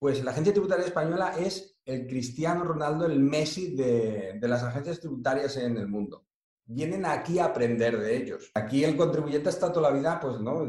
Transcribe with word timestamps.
Pues 0.00 0.24
la 0.24 0.30
agencia 0.30 0.54
tributaria 0.54 0.86
española 0.86 1.34
es 1.38 1.78
el 1.84 2.06
Cristiano 2.06 2.64
Ronaldo, 2.64 3.04
el 3.04 3.20
Messi 3.20 3.76
de, 3.76 4.40
las 4.40 4.62
agencias 4.62 4.98
tributarias 4.98 5.58
en 5.58 5.76
el 5.76 5.88
mundo. 5.88 6.24
Vienen 6.64 7.04
aquí 7.04 7.38
a 7.38 7.44
aprender 7.44 8.00
de 8.00 8.16
ellos. 8.16 8.50
Aquí 8.54 8.82
el 8.82 8.96
contribuyente 8.96 9.50
está 9.50 9.70
toda 9.70 9.90
la 9.90 9.96
vida, 9.96 10.18
pues, 10.18 10.40
¿no? 10.40 10.66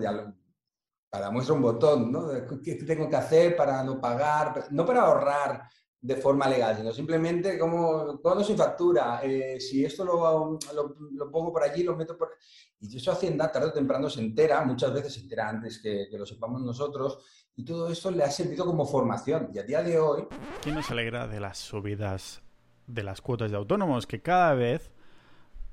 para 1.09 1.31
muestra 1.31 1.55
un 1.55 1.62
botón, 1.62 2.12
¿no? 2.12 2.28
¿Qué 2.62 2.75
tengo 2.75 3.07
que 3.07 3.15
hacer 3.15 3.55
para 3.55 3.81
no 3.86 4.02
pagar? 4.02 4.67
No 4.71 4.86
para 4.86 5.04
ahorrar 5.04 5.63
de 6.02 6.16
forma 6.16 6.50
legal, 6.50 6.76
sino 6.76 6.92
simplemente 6.92 7.58
como, 7.58 8.20
cuando 8.22 8.44
sin 8.44 8.58
factura? 8.58 9.22
Eh, 9.24 9.62
si 9.62 9.86
esto 9.86 10.04
lo, 10.04 10.58
lo, 10.74 11.32
pongo 11.32 11.54
por 11.54 11.63
allí, 11.63 11.84
lo 11.84 11.96
meto 11.96 12.18
por... 12.18 12.32
Y 12.79 12.98
eso 12.98 13.12
Hacienda 13.12 13.52
tarde 13.52 13.68
o 13.68 13.74
temprano 13.74 14.10
se 14.10 14.20
entera, 14.20 14.66
muchas 14.66 14.92
veces 14.92 15.13
se 15.13 15.20
entera 15.22 15.48
antes 15.48 15.79
que, 15.79 16.08
que 16.09 16.18
lo 16.18 16.26
sepamos 16.26 16.62
nosotros, 16.62 17.20
y 17.62 17.63
todo 17.63 17.91
esto 17.91 18.09
le 18.09 18.23
ha 18.23 18.31
servido 18.31 18.66
como 18.66 18.85
formación. 18.88 19.49
Y 19.53 19.59
a 19.59 19.63
día 19.63 19.84
de 19.84 19.99
hoy... 19.99 20.23
¿Quién 20.63 20.73
nos 20.73 20.89
alegra 20.89 21.27
de 21.27 21.39
las 21.39 21.59
subidas 21.59 22.41
de 22.88 23.03
las 23.03 23.21
cuotas 23.21 23.52
de 23.52 23.57
autónomos? 23.57 24.07
Que 24.07 24.19
cada 24.19 24.55
vez 24.55 24.91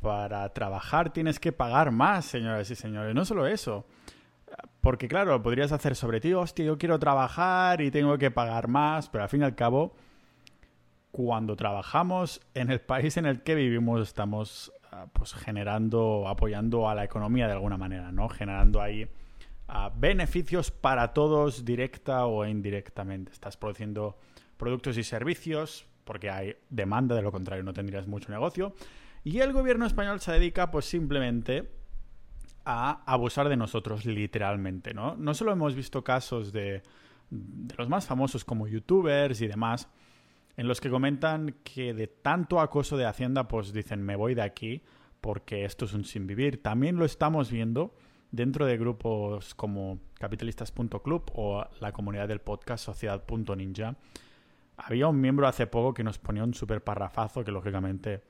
para 0.01 0.47
trabajar 0.53 1.15
tienes 1.15 1.41
que 1.41 1.51
pagar 1.51 1.91
más, 1.91 2.27
señoras 2.27 2.71
y 2.71 2.75
señores. 2.75 3.15
No 3.15 3.25
solo 3.25 3.47
eso. 3.47 3.87
Porque 4.83 5.09
claro, 5.09 5.43
podrías 5.43 5.73
hacer 5.73 5.97
sobre 5.97 6.21
ti, 6.21 6.35
hostia, 6.35 6.67
yo 6.67 6.77
quiero 6.77 6.99
trabajar 6.99 7.81
y 7.81 7.91
tengo 7.91 8.19
que 8.19 8.31
pagar 8.31 8.69
más, 8.69 9.09
pero 9.09 9.25
al 9.25 9.31
fin 9.31 9.41
y 9.41 9.45
al 9.45 9.55
cabo, 9.55 9.95
cuando 11.11 11.57
trabajamos 11.57 12.43
en 12.53 12.71
el 12.71 12.83
país 12.83 13.17
en 13.17 13.25
el 13.25 13.43
que 13.43 13.55
vivimos, 13.55 14.03
estamos 14.03 14.73
ah, 14.93 15.07
pues 15.11 15.33
generando, 15.33 16.29
apoyando 16.29 16.87
a 16.87 16.95
la 16.95 17.05
economía 17.05 17.47
de 17.47 17.53
alguna 17.53 17.79
manera, 17.79 18.13
¿no? 18.13 18.29
Generando 18.29 18.83
ahí 18.83 19.09
beneficios 19.97 20.71
para 20.71 21.13
todos 21.13 21.65
directa 21.65 22.27
o 22.27 22.45
indirectamente. 22.47 23.33
Estás 23.33 23.57
produciendo 23.57 24.19
productos 24.57 24.97
y 24.99 25.05
servicios 25.05 25.87
porque 26.05 26.31
hay 26.31 26.57
demanda, 26.71 27.15
de 27.15 27.23
lo 27.23 27.31
contrario 27.31 27.63
no 27.63 27.75
tendrías 27.75 28.07
mucho 28.07 28.33
negocio. 28.33 28.75
Y 29.25 29.41
el 29.41 29.53
gobierno 29.53 29.85
español 29.85 30.21
se 30.21 30.33
dedica 30.33 30.71
pues 30.71 30.87
simplemente 30.87 31.71
a 32.65 33.03
abusar 33.05 33.49
de 33.49 33.57
nosotros 33.57 34.07
literalmente, 34.07 34.95
¿no? 34.95 35.17
No 35.17 35.35
solo 35.35 35.53
hemos 35.53 35.75
visto 35.75 36.03
casos 36.03 36.53
de, 36.53 36.83
de 37.31 37.75
los 37.77 37.89
más 37.89 38.07
famosos 38.07 38.45
como 38.45 38.67
youtubers 38.67 39.41
y 39.43 39.49
demás, 39.49 39.89
en 40.57 40.67
los 40.67 40.81
que 40.81 40.89
comentan 40.89 41.57
que 41.63 41.93
de 41.93 42.07
tanto 42.07 42.61
acoso 42.61 42.97
de 42.97 43.05
Hacienda 43.05 43.47
pues 43.47 43.73
dicen 43.73 44.03
me 44.03 44.17
voy 44.17 44.35
de 44.35 44.43
aquí 44.43 44.83
porque 45.21 45.65
esto 45.65 45.85
es 45.85 45.93
un 45.93 46.05
sin 46.05 46.27
vivir. 46.27 46.63
También 46.63 46.97
lo 46.97 47.05
estamos 47.05 47.51
viendo 47.51 47.95
dentro 48.31 48.67
de 48.67 48.77
grupos 48.77 49.55
como 49.55 49.99
capitalistas.club 50.19 51.31
o 51.35 51.65
la 51.81 51.93
comunidad 51.93 52.29
del 52.29 52.41
podcast 52.41 52.85
sociedad.ninja, 52.85 53.97
había 54.77 55.09
un 55.09 55.21
miembro 55.21 55.49
hace 55.49 55.67
poco 55.67 55.95
que 55.95 56.05
nos 56.05 56.19
ponía 56.19 56.45
un 56.45 56.55
súper 56.55 56.85
parrafazo, 56.85 57.45
que 57.45 57.51
lógicamente 57.51 58.23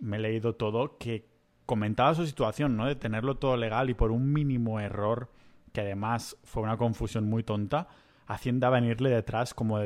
me 0.00 0.18
he 0.18 0.20
leído 0.20 0.54
todo, 0.54 0.98
que 0.98 1.28
comentaba 1.66 2.14
su 2.14 2.26
situación, 2.26 2.76
¿no? 2.76 2.86
De 2.86 2.94
tenerlo 2.94 3.38
todo 3.38 3.56
legal 3.56 3.90
y 3.90 3.94
por 3.94 4.12
un 4.12 4.32
mínimo 4.32 4.78
error, 4.78 5.30
que 5.72 5.80
además 5.80 6.36
fue 6.44 6.62
una 6.62 6.76
confusión 6.76 7.28
muy 7.28 7.42
tonta, 7.42 7.88
Hacienda 8.26 8.70
venirle 8.70 9.10
detrás 9.10 9.54
como 9.54 9.78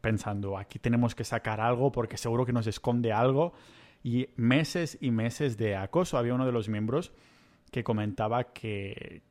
pensando, 0.00 0.56
aquí 0.56 0.78
tenemos 0.78 1.14
que 1.14 1.24
sacar 1.24 1.60
algo 1.60 1.90
porque 1.90 2.16
seguro 2.16 2.46
que 2.46 2.52
nos 2.52 2.66
esconde 2.66 3.12
algo. 3.12 3.52
Y 4.02 4.28
meses 4.36 4.96
y 5.00 5.10
meses 5.10 5.58
de 5.58 5.76
acoso. 5.76 6.16
Había 6.16 6.34
uno 6.34 6.46
de 6.46 6.52
los 6.52 6.68
miembros 6.68 7.12
que 7.70 7.84
comentaba 7.84 8.52
que, 8.52 9.22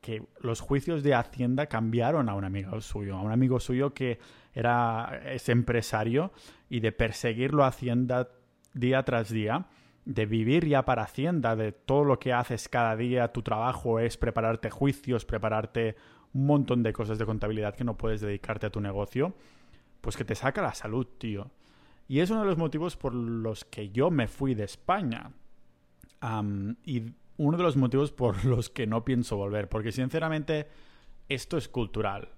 que 0.00 0.22
los 0.40 0.60
juicios 0.60 1.02
de 1.02 1.14
Hacienda 1.14 1.66
cambiaron 1.66 2.28
a 2.28 2.34
un 2.34 2.44
amigo 2.44 2.80
suyo, 2.80 3.16
a 3.16 3.22
un 3.22 3.32
amigo 3.32 3.60
suyo 3.60 3.94
que 3.94 4.18
era 4.52 5.22
ese 5.26 5.52
empresario 5.52 6.32
y 6.68 6.80
de 6.80 6.92
perseguirlo 6.92 7.64
Hacienda 7.64 8.28
día 8.74 9.02
tras 9.04 9.30
día, 9.30 9.66
de 10.04 10.26
vivir 10.26 10.66
ya 10.66 10.84
para 10.84 11.04
Hacienda, 11.04 11.56
de 11.56 11.72
todo 11.72 12.04
lo 12.04 12.18
que 12.18 12.32
haces 12.32 12.68
cada 12.68 12.96
día, 12.96 13.32
tu 13.32 13.42
trabajo 13.42 13.98
es 13.98 14.16
prepararte 14.16 14.70
juicios, 14.70 15.24
prepararte 15.24 15.96
un 16.34 16.46
montón 16.46 16.82
de 16.82 16.92
cosas 16.92 17.18
de 17.18 17.24
contabilidad 17.24 17.74
que 17.74 17.84
no 17.84 17.96
puedes 17.96 18.20
dedicarte 18.20 18.66
a 18.66 18.70
tu 18.70 18.80
negocio, 18.80 19.34
pues 20.00 20.16
que 20.16 20.24
te 20.24 20.34
saca 20.34 20.60
la 20.60 20.74
salud, 20.74 21.06
tío. 21.18 21.50
Y 22.08 22.20
es 22.20 22.30
uno 22.30 22.40
de 22.40 22.46
los 22.46 22.58
motivos 22.58 22.96
por 22.96 23.14
los 23.14 23.64
que 23.64 23.90
yo 23.90 24.10
me 24.10 24.28
fui 24.28 24.54
de 24.54 24.64
España. 24.64 25.30
y 26.84 27.02
uno 27.36 27.56
de 27.56 27.62
los 27.62 27.76
motivos 27.76 28.12
por 28.12 28.44
los 28.46 28.70
que 28.70 28.86
no 28.86 29.04
pienso 29.04 29.36
volver, 29.36 29.68
porque 29.68 29.92
sinceramente 29.92 30.68
esto 31.28 31.56
es 31.56 31.68
cultural 31.68 32.30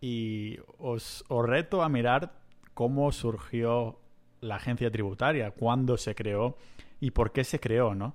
y 0.00 0.58
os, 0.78 1.24
reto 1.28 1.82
a 1.82 1.88
mirar 1.88 2.32
cómo 2.74 3.10
surgió 3.12 3.98
la 4.40 4.56
agencia 4.56 4.90
tributaria, 4.90 5.50
cuándo 5.50 5.96
se 5.96 6.14
creó 6.14 6.56
y 7.00 7.10
por 7.10 7.32
qué 7.32 7.44
se 7.44 7.58
creó, 7.58 7.94
¿no? 7.94 8.14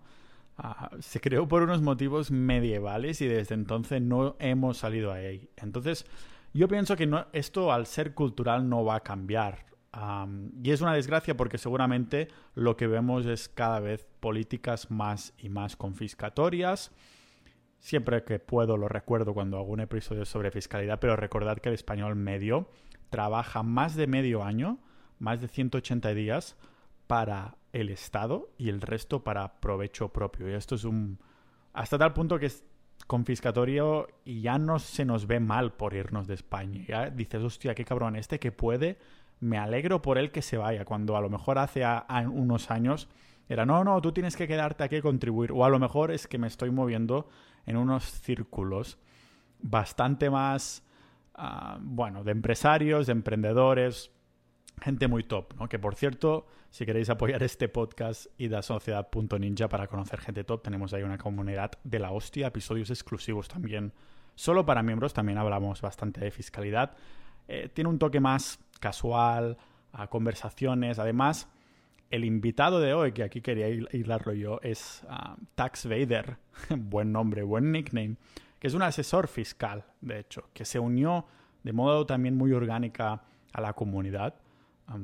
Ah, 0.57 0.91
se 0.99 1.19
creó 1.19 1.47
por 1.47 1.63
unos 1.63 1.81
motivos 1.81 2.31
medievales 2.31 3.19
y 3.21 3.27
desde 3.27 3.55
entonces 3.55 4.01
no 4.01 4.35
hemos 4.39 4.77
salido 4.77 5.11
ahí. 5.11 5.49
Entonces, 5.57 6.05
yo 6.53 6.67
pienso 6.67 6.95
que 6.95 7.07
no, 7.07 7.25
esto 7.33 7.73
al 7.73 7.87
ser 7.87 8.13
cultural 8.13 8.69
no 8.69 8.85
va 8.85 8.95
a 8.95 8.99
cambiar 9.01 9.65
y 10.63 10.71
es 10.71 10.81
una 10.81 10.93
desgracia 10.93 11.37
porque 11.37 11.57
seguramente 11.57 12.27
lo 12.55 12.75
que 12.75 12.87
vemos 12.87 13.25
es 13.25 13.47
cada 13.47 13.79
vez 13.79 14.07
políticas 14.19 14.89
más 14.89 15.33
y 15.37 15.49
más 15.49 15.75
confiscatorias. 15.75 16.91
Siempre 17.77 18.23
que 18.23 18.39
puedo 18.39 18.77
lo 18.77 18.87
recuerdo 18.87 19.33
cuando 19.33 19.57
hago 19.57 19.67
un 19.67 19.81
episodio 19.81 20.25
sobre 20.25 20.51
fiscalidad, 20.51 20.99
pero 20.99 21.15
recordad 21.15 21.57
que 21.57 21.69
el 21.69 21.75
español 21.75 22.15
medio 22.15 22.69
trabaja 23.09 23.61
más 23.61 23.95
de 23.95 24.07
medio 24.07 24.43
año, 24.43 24.79
más 25.19 25.41
de 25.41 25.47
180 25.47 26.13
días, 26.15 26.55
para 27.05 27.57
el 27.73 27.89
Estado 27.89 28.49
y 28.57 28.69
el 28.69 28.81
resto 28.81 29.23
para 29.23 29.59
provecho 29.59 30.09
propio. 30.09 30.49
Y 30.49 30.53
esto 30.53 30.75
es 30.75 30.85
un... 30.85 31.19
hasta 31.73 31.99
tal 31.99 32.13
punto 32.13 32.39
que 32.39 32.47
es 32.47 32.63
confiscatorio 33.05 34.07
y 34.25 34.41
ya 34.41 34.57
no 34.57 34.79
se 34.79 35.05
nos 35.05 35.27
ve 35.27 35.39
mal 35.39 35.73
por 35.73 35.93
irnos 35.93 36.25
de 36.25 36.35
España. 36.35 36.83
Ya 36.87 37.09
dices, 37.09 37.43
hostia, 37.43 37.75
qué 37.75 37.85
cabrón, 37.85 38.15
este 38.15 38.39
que 38.39 38.51
puede 38.51 38.97
me 39.39 39.57
alegro 39.57 40.01
por 40.01 40.17
él 40.17 40.31
que 40.31 40.41
se 40.41 40.57
vaya, 40.57 40.85
cuando 40.85 41.17
a 41.17 41.21
lo 41.21 41.29
mejor 41.29 41.57
hace 41.57 41.83
unos 42.31 42.71
años 42.71 43.09
era, 43.49 43.65
no, 43.65 43.83
no, 43.83 44.01
tú 44.01 44.11
tienes 44.11 44.35
que 44.35 44.47
quedarte 44.47 44.83
aquí 44.83 44.97
y 44.97 45.01
contribuir, 45.01 45.51
o 45.51 45.65
a 45.65 45.69
lo 45.69 45.79
mejor 45.79 46.11
es 46.11 46.27
que 46.27 46.37
me 46.37 46.47
estoy 46.47 46.71
moviendo 46.71 47.27
en 47.65 47.77
unos 47.77 48.03
círculos 48.05 48.97
bastante 49.59 50.29
más, 50.29 50.83
ah, 51.35 51.77
bueno, 51.81 52.23
de 52.23 52.31
empresarios, 52.31 53.07
de 53.07 53.11
emprendedores, 53.11 54.11
gente 54.81 55.07
muy 55.07 55.23
top, 55.23 55.53
¿no? 55.59 55.69
Que 55.69 55.79
por 55.79 55.95
cierto, 55.95 56.47
si 56.69 56.85
queréis 56.85 57.09
apoyar 57.09 57.43
este 57.43 57.69
podcast, 57.69 58.27
id 58.37 58.53
a 58.53 58.61
sociedad.ninja 58.61 59.69
para 59.69 59.87
conocer 59.87 60.19
gente 60.19 60.43
top. 60.43 60.63
Tenemos 60.63 60.93
ahí 60.93 61.03
una 61.03 61.17
comunidad 61.17 61.71
de 61.83 61.99
la 61.99 62.11
hostia, 62.11 62.47
episodios 62.47 62.89
exclusivos 62.89 63.47
también. 63.47 63.93
Solo 64.35 64.65
para 64.65 64.81
miembros 64.83 65.13
también 65.13 65.37
hablamos 65.37 65.81
bastante 65.81 66.21
de 66.21 66.31
fiscalidad. 66.31 66.95
Eh, 67.47 67.69
tiene 67.73 67.89
un 67.89 67.99
toque 67.99 68.19
más 68.19 68.59
casual, 68.79 69.57
a 69.91 70.07
conversaciones. 70.07 70.99
Además, 70.99 71.47
el 72.09 72.25
invitado 72.25 72.79
de 72.79 72.93
hoy, 72.93 73.11
que 73.11 73.23
aquí 73.23 73.41
quería 73.41 73.69
hilarlo 73.69 74.33
yo, 74.33 74.59
es 74.61 75.03
ah, 75.09 75.37
Tax 75.55 75.85
Vader. 75.85 76.37
buen 76.69 77.11
nombre, 77.11 77.43
buen 77.43 77.71
nickname. 77.71 78.17
Que 78.59 78.67
es 78.67 78.73
un 78.73 78.81
asesor 78.81 79.27
fiscal, 79.27 79.85
de 80.01 80.19
hecho, 80.19 80.49
que 80.53 80.65
se 80.65 80.79
unió 80.79 81.25
de 81.63 81.73
modo 81.73 82.05
también 82.05 82.35
muy 82.35 82.51
orgánica 82.53 83.23
a 83.51 83.61
la 83.61 83.73
comunidad 83.73 84.35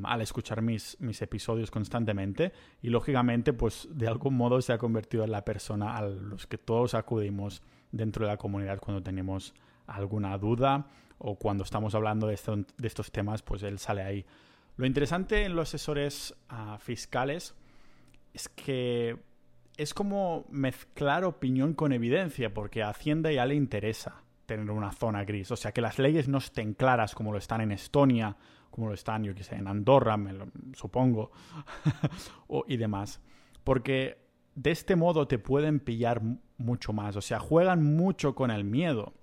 al 0.04 0.22
escuchar 0.22 0.62
mis, 0.62 1.00
mis 1.00 1.22
episodios 1.22 1.72
constantemente 1.72 2.52
y 2.82 2.90
lógicamente 2.90 3.54
pues 3.54 3.88
de 3.92 4.08
algún 4.08 4.36
modo 4.36 4.62
se 4.62 4.74
ha 4.74 4.78
convertido 4.78 5.24
en 5.24 5.32
la 5.32 5.46
persona 5.46 5.96
a 5.96 6.02
los 6.02 6.48
que 6.48 6.58
todos 6.58 6.94
acudimos 6.94 7.64
dentro 7.92 8.26
de 8.26 8.32
la 8.32 8.38
comunidad 8.38 8.80
cuando 8.80 9.02
tenemos 9.02 9.54
alguna 9.88 10.38
duda 10.38 10.88
o 11.20 11.36
cuando 11.36 11.64
estamos 11.64 11.94
hablando 11.96 12.28
de, 12.28 12.34
estos 12.34 13.12
temas, 13.12 13.42
pues 13.42 13.64
él 13.64 13.78
sale 13.78 14.02
ahí. 14.02 14.26
Lo 14.78 14.86
interesante 14.86 15.44
en 15.44 15.56
los 15.56 15.70
asesores 15.70 16.34
ah, 16.48 16.78
fiscales 16.80 17.54
es 18.34 18.50
que 18.50 19.18
es 19.78 19.94
como 19.94 20.46
mezclar 20.50 21.24
opinión 21.26 21.74
con 21.74 21.92
evidencia, 21.92 22.54
porque 22.54 22.82
a 22.82 22.90
Hacienda 22.90 23.32
ya 23.32 23.46
le 23.46 23.56
interesa 23.56 24.24
tener 24.46 24.72
una 24.72 24.92
zona 24.92 25.24
gris. 25.26 25.52
O 25.52 25.56
sea, 25.56 25.72
que 25.72 25.82
las 25.82 26.00
leyes 26.00 26.28
no 26.28 26.40
estén 26.40 26.74
claras 26.74 27.14
como 27.14 27.32
lo 27.32 27.38
están 27.38 27.62
en 27.62 27.72
Estonia, 27.72 28.36
como 28.72 28.88
lo 28.88 28.94
están, 28.94 29.24
yo 29.24 29.36
qué 29.36 29.44
sé, 29.44 29.56
en 29.56 29.68
Andorra, 29.68 30.18
me 30.18 30.34
lo, 30.34 30.48
supongo, 30.74 31.32
y 32.68 32.78
demás. 32.78 33.22
Porque 33.64 34.30
de 34.56 34.72
este 34.72 34.96
modo 34.96 35.28
te 35.28 35.40
pueden 35.40 35.80
pillar 35.80 36.22
mucho 36.58 36.94
más. 36.94 37.16
O 37.16 37.22
sea, 37.22 37.40
juegan 37.40 37.84
mucho 37.84 38.36
con 38.36 38.52
el 38.52 38.64
miedo 38.64 39.14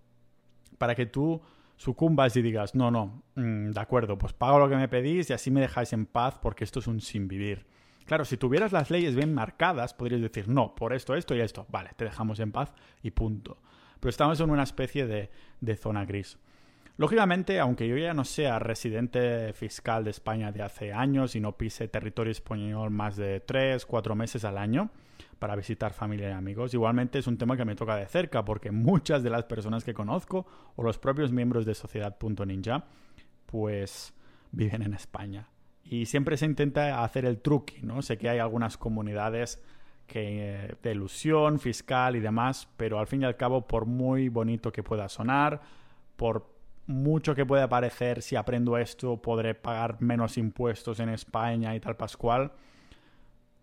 para 0.79 0.95
que 0.95 1.07
tú 1.07 1.43
sucumbas 1.77 2.37
y 2.37 2.43
digas, 2.43 2.75
no, 2.75 2.91
no, 2.91 3.23
mm, 3.35 3.71
de 3.71 3.81
acuerdo, 3.81 4.19
pues 4.19 4.33
pago 4.33 4.59
lo 4.59 4.69
que 4.69 4.77
me 4.77 4.89
pedís 4.89 5.31
y 5.31 5.33
así 5.33 5.51
me 5.51 5.61
dejáis 5.61 5.93
en 5.93 6.07
paz 6.07 6.39
porque 6.41 6.65
esto 6.65 6.81
es 6.81 6.87
un 6.87 7.01
sin 7.01 7.29
vivir. 7.29 7.67
Claro, 8.07 8.25
si 8.25 8.37
tuvieras 8.37 8.73
las 8.73 8.91
leyes 8.91 9.17
bien 9.17 9.35
marcadas, 9.35 9.93
podrías 9.93 10.21
decir, 10.21 10.49
no, 10.49 10.75
por 10.75 10.93
esto, 10.93 11.15
esto 11.15 11.35
y 11.35 11.41
esto, 11.41 11.67
vale, 11.69 11.91
te 11.97 12.05
dejamos 12.05 12.39
en 12.41 12.53
paz 12.53 12.73
y 13.03 13.11
punto. 13.11 13.59
Pero 14.01 14.11
estamos 14.11 14.41
en 14.41 14.51
una 14.51 14.63
especie 14.63 15.07
de, 15.07 15.31
de 15.61 15.77
zona 15.77 16.05
gris. 16.05 16.39
Lógicamente, 16.99 17.59
aunque 17.61 17.89
yo 17.89 17.97
ya 17.97 18.15
no 18.15 18.25
sea 18.25 18.59
residente 18.59 19.53
fiscal 19.53 20.05
de 20.05 20.11
España 20.11 20.53
de 20.53 20.63
hace 20.63 20.93
años 20.93 21.37
y 21.37 21.41
no 21.41 21.57
pise 21.57 21.89
territorio 21.89 22.31
español 22.31 22.91
más 22.91 23.17
de 23.17 23.41
tres, 23.41 23.85
cuatro 23.85 24.15
meses 24.15 24.45
al 24.45 24.57
año 24.57 24.91
para 25.39 25.57
visitar 25.57 25.93
familia 25.93 26.31
y 26.31 26.33
amigos, 26.33 26.73
igualmente 26.75 27.19
es 27.19 27.27
un 27.27 27.37
tema 27.37 27.57
que 27.57 27.65
me 27.65 27.75
toca 27.75 27.97
de 27.97 28.07
cerca 28.07 28.45
porque 28.45 28.71
muchas 28.71 29.23
de 29.23 29.31
las 29.31 29.45
personas 29.45 29.85
que 29.85 29.95
conozco 29.95 30.47
o 30.77 30.83
los 30.83 30.99
propios 30.99 31.33
miembros 31.33 31.67
de 31.67 31.75
Sociedad.ninja 31.75 32.85
pues 33.47 34.15
viven 34.53 34.83
en 34.83 34.95
España. 34.95 35.49
Y 35.85 36.07
siempre 36.07 36.37
se 36.37 36.47
intenta 36.47 37.05
hacer 37.05 37.25
el 37.25 37.39
truque, 37.39 37.81
¿no? 37.83 38.03
Sé 38.03 38.19
que 38.19 38.29
hay 38.29 38.39
algunas 38.39 38.77
comunidades 38.77 39.63
que, 40.07 40.65
eh, 40.65 40.75
de 40.83 40.93
ilusión 40.93 41.61
fiscal 41.61 42.17
y 42.17 42.21
demás, 42.21 42.69
pero 42.77 42.99
al 42.99 43.07
fin 43.07 43.23
y 43.23 43.25
al 43.25 43.37
cabo, 43.37 43.67
por 43.67 43.87
muy 43.87 44.29
bonito 44.29 44.73
que 44.73 44.83
pueda 44.83 45.09
sonar, 45.09 45.61
por 46.17 46.49
mucho 46.87 47.35
que 47.35 47.47
pueda 47.47 47.69
parecer, 47.69 48.23
si 48.23 48.37
aprendo 48.37 48.79
esto 48.79 49.21
podré 49.21 49.55
pagar 49.55 50.01
menos 50.01 50.39
impuestos 50.39 51.01
en 51.01 51.09
España 51.09 51.75
y 51.75 51.81
tal 51.81 51.97
pascual. 51.97 52.53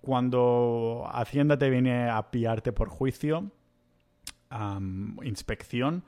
Cuando 0.03 1.09
Hacienda 1.13 1.57
te 1.57 1.69
viene 1.69 2.09
a 2.09 2.29
pillarte 2.29 2.73
por 2.73 2.89
juicio, 2.89 3.53
inspección, 5.23 6.03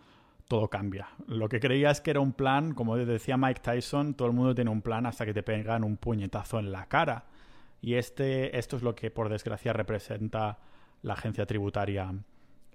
todo 0.50 0.69
cambia. 0.69 1.07
Lo 1.27 1.47
que 1.47 1.62
creías 1.62 2.01
que 2.01 2.12
era 2.12 2.19
un 2.19 2.33
plan, 2.33 2.74
como 2.74 2.97
decía 2.97 3.38
Mike 3.38 3.62
Tyson, 3.62 4.13
todo 4.15 4.27
el 4.27 4.33
mundo 4.33 4.53
tiene 4.53 4.69
un 4.69 4.81
plan 4.81 5.06
hasta 5.06 5.25
que 5.25 5.33
te 5.33 5.44
pegan 5.44 5.86
un 5.86 5.95
puñetazo 5.95 6.59
en 6.59 6.74
la 6.74 6.88
cara. 6.88 7.27
Y 7.80 7.94
este, 7.94 8.59
esto 8.59 8.75
es 8.75 8.83
lo 8.83 8.95
que, 8.95 9.12
por 9.12 9.30
desgracia, 9.30 9.71
representa 9.71 10.59
la 11.01 11.13
agencia 11.13 11.45
tributaria 11.45 12.13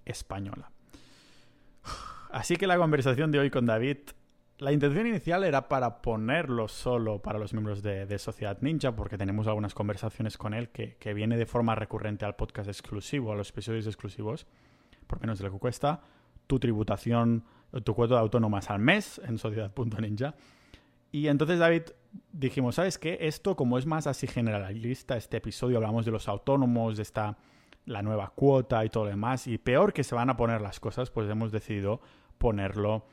española. 0.06 0.70
Así 2.30 2.56
que 2.56 2.66
la 2.66 2.78
conversación 2.78 3.30
de 3.30 3.40
hoy 3.40 3.50
con 3.50 3.66
David 3.66 3.98
la 4.60 4.72
intención 4.72 5.06
inicial 5.06 5.42
era 5.44 5.68
para 5.68 6.02
ponerlo 6.02 6.68
solo 6.68 7.22
para 7.22 7.38
los 7.38 7.54
miembros 7.54 7.82
de, 7.82 8.18
Sociedad 8.18 8.58
Ninja, 8.60 8.94
porque 8.94 9.16
tenemos 9.16 9.46
algunas 9.46 9.72
conversaciones 9.72 10.36
con 10.36 10.52
él 10.52 10.68
que, 10.68 11.14
viene 11.14 11.38
de 11.38 11.46
forma 11.46 11.74
recurrente 11.74 12.26
al 12.26 12.36
podcast 12.36 12.68
exclusivo, 12.68 13.32
a 13.32 13.36
los 13.36 13.48
episodios 13.48 13.86
exclusivos, 13.86 14.46
por 15.06 15.18
menos 15.20 15.38
de 15.38 15.46
lo 15.46 15.52
que 15.52 15.58
cuesta, 15.58 16.02
tu 16.46 16.58
tributación, 16.58 17.44
tu 17.84 17.94
cuota 17.94 18.16
de 18.16 18.20
autónomas 18.20 18.68
al 18.68 18.80
mes 18.80 19.18
en 19.24 19.38
Sociedad.ninja. 19.38 20.34
Y 21.10 21.28
entonces, 21.28 21.58
David, 21.58 21.82
dijimos, 22.30 22.74
¿sabes 22.74 22.98
qué? 22.98 23.16
Esto, 23.22 23.56
como 23.56 23.78
es 23.78 23.86
más 23.86 24.06
así 24.06 24.26
generalista, 24.26 25.16
este 25.16 25.38
episodio 25.38 25.78
hablamos 25.78 26.04
de 26.04 26.10
los 26.10 26.28
autónomos, 26.28 26.98
de 26.98 27.02
esta 27.02 27.38
la 27.86 28.02
nueva 28.02 28.30
cuota 28.34 28.84
y 28.84 28.90
todo 28.90 29.04
lo 29.04 29.10
demás, 29.10 29.46
y 29.46 29.56
peor 29.56 29.94
que 29.94 30.04
se 30.04 30.14
van 30.14 30.28
a 30.28 30.36
poner 30.36 30.60
las 30.60 30.80
cosas, 30.80 31.10
pues 31.10 31.30
hemos 31.30 31.50
decidido 31.50 32.02
ponerlo 32.36 33.06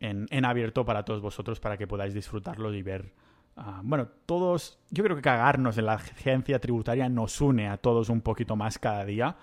en, 0.00 0.44
abierto 0.44 0.84
para 0.84 1.04
todos 1.04 1.20
vosotros 1.20 1.60
para 1.60 1.76
que 1.76 1.86
podáis 1.86 2.14
disfrutarlo 2.14 2.72
y 2.72 2.82
ver. 2.82 3.12
Ah, 3.56 3.80
bueno, 3.82 4.08
todos, 4.26 4.78
yo 4.90 5.02
creo 5.02 5.16
que 5.16 5.22
cagarnos 5.22 5.78
en 5.78 5.86
la 5.86 5.94
agencia 5.94 6.60
tributaria 6.60 7.08
nos 7.08 7.40
une 7.40 7.68
a 7.68 7.76
todos 7.76 8.08
un 8.08 8.20
poquito 8.20 8.54
más 8.54 8.78
cada 8.78 9.04
día 9.04 9.36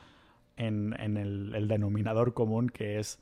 en, 0.56 0.94
el, 1.18 1.68
denominador 1.68 2.34
común 2.34 2.70
que 2.70 3.00
es, 3.00 3.20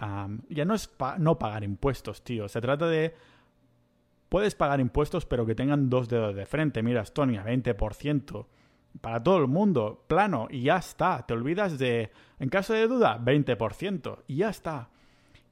ya 0.00 0.64
no 0.64 0.74
es 0.74 0.90
no 1.18 1.38
pagar 1.38 1.62
impuestos, 1.62 2.24
tío, 2.24 2.48
se 2.48 2.60
trata 2.60 2.88
de, 2.88 3.14
puedes 4.28 4.56
pagar 4.56 4.80
impuestos 4.80 5.24
pero 5.24 5.46
que 5.46 5.54
tengan 5.54 5.88
dos 5.88 6.08
dedos 6.08 6.34
de 6.34 6.46
frente, 6.46 6.82
mira 6.82 7.02
Estonia, 7.02 7.44
20%, 7.44 8.46
para 9.00 9.22
todo 9.22 9.38
el 9.38 9.46
mundo, 9.46 10.04
plano, 10.08 10.48
y 10.50 10.62
ya 10.62 10.78
está, 10.78 11.24
te 11.26 11.34
olvidas 11.34 11.78
de, 11.78 12.10
en 12.40 12.48
caso 12.48 12.72
de 12.72 12.88
duda, 12.88 13.20
20%, 13.20 14.18
y 14.26 14.36
ya 14.36 14.50
está. 14.50 14.88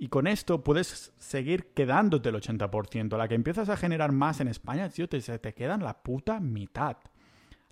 Y 0.02 0.08
con 0.08 0.26
esto 0.26 0.64
puedes 0.64 1.14
seguir 1.16 1.74
quedándote 1.74 2.30
el 2.30 2.34
80%. 2.34 3.14
A 3.14 3.18
la 3.18 3.28
que 3.28 3.36
empiezas 3.36 3.68
a 3.68 3.76
generar 3.76 4.10
más 4.10 4.40
en 4.40 4.48
España, 4.48 4.88
tío, 4.88 5.08
te, 5.08 5.20
te 5.20 5.54
quedan 5.54 5.84
la 5.84 6.02
puta 6.02 6.40
mitad. 6.40 6.96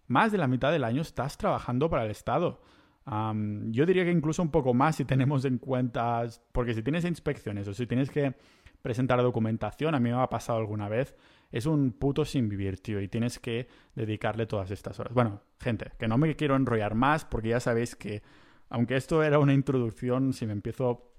Más 0.06 0.31
de 0.31 0.38
la 0.38 0.47
mitad 0.47 0.71
del 0.71 0.85
año 0.85 1.03
estás 1.03 1.37
trabajando 1.37 1.91
para 1.91 2.05
el 2.05 2.12
Estado. 2.12 2.62
yo 3.05 3.85
diría 3.85 4.05
que 4.05 4.12
incluso 4.12 4.43
un 4.43 4.53
poco 4.53 4.73
más 4.75 4.94
si 4.94 5.05
tenemos 5.05 5.44
en 5.44 5.59
cuenta, 5.59 6.25
porque 6.53 6.73
si 6.73 6.85
tienes 6.85 7.05
inspecciones 7.05 7.67
o 7.67 7.75
si 7.75 7.88
tienes 7.88 8.11
que 8.11 8.32
presentar 8.81 9.21
documentación, 9.23 9.97
a 9.97 9.99
mí 9.99 10.11
me 10.11 10.23
ha 10.23 10.29
pasado 10.29 10.61
alguna 10.61 10.88
vez, 10.88 11.17
es 11.50 11.67
un 11.67 11.91
puto 11.91 12.25
sin 12.25 12.49
vivir, 12.49 12.81
tío, 12.81 13.00
y 13.00 13.09
tienes 13.09 13.41
que 13.41 13.67
dedicarle 13.97 14.47
todas 14.47 14.71
estas 14.71 15.00
horas. 15.00 15.15
Bueno, 15.15 15.41
gente, 15.59 15.91
que 15.99 16.06
no 16.06 16.17
me 16.17 16.37
quiero 16.37 16.55
enrollar 16.55 16.94
más 16.94 17.25
porque 17.25 17.49
ya 17.49 17.59
sabéis 17.59 17.97
que, 17.97 18.23
aunque 18.69 18.94
esto 18.94 19.25
era 19.25 19.41
una 19.41 19.53
introducción, 19.53 20.32
si 20.32 20.47
me 20.47 20.53
empiezo 20.53 21.10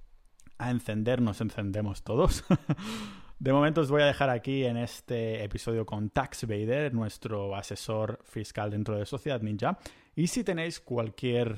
a 0.62 0.72
encender, 0.72 1.22
nos 1.22 1.42
encendemos 1.42 2.04
todos. 2.04 2.44
De 3.40 3.52
momento 3.52 3.82
os 3.82 3.90
voy 3.90 4.04
a 4.04 4.06
dejar 4.06 4.30
aquí 4.30 4.66
en 4.66 4.78
este 4.78 5.44
episodio 5.44 5.84
con 5.84 6.12
Tax 6.12 6.46
Vader, 6.46 6.94
nuestro 6.94 7.56
asesor 7.56 8.20
fiscal 8.24 8.70
dentro 8.70 8.96
de 8.96 9.08
Sociedad 9.08 9.42
Ninja. 9.42 9.80
Y 10.16 10.28
si 10.28 10.44
tenéis 10.44 10.80
cualquier 10.80 11.58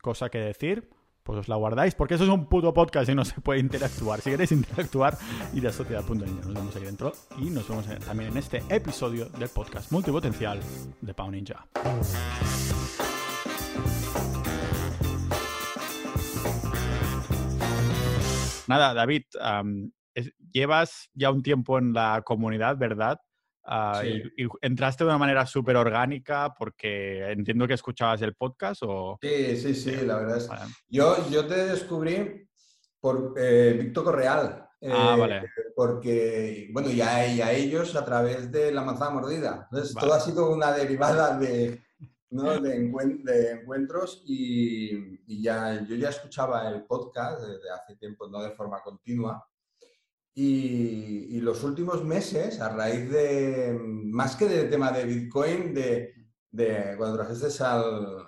cosa 0.00 0.28
que 0.28 0.38
decir, 0.38 0.88
pues 1.24 1.40
os 1.40 1.48
la 1.48 1.56
guardáis, 1.56 1.96
porque 1.96 2.14
eso 2.14 2.22
es 2.22 2.30
un 2.30 2.46
puto 2.46 2.72
podcast 2.72 3.08
y 3.10 3.16
no 3.16 3.24
se 3.24 3.40
puede 3.40 3.58
interactuar. 3.58 4.20
Si 4.20 4.30
queréis 4.30 4.52
interactuar, 4.52 5.18
id 5.54 5.66
a 5.66 5.72
sociedad.ninja. 5.72 6.46
Nos 6.46 6.54
vemos 6.54 6.76
ahí 6.76 6.84
dentro 6.84 7.12
y 7.36 7.50
nos 7.50 7.68
vemos 7.68 7.86
también 8.04 8.30
en 8.30 8.36
este 8.36 8.62
episodio 8.68 9.28
del 9.30 9.48
podcast 9.48 9.90
multipotencial 9.90 10.60
de 11.00 11.14
Pau 11.14 11.32
Ninja. 11.32 11.66
Nada, 18.68 18.94
David, 18.94 19.24
llevas 20.52 21.10
ya 21.14 21.30
un 21.30 21.42
tiempo 21.42 21.78
en 21.78 21.92
la 21.92 22.22
comunidad, 22.24 22.76
¿verdad? 22.76 23.18
Ah, 23.68 24.02
y, 24.04 24.22
entraste 24.62 25.02
de 25.02 25.10
una 25.10 25.18
manera 25.18 25.44
súper 25.44 25.76
orgánica 25.76 26.54
porque 26.56 27.32
entiendo 27.32 27.66
que 27.66 27.74
escuchabas 27.74 28.22
el 28.22 28.34
podcast 28.34 28.82
o... 28.84 29.18
Sí, 29.20 29.56
sí, 29.56 29.74
sí, 29.74 29.90
la 30.06 30.18
verdad 30.18 30.36
es... 30.36 30.48
Yo, 30.88 31.28
yo 31.30 31.46
te 31.46 31.66
descubrí 31.66 32.48
por 33.00 33.34
eh, 33.36 33.76
Víctor 33.78 34.04
Correal. 34.04 34.68
ah, 34.82 35.14
eh, 35.16 35.20
vale. 35.20 35.42
Porque, 35.74 36.68
bueno, 36.72 36.90
y 36.90 37.00
a, 37.00 37.52
ellos 37.52 37.96
a 37.96 38.04
través 38.04 38.52
de 38.52 38.70
la 38.70 38.82
manzana 38.82 39.10
mordida. 39.10 39.68
Entonces, 39.70 39.94
todo 39.94 40.14
ha 40.14 40.20
sido 40.20 40.48
una 40.50 40.70
derivada 40.70 41.36
de, 41.36 41.82
¿no? 42.30 42.60
de, 42.60 42.76
encuentros 42.76 44.22
y, 44.26 45.15
ya, 45.26 45.84
yo 45.86 45.96
ya 45.96 46.10
escuchaba 46.10 46.68
el 46.68 46.84
podcast 46.84 47.40
desde 47.42 47.70
hace 47.70 47.96
tiempo, 47.96 48.28
no 48.28 48.42
de 48.42 48.50
forma 48.50 48.80
continua. 48.82 49.46
Y, 50.34 51.40
los 51.40 51.62
últimos 51.64 52.04
meses, 52.04 52.60
a 52.60 52.68
raíz 52.68 53.10
de, 53.10 53.78
más 53.80 54.36
que 54.36 54.46
del 54.46 54.68
tema 54.68 54.90
de 54.92 55.04
Bitcoin, 55.04 55.72
de, 55.72 56.14
de 56.50 56.94
cuando 56.98 57.16
trajiste 57.16 57.64
al 57.64 58.24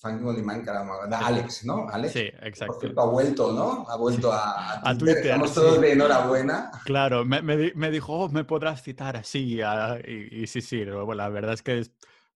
Funky 0.00 0.42
Man, 0.42 0.64
Alex, 1.12 1.64
¿no? 1.64 1.88
Alex. 1.90 2.12
Sí, 2.12 2.30
exacto. 2.42 2.88
ha 2.96 3.04
vuelto, 3.06 3.52
¿no? 3.52 3.84
Ha 3.88 3.96
vuelto 3.96 4.30
a, 4.32 4.80
Twitter. 4.96 5.26
Estamos 5.26 5.52
todos 5.52 5.80
de 5.80 5.92
enhorabuena. 5.92 6.70
Claro, 6.84 7.24
me, 7.24 7.42
me, 7.42 7.90
dijo, 7.90 8.12
oh, 8.12 8.28
me 8.28 8.44
podrás 8.44 8.82
citar 8.82 9.16
así. 9.16 9.60
y, 10.06 10.46
sí, 10.46 10.62
sí, 10.62 10.84
la 10.84 11.28
verdad 11.28 11.54
es 11.54 11.62
que 11.62 11.84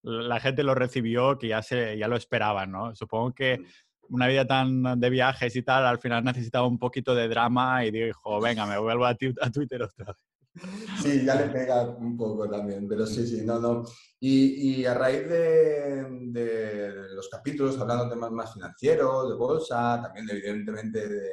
la 0.03 0.41
gente 0.41 0.63
lo 0.63 0.75
recibió 0.75 1.39
que 1.39 1.49
ya, 1.49 1.63
se, 1.63 1.97
ya 1.97 2.09
lo 2.09 2.17
esperaban, 2.17 2.71
¿no? 2.71 2.95
Supongo 2.95 3.33
que 3.33 3.59
mm. 3.59 4.15
una 4.15 4.27
vida 4.27 4.47
tan 4.47 5.01
de 5.01 5.11
viajes 5.11 5.55
y 5.57 5.63
tal, 5.63 5.87
al 5.87 5.99
final 5.99 6.25
necesitaba 6.25 6.67
un 6.67 6.79
poquito 6.79 7.15
de 7.15 7.29
drama 7.29 7.85
y 7.85 7.91
dijo, 7.91 8.41
venga, 8.41 8.67
me 8.67 8.79
vuelvo 8.79 9.07
a, 9.07 9.11
a 9.11 9.51
Twitter 9.51 9.83
otra 9.83 10.07
vez. 10.07 10.17
Sí, 11.01 11.25
ya 11.25 11.35
le 11.35 11.49
pega 11.49 11.83
un 11.83 12.17
poco 12.17 12.49
también, 12.49 12.87
pero 12.87 13.07
sí, 13.07 13.27
sí, 13.27 13.43
no, 13.43 13.59
no. 13.59 13.85
Y, 14.21 14.81
y 14.81 14.85
a 14.85 14.95
raíz 14.95 15.27
de, 15.27 16.07
de, 16.31 16.93
los 17.15 17.29
capítulos 17.31 17.79
hablando 17.79 18.05
de 18.05 18.11
temas 18.11 18.31
más 18.31 18.53
financieros, 18.53 19.31
de 19.31 19.35
bolsa, 19.35 20.01
también 20.03 20.29
evidentemente 20.31 21.09
de, 21.09 21.31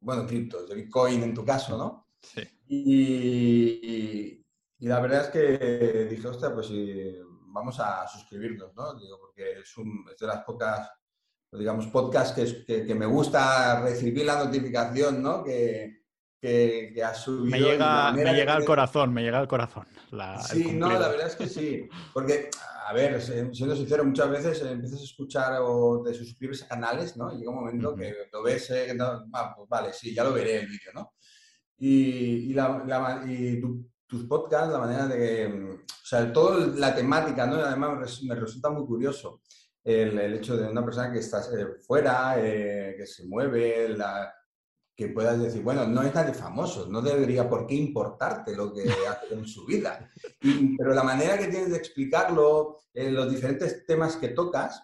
bueno, 0.00 0.26
criptos, 0.26 0.68
de 0.68 0.74
Bitcoin 0.74 1.22
en 1.22 1.34
tu 1.34 1.44
caso, 1.44 1.78
¿no? 1.78 2.08
Sí. 2.20 2.42
Y, 2.66 4.44
y, 4.78 4.88
la 4.88 5.00
verdad 5.00 5.22
es 5.22 5.28
que 5.28 6.06
dije, 6.10 6.28
ostras, 6.28 6.52
pues 6.52 6.66
si 6.66 7.14
vamos 7.52 7.78
a 7.80 8.06
suscribirnos, 8.08 8.74
¿no? 8.74 8.98
Digo, 8.98 9.18
porque 9.20 9.60
es, 9.60 9.76
un, 9.76 10.04
es 10.12 10.18
de 10.18 10.26
las 10.26 10.44
pocas, 10.44 10.90
digamos, 11.50 11.86
podcasts 11.88 12.34
que, 12.66 12.86
que, 12.86 12.94
me 12.94 13.06
gusta 13.06 13.80
recibir 13.80 14.24
la 14.24 14.44
notificación, 14.44 15.22
¿no? 15.22 15.44
Que, 15.44 16.02
que, 16.40 17.02
ha 17.04 17.14
subido. 17.14 17.44
Me 17.44 17.60
llega, 17.60 18.12
me 18.12 18.34
llega 18.34 18.54
al 18.54 18.64
corazón, 18.64 19.12
me 19.12 19.22
llega 19.22 19.38
al 19.38 19.48
corazón. 19.48 19.86
sí, 20.44 20.72
no, 20.72 20.90
la 20.98 21.08
verdad 21.08 21.28
es 21.28 21.36
que 21.36 21.46
sí. 21.46 21.88
Porque, 22.12 22.50
a 22.86 22.92
ver, 22.92 23.20
siendo 23.22 23.76
sincero, 23.76 24.04
muchas 24.04 24.28
veces 24.28 24.62
empiezas 24.62 25.00
a 25.00 25.04
escuchar 25.04 25.58
o 25.60 26.02
te 26.02 26.12
suscribes 26.14 26.64
a 26.64 26.68
canales, 26.68 27.16
¿no? 27.16 27.32
Y 27.32 27.38
llega 27.38 27.50
un 27.50 27.60
momento 27.60 27.94
que 27.94 28.14
lo 28.32 28.42
ves, 28.42 28.70
eh, 28.70 28.96
ah, 29.00 29.54
pues 29.56 29.68
vale, 29.68 29.92
sí, 29.92 30.14
ya 30.14 30.24
lo 30.24 30.32
veré 30.32 30.60
el 30.60 30.66
vídeo, 30.66 30.92
¿no? 30.94 31.14
Y, 31.78 32.50
y, 32.50 32.54
la, 32.54 33.22
y 33.26 33.60
tu, 33.60 33.88
tus 34.12 34.24
podcasts, 34.24 34.70
la 34.70 34.78
manera 34.78 35.06
de 35.06 35.80
o 35.80 36.04
sea, 36.04 36.30
toda 36.30 36.66
la 36.66 36.94
temática, 36.94 37.46
¿no? 37.46 37.56
Además 37.56 38.22
me 38.22 38.34
resulta 38.34 38.68
muy 38.68 38.84
curioso 38.84 39.40
el, 39.82 40.18
hecho 40.34 40.54
de 40.54 40.68
una 40.68 40.84
persona 40.84 41.10
que 41.10 41.20
está 41.20 41.40
eh, 41.56 41.66
fuera, 41.80 42.34
eh, 42.36 42.94
que 42.98 43.06
se 43.06 43.26
mueve, 43.26 43.88
la, 43.88 44.30
que 44.94 45.08
puedas 45.08 45.40
decir, 45.40 45.62
bueno, 45.62 45.86
no 45.86 46.02
es 46.02 46.14
nadie 46.14 46.34
famoso, 46.34 46.86
no 46.88 47.00
debería 47.00 47.48
por 47.48 47.66
qué 47.66 47.74
importarte 47.74 48.54
lo 48.54 48.74
que 48.74 48.82
hace 49.08 49.32
en 49.32 49.46
su 49.46 49.64
vida. 49.64 50.10
pero 50.76 50.92
la 50.92 51.02
manera 51.02 51.38
que 51.38 51.48
tienes 51.48 51.70
de 51.70 51.78
explicarlo, 51.78 52.80
en 52.92 53.14
los 53.14 53.30
diferentes 53.30 53.86
temas 53.86 54.16
que 54.16 54.28
tocas, 54.28 54.82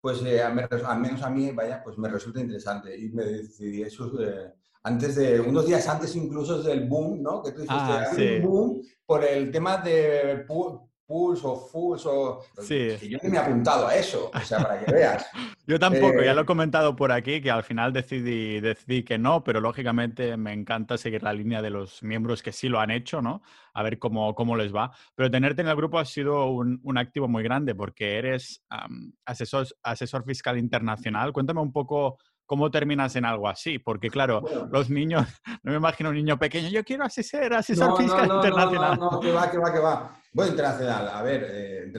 pues 0.00 0.22
eh, 0.22 0.42
al 0.42 0.54
menos 0.54 1.22
a 1.22 1.28
mí, 1.30 1.50
vaya, 1.52 1.82
pues 1.84 1.98
me 1.98 2.08
resulta 2.08 2.40
interesante. 2.40 2.98
Y 2.98 3.10
me 3.10 3.24
decidí 3.24 3.82
eso 3.82 4.10
eh, 4.22 4.54
antes 4.84 5.14
de, 5.16 5.40
unos 5.40 5.66
días 5.66 5.88
antes 5.88 6.14
incluso 6.16 6.62
del 6.62 6.88
boom, 6.88 7.22
¿no? 7.22 7.42
Que 7.42 7.52
tú 7.52 7.62
dijiste, 7.62 7.72
Ah, 7.92 8.06
sí. 8.14 8.38
boom 8.40 8.80
por 9.06 9.24
el 9.24 9.50
tema 9.50 9.76
de 9.78 10.46
pu- 10.46 10.88
Pulse 11.04 11.42
o 11.46 11.56
Fools 11.56 12.06
o... 12.06 12.40
Sí. 12.62 12.96
Que 12.98 13.08
yo 13.10 13.18
ni 13.22 13.28
me 13.28 13.36
he 13.36 13.40
apuntado 13.40 13.86
a 13.86 13.94
eso, 13.94 14.30
o 14.34 14.40
sea, 14.40 14.58
para 14.60 14.82
que 14.82 14.90
veas. 14.90 15.26
Yo 15.66 15.78
tampoco, 15.78 16.20
Eh, 16.20 16.24
ya 16.24 16.34
lo 16.34 16.40
he 16.42 16.44
comentado 16.46 16.96
por 16.96 17.12
aquí, 17.12 17.40
que 17.40 17.50
al 17.50 17.62
final 17.62 17.92
decidí, 17.92 18.58
decidí 18.60 19.04
que 19.04 19.16
no, 19.16 19.44
pero 19.44 19.60
lógicamente 19.60 20.36
me 20.36 20.52
encanta 20.52 20.98
seguir 20.98 21.22
la 21.22 21.32
línea 21.32 21.62
de 21.62 21.70
los 21.70 22.02
miembros 22.02 22.42
que 22.42 22.50
sí 22.50 22.68
lo 22.68 22.80
han 22.80 22.90
hecho, 22.90 23.22
¿no? 23.22 23.42
A 23.72 23.82
ver 23.84 23.98
cómo, 24.00 24.34
cómo 24.34 24.56
les 24.56 24.74
va. 24.74 24.90
Pero 25.14 25.30
tenerte 25.30 25.62
en 25.62 25.68
el 25.68 25.76
grupo 25.76 26.00
ha 26.00 26.04
sido 26.04 26.46
un, 26.50 26.80
un 26.82 26.98
activo 26.98 27.28
muy 27.28 27.44
grande 27.44 27.76
porque 27.76 28.16
eres 28.18 28.64
am, 28.70 29.12
asesor, 29.24 29.68
asesor 29.84 30.24
fiscal 30.24 30.58
internacional. 30.58 31.32
Cuéntame 31.32 31.60
un 31.60 31.72
poco 31.72 32.18
cómo 32.46 32.70
terminas 32.70 33.16
en 33.16 33.24
algo 33.24 33.48
así, 33.48 33.78
porque 33.78 34.10
claro, 34.10 34.40
Bueno, 34.40 34.68
los 34.70 34.90
niños, 34.90 35.26
no 35.62 35.72
me 35.72 35.76
imagino 35.78 36.10
un 36.10 36.16
niño 36.16 36.38
pequeño, 36.38 36.68
yo 36.68 36.84
quiero 36.84 37.04
así 37.04 37.22
ser 37.22 37.54
asesor 37.54 37.90
No, 37.90 37.96
fiscal 37.96 38.28
no, 38.28 38.34
no, 38.34 38.36
internacional. 38.36 38.98
No, 38.98 39.10
no, 39.12 39.20
que 39.20 39.32
va, 39.32 39.50
que 39.50 39.58
va, 39.58 39.72
que 39.72 39.78
va. 39.78 40.16
Bueno, 40.32 40.50
internacional, 40.52 41.08
a 41.12 41.22
ver, 41.22 41.46
eh, 41.50 41.92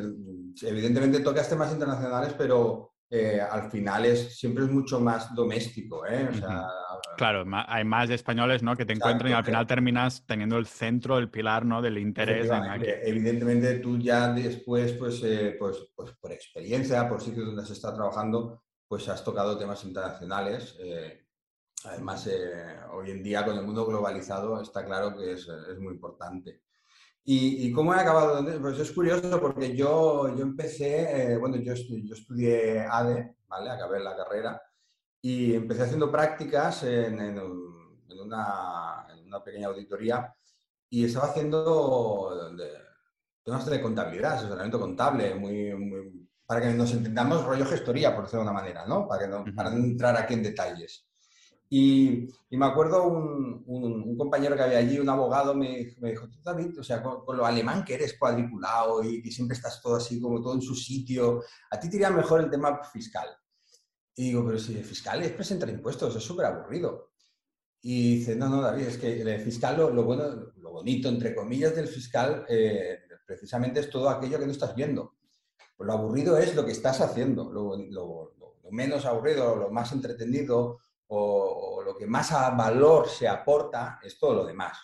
evidentemente 0.63 1.19
tocas 1.19 1.49
temas 1.49 1.71
internacionales, 1.71 2.33
pero 2.37 2.93
eh, 3.09 3.39
al 3.39 3.69
final 3.69 4.05
es, 4.05 4.37
siempre 4.37 4.63
es 4.63 4.71
mucho 4.71 4.99
más 4.99 5.33
doméstico, 5.35 6.05
¿eh? 6.05 6.27
O 6.29 6.33
sea, 6.33 6.67
Claro, 7.15 7.45
ma- 7.45 7.65
hay 7.69 7.83
más 7.83 8.09
españoles, 8.09 8.63
¿no? 8.63 8.75
Que 8.75 8.85
te 8.85 8.93
encuentran 8.93 9.29
y 9.31 9.35
al 9.35 9.45
final 9.45 9.63
eh. 9.63 9.67
terminas 9.67 10.25
teniendo 10.25 10.57
el 10.57 10.65
centro, 10.65 11.19
el 11.19 11.29
pilar, 11.29 11.63
¿no? 11.63 11.79
Del 11.81 11.99
interés 11.99 12.49
en 12.49 12.63
aquí. 12.63 12.85
evidentemente 13.03 13.75
tú 13.75 13.99
ya 13.99 14.29
después, 14.33 14.93
pues, 14.93 15.21
eh, 15.23 15.55
pues, 15.59 15.91
pues 15.95 16.11
por 16.19 16.31
experiencia, 16.31 17.07
por 17.07 17.21
sitios 17.21 17.45
donde 17.45 17.61
has 17.61 17.69
estado 17.69 17.95
trabajando, 17.97 18.63
pues 18.93 19.09
has 19.09 19.23
tocado 19.23 19.57
temas 19.57 19.83
internacionales. 19.85 20.75
eh, 20.79 21.25
además, 21.85 22.27
eh, 22.27 22.77
hoy 22.91 23.09
en 23.09 23.23
día 23.23 23.43
con 23.43 23.57
el 23.57 23.65
mundo 23.65 23.87
globalizado 23.87 24.61
está 24.61 24.85
claro 24.85 25.17
que 25.17 25.31
es, 25.33 25.47
es 25.47 25.79
muy 25.79 25.93
importante. 25.95 26.61
¿Y, 27.23 27.65
y 27.67 27.71
cómo 27.71 27.91
he 27.95 27.97
acabado? 27.99 28.45
Pues 28.61 28.77
es 28.77 28.91
curioso 28.91 29.41
porque 29.41 29.75
yo, 29.75 30.35
yo 30.35 30.43
empecé, 30.43 31.33
eh, 31.33 31.37
bueno, 31.37 31.55
yo, 31.57 31.73
yo 31.73 32.13
estudié 32.13 32.81
ADE, 32.81 33.35
¿vale? 33.47 33.71
Acabé 33.71 33.99
la 33.99 34.15
carrera 34.15 34.61
y 35.21 35.55
empecé 35.55 35.81
haciendo 35.83 36.11
prácticas 36.11 36.83
en, 36.83 37.19
en 37.19 37.37
en 38.09 38.19
una, 38.19 39.07
en 39.11 39.25
una 39.25 39.43
pequeña 39.43 39.69
auditoría 39.69 40.31
y 40.89 41.05
estaba 41.05 41.29
haciendo 41.29 42.53
de- 42.55 42.77
temas 43.43 43.65
de 43.65 43.81
contabilidad, 43.81 44.33
asesoramiento 44.33 44.79
contable, 44.79 45.33
muy, 45.33 45.73
muy- 45.73 46.29
para 46.45 46.61
que 46.61 46.73
nos 46.73 46.91
entendamos 46.93 47.43
rollo 47.45 47.65
gestoría, 47.65 48.13
por 48.15 48.25
decirlo 48.25 48.43
de 48.43 48.49
una 48.51 48.59
manera, 48.59 48.85
¿no? 48.85 49.07
Para, 49.07 49.23
que 49.23 49.27
no, 49.29 49.43
para 49.55 49.69
no 49.71 49.77
entrar 49.77 50.15
aquí 50.17 50.33
en 50.33 50.43
detalles. 50.43 51.07
Y, 51.69 52.27
y 52.51 52.57
me 52.57 52.65
acuerdo 52.67 53.07
un, 53.07 53.63
un- 53.65 54.03
un 54.03 54.17
compañero 54.17 54.55
que 54.55 54.61
había 54.61 54.77
allí, 54.77 54.99
un 54.99 55.09
abogado, 55.09 55.55
me, 55.55 55.95
me 55.99 56.11
dijo, 56.11 56.29
tú 56.29 56.37
David, 56.43 56.79
o 56.79 56.83
sea, 56.83 57.01
con, 57.01 57.25
con 57.25 57.35
lo 57.37 57.45
alemán 57.45 57.83
que 57.83 57.95
eres 57.95 58.17
cuadriculado 58.19 59.03
y 59.03 59.21
que 59.23 59.31
siempre 59.31 59.55
estás 59.57 59.81
todo 59.81 59.95
así, 59.95 60.21
como 60.21 60.39
todo 60.41 60.53
en 60.53 60.61
su 60.61 60.75
sitio, 60.75 61.41
a 61.71 61.79
ti 61.79 61.89
te 61.89 61.95
iría 61.95 62.11
mejor 62.11 62.41
el 62.41 62.49
tema 62.51 62.83
fiscal. 62.83 63.27
Y 64.15 64.25
digo, 64.25 64.45
pero 64.45 64.59
si 64.59 64.77
el 64.77 64.83
fiscal 64.85 65.23
es 65.23 65.31
presentar 65.31 65.69
impuestos, 65.69 66.15
es 66.15 66.23
súper 66.23 66.45
aburrido. 66.45 67.13
Y 67.81 68.17
dice, 68.17 68.35
no, 68.35 68.47
no, 68.49 68.61
David, 68.61 68.83
es 68.83 68.97
que 68.97 69.21
el 69.21 69.41
fiscal, 69.41 69.75
lo, 69.77 69.89
lo 69.89 70.03
bueno, 70.03 70.23
lo 70.57 70.71
bonito, 70.71 71.09
entre 71.09 71.33
comillas, 71.35 71.75
del 71.75 71.87
fiscal, 71.87 72.45
eh, 72.47 72.99
precisamente 73.25 73.79
es 73.79 73.89
todo 73.89 74.09
aquello 74.09 74.37
que 74.39 74.45
no 74.45 74.51
estás 74.51 74.75
viendo. 74.75 75.15
Pues 75.83 75.87
lo 75.87 75.93
aburrido 75.93 76.37
es 76.37 76.55
lo 76.55 76.65
que 76.65 76.71
estás 76.71 77.01
haciendo. 77.01 77.51
Lo, 77.51 77.77
lo- 77.77 78.33
lo- 78.39 78.55
menos 78.71 79.05
aburrido, 79.05 79.55
lo 79.55 79.69
más 79.69 79.91
entretenido 79.91 80.79
o, 81.07 81.75
o 81.77 81.83
lo 81.83 81.95
que 81.95 82.07
más 82.07 82.31
a 82.31 82.49
valor 82.51 83.07
se 83.07 83.27
aporta 83.27 83.99
es 84.03 84.17
todo 84.17 84.33
lo 84.33 84.45
demás. 84.45 84.77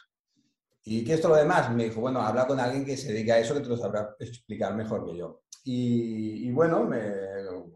¿Y 0.83 1.03
qué 1.03 1.13
es 1.15 1.21
todo 1.21 1.33
lo 1.33 1.37
demás? 1.39 1.71
Me 1.73 1.85
dijo, 1.85 2.01
bueno, 2.01 2.21
habla 2.21 2.47
con 2.47 2.59
alguien 2.59 2.85
que 2.85 2.97
se 2.97 3.13
dedica 3.13 3.35
a 3.35 3.39
eso, 3.39 3.53
que 3.53 3.61
te 3.61 3.69
lo 3.69 3.77
sabrá 3.77 4.15
explicar 4.19 4.75
mejor 4.75 5.05
que 5.05 5.17
yo. 5.17 5.41
Y, 5.63 6.47
y 6.47 6.51
bueno, 6.51 6.83
me, 6.85 6.99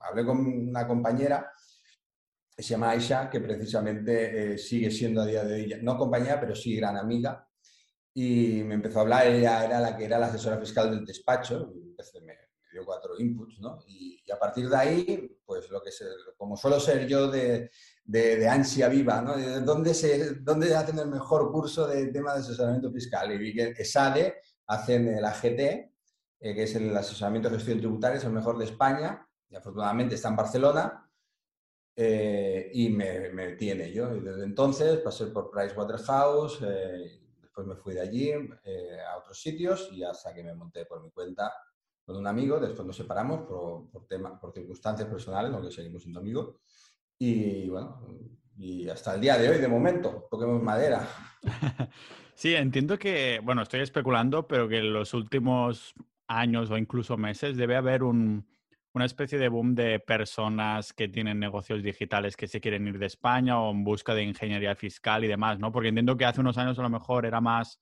hablé 0.01 0.25
con 0.25 0.37
una 0.39 0.87
compañera 0.87 1.51
se 2.55 2.63
llama 2.63 2.91
Aisha, 2.91 3.29
que 3.29 3.39
precisamente 3.41 4.53
eh, 4.53 4.57
sigue 4.57 4.91
siendo 4.91 5.21
a 5.21 5.25
día 5.25 5.43
de 5.43 5.53
hoy, 5.55 5.79
no 5.81 5.97
compañera, 5.97 6.39
pero 6.39 6.55
sí 6.55 6.75
gran 6.75 6.97
amiga. 6.97 7.47
Y 8.13 8.63
me 8.63 8.75
empezó 8.75 8.99
a 8.99 9.01
hablar, 9.03 9.27
ella 9.27 9.65
era 9.65 9.79
la 9.79 9.97
que 9.97 10.05
era 10.05 10.19
la 10.19 10.27
asesora 10.27 10.59
fiscal 10.59 10.91
del 10.91 11.05
despacho, 11.05 11.73
me, 12.23 12.35
dio 12.73 12.85
cuatro 12.85 13.17
inputs, 13.17 13.59
¿no? 13.59 13.79
Y, 13.87 14.21
y 14.25 14.31
a 14.31 14.37
partir 14.37 14.69
de 14.69 14.75
ahí, 14.75 15.37
pues 15.45 15.69
lo 15.69 15.81
que 15.81 15.91
se, 15.91 16.05
como 16.37 16.57
suelo 16.57 16.79
ser 16.79 17.07
yo 17.07 17.29
de, 17.29 17.71
de, 18.03 18.35
de 18.37 18.47
ansia 18.47 18.89
viva, 18.89 19.21
¿no? 19.21 19.37
De 19.37 19.61
¿Dónde, 19.61 19.93
se, 19.93 20.35
¿Dónde 20.35 20.75
hacen 20.75 20.99
el 20.99 21.07
mejor 21.07 21.51
curso 21.51 21.87
de 21.87 22.07
tema 22.07 22.33
de 22.33 22.41
asesoramiento 22.41 22.91
fiscal? 22.91 23.31
Y 23.31 23.37
vi 23.37 23.53
que 23.53 23.73
ESADE 23.77 24.41
hacen 24.67 25.07
el 25.07 25.23
AGT, 25.23 25.59
eh, 25.59 25.91
que 26.39 26.63
es 26.63 26.75
el 26.75 26.95
asesoramiento 26.95 27.49
de 27.49 27.55
gestión 27.55 27.79
tributaria, 27.79 28.17
es 28.17 28.25
el 28.25 28.33
mejor 28.33 28.57
de 28.57 28.65
España, 28.65 29.27
y 29.49 29.55
afortunadamente 29.55 30.15
está 30.15 30.29
en 30.29 30.35
Barcelona, 30.35 31.09
eh, 31.95 32.71
y 32.73 32.89
me, 32.89 33.19
me 33.19 33.29
metí 33.29 33.69
en 33.69 33.81
ello. 33.81 34.15
Y 34.15 34.21
desde 34.21 34.43
entonces 34.43 34.97
pasé 34.99 35.27
por 35.27 35.51
Pricewaterhouse, 35.51 36.59
eh, 36.63 37.19
después 37.53 37.67
me 37.67 37.75
fui 37.75 37.93
de 37.93 38.01
allí 38.01 38.31
eh, 38.63 38.97
a 39.07 39.17
otros 39.17 39.39
sitios 39.39 39.89
y 39.91 40.03
hasta 40.03 40.33
que 40.33 40.43
me 40.43 40.55
monté 40.55 40.85
por 40.85 41.03
mi 41.03 41.11
cuenta 41.11 41.53
con 42.05 42.17
un 42.17 42.27
amigo, 42.27 42.59
después 42.59 42.85
nos 42.85 42.95
separamos 42.95 43.41
por, 43.47 43.89
por, 43.89 44.05
tema, 44.07 44.39
por 44.39 44.53
circunstancias 44.53 45.07
personales, 45.07 45.53
aunque 45.53 45.71
seguimos 45.71 46.01
siendo 46.01 46.19
amigos. 46.19 46.55
Y 47.17 47.69
bueno, 47.69 48.05
y 48.57 48.89
hasta 48.89 49.15
el 49.15 49.21
día 49.21 49.37
de 49.37 49.49
hoy, 49.49 49.57
de 49.59 49.67
momento, 49.67 50.27
toquemos 50.29 50.61
madera. 50.61 51.07
Sí, 52.35 52.55
entiendo 52.55 52.97
que, 52.97 53.39
bueno, 53.43 53.61
estoy 53.61 53.81
especulando, 53.81 54.47
pero 54.47 54.67
que 54.67 54.79
en 54.79 54.91
los 54.91 55.13
últimos 55.13 55.93
años 56.27 56.71
o 56.71 56.77
incluso 56.77 57.15
meses 57.15 57.55
debe 57.55 57.75
haber 57.75 58.01
un, 58.01 58.47
una 58.93 59.05
especie 59.05 59.37
de 59.37 59.49
boom 59.49 59.75
de 59.75 59.99
personas 59.99 60.93
que 60.93 61.07
tienen 61.07 61.39
negocios 61.39 61.83
digitales 61.83 62.35
que 62.35 62.47
se 62.47 62.61
quieren 62.61 62.87
ir 62.87 62.99
de 62.99 63.07
España 63.07 63.59
o 63.59 63.71
en 63.71 63.83
busca 63.83 64.13
de 64.13 64.23
ingeniería 64.23 64.75
fiscal 64.75 65.23
y 65.23 65.27
demás, 65.27 65.59
¿no? 65.59 65.71
Porque 65.71 65.89
entiendo 65.89 66.17
que 66.17 66.25
hace 66.25 66.41
unos 66.41 66.57
años 66.57 66.77
a 66.79 66.83
lo 66.83 66.89
mejor 66.89 67.25
era 67.25 67.41
más 67.41 67.79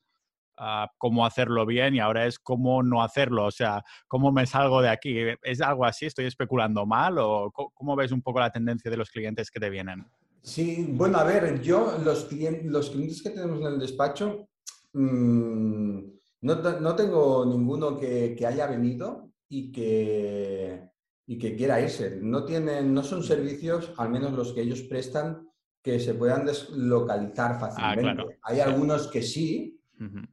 ah, 0.61 0.87
cómo 0.97 1.25
hacerlo 1.25 1.65
bien 1.65 1.95
y 1.95 1.99
ahora 1.99 2.27
es 2.27 2.37
cómo 2.37 2.83
no 2.83 3.01
hacerlo, 3.01 3.45
o 3.45 3.51
sea, 3.51 3.83
cómo 4.07 4.31
me 4.31 4.45
salgo 4.45 4.81
de 4.81 4.89
aquí. 4.89 5.17
¿Es 5.41 5.59
algo 5.59 5.85
así? 5.85 6.05
¿Estoy 6.05 6.25
especulando 6.25 6.85
mal 6.85 7.17
o 7.17 7.51
cómo 7.51 7.95
ves 7.95 8.11
un 8.11 8.21
poco 8.21 8.39
la 8.39 8.51
tendencia 8.51 8.91
de 8.91 8.97
los 8.97 9.09
clientes 9.09 9.49
que 9.49 9.59
te 9.59 9.69
vienen? 9.69 10.05
Sí, 10.43 10.87
bueno, 10.89 11.17
a 11.17 11.23
ver, 11.23 11.61
yo, 11.61 11.97
los 12.03 12.25
clientes, 12.25 12.65
los 12.65 12.89
clientes 12.89 13.21
que 13.21 13.31
tenemos 13.31 13.59
en 13.59 13.67
el 13.67 13.79
despacho, 13.79 14.47
mmm, 14.93 15.99
no, 16.41 16.55
no 16.55 16.95
tengo 16.95 17.45
ninguno 17.45 17.97
que, 17.97 18.35
que 18.35 18.45
haya 18.45 18.67
venido 18.67 19.31
y 19.49 19.71
que, 19.71 20.89
y 21.27 21.37
que 21.37 21.55
quiera 21.55 21.81
irse. 21.81 22.19
No, 22.21 22.45
tienen, 22.45 22.93
no 22.93 23.03
son 23.03 23.23
servicios, 23.23 23.93
al 23.97 24.09
menos 24.09 24.31
los 24.33 24.53
que 24.53 24.61
ellos 24.61 24.81
prestan, 24.83 25.47
que 25.83 25.99
se 25.99 26.13
puedan 26.13 26.45
deslocalizar 26.45 27.59
fácilmente. 27.59 28.01
claro. 28.01 28.29
Hay 28.43 28.59
algunos 28.59 29.07
que 29.07 29.21
sí, 29.21 29.80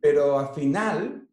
Pero 0.01 0.39
al 0.39 0.55
final, 0.55 1.29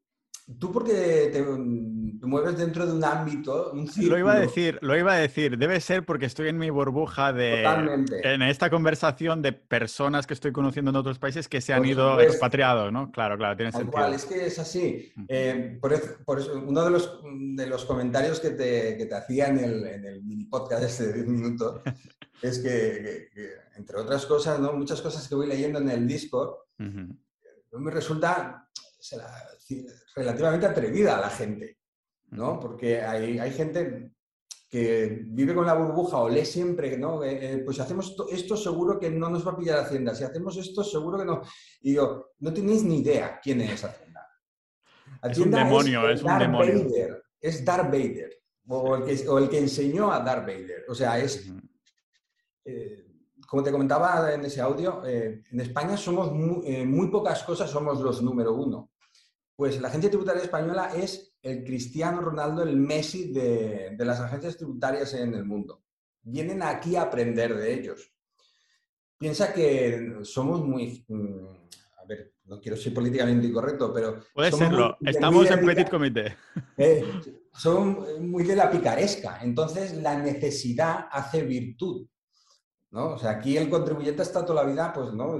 tú 0.59 0.71
porque 0.71 1.29
te, 1.31 1.41
te 1.41 2.25
mueves 2.27 2.57
dentro 2.57 2.85
de 2.85 2.93
un 2.93 3.03
ámbito, 3.03 3.71
un 3.71 3.89
Lo 3.97 4.17
iba 4.17 4.33
a 4.33 4.39
decir, 4.39 4.77
lo 4.81 4.97
iba 4.97 5.13
a 5.13 5.17
decir. 5.17 5.57
Debe 5.57 5.79
ser 5.79 6.05
porque 6.05 6.25
estoy 6.25 6.49
en 6.49 6.57
mi 6.57 6.69
burbuja 6.69 7.31
de. 7.33 7.57
Totalmente. 7.63 8.33
En 8.33 8.41
esta 8.41 8.69
conversación 8.69 9.41
de 9.41 9.53
personas 9.53 10.27
que 10.27 10.33
estoy 10.33 10.51
conociendo 10.51 10.91
en 10.91 10.97
otros 10.97 11.17
países 11.19 11.47
que 11.47 11.61
se 11.61 11.73
han 11.73 11.79
Por 11.79 11.87
ido 11.87 12.09
supuesto. 12.11 12.31
expatriados, 12.33 12.91
¿no? 12.91 13.11
Claro, 13.11 13.37
claro, 13.37 13.55
tiene 13.55 13.71
sentido. 13.71 13.91
cual, 13.91 14.13
es 14.13 14.25
que 14.25 14.45
es 14.47 14.59
así. 14.59 15.11
Eh, 15.27 15.77
por, 15.81 15.93
eso, 15.93 16.07
por 16.25 16.39
eso, 16.39 16.61
uno 16.65 16.83
de 16.83 16.91
los, 16.91 17.19
de 17.55 17.67
los 17.67 17.85
comentarios 17.85 18.39
que 18.39 18.49
te, 18.51 18.97
que 18.97 19.05
te 19.05 19.15
hacía 19.15 19.47
en 19.47 19.59
el, 19.59 19.85
en 19.87 20.05
el 20.05 20.23
mini 20.23 20.45
podcast 20.45 20.83
este 20.83 21.07
de 21.07 21.13
10 21.13 21.27
minutos 21.27 21.81
es 22.41 22.59
que, 22.59 22.69
que- 22.69 23.29
que, 23.33 23.49
entre 23.77 23.97
otras 23.97 24.25
cosas, 24.25 24.59
¿no? 24.59 24.71
muchas 24.73 25.01
cosas 25.01 25.27
que 25.27 25.35
voy 25.35 25.47
leyendo 25.47 25.79
en 25.79 25.89
el 25.89 26.07
Discord. 26.07 26.51
Me 27.79 27.91
resulta 27.91 28.69
relativamente 30.15 30.65
atrevida 30.65 31.17
a 31.17 31.21
la 31.21 31.29
gente, 31.29 31.77
¿no? 32.31 32.59
Porque 32.59 33.01
hay, 33.01 33.39
hay 33.39 33.51
gente 33.51 34.11
que 34.69 35.21
vive 35.27 35.53
con 35.53 35.65
la 35.65 35.73
burbuja 35.73 36.17
o 36.17 36.29
lee 36.29 36.45
siempre, 36.45 36.97
¿no? 36.97 37.23
Eh, 37.23 37.53
eh, 37.53 37.57
pues 37.59 37.79
hacemos 37.79 38.09
esto, 38.09 38.27
esto 38.29 38.57
seguro 38.57 38.99
que 38.99 39.09
no 39.09 39.29
nos 39.29 39.47
va 39.47 39.51
a 39.51 39.57
pillar 39.57 39.79
Hacienda, 39.79 40.13
si 40.13 40.23
hacemos 40.23 40.57
esto 40.57 40.83
seguro 40.83 41.19
que 41.19 41.25
no. 41.25 41.41
Y 41.81 41.93
yo, 41.93 42.31
no 42.39 42.53
tenéis 42.53 42.83
ni 42.83 42.99
idea 42.99 43.39
quién 43.41 43.61
es 43.61 43.83
Hacienda. 43.83 44.27
Es 45.23 45.37
un 45.37 45.53
Hacienda 45.53 45.57
demonio, 45.59 46.09
es 46.09 46.21
un 46.21 46.27
Darth 46.27 46.41
demonio. 46.41 46.83
Vader, 46.83 47.23
es 47.39 47.63
Darth 47.63 47.85
Vader, 47.85 48.29
o 48.67 48.95
el, 48.95 49.03
que, 49.05 49.29
o 49.29 49.37
el 49.37 49.49
que 49.49 49.59
enseñó 49.59 50.11
a 50.11 50.19
Darth 50.19 50.45
Vader. 50.45 50.85
O 50.89 50.95
sea, 50.95 51.19
es 51.19 51.47
eh, 52.65 53.05
como 53.47 53.63
te 53.63 53.71
comentaba 53.71 54.33
en 54.33 54.45
ese 54.45 54.61
audio, 54.61 55.05
eh, 55.05 55.43
en 55.51 55.59
España 55.59 55.97
somos 55.97 56.31
muy, 56.31 56.85
muy, 56.85 57.09
pocas 57.09 57.43
cosas, 57.43 57.69
somos 57.69 57.99
los 58.01 58.21
número 58.21 58.53
uno. 58.53 58.91
Pues 59.55 59.79
la 59.79 59.87
agencia 59.87 60.09
tributaria 60.09 60.43
española 60.43 60.91
es 60.95 61.35
el 61.41 61.63
Cristiano 61.63 62.21
Ronaldo, 62.21 62.63
el 62.63 62.75
Messi 62.75 63.31
de, 63.31 63.95
de 63.97 64.05
las 64.05 64.19
agencias 64.19 64.57
tributarias 64.57 65.13
en 65.13 65.33
el 65.33 65.45
mundo. 65.45 65.83
Vienen 66.23 66.61
aquí 66.63 66.95
a 66.95 67.03
aprender 67.03 67.55
de 67.55 67.73
ellos. 67.73 68.11
Piensa 69.17 69.53
que 69.53 70.17
somos 70.23 70.63
muy, 70.65 71.05
mm, 71.07 71.47
a 72.01 72.05
ver, 72.05 72.33
no 72.45 72.59
quiero 72.59 72.77
ser 72.77 72.93
políticamente 72.93 73.47
incorrecto, 73.47 73.93
pero... 73.93 74.19
Puede 74.33 74.51
serlo, 74.51 74.97
estamos 75.01 75.49
en 75.49 75.65
petit 75.65 75.89
comité. 75.89 76.35
Eh, 76.77 77.03
son 77.53 78.29
muy 78.29 78.43
de 78.43 78.55
la 78.55 78.69
picaresca, 78.69 79.39
entonces 79.41 79.93
la 79.93 80.17
necesidad 80.19 81.07
hace 81.09 81.43
virtud. 81.43 82.05
¿No? 82.95 83.09
O 83.09 83.17
sea, 83.17 83.31
aquí 83.31 83.57
el 83.57 83.69
contribuyente 83.69 84.23
está 84.23 84.45
toda 84.45 84.63
la 84.63 84.69
vida, 84.71 84.93
pues, 84.93 85.11
¿no? 85.13 85.39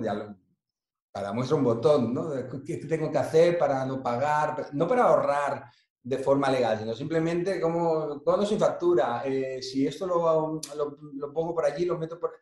Para 1.11 1.31
muestra 1.31 1.55
un 1.55 1.63
botón, 1.63 2.13
¿no? 2.13 2.29
¿Qué 2.65 2.75
tengo 2.77 3.09
que 3.09 3.17
hacer 3.17 3.57
para 3.57 3.85
no 3.85 4.03
pagar? 4.03 4.69
No 4.73 4.85
para 4.85 5.03
ahorrar 5.05 5.71
de 6.03 6.17
forma 6.17 6.51
legal, 6.51 6.77
sino 6.77 6.93
simplemente 6.93 7.59
como, 7.61 8.21
cuando 8.21 8.45
sin 8.45 8.59
factura, 8.59 9.23
eh, 9.25 9.61
si 9.63 9.87
esto 9.87 10.05
lo, 10.05 10.61
lo, 11.15 11.33
pongo 11.33 11.55
por 11.55 11.65
allí, 11.65 11.85
lo 11.85 11.97
meto 11.97 12.19
por... 12.19 12.33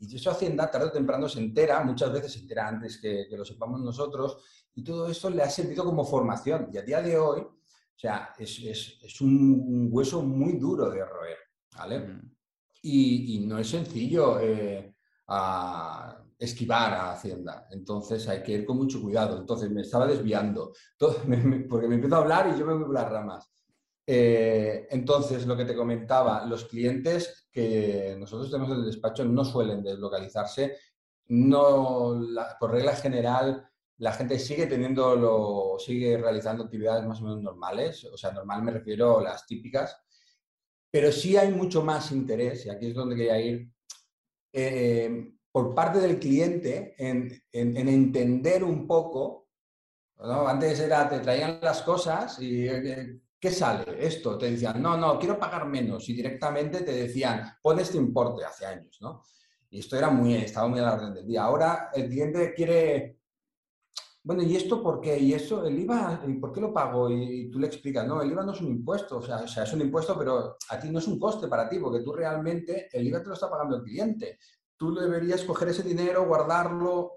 Y 0.00 0.16
eso 0.16 0.30
Hacienda 0.30 0.70
tarde 0.70 0.86
o 0.86 0.90
temprano 0.90 1.28
se 1.28 1.38
entera, 1.38 1.84
muchas 1.84 2.10
veces 2.10 2.32
se 2.32 2.40
entera 2.40 2.66
antes 2.66 2.98
que, 2.98 3.28
lo 3.30 3.44
sepamos 3.44 3.80
nosotros, 3.80 4.38
y 4.74 4.82
todo 4.82 5.06
esto 5.06 5.28
le 5.28 5.42
ha 5.42 5.50
servido 5.50 5.84
como 5.84 6.04
formación. 6.04 6.70
Y 6.72 6.78
a 6.78 6.82
día 6.82 7.02
de 7.02 7.16
hoy, 7.18 7.42
o 7.42 7.98
sea, 7.98 8.34
es, 8.38 8.58
es, 8.58 8.98
es 9.02 9.20
un, 9.20 9.88
hueso 9.92 10.22
muy 10.22 10.54
duro 10.54 10.90
de 10.90 11.04
roer, 11.04 11.36
¿vale? 11.76 11.98
Mm. 12.00 12.31
Y, 12.82 13.44
no 13.46 13.58
es 13.58 13.68
sencillo 13.68 14.40
eh, 14.40 14.94
esquivar 16.38 16.92
a 16.94 17.12
Hacienda. 17.12 17.68
Entonces 17.70 18.28
hay 18.28 18.42
que 18.42 18.52
ir 18.52 18.64
con 18.66 18.76
mucho 18.76 19.00
cuidado. 19.00 19.38
Entonces 19.38 19.70
me 19.70 19.82
estaba 19.82 20.06
desviando, 20.06 20.72
porque 21.68 21.88
me 21.88 21.94
empiezo 21.94 22.16
a 22.16 22.18
hablar 22.18 22.52
y 22.54 22.58
yo 22.58 22.66
me 22.66 22.74
voy 22.74 22.84
por 22.84 22.94
las 22.94 23.10
ramas. 23.10 23.52
Eh, 24.06 24.88
entonces, 24.90 25.46
lo 25.46 25.56
que 25.56 25.64
te 25.64 25.76
comentaba, 25.76 26.44
los 26.44 26.64
clientes 26.64 27.48
que 27.52 28.16
nosotros 28.18 28.50
tenemos 28.50 28.72
en 28.72 28.78
el 28.78 28.86
despacho 28.86 29.24
no 29.24 29.44
suelen 29.44 29.82
deslocalizarse. 29.82 30.76
No, 31.28 32.20
por 32.58 32.72
regla 32.72 32.96
general, 32.96 33.68
la 33.98 34.12
gente 34.12 34.38
sigue 34.38 34.66
teniendo, 34.66 35.76
sigue 35.78 36.18
realizando 36.18 36.64
actividades 36.64 37.06
más 37.06 37.20
o 37.20 37.24
menos 37.24 37.42
normales. 37.42 38.04
O 38.04 38.16
sea, 38.16 38.32
normal 38.32 38.62
me 38.62 38.72
refiero 38.72 39.20
a 39.20 39.22
las 39.22 39.46
típicas. 39.46 40.01
Pero 40.92 41.10
sí 41.10 41.36
hay 41.36 41.50
mucho 41.50 41.82
más 41.82 42.12
interés, 42.12 42.66
y 42.66 42.70
aquí 42.70 42.88
es 42.88 42.94
donde 42.94 43.16
quería 43.16 43.40
ir, 43.40 43.68
eh, 44.52 45.32
por 45.50 45.74
parte 45.74 45.98
del 46.00 46.18
cliente 46.18 46.94
en, 46.98 47.42
entender 47.52 48.62
un 48.62 48.86
poco. 48.86 49.48
Antes 50.18 50.80
era, 50.80 51.08
te 51.08 51.20
traían 51.20 51.58
las 51.60 51.82
cosas 51.82 52.40
y 52.40 52.68
eh, 52.68 53.20
¿qué 53.40 53.50
sale? 53.50 53.84
Esto, 53.98 54.38
te 54.38 54.50
decían, 54.50 54.80
no, 54.80 54.96
no, 54.96 55.18
quiero 55.18 55.38
pagar 55.38 55.66
menos. 55.66 56.08
Y 56.08 56.14
directamente 56.14 56.82
te 56.82 56.92
decían, 56.92 57.56
pon 57.60 57.80
este 57.80 57.98
importe 57.98 58.44
hace 58.44 58.66
años, 58.66 58.98
¿no? 59.00 59.24
Y 59.70 59.78
esto 59.80 59.96
era 59.96 60.10
muy, 60.10 60.34
estaba 60.34 60.68
muy 60.68 60.78
a 60.78 60.82
la 60.82 60.94
orden 60.94 61.14
del 61.14 61.26
día. 61.26 61.44
Ahora 61.44 61.90
el 61.94 62.08
cliente 62.08 62.54
quiere, 62.54 63.21
bueno, 64.24 64.42
¿y 64.42 64.56
esto 64.56 64.82
por 64.82 65.00
qué? 65.00 65.18
¿Y 65.18 65.34
eso, 65.34 65.64
el 65.64 65.78
IVA, 65.78 66.22
por 66.40 66.52
qué 66.52 66.60
lo 66.60 66.72
pago? 66.72 67.10
Y, 67.10 67.50
tú 67.50 67.58
le 67.58 67.66
explicas, 67.66 68.06
no, 68.06 68.22
el 68.22 68.30
IVA 68.30 68.44
no 68.44 68.52
es 68.52 68.60
un 68.60 68.68
impuesto, 68.68 69.18
o 69.18 69.22
sea, 69.22 69.38
o 69.38 69.48
sea, 69.48 69.64
es 69.64 69.72
un 69.72 69.80
impuesto, 69.80 70.16
pero 70.18 70.56
a 70.68 70.78
ti 70.78 70.90
no 70.90 70.98
es 70.98 71.08
un 71.08 71.18
coste 71.18 71.48
para 71.48 71.68
ti, 71.68 71.78
porque 71.78 72.04
tú 72.04 72.12
realmente, 72.12 72.88
el 72.92 73.06
IVA 73.06 73.22
te 73.22 73.28
lo 73.28 73.34
está 73.34 73.50
pagando 73.50 73.76
el 73.76 73.82
cliente 73.82 74.38
tú 74.82 74.92
deberías 74.92 75.44
coger 75.44 75.68
ese 75.68 75.84
dinero, 75.84 76.26
guardarlo 76.26 77.12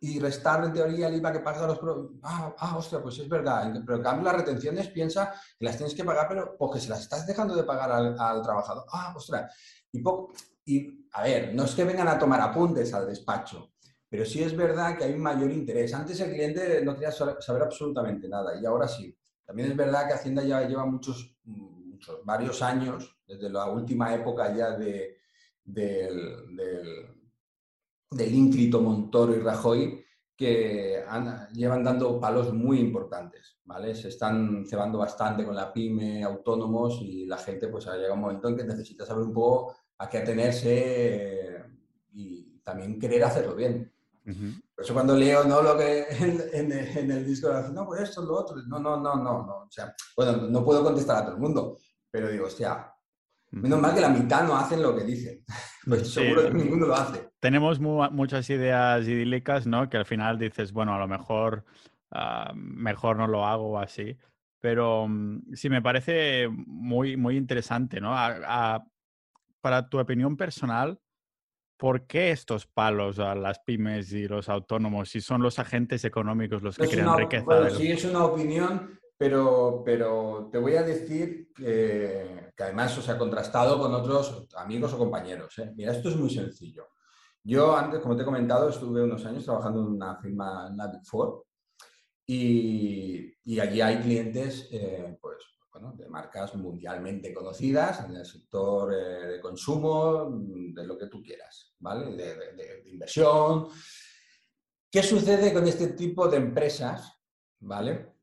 y 0.00 0.18
restar 0.18 0.64
en 0.64 0.72
teoría 0.72 1.06
el 1.06 1.14
IVA 1.14 1.30
que 1.30 1.38
pagas 1.38 1.62
a 1.62 1.66
los... 1.68 1.78
Ah, 2.24 2.52
ah, 2.58 2.76
hostia, 2.76 3.00
pues 3.00 3.16
es 3.20 3.28
verdad. 3.28 3.72
Pero 3.86 3.98
en 3.98 4.02
cambio 4.02 4.24
las 4.24 4.34
retenciones 4.34 4.88
piensa 4.88 5.32
que 5.56 5.64
las 5.64 5.76
tienes 5.76 5.94
que 5.94 6.02
pagar, 6.02 6.26
pero 6.28 6.56
porque 6.58 6.80
se 6.80 6.88
las 6.88 7.02
estás 7.02 7.24
dejando 7.24 7.54
de 7.54 7.62
pagar 7.62 7.92
al, 7.92 8.42
trabajador. 8.42 8.86
Ah, 8.90 9.14
ostras. 9.16 9.54
Y, 9.92 10.02
y, 10.64 11.08
a 11.12 11.22
ver, 11.22 11.54
no 11.54 11.62
es 11.62 11.76
que 11.76 11.84
vengan 11.84 12.08
a 12.08 12.18
tomar 12.18 12.40
apuntes 12.40 12.92
al 12.92 13.06
despacho, 13.06 13.74
pero 14.16 14.30
sí 14.30 14.42
es 14.42 14.56
verdad 14.56 14.96
que 14.96 15.04
hay 15.04 15.12
un 15.12 15.20
mayor 15.20 15.50
interés. 15.50 15.92
Antes 15.92 16.18
el 16.20 16.32
cliente 16.32 16.82
no 16.82 16.94
quería 16.94 17.12
saber 17.12 17.62
absolutamente 17.62 18.26
nada 18.30 18.58
y 18.58 18.64
ahora 18.64 18.88
sí. 18.88 19.14
También 19.44 19.70
es 19.70 19.76
verdad 19.76 20.06
que 20.06 20.14
Hacienda 20.14 20.42
ya 20.42 20.66
lleva 20.66 20.86
muchos, 20.86 21.36
varios 22.24 22.62
años, 22.62 23.14
desde 23.26 23.50
la 23.50 23.66
última 23.66 24.14
época 24.14 24.54
ya 24.54 24.70
de, 24.70 25.18
del, 25.62 26.56
del, 28.10 28.34
ínclito 28.34 28.80
Montoro 28.80 29.36
y 29.36 29.40
Rajoy 29.40 30.02
que 30.34 31.04
llevan 31.52 31.84
dando 31.84 32.18
palos 32.18 32.54
muy 32.54 32.80
importantes, 32.80 33.58
¿vale? 33.64 33.94
Se 33.94 34.08
están 34.08 34.64
cebando 34.64 34.96
bastante 34.96 35.44
con 35.44 35.54
la 35.54 35.70
pyme, 35.70 36.24
autónomos 36.24 37.02
y 37.02 37.26
la 37.26 37.36
gente 37.36 37.68
pues 37.68 37.86
ha 37.86 37.96
llegado 37.96 38.14
un 38.14 38.20
momento 38.20 38.48
en 38.48 38.56
que 38.56 38.64
necesita 38.64 39.04
saber 39.04 39.24
un 39.24 39.34
poco 39.34 39.76
a 39.98 40.08
qué 40.08 40.18
atenerse 40.18 41.66
y 42.14 42.60
también 42.60 42.98
querer 42.98 43.22
hacerlo 43.22 43.54
bien. 43.54 43.92
Por 44.74 44.84
eso 44.84 44.92
cuando 44.92 45.16
leo 45.16 45.44
¿no? 45.44 45.62
lo 45.62 45.76
que 45.76 46.06
en, 46.52 46.72
en, 46.72 47.10
el 47.10 47.24
disco, 47.24 47.48
no, 47.72 47.86
pues 47.86 48.02
esto, 48.02 48.22
lo 48.22 48.34
otro, 48.34 48.56
no, 48.66 48.78
no, 48.78 48.96
no, 48.96 49.14
no, 49.16 49.46
no. 49.46 49.56
O 49.62 49.70
sea, 49.70 49.94
bueno, 50.16 50.48
no 50.48 50.64
puedo 50.64 50.82
contestar 50.82 51.18
a 51.18 51.24
todo 51.24 51.34
el 51.36 51.40
mundo, 51.40 51.78
pero 52.10 52.28
digo, 52.28 52.46
hostia, 52.46 52.92
Menos 53.52 53.80
mal 53.80 53.94
que 53.94 54.00
la 54.00 54.08
mitad 54.08 54.46
no 54.46 54.56
hacen 54.56 54.82
lo 54.82 54.94
que 54.96 55.04
dicen. 55.04 55.44
Pues 55.86 56.12
seguro 56.12 56.42
que 56.42 56.50
ninguno 56.50 56.86
lo 56.86 56.96
hace. 56.96 57.30
Tenemos 57.38 57.78
muchas 57.78 58.50
ideas 58.50 59.06
idílicas, 59.06 59.68
¿no? 59.68 59.88
Que 59.88 59.98
al 59.98 60.04
final 60.04 60.36
dices, 60.36 60.72
bueno, 60.72 60.92
a 60.92 60.98
lo 60.98 61.06
mejor 61.06 61.64
ah, 62.10 62.52
mejor 62.56 63.16
no 63.16 63.28
lo 63.28 63.46
hago 63.46 63.78
así. 63.78 64.18
Pero 64.58 65.06
mm, 65.06 65.54
sí 65.54 65.70
me 65.70 65.80
parece 65.80 66.48
muy, 66.48 67.16
muy 67.16 67.36
interesante, 67.36 68.00
¿no? 68.00 68.16
para 69.60 69.88
tu 69.88 70.00
opinión 70.00 70.36
personal, 70.36 70.98
¿por 71.76 72.06
qué 72.06 72.30
estos 72.30 72.66
palos 72.66 73.18
a 73.18 73.34
las 73.34 73.58
pymes 73.60 74.12
y 74.12 74.26
los 74.26 74.48
autónomos 74.48 75.10
si 75.10 75.20
son 75.20 75.42
los 75.42 75.58
agentes 75.58 76.04
económicos 76.04 76.62
los 76.62 76.76
que 76.76 76.88
crean 76.88 77.16
riqueza? 77.16 77.70
sí, 77.70 77.92
es 77.92 78.04
una 78.04 78.24
opinión 78.24 78.98
pero, 79.18 79.82
pero 79.84 80.50
te 80.52 80.58
voy 80.58 80.76
a 80.76 80.82
decir 80.82 81.50
que, 81.54 82.52
además 82.58 82.96
os 82.98 83.08
ha 83.08 83.16
contrastado 83.16 83.78
con 83.78 83.94
otros 83.94 84.46
amigos 84.56 84.92
o 84.92 84.98
compañeros. 84.98 85.58
¿eh? 85.58 85.72
Mira, 85.74 85.92
esto 85.92 86.10
es 86.10 86.16
muy 86.16 86.28
sencillo. 86.28 86.88
Yo 87.42 87.76
antes, 87.76 88.00
como 88.00 88.14
te 88.14 88.22
he 88.22 88.26
comentado, 88.26 88.68
estuve 88.68 89.02
unos 89.02 89.24
años 89.24 89.44
trabajando 89.44 89.80
en 89.80 89.86
una 89.86 90.16
firma, 90.16 90.66
en 90.68 90.76
la 90.76 90.88
Big 90.88 91.06
Four, 91.06 91.44
y, 92.26 93.32
y 93.44 93.60
allí 93.60 93.80
hay 93.80 94.00
clientes 94.00 94.68
eh, 94.72 95.16
pues, 95.20 95.38
bueno, 95.78 95.94
de 95.96 96.08
marcas 96.08 96.54
mundialmente 96.54 97.34
conocidas 97.34 98.04
en 98.04 98.16
el 98.16 98.24
sector 98.24 98.94
eh, 98.94 99.26
de 99.26 99.40
consumo, 99.40 100.28
de 100.30 100.86
lo 100.86 100.96
que 100.96 101.06
tú 101.06 101.22
quieras, 101.22 101.74
¿vale? 101.80 102.16
De, 102.16 102.34
de, 102.34 102.82
de 102.82 102.90
inversión. 102.90 103.68
¿Qué 104.90 105.02
sucede 105.02 105.52
con 105.52 105.66
este 105.66 105.88
tipo 105.88 106.28
de 106.28 106.38
empresas? 106.38 107.12
¿Vale? 107.60 108.16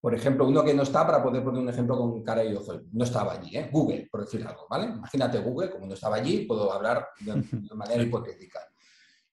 Por 0.00 0.14
ejemplo, 0.14 0.46
uno 0.46 0.64
que 0.64 0.74
no 0.74 0.82
está, 0.82 1.06
para 1.06 1.22
poder 1.22 1.42
poner 1.42 1.62
un 1.62 1.68
ejemplo 1.68 1.96
con 1.96 2.22
cara 2.22 2.44
y 2.44 2.54
ojo, 2.54 2.80
no 2.92 3.04
estaba 3.04 3.32
allí, 3.32 3.56
¿eh? 3.56 3.70
Google, 3.72 4.08
por 4.10 4.22
decir 4.22 4.46
algo, 4.46 4.66
¿vale? 4.68 4.86
Imagínate 4.86 5.38
Google, 5.40 5.70
como 5.70 5.86
no 5.86 5.94
estaba 5.94 6.16
allí, 6.16 6.46
puedo 6.46 6.72
hablar 6.72 7.08
de, 7.20 7.34
manera 7.74 8.02
hipotética, 8.02 8.60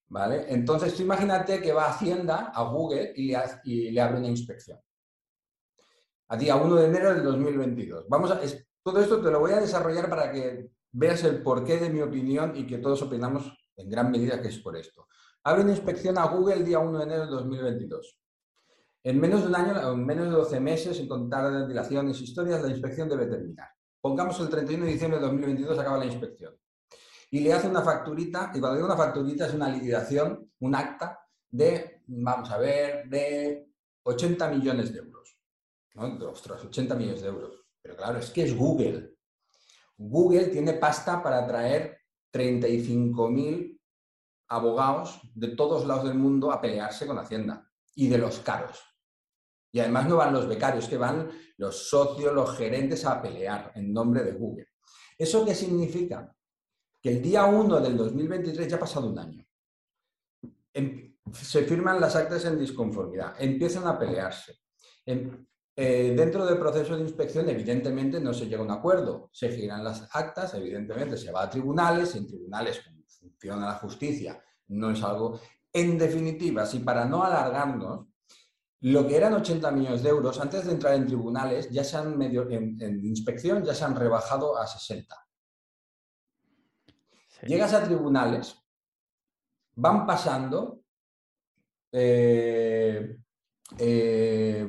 ¿vale? 0.08 0.46
Entonces, 0.48 0.96
tú 0.96 1.04
imagínate 1.04 1.62
que 1.62 1.74
va 1.74 1.86
a 1.86 1.90
Hacienda, 1.92 2.52
a 2.56 2.64
Google, 2.64 3.14
y, 3.16 3.92
le 3.92 4.02
abre 4.02 4.20
una 4.20 4.30
inspección. 4.30 4.80
A 6.32 6.38
día 6.38 6.56
1 6.56 6.76
de 6.78 6.86
enero 6.86 7.14
del 7.14 7.24
2022. 7.24 8.06
Vamos 8.08 8.32
a, 8.32 8.40
todo 8.82 9.02
esto 9.02 9.22
te 9.22 9.30
lo 9.30 9.42
voy 9.42 9.52
a 9.52 9.60
desarrollar 9.60 10.10
para 10.10 10.32
que 10.32 10.72
veas 10.94 11.22
el 11.26 11.44
porqué 11.44 11.78
de 11.78 11.90
mi 11.90 12.00
opinión 12.00 12.54
y 12.56 12.66
que 12.66 12.78
todos 12.78 13.02
opinamos 13.02 13.52
en 13.76 13.90
gran 13.90 14.10
medida 14.10 14.42
que 14.42 14.48
es 14.48 14.58
por 14.60 14.78
esto. 14.78 15.10
Abre 15.44 15.64
una 15.64 15.72
inspección 15.72 16.18
a 16.18 16.28
Google 16.28 16.64
día 16.64 16.80
1 16.80 17.00
de 17.00 17.04
enero 17.04 17.22
del 17.24 17.32
2022. 17.32 18.18
En 19.04 19.20
menos 19.20 19.42
de 19.42 19.48
un 19.48 19.56
año, 19.58 19.92
en 19.92 20.06
menos 20.06 20.28
de 20.28 20.32
12 20.32 20.60
meses, 20.62 20.96
sin 20.96 21.10
contar 21.10 21.68
dilaciones 21.68 22.22
historias, 22.22 22.62
la 22.62 22.70
inspección 22.70 23.10
debe 23.10 23.26
terminar. 23.26 23.68
Pongamos 24.00 24.40
el 24.40 24.48
31 24.48 24.86
de 24.86 24.92
diciembre 24.94 25.20
de 25.20 25.26
2022, 25.26 25.80
acaba 25.80 25.98
la 25.98 26.06
inspección. 26.06 26.56
Y 27.30 27.42
le 27.42 27.52
hace 27.52 27.68
una 27.68 27.82
facturita, 27.82 28.54
y 28.54 28.62
cuando 28.62 28.78
digo 28.78 28.88
una 28.88 28.96
facturita 28.96 29.48
es 29.48 29.54
una 29.54 29.68
liquidación, 29.68 30.50
un 30.62 30.76
acta 30.76 31.28
de, 31.50 32.04
vamos 32.08 32.50
a 32.50 32.58
ver, 32.58 33.10
de 33.10 33.68
80 34.04 34.48
millones 34.48 34.94
de 34.94 35.00
euros. 35.00 35.11
Ostras, 35.96 36.64
80 36.64 36.96
millones 36.96 37.22
de 37.22 37.28
euros. 37.28 37.66
Pero 37.82 37.96
claro, 37.96 38.20
es 38.20 38.30
que 38.30 38.44
es 38.44 38.56
Google. 38.56 39.16
Google 39.98 40.48
tiene 40.48 40.74
pasta 40.74 41.22
para 41.22 41.46
traer 41.46 42.00
35.000 42.34 43.80
abogados 44.50 45.22
de 45.34 45.50
todos 45.50 45.86
lados 45.86 46.06
del 46.06 46.18
mundo 46.18 46.52
a 46.52 46.62
pelearse 46.62 47.06
con 47.06 47.18
Hacienda 47.18 47.70
y 47.96 48.08
de 48.08 48.18
los 48.18 48.40
caros. 48.40 48.80
Y 49.72 49.80
además 49.80 50.08
no 50.08 50.18
van 50.18 50.34
los 50.34 50.48
becarios, 50.48 50.88
que 50.88 50.98
van 50.98 51.30
los 51.58 51.90
socios, 51.90 52.34
los 52.34 52.58
gerentes 52.58 53.06
a 53.06 53.22
pelear 53.22 53.72
en 53.76 53.94
nombre 53.94 54.24
de 54.24 54.34
Google. 54.34 54.68
¿Eso 55.18 55.46
qué 55.46 55.56
significa? 55.56 56.36
que 57.02 57.10
el 57.10 57.22
día 57.22 57.46
1 57.46 57.82
del 57.82 57.98
2023 57.98 58.68
ya 58.68 58.76
ha 58.76 58.80
pasado 58.80 59.08
un 59.08 59.18
año. 59.18 59.44
Em, 60.74 61.18
se 61.34 61.64
firman 61.64 62.00
las 62.00 62.16
actas 62.16 62.46
en 62.46 62.60
disconformidad, 62.60 63.36
empiezan 63.40 63.88
a 63.88 63.98
pelearse. 63.98 64.60
Eh, 65.76 66.14
dentro 66.16 66.46
del 66.46 66.60
proceso 66.60 66.96
de 66.96 67.04
inspección, 67.04 67.50
evidentemente, 67.50 68.20
no 68.20 68.34
se 68.34 68.46
llega 68.46 68.60
a 68.62 68.66
un 68.66 68.72
acuerdo. 68.72 69.30
Se 69.32 69.50
giran 69.50 69.84
las 69.84 70.10
actas, 70.14 70.54
evidentemente, 70.54 71.18
se 71.18 71.32
va 71.32 71.44
a 71.44 71.50
tribunales, 71.50 72.16
en 72.16 72.28
tribunales 72.28 72.82
funciona 73.08 73.68
la 73.68 73.76
justicia, 73.76 74.42
no 74.68 74.92
es 74.92 75.02
algo... 75.04 75.40
En 75.74 75.98
definitiva, 75.98 76.66
si 76.66 76.80
para 76.80 77.06
no 77.06 77.24
alargarnos, 77.24 78.08
lo 78.82 79.08
que 79.08 79.16
eran 79.16 79.34
80 79.34 79.72
millones 79.72 80.04
de 80.04 80.10
euros, 80.10 80.40
antes 80.40 80.66
de 80.66 80.72
entrar 80.74 80.96
en 80.96 81.06
tribunales, 81.06 81.70
ya 81.70 81.84
se 81.84 81.96
han 81.96 82.18
medio, 82.18 82.50
en, 82.50 83.06
inspección 83.06 83.64
ya 83.64 83.74
se 83.74 83.86
han 83.86 83.96
rebajado 83.96 84.58
a 84.58 84.68
60. 84.68 85.16
Llegas 87.44 87.74
a 87.74 87.84
tribunales, 87.84 88.58
van 89.76 90.06
pasando, 90.06 90.82
eh, 91.92 93.18
eh, 93.78 94.68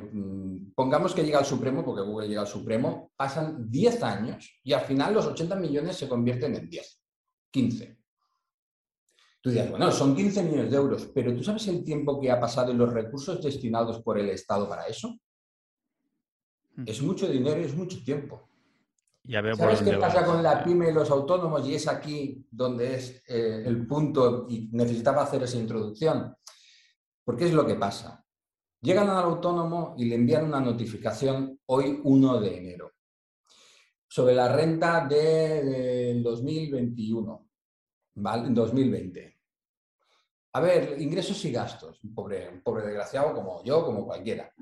pongamos 0.75 1.13
que 1.13 1.23
llega 1.23 1.39
al 1.39 1.45
Supremo, 1.45 1.83
porque 1.83 2.01
Google 2.01 2.27
llega 2.27 2.41
al 2.41 2.47
Supremo, 2.47 3.11
pasan 3.15 3.69
10 3.69 4.03
años 4.03 4.59
y 4.63 4.73
al 4.73 4.81
final 4.81 5.13
los 5.13 5.25
80 5.25 5.55
millones 5.55 5.97
se 5.97 6.07
convierten 6.07 6.55
en 6.55 6.69
10, 6.69 7.01
15. 7.51 7.97
Tú 9.41 9.49
dirás, 9.49 9.69
bueno, 9.69 9.91
son 9.91 10.15
15 10.15 10.43
millones 10.43 10.71
de 10.71 10.77
euros, 10.77 11.11
pero 11.13 11.35
¿tú 11.35 11.43
sabes 11.43 11.67
el 11.67 11.83
tiempo 11.83 12.19
que 12.19 12.31
ha 12.31 12.39
pasado 12.39 12.71
y 12.71 12.75
los 12.75 12.93
recursos 12.93 13.43
destinados 13.43 14.01
por 14.01 14.17
el 14.17 14.29
Estado 14.29 14.69
para 14.69 14.85
eso? 14.87 15.19
Hmm. 16.75 16.85
Es 16.87 17.01
mucho 17.01 17.27
dinero 17.27 17.59
y 17.59 17.65
es 17.65 17.75
mucho 17.75 18.01
tiempo. 18.03 18.49
¿Sabes 19.55 19.81
qué 19.81 19.97
pasa 19.97 20.25
con 20.25 20.43
la 20.43 20.63
pyme 20.63 20.89
y 20.89 20.93
los 20.93 21.09
autónomos? 21.09 21.65
Y 21.67 21.75
es 21.75 21.87
aquí 21.87 22.45
donde 22.51 22.95
es 22.95 23.23
eh, 23.27 23.63
el 23.65 23.87
punto 23.87 24.45
y 24.49 24.69
necesitaba 24.71 25.23
hacer 25.23 25.43
esa 25.43 25.57
introducción. 25.57 26.35
Porque 27.23 27.45
es 27.45 27.53
lo 27.53 27.65
que 27.65 27.75
pasa. 27.75 28.22
Llegan 28.83 29.09
al 29.09 29.23
autónomo 29.23 29.95
y 29.97 30.03
le 30.03 30.15
envían 30.15 30.43
una 30.43 30.59
notificación 30.59 31.57
hoy 31.67 32.01
1 32.03 32.41
de 32.41 32.57
enero 32.57 32.91
sobre 34.09 34.35
la 34.35 34.53
renta 34.53 35.07
del 35.07 36.21
de, 36.21 36.21
2021, 36.21 37.47
¿vale? 38.15 38.49
2020. 38.49 39.39
A 40.51 40.59
ver, 40.59 41.01
ingresos 41.01 41.45
y 41.45 41.51
gastos. 41.53 42.01
Pobre, 42.13 42.61
pobre 42.61 42.83
desgraciado 42.83 43.33
como 43.33 43.63
yo, 43.63 43.85
como 43.85 44.05
cualquiera. 44.05 44.53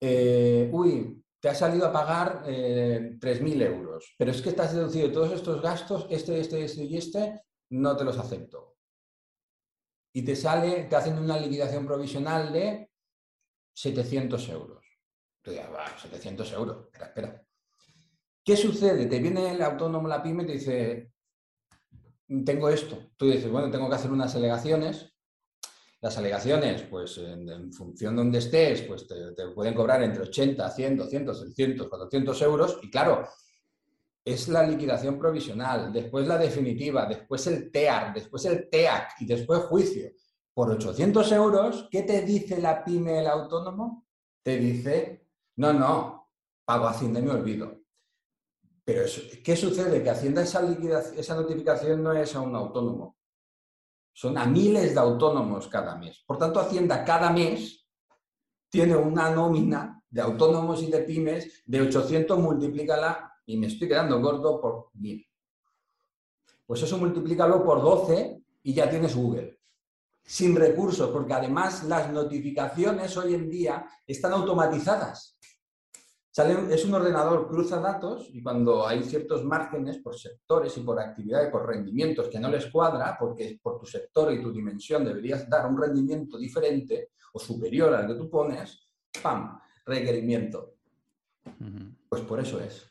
Eh, 0.00 0.70
uy, 0.72 1.22
te 1.38 1.50
ha 1.50 1.54
salido 1.54 1.88
a 1.88 1.92
pagar 1.92 2.44
eh, 2.46 3.18
3.000 3.20 3.62
euros, 3.62 4.14
pero 4.16 4.30
es 4.30 4.40
que 4.40 4.48
estás 4.48 4.74
deducido 4.74 5.12
todos 5.12 5.32
estos 5.32 5.60
gastos, 5.60 6.06
este, 6.08 6.40
este, 6.40 6.64
este 6.64 6.84
y 6.84 6.96
este, 6.96 7.42
no 7.72 7.94
te 7.94 8.04
los 8.04 8.18
acepto. 8.18 8.78
Y 10.14 10.22
te 10.22 10.34
sale, 10.34 10.84
te 10.84 10.96
hacen 10.96 11.18
una 11.18 11.38
liquidación 11.38 11.86
provisional 11.86 12.54
de 12.54 12.88
700 13.72 14.48
euros. 14.48 14.84
Tú 15.42 15.50
dices, 15.50 15.66
700 16.02 16.52
euros, 16.52 16.84
espera, 16.84 17.06
espera. 17.06 17.46
¿Qué 18.44 18.56
sucede? 18.56 19.06
Te 19.06 19.18
viene 19.20 19.52
el 19.52 19.62
autónomo, 19.62 20.08
la 20.08 20.22
pyme, 20.22 20.42
y 20.42 20.46
te 20.46 20.52
dice, 20.52 21.12
tengo 22.44 22.68
esto. 22.68 23.10
Tú 23.16 23.26
dices, 23.26 23.50
bueno, 23.50 23.70
tengo 23.70 23.88
que 23.88 23.94
hacer 23.94 24.10
unas 24.10 24.34
alegaciones. 24.34 25.12
Las 26.00 26.18
alegaciones, 26.18 26.82
pues 26.82 27.18
en, 27.18 27.72
función 27.72 28.16
de 28.16 28.22
donde 28.22 28.38
estés, 28.38 28.82
pues 28.82 29.06
te, 29.06 29.14
pueden 29.54 29.74
cobrar 29.74 30.02
entre 30.02 30.22
80, 30.22 30.68
100, 30.68 30.96
200, 30.96 31.40
300, 31.40 31.88
400 31.88 32.42
euros. 32.42 32.78
Y 32.82 32.90
claro, 32.90 33.28
es 34.24 34.48
la 34.48 34.66
liquidación 34.66 35.18
provisional, 35.18 35.92
después 35.92 36.26
la 36.26 36.38
definitiva, 36.38 37.06
después 37.06 37.46
el 37.46 37.70
TEAR, 37.70 38.14
después 38.14 38.44
el 38.46 38.68
TEAC 38.68 39.20
y 39.20 39.26
después 39.26 39.60
juicio. 39.60 40.10
Por 40.54 40.70
800 40.70 41.32
euros, 41.32 41.88
¿qué 41.90 42.02
te 42.02 42.22
dice 42.22 42.60
la 42.60 42.84
pyme, 42.84 43.20
el 43.20 43.26
autónomo? 43.26 44.06
Te 44.42 44.58
dice, 44.58 45.26
no, 45.56 45.72
no, 45.72 46.30
pago 46.64 46.86
Hacienda 46.86 47.20
y 47.20 47.22
me 47.22 47.30
olvido. 47.30 47.80
Pero 48.84 49.04
¿qué 49.44 49.56
sucede? 49.56 50.02
Que 50.02 50.10
Hacienda 50.10 50.42
esa, 50.42 50.60
esa 51.16 51.34
notificación 51.36 52.02
no 52.02 52.12
es 52.12 52.34
a 52.34 52.40
un 52.40 52.54
autónomo. 52.54 53.16
Son 54.12 54.36
a 54.36 54.44
miles 54.44 54.94
de 54.94 55.00
autónomos 55.00 55.68
cada 55.68 55.96
mes. 55.96 56.22
Por 56.26 56.36
tanto, 56.36 56.60
Hacienda 56.60 57.04
cada 57.04 57.30
mes 57.30 57.86
tiene 58.68 58.96
una 58.96 59.30
nómina 59.30 60.02
de 60.10 60.20
autónomos 60.20 60.82
y 60.82 60.90
de 60.90 61.00
pymes 61.00 61.62
de 61.64 61.80
800, 61.80 62.38
multiplícala, 62.38 63.32
y 63.46 63.56
me 63.56 63.68
estoy 63.68 63.88
quedando 63.88 64.20
gordo 64.20 64.60
por 64.60 64.90
mil. 64.94 65.26
Pues 66.66 66.82
eso 66.82 66.98
multiplícalo 66.98 67.64
por 67.64 67.82
12 67.82 68.42
y 68.62 68.74
ya 68.74 68.88
tienes 68.88 69.16
Google. 69.16 69.61
Sin 70.24 70.56
recursos, 70.56 71.10
porque 71.10 71.34
además 71.34 71.84
las 71.84 72.10
notificaciones 72.10 73.16
hoy 73.16 73.34
en 73.34 73.50
día 73.50 73.86
están 74.06 74.32
automatizadas 74.32 75.36
es 76.34 76.84
un 76.86 76.94
ordenador, 76.94 77.46
cruza 77.46 77.78
datos 77.78 78.30
y 78.32 78.42
cuando 78.42 78.86
hay 78.86 79.02
ciertos 79.02 79.44
márgenes 79.44 79.98
por 79.98 80.16
sectores 80.16 80.74
y 80.78 80.80
por 80.80 80.98
actividades, 80.98 81.50
por 81.50 81.66
rendimientos 81.66 82.28
que 82.28 82.40
no 82.40 82.48
les 82.48 82.66
cuadra, 82.66 83.16
porque 83.18 83.58
por 83.62 83.78
tu 83.78 83.84
sector 83.84 84.32
y 84.32 84.40
tu 84.40 84.50
dimensión 84.50 85.04
deberías 85.04 85.48
dar 85.48 85.66
un 85.66 85.78
rendimiento 85.78 86.38
diferente 86.38 87.10
o 87.34 87.38
superior 87.38 87.94
al 87.94 88.06
que 88.06 88.14
tú 88.14 88.30
pones, 88.30 88.90
¡pam! 89.22 89.58
Requerimiento. 89.84 90.76
Pues 92.08 92.22
por 92.22 92.40
eso 92.40 92.60
es. 92.60 92.90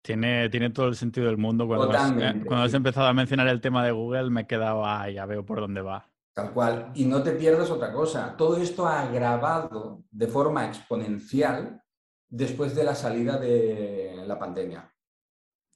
Tiene, 0.00 0.48
tiene 0.48 0.70
todo 0.70 0.86
el 0.86 0.94
sentido 0.94 1.26
del 1.26 1.36
mundo. 1.36 1.66
Cuando, 1.66 1.90
has, 1.90 2.12
eh, 2.12 2.42
cuando 2.46 2.64
has 2.64 2.74
empezado 2.74 3.08
a 3.08 3.12
mencionar 3.12 3.48
el 3.48 3.60
tema 3.60 3.84
de 3.84 3.90
Google, 3.90 4.30
me 4.30 4.42
he 4.42 4.46
quedado, 4.46 4.86
ah, 4.86 5.10
ya 5.10 5.26
veo 5.26 5.44
por 5.44 5.60
dónde 5.60 5.82
va. 5.82 6.08
Tal 6.36 6.52
cual. 6.52 6.92
Y 6.94 7.06
no 7.06 7.22
te 7.22 7.32
pierdas 7.32 7.70
otra 7.70 7.90
cosa. 7.90 8.36
Todo 8.36 8.58
esto 8.58 8.86
ha 8.86 9.00
agravado 9.00 10.04
de 10.10 10.26
forma 10.26 10.66
exponencial 10.66 11.80
después 12.28 12.74
de 12.74 12.84
la 12.84 12.94
salida 12.94 13.38
de 13.38 14.22
la 14.26 14.38
pandemia, 14.38 14.92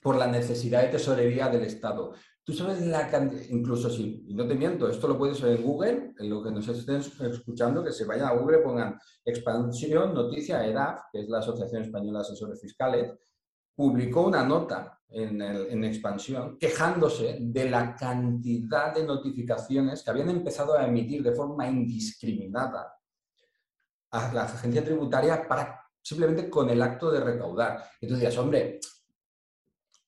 por 0.03 0.17
la 0.17 0.27
necesidad 0.27 0.83
de 0.83 0.89
tesorería 0.89 1.49
del 1.49 1.63
Estado. 1.63 2.13
Tú 2.45 2.53
sabes 2.53 2.85
la 2.85 3.09
cantidad, 3.09 3.43
incluso 3.49 3.89
si, 3.89 4.27
y 4.29 4.35
no 4.35 4.47
te 4.47 4.55
miento, 4.55 4.91
esto 4.91 5.09
lo 5.09 5.17
puedes 5.17 5.41
ver 5.41 5.57
en 5.57 5.65
Google, 5.65 6.15
en 6.19 6.29
lo 6.29 6.43
que 6.43 6.51
nos 6.51 6.69
estén 6.69 6.97
escuchando, 6.97 7.83
que 7.83 7.93
se 7.93 8.05
vayan 8.05 8.29
a 8.29 8.35
Google, 8.35 8.59
pongan 8.59 8.99
expansión, 9.25 10.13
noticia, 10.13 10.67
EDAF, 10.67 11.05
que 11.11 11.21
es 11.21 11.29
la 11.31 11.39
Asociación 11.39 11.85
Española 11.85 12.19
de 12.19 12.27
Asesores 12.27 12.61
Fiscales, 12.61 13.15
publicó 13.75 14.27
una 14.27 14.45
nota 14.45 15.00
en, 15.13 15.85
expansión 15.85 16.57
quejándose 16.59 17.39
de 17.41 17.69
la 17.69 17.95
cantidad 17.95 18.95
de 18.95 19.05
notificaciones 19.05 20.03
que 20.03 20.11
habían 20.11 20.31
empezado 20.31 20.79
a 20.79 20.87
emitir 20.87 21.23
de 21.23 21.33
forma 21.33 21.67
indiscriminada 21.67 22.95
a 24.13 24.33
la 24.33 24.45
agencia 24.45 24.85
tributaria 24.85 25.47
para 25.47 25.81
simplemente 26.03 26.49
con 26.49 26.71
el 26.71 26.81
acto 26.83 27.11
de 27.11 27.21
recaudar. 27.21 27.85
Y 28.01 28.07
tú 28.07 28.15
dirías, 28.15 28.37
hombre, 28.39 28.81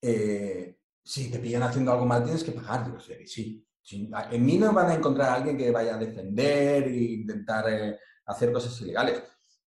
eh, 0.00 0.78
si 1.04 1.30
te 1.30 1.38
pillan 1.38 1.62
haciendo 1.62 1.92
algo 1.92 2.06
mal 2.06 2.24
tienes 2.24 2.44
que 2.44 2.52
pagar. 2.52 2.84
Digo, 2.86 3.00
sí, 3.00 3.66
sí. 3.82 4.10
En 4.30 4.44
mí 4.44 4.58
no 4.58 4.72
van 4.72 4.90
a 4.90 4.94
encontrar 4.94 5.30
a 5.30 5.34
alguien 5.34 5.56
que 5.56 5.70
vaya 5.70 5.96
a 5.96 5.98
defender 5.98 6.84
e 6.84 6.96
intentar 7.14 7.68
eh, 7.68 7.98
hacer 8.26 8.52
cosas 8.52 8.80
ilegales. 8.80 9.22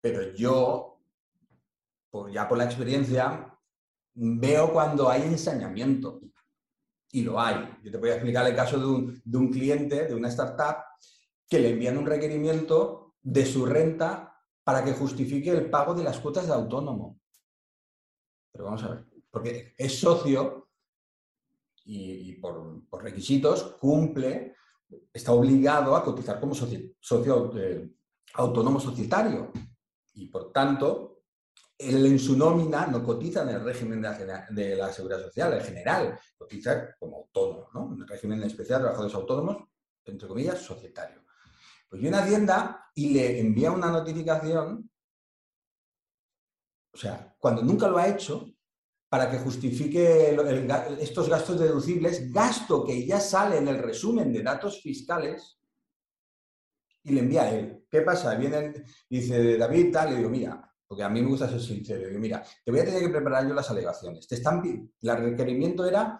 Pero 0.01 0.33
yo, 0.33 1.01
ya 2.31 2.47
por 2.47 2.57
la 2.57 2.65
experiencia, 2.65 3.48
veo 4.19 4.73
cuando 4.73 5.09
hay 5.09 5.23
ensañamiento. 5.23 6.21
Y 7.11 7.23
lo 7.23 7.39
hay. 7.39 7.77
Yo 7.83 7.91
te 7.91 7.97
voy 7.97 8.09
a 8.09 8.15
explicar 8.15 8.45
el 8.45 8.55
caso 8.55 8.77
de 8.77 9.37
un, 9.37 9.51
cliente, 9.51 10.05
de 10.07 10.13
una 10.13 10.27
startup, 10.27 10.83
que 11.47 11.59
le 11.59 11.71
envían 11.71 11.97
un 11.97 12.05
requerimiento 12.05 13.15
de 13.21 13.45
su 13.45 13.65
renta 13.65 14.35
para 14.63 14.83
que 14.83 14.93
justifique 14.93 15.49
el 15.49 15.69
pago 15.69 15.95
de 15.95 16.03
las 16.03 16.19
cuotas 16.19 16.45
de 16.45 16.53
autónomo. 16.53 17.19
Pero 18.51 18.65
vamos 18.65 18.83
a 18.83 18.89
ver, 18.89 19.05
porque 19.31 19.73
es 19.75 19.99
socio 19.99 20.69
y, 21.85 22.33
por, 22.33 22.83
requisitos 23.01 23.63
cumple, 23.79 24.55
está 25.11 25.31
obligado 25.31 25.95
a 25.95 26.03
cotizar 26.03 26.39
como 26.39 26.53
socio, 26.53 27.57
eh, 27.57 27.89
autónomo 28.35 28.79
societario. 28.79 29.51
Y 30.13 30.27
por 30.27 30.51
tanto, 30.51 31.18
en 31.79 32.19
su 32.19 32.37
nómina 32.37 32.87
no 32.87 33.01
cotiza 33.03 33.43
en 33.43 33.49
el 33.49 33.63
régimen 33.63 34.01
de 34.01 34.75
la, 34.75 34.91
seguridad 34.91 35.23
social, 35.23 35.53
en 35.53 35.61
general, 35.61 36.19
cotiza 36.37 36.93
como 36.99 37.17
autónomo, 37.17 37.69
¿no? 37.73 37.93
En 37.93 38.01
el 38.01 38.07
régimen 38.07 38.43
especial 38.43 38.79
de 38.79 38.83
trabajadores 38.83 39.15
autónomos, 39.15 39.63
entre 40.03 40.27
comillas, 40.27 40.59
societario. 40.59 41.23
Pues 41.89 42.01
viene 42.01 42.17
Hacienda 42.17 42.91
y 42.93 43.13
le 43.13 43.39
envía 43.39 43.71
una 43.71 43.89
notificación, 43.89 44.91
o 46.93 46.97
sea, 46.97 47.33
cuando 47.39 47.61
nunca 47.61 47.87
lo 47.87 47.97
ha 47.97 48.09
hecho, 48.09 48.53
para 49.07 49.31
que 49.31 49.39
justifique 49.39 50.37
estos 50.99 51.29
gastos 51.29 51.59
deducibles, 51.59 52.31
gasto 52.31 52.83
que 52.85 53.05
ya 53.05 53.19
sale 53.21 53.57
en 53.57 53.69
el 53.69 53.79
resumen 53.79 54.33
de 54.33 54.43
datos 54.43 54.81
fiscales, 54.81 55.59
y 57.03 57.13
le 57.13 57.21
envía 57.21 57.43
a 57.43 57.51
él. 57.51 57.85
¿Qué 57.89 58.01
pasa? 58.01 58.35
Viene, 58.35 58.83
dice 59.09 59.57
David, 59.57 59.93
tal, 59.93 60.09
le 60.11 60.17
digo, 60.17 60.29
mira, 60.29 60.68
porque 60.89 61.03
a 61.03 61.09
mí 61.09 61.21
me 61.21 61.29
gusta 61.29 61.47
ser 61.47 61.61
sincero, 61.61 62.07
digo, 62.07 62.19
mira, 62.19 62.43
te 62.65 62.71
voy 62.71 62.79
a 62.79 62.85
tener 62.85 63.03
que 63.03 63.09
preparar 63.09 63.47
yo 63.47 63.53
las 63.53 63.69
alegaciones. 63.69 64.27
Te 64.27 64.33
están, 64.33 64.63
el 64.99 65.17
requerimiento 65.17 65.85
era 65.85 66.19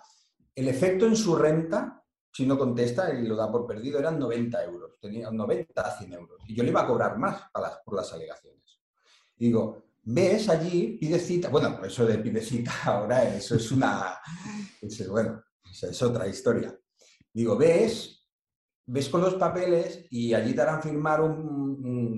el 0.53 0.67
efecto 0.67 1.07
en 1.07 1.15
su 1.15 1.35
renta, 1.35 2.03
si 2.31 2.45
no 2.45 2.55
contesta 2.55 3.11
y 3.11 3.25
lo 3.25 3.35
da 3.35 3.51
por 3.51 3.65
perdido, 3.65 3.97
eran 3.97 4.19
90 4.19 4.63
euros. 4.65 4.91
Tenía 5.01 5.31
90 5.31 5.81
a 5.81 5.97
100 5.97 6.13
euros. 6.13 6.41
Y 6.47 6.53
yo 6.53 6.61
le 6.61 6.69
iba 6.69 6.81
a 6.81 6.87
cobrar 6.87 7.17
más 7.17 7.45
por 7.83 7.95
las 7.95 8.13
alegaciones. 8.13 8.79
digo, 9.35 9.85
ves 10.03 10.49
allí, 10.49 10.99
pide 10.99 11.17
cita. 11.17 11.49
Bueno, 11.49 11.83
eso 11.83 12.05
de 12.05 12.19
pide 12.19 12.41
cita 12.41 12.71
ahora, 12.85 13.23
eso 13.35 13.55
es 13.55 13.71
una. 13.71 14.19
bueno, 15.09 15.43
es 15.81 16.03
otra 16.03 16.27
historia. 16.27 16.77
Digo, 17.33 17.57
ves, 17.57 18.23
ves 18.85 19.09
con 19.09 19.21
los 19.21 19.33
papeles 19.33 20.05
y 20.11 20.33
allí 20.33 20.53
te 20.53 20.61
harán 20.61 20.83
firmar 20.83 21.21
un, 21.21 22.08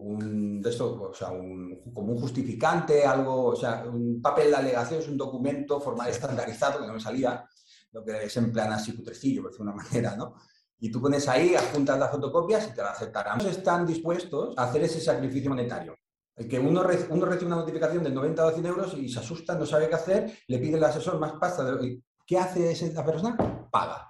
de 0.00 0.70
esto, 0.70 1.10
o 1.10 1.14
sea, 1.14 1.30
un, 1.30 1.92
como 1.92 2.12
un 2.12 2.20
justificante, 2.20 3.04
algo, 3.04 3.46
o 3.46 3.56
sea, 3.56 3.84
un 3.84 4.20
papel 4.22 4.50
de 4.50 4.56
alegación 4.56 5.00
es 5.00 5.08
un 5.08 5.16
documento 5.16 5.80
formal 5.80 6.08
estandarizado 6.08 6.80
que 6.80 6.86
no 6.86 6.94
me 6.94 7.00
salía, 7.00 7.44
lo 7.92 8.04
que 8.04 8.24
es 8.24 8.36
en 8.36 8.52
plan 8.52 8.72
así 8.72 8.92
putrecillo, 8.92 9.42
por 9.42 9.50
decir 9.50 9.62
una 9.62 9.72
manera, 9.84 10.16
¿no? 10.16 10.34
Y 10.80 10.90
tú 10.92 11.00
pones 11.00 11.26
ahí, 11.28 11.56
adjuntas 11.56 11.98
las 11.98 12.10
fotocopias 12.10 12.68
y 12.68 12.74
te 12.74 12.82
la 12.82 12.90
aceptarán. 12.90 13.40
Están 13.40 13.84
dispuestos 13.84 14.56
a 14.56 14.64
hacer 14.64 14.84
ese 14.84 15.00
sacrificio 15.00 15.50
monetario. 15.50 15.96
El 16.36 16.46
que 16.46 16.60
uno, 16.60 16.84
uno 17.10 17.26
recibe 17.26 17.46
una 17.46 17.56
notificación 17.56 18.04
de 18.04 18.10
90 18.10 18.46
o 18.46 18.50
100 18.52 18.66
euros 18.66 18.94
y 18.94 19.08
se 19.08 19.18
asusta, 19.18 19.56
no 19.56 19.66
sabe 19.66 19.88
qué 19.88 19.96
hacer, 19.96 20.38
le 20.46 20.58
pide 20.58 20.76
al 20.76 20.84
asesor 20.84 21.18
más 21.18 21.32
pasta. 21.32 21.64
De... 21.64 22.00
¿Qué 22.24 22.38
hace 22.38 22.70
esa 22.70 23.04
persona? 23.04 23.36
Paga. 23.72 24.08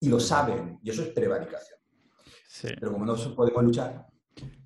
Y 0.00 0.08
lo 0.08 0.18
saben. 0.18 0.80
Y 0.82 0.90
eso 0.90 1.02
es 1.02 1.10
prevaricación. 1.10 1.78
Sí. 2.48 2.68
Pero 2.80 2.92
como 2.92 3.06
no 3.06 3.14
podemos 3.36 3.62
luchar, 3.62 4.04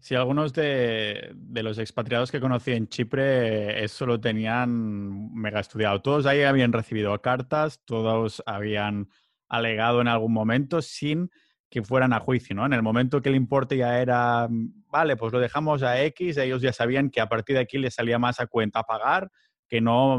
Sí, 0.00 0.14
algunos 0.14 0.52
de, 0.54 1.34
los 1.50 1.78
expatriados 1.78 2.30
que 2.30 2.40
conocí 2.40 2.72
en 2.72 2.88
Chipre 2.88 3.84
eso 3.84 4.06
lo 4.06 4.20
tenían 4.20 5.34
mega 5.34 5.60
estudiado. 5.60 6.00
Todos 6.00 6.26
ahí 6.26 6.42
habían 6.42 6.72
recibido 6.72 7.20
cartas, 7.20 7.82
todos 7.84 8.42
habían 8.46 9.08
alegado 9.48 10.00
en 10.00 10.08
algún 10.08 10.32
momento 10.32 10.80
sin 10.82 11.30
que 11.70 11.82
fueran 11.82 12.12
a 12.12 12.20
juicio, 12.20 12.56
¿no? 12.56 12.64
En 12.64 12.72
el 12.72 12.82
momento 12.82 13.20
que 13.20 13.28
el 13.28 13.34
importe 13.34 13.76
ya 13.76 14.00
era, 14.00 14.48
vale, 14.86 15.16
pues 15.16 15.32
lo 15.32 15.40
dejamos 15.40 15.82
a 15.82 16.02
X, 16.02 16.38
ellos 16.38 16.62
ya 16.62 16.72
sabían 16.72 17.10
que 17.10 17.20
a 17.20 17.28
partir 17.28 17.56
de 17.56 17.62
aquí 17.62 17.76
les 17.76 17.94
salía 17.94 18.18
más 18.18 18.40
a 18.40 18.46
cuenta 18.46 18.84
pagar 18.84 19.30
que 19.68 19.80
no 19.80 20.18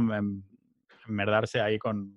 enmerdarse 1.08 1.60
ahí 1.62 1.80
con, 1.80 2.16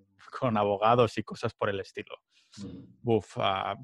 abogados 0.57 1.16
y 1.16 1.23
cosas 1.23 1.55
por 1.55 1.71
el 1.71 1.81
estilo. 1.81 2.16
Mm. 2.59 3.09
Uf, 3.09 3.38
ah, 3.38 3.77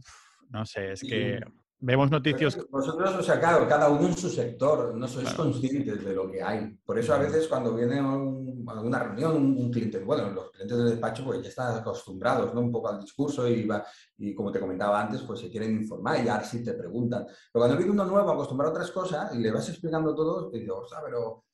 no 0.50 0.66
sé, 0.66 0.92
es 0.92 1.00
que... 1.00 1.40
Vemos 1.80 2.10
noticias. 2.10 2.58
Vosotros, 2.70 3.14
o 3.14 3.22
sea, 3.22 3.38
claro, 3.38 3.68
cada 3.68 3.88
uno 3.88 4.08
en 4.08 4.16
su 4.16 4.28
sector, 4.28 4.96
no 4.96 5.06
sois 5.06 5.32
conscientes 5.32 6.04
de 6.04 6.12
lo 6.12 6.28
que 6.28 6.42
hay. 6.42 6.76
Por 6.84 6.98
eso 6.98 7.14
a 7.14 7.18
veces 7.18 7.46
cuando 7.46 7.72
viene 7.72 8.00
a 8.00 8.72
alguna 8.72 8.98
reunión 8.98 9.36
un, 9.36 9.70
cliente, 9.70 10.00
bueno, 10.00 10.28
los 10.30 10.50
clientes 10.50 10.76
del 10.76 10.90
despacho 10.90 11.24
pues 11.24 11.40
ya 11.40 11.48
están 11.48 11.76
acostumbrados 11.76 12.52
¿no? 12.52 12.62
un 12.62 12.72
poco 12.72 12.88
al 12.88 13.00
discurso 13.00 13.46
y, 13.46 13.64
va, 13.64 13.86
y 14.16 14.34
como 14.34 14.50
te 14.50 14.58
comentaba 14.58 15.00
antes, 15.00 15.22
pues 15.22 15.38
se 15.38 15.48
quieren 15.48 15.70
informar 15.70 16.20
y 16.20 16.24
ya 16.24 16.42
sí 16.42 16.64
te 16.64 16.72
preguntan. 16.72 17.26
Pero 17.26 17.62
cuando 17.62 17.76
viene 17.76 17.92
uno 17.92 18.04
nuevo 18.04 18.28
acostumbrado 18.28 18.72
a 18.72 18.74
otras 18.74 18.90
cosas 18.90 19.32
y 19.36 19.38
le 19.38 19.52
vas 19.52 19.68
explicando 19.68 20.16
todo, 20.16 20.50
te 20.50 20.58
digo, 20.58 20.78
o 20.78 20.88
sea, 20.88 20.98
pero 21.04 21.44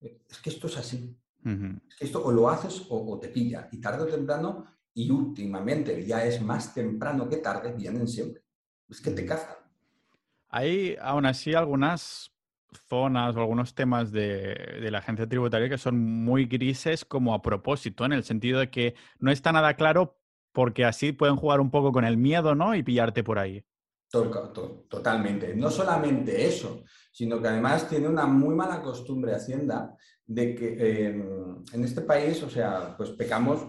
es 0.00 0.38
que 0.40 0.50
esto 0.50 0.68
es 0.68 0.78
así. 0.78 1.18
Es 1.44 1.96
que 1.96 2.04
esto 2.04 2.24
o 2.24 2.30
lo 2.30 2.48
haces 2.48 2.86
o, 2.88 3.14
o 3.14 3.18
te 3.18 3.30
pilla. 3.30 3.68
Y 3.72 3.80
tarde 3.80 4.04
o 4.04 4.06
temprano, 4.06 4.64
y 4.94 5.10
últimamente 5.10 6.06
ya 6.06 6.24
es 6.24 6.40
más 6.40 6.72
temprano 6.72 7.28
que 7.28 7.38
tarde, 7.38 7.72
vienen 7.72 8.06
siempre. 8.06 8.44
Es 8.88 9.00
que 9.00 9.10
te 9.10 9.26
cazan. 9.26 9.61
Hay 10.52 10.96
aún 11.00 11.26
así 11.26 11.54
algunas 11.54 12.32
zonas 12.88 13.34
o 13.36 13.40
algunos 13.40 13.74
temas 13.74 14.12
de, 14.12 14.88
la 14.90 14.98
agencia 14.98 15.28
tributaria 15.28 15.68
que 15.68 15.78
son 15.78 15.98
muy 15.98 16.44
grises 16.44 17.04
como 17.04 17.34
a 17.34 17.42
propósito, 17.42 18.04
en 18.04 18.12
el 18.12 18.22
sentido 18.22 18.60
de 18.60 18.70
que 18.70 18.94
no 19.18 19.30
está 19.30 19.52
nada 19.52 19.74
claro 19.74 20.18
porque 20.52 20.84
así 20.84 21.12
pueden 21.12 21.36
jugar 21.36 21.60
un 21.60 21.70
poco 21.70 21.90
con 21.92 22.04
el 22.04 22.18
miedo, 22.18 22.54
¿no? 22.54 22.74
Y 22.74 22.82
pillarte 22.82 23.24
por 23.24 23.38
ahí. 23.38 23.64
Totalmente. 24.10 25.56
No 25.56 25.70
solamente 25.70 26.46
eso, 26.46 26.84
sino 27.10 27.40
que 27.40 27.48
además 27.48 27.88
tiene 27.88 28.08
una 28.08 28.26
muy 28.26 28.54
mala 28.54 28.82
costumbre 28.82 29.34
Hacienda 29.34 29.96
de 30.26 30.54
que 30.54 31.06
em, 31.06 31.64
en 31.72 31.84
este 31.84 32.02
país, 32.02 32.42
o 32.42 32.50
sea, 32.50 32.94
pues 32.96 33.10
pecamos 33.10 33.66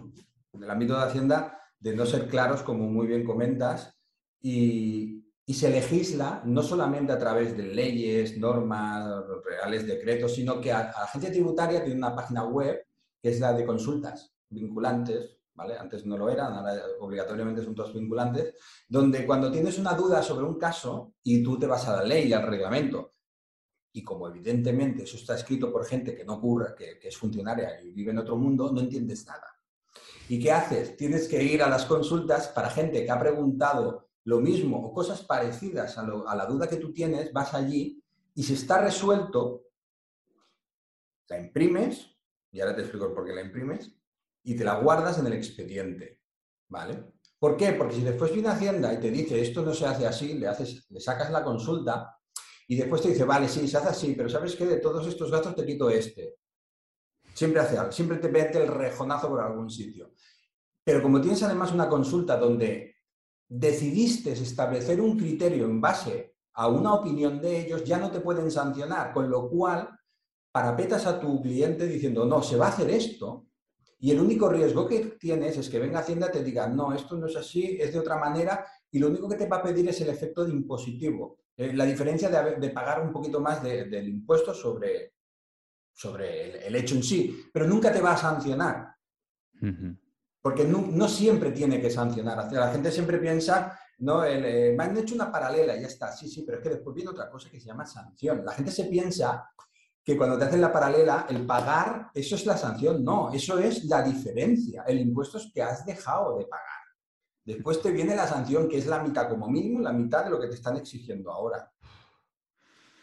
en 0.51 0.63
el 0.63 0.69
ámbito 0.69 0.97
de 0.97 1.03
Hacienda 1.03 1.57
de 1.79 1.95
no 1.95 2.05
ser 2.05 2.27
claros, 2.27 2.61
como 2.61 2.89
muy 2.89 3.07
bien 3.07 3.23
comentas, 3.23 3.97
y, 4.41 5.22
y 5.45 5.53
se 5.53 5.69
legisla 5.69 6.41
no 6.45 6.63
solamente 6.63 7.11
a 7.11 7.19
través 7.19 7.55
de 7.57 7.63
leyes, 7.63 8.37
normas, 8.37 9.25
reales 9.43 9.85
decretos, 9.85 10.35
sino 10.35 10.61
que 10.61 10.71
a, 10.71 10.83
la 10.83 11.03
agencia 11.03 11.31
tributaria 11.31 11.83
tiene 11.83 11.97
una 11.97 12.15
página 12.15 12.45
web 12.45 12.85
que 13.21 13.29
es 13.29 13.39
la 13.39 13.53
de 13.53 13.65
consultas 13.65 14.33
vinculantes, 14.49 15.37
¿vale? 15.53 15.77
Antes 15.77 16.05
no 16.05 16.17
lo 16.17 16.29
eran, 16.29 16.53
ahora 16.53 16.81
obligatoriamente 16.99 17.63
son 17.63 17.75
todos 17.75 17.93
vinculantes, 17.93 18.53
donde 18.87 19.25
cuando 19.25 19.51
tienes 19.51 19.77
una 19.79 19.93
duda 19.93 20.21
sobre 20.21 20.45
un 20.45 20.57
caso 20.57 21.15
y 21.23 21.43
tú 21.43 21.59
te 21.59 21.67
vas 21.67 21.87
a 21.87 21.97
la 21.97 22.03
ley 22.03 22.29
y 22.29 22.33
al 22.33 22.47
reglamento, 22.47 23.13
y 23.91 24.03
como 24.03 24.27
evidentemente 24.27 25.03
eso 25.03 25.17
está 25.17 25.35
escrito 25.35 25.71
por 25.71 25.85
gente 25.85 26.15
que 26.15 26.25
no 26.25 26.35
ocurre, 26.35 26.73
que, 26.75 26.97
que 26.97 27.09
es 27.09 27.17
funcionaria 27.17 27.81
y 27.81 27.91
vive 27.91 28.11
en 28.11 28.19
otro 28.19 28.37
mundo, 28.37 28.71
no 28.71 28.81
entiendes 28.81 29.25
nada. 29.25 29.47
¿Y 30.29 30.39
qué 30.39 30.51
haces? 30.51 30.95
Tienes 30.95 31.27
que 31.27 31.43
ir 31.43 31.61
a 31.61 31.69
las 31.69 31.85
consultas 31.85 32.47
para 32.47 32.69
gente 32.69 33.05
que 33.05 33.11
ha 33.11 33.19
preguntado 33.19 34.09
lo 34.25 34.39
mismo 34.39 34.77
o 34.77 34.93
cosas 34.93 35.21
parecidas 35.23 35.97
a, 35.97 36.35
la 36.35 36.45
duda 36.45 36.67
que 36.67 36.77
tú 36.77 36.93
tienes, 36.93 37.31
vas 37.33 37.53
allí 37.53 38.01
y 38.35 38.43
si 38.43 38.53
está 38.53 38.81
resuelto, 38.81 39.63
la 41.27 41.39
imprimes, 41.39 42.09
y 42.51 42.59
ahora 42.59 42.75
te 42.75 42.81
explico 42.81 43.13
por 43.13 43.25
qué 43.25 43.33
la 43.33 43.41
imprimes, 43.41 43.95
y 44.43 44.55
te 44.55 44.63
la 44.63 44.75
guardas 44.75 45.19
en 45.19 45.27
el 45.27 45.33
expediente, 45.33 46.21
¿vale? 46.67 47.13
¿Por 47.39 47.57
qué? 47.57 47.73
Porque 47.73 47.95
si 47.95 48.01
después 48.01 48.31
viene 48.31 48.49
Hacienda 48.49 48.93
y 48.93 48.99
te 48.99 49.11
dice 49.11 49.41
esto 49.41 49.61
no 49.63 49.73
se 49.73 49.85
hace 49.85 50.07
así, 50.07 50.35
le, 50.35 50.47
haces, 50.47 50.85
le 50.89 50.99
sacas 50.99 51.31
la 51.31 51.43
consulta 51.43 52.17
y 52.67 52.77
después 52.77 53.01
te 53.01 53.09
dice, 53.09 53.25
vale, 53.25 53.49
sí, 53.49 53.67
se 53.67 53.77
hace 53.77 53.89
así, 53.89 54.13
pero 54.15 54.29
¿sabes 54.29 54.55
qué? 54.55 54.65
De 54.65 54.77
todos 54.77 55.05
estos 55.07 55.29
gastos 55.29 55.55
te 55.55 55.65
quito 55.65 55.89
este. 55.89 56.37
Siempre 57.33 57.61
hace 57.61 57.91
siempre 57.91 58.17
te 58.17 58.29
mete 58.29 58.61
el 58.61 58.67
rejonazo 58.67 59.27
por 59.27 59.41
algún 59.41 59.69
sitio. 59.69 60.13
Pero 60.83 61.01
como 61.01 61.19
tienes 61.19 61.41
además 61.43 61.71
una 61.71 61.89
consulta 61.89 62.37
donde 62.37 62.92
decidiste 63.55 64.31
establecer 64.31 64.99
un 64.99 65.15
criterio 65.15 65.65
en 65.65 65.79
base 65.79 66.33
a 66.53 66.67
una 66.67 66.95
opinión 66.95 67.39
de 67.39 67.59
ellos, 67.59 67.83
ya 67.83 67.99
no 67.99 68.09
te 68.09 68.19
pueden 68.19 68.49
sancionar, 68.49 69.13
con 69.13 69.29
lo 69.29 69.47
cual 69.47 69.89
parapetas 70.51 71.05
a 71.05 71.19
tu 71.19 71.39
cliente 71.39 71.87
diciendo, 71.87 72.25
no, 72.25 72.41
se 72.41 72.57
va 72.57 72.67
a 72.67 72.69
hacer 72.69 72.89
esto, 72.89 73.45
y 73.99 74.09
el 74.09 74.19
único 74.19 74.49
riesgo 74.49 74.87
que 74.87 75.17
tienes 75.19 75.55
es 75.57 75.69
que 75.69 75.77
venga 75.77 75.99
Hacienda 75.99 76.29
y 76.29 76.31
te 76.31 76.43
diga, 76.43 76.67
no, 76.67 76.93
esto 76.93 77.15
no 77.15 77.27
es 77.27 77.35
así, 77.35 77.77
es 77.79 77.93
de 77.93 77.99
otra 77.99 78.17
manera, 78.17 78.65
y 78.89 78.97
lo 78.97 79.07
único 79.07 79.29
que 79.29 79.35
te 79.35 79.47
va 79.47 79.57
a 79.57 79.63
pedir 79.63 79.87
es 79.87 80.01
el 80.01 80.09
efecto 80.09 80.43
de 80.43 80.51
impositivo, 80.51 81.37
eh, 81.55 81.73
la 81.73 81.85
diferencia 81.85 82.29
de, 82.29 82.69
pagar 82.71 83.01
un 83.01 83.13
poquito 83.13 83.39
más 83.39 83.61
del 83.61 84.07
impuesto 84.07 84.51
sobre, 84.53 85.13
sobre 85.93 86.65
el, 86.65 86.75
hecho 86.75 86.95
en 86.95 87.03
sí, 87.03 87.49
pero 87.53 87.67
nunca 87.67 87.93
te 87.93 88.01
va 88.01 88.13
a 88.13 88.17
sancionar. 88.17 88.95
Porque 90.43 90.65
no, 90.65 91.07
siempre 91.07 91.53
tiene 91.53 91.79
que 91.79 91.89
sancionar. 91.89 92.51
La 92.51 92.69
gente 92.69 92.91
siempre 92.91 93.17
piensa, 93.17 93.79
no, 93.99 94.25
eh, 94.25 94.75
me 94.77 94.83
han 94.83 94.97
hecho 94.97 95.15
una 95.15 95.31
paralela 95.31 95.77
y 95.77 95.81
ya 95.81 95.87
está. 95.87 96.11
Sí, 96.11 96.27
sí, 96.27 96.43
pero 96.45 96.57
es 96.57 96.63
que 96.63 96.69
después 96.71 96.93
viene 96.93 97.11
otra 97.11 97.29
cosa 97.29 97.49
que 97.49 97.61
se 97.61 97.67
llama 97.67 97.85
sanción. 97.85 98.43
La 98.43 98.51
gente 98.51 98.69
se 98.69 98.83
piensa 98.83 99.49
que 100.03 100.17
cuando 100.17 100.37
te 100.37 100.43
hacen 100.43 100.59
la 100.59 100.73
paralela, 100.73 101.27
el 101.29 101.45
pagar, 101.45 102.09
eso 102.13 102.35
es 102.35 102.45
la 102.45 102.57
sanción. 102.57 103.05
No, 103.05 103.31
eso 103.31 103.57
es 103.57 103.85
la 103.85 104.03
diferencia. 104.03 104.83
El 104.85 104.99
impuesto 104.99 105.37
es 105.37 105.49
que 105.53 105.63
has 105.63 105.85
dejado 105.85 106.37
de 106.37 106.45
pagar. 106.45 106.67
Después 107.45 107.81
te 107.81 107.91
viene 107.91 108.13
la 108.13 108.27
sanción, 108.27 108.67
que 108.67 108.79
es 108.79 108.85
la 108.85 109.01
mitad, 109.01 109.29
como 109.29 109.47
mínimo, 109.47 109.79
la 109.79 109.93
mitad 109.93 110.25
de 110.25 110.31
lo 110.31 110.41
que 110.41 110.47
te 110.47 110.55
están 110.55 110.75
exigiendo 110.75 111.31
ahora. 111.31 111.71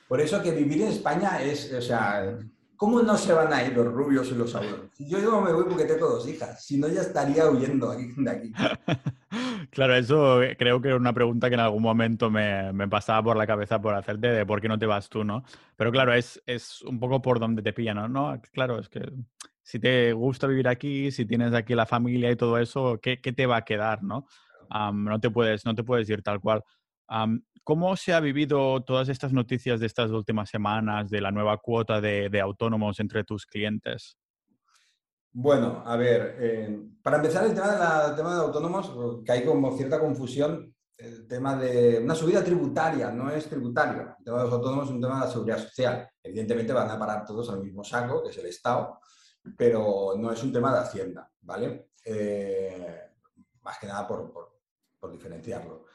Por 0.07 0.21
eso 0.21 0.43
que 0.43 0.51
vivir 0.51 0.83
en 0.83 0.89
España 0.89 1.43
es, 1.43 1.73
o 1.73 1.81
sea, 1.81 2.37
¿Cómo 2.81 3.03
no 3.03 3.15
se 3.15 3.35
van 3.35 3.53
a 3.53 3.63
ir 3.63 3.77
los 3.77 3.93
rubios 3.93 4.31
y 4.33 4.35
los 4.35 4.55
abuelos? 4.55 4.89
Yo 4.99 5.21
no 5.21 5.43
me 5.43 5.53
voy 5.53 5.65
porque 5.69 5.85
tengo 5.85 6.09
dos 6.09 6.27
hijas, 6.27 6.65
si 6.65 6.79
no 6.79 6.89
ya 6.89 7.03
estaría 7.03 7.47
huyendo 7.47 7.91
de 7.91 8.31
aquí. 8.31 8.53
Claro, 9.71 9.95
eso 9.95 10.41
creo 10.59 10.81
que 10.81 10.89
era 10.89 10.97
una 10.97 11.13
pregunta 11.13 11.49
que 11.49 11.55
en 11.55 11.61
algún 11.61 11.83
momento 11.83 12.31
me, 12.31 12.73
pasaba 12.89 13.23
por 13.23 13.37
la 13.37 13.47
cabeza 13.47 13.81
por 13.81 13.95
hacerte 13.95 14.29
de 14.29 14.47
por 14.47 14.63
qué 14.63 14.69
no 14.69 14.79
te 14.79 14.87
vas 14.87 15.11
tú, 15.11 15.23
¿no? 15.23 15.45
Pero 15.77 15.93
claro, 15.93 16.15
es, 16.15 16.43
es 16.47 16.81
un 16.83 16.99
poco 16.99 17.21
por 17.21 17.39
donde 17.39 17.63
te 17.63 17.75
pillan, 17.75 18.11
¿no? 18.11 18.41
Claro, 18.51 18.81
es 18.81 18.89
que 18.89 19.13
si 19.63 19.79
te 19.79 20.15
gusta 20.15 20.47
vivir 20.47 20.67
aquí, 20.67 21.11
si 21.13 21.27
tienes 21.27 21.53
aquí 21.53 21.75
la 21.75 21.87
familia 21.87 22.31
y 22.31 22.37
todo 22.37 22.59
eso, 22.59 22.99
¿qué, 23.01 23.19
te 23.19 23.47
va 23.47 23.59
a 23.59 23.65
quedar, 23.65 24.03
no? 24.03 24.27
no, 24.95 25.21
te 25.21 25.31
puedes, 25.31 25.67
no 25.67 25.75
te 25.75 25.85
puedes 25.85 26.09
ir 26.09 26.23
tal 26.23 26.41
cual. 26.41 26.65
¿Cómo 27.65 27.97
se 27.97 28.13
ha 28.13 28.21
vivido 28.21 28.83
todas 28.83 29.09
estas 29.09 29.33
noticias 29.33 29.81
de 29.81 29.87
estas 29.87 30.11
últimas 30.11 30.49
semanas 30.49 31.11
de 31.11 31.21
la 31.21 31.31
nueva 31.31 31.59
cuota 31.59 32.01
de, 32.01 32.41
autónomos 32.41 33.01
entre 33.01 33.25
tus 33.25 33.47
clientes? 33.47 34.17
Bueno, 35.33 35.83
a 35.87 35.97
ver, 35.97 36.37
eh, 36.41 36.81
para 37.03 37.19
empezar 37.19 37.45
el 37.45 37.55
tema, 37.55 38.15
tema 38.17 38.35
de 38.35 38.41
autónomos, 38.41 39.23
que 39.25 39.33
hay 39.33 39.45
como 39.45 39.77
cierta 39.77 40.01
confusión, 40.01 40.75
el 40.99 41.27
tema 41.27 41.57
de 41.57 42.01
una 42.03 42.15
subida 42.15 42.43
tributaria, 42.43 43.11
no 43.11 43.31
es 43.31 43.49
tributario. 43.49 44.17
El 44.19 44.25
tema 44.25 44.39
de 44.39 44.45
los 44.45 44.53
autónomos 44.53 44.87
es 44.87 44.91
un 44.91 45.01
tema 45.01 45.15
de 45.15 45.27
la 45.27 45.31
seguridad 45.31 45.59
social. 45.59 46.09
Evidentemente 46.23 46.73
van 46.73 46.91
a 46.91 46.99
parar 46.99 47.25
todos 47.25 47.49
al 47.51 47.61
mismo 47.61 47.85
saco, 47.85 48.23
que 48.23 48.31
es 48.31 48.39
el 48.39 48.47
Estado, 48.47 48.99
pero 49.57 50.15
no 50.19 50.33
es 50.33 50.43
un 50.43 50.53
tema 50.53 50.73
de 50.75 50.81
Hacienda, 50.81 51.31
¿vale? 51.41 51.91
eh, 52.05 53.01
más 53.63 53.79
que 53.79 53.87
nada 53.87 54.07
por, 54.07 54.33
por, 54.99 55.13
diferenciarlo. 55.13 55.87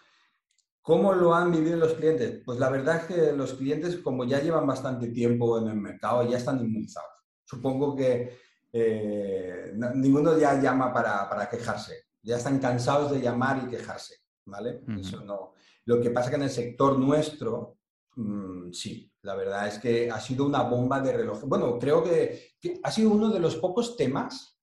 ¿Cómo 0.86 1.14
lo 1.14 1.34
han 1.34 1.52
vivido 1.52 1.78
los 1.78 1.96
clientes? 1.96 2.44
Pues 2.46 2.60
la 2.60 2.70
verdad 2.70 2.98
es 2.98 3.04
que 3.06 3.32
los 3.32 3.56
clientes, 3.56 3.98
como 3.98 4.24
ya 4.24 4.40
llevan 4.40 4.68
bastante 4.68 5.08
tiempo 5.08 5.58
en 5.58 5.68
el 5.68 5.78
mercado, 5.78 6.30
ya 6.30 6.38
están 6.38 6.60
inmunizados. 6.64 7.26
Supongo 7.44 7.96
que 7.96 8.38
eh, 8.72 9.74
ninguno 9.96 10.38
ya 10.38 10.62
llama 10.62 10.94
para, 10.94 11.28
para, 11.28 11.50
quejarse. 11.50 12.04
Ya 12.22 12.38
están 12.38 12.60
cansados 12.60 13.10
de 13.10 13.20
llamar 13.20 13.64
y 13.66 13.68
quejarse, 13.68 14.18
¿vale? 14.46 14.82
Eso 15.00 15.22
no. 15.22 15.54
Lo 15.86 16.00
que 16.00 16.12
pasa 16.12 16.30
que 16.30 16.36
en 16.36 16.44
el 16.44 16.52
sector 16.52 17.00
nuestro, 17.00 17.80
mm, 18.18 18.72
sí, 18.72 19.12
la 19.24 19.34
verdad 19.34 19.68
es 19.68 19.80
que 19.80 20.12
ha 20.12 20.20
sido 20.20 20.46
una 20.46 20.62
bomba 20.62 21.02
de 21.02 21.14
reloj. 21.14 21.46
Bueno, 21.46 21.80
creo 21.80 22.04
que, 22.04 22.54
ha 22.84 22.92
sido 22.92 23.10
uno 23.10 23.32
de 23.32 23.40
los 23.40 23.56
pocos 23.56 23.98
temas 23.98 24.55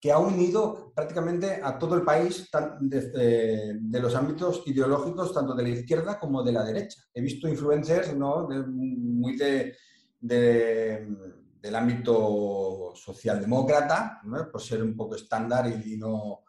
que 0.00 0.12
ha 0.12 0.18
unido 0.18 0.92
prácticamente 0.94 1.60
a 1.62 1.78
todo 1.78 1.96
el 1.96 2.02
país 2.02 2.48
de, 2.80 4.00
los 4.00 4.14
ámbitos 4.14 4.62
ideológicos, 4.66 5.34
tanto 5.34 5.54
de 5.54 5.62
la 5.64 5.68
izquierda 5.70 6.18
como 6.18 6.42
de 6.42 6.52
la 6.52 6.64
derecha. 6.64 7.02
He 7.12 7.20
visto 7.20 7.48
influencers 7.48 8.14
¿no? 8.14 8.48
muy 8.48 9.36
de, 9.36 9.76
del 10.20 11.74
ámbito 11.74 12.92
socialdemócrata, 12.94 14.20
por 14.52 14.62
ser 14.62 14.82
un 14.82 14.96
poco 14.96 15.16
estándar 15.16 15.66
y, 15.84 15.96
no... 15.96 16.44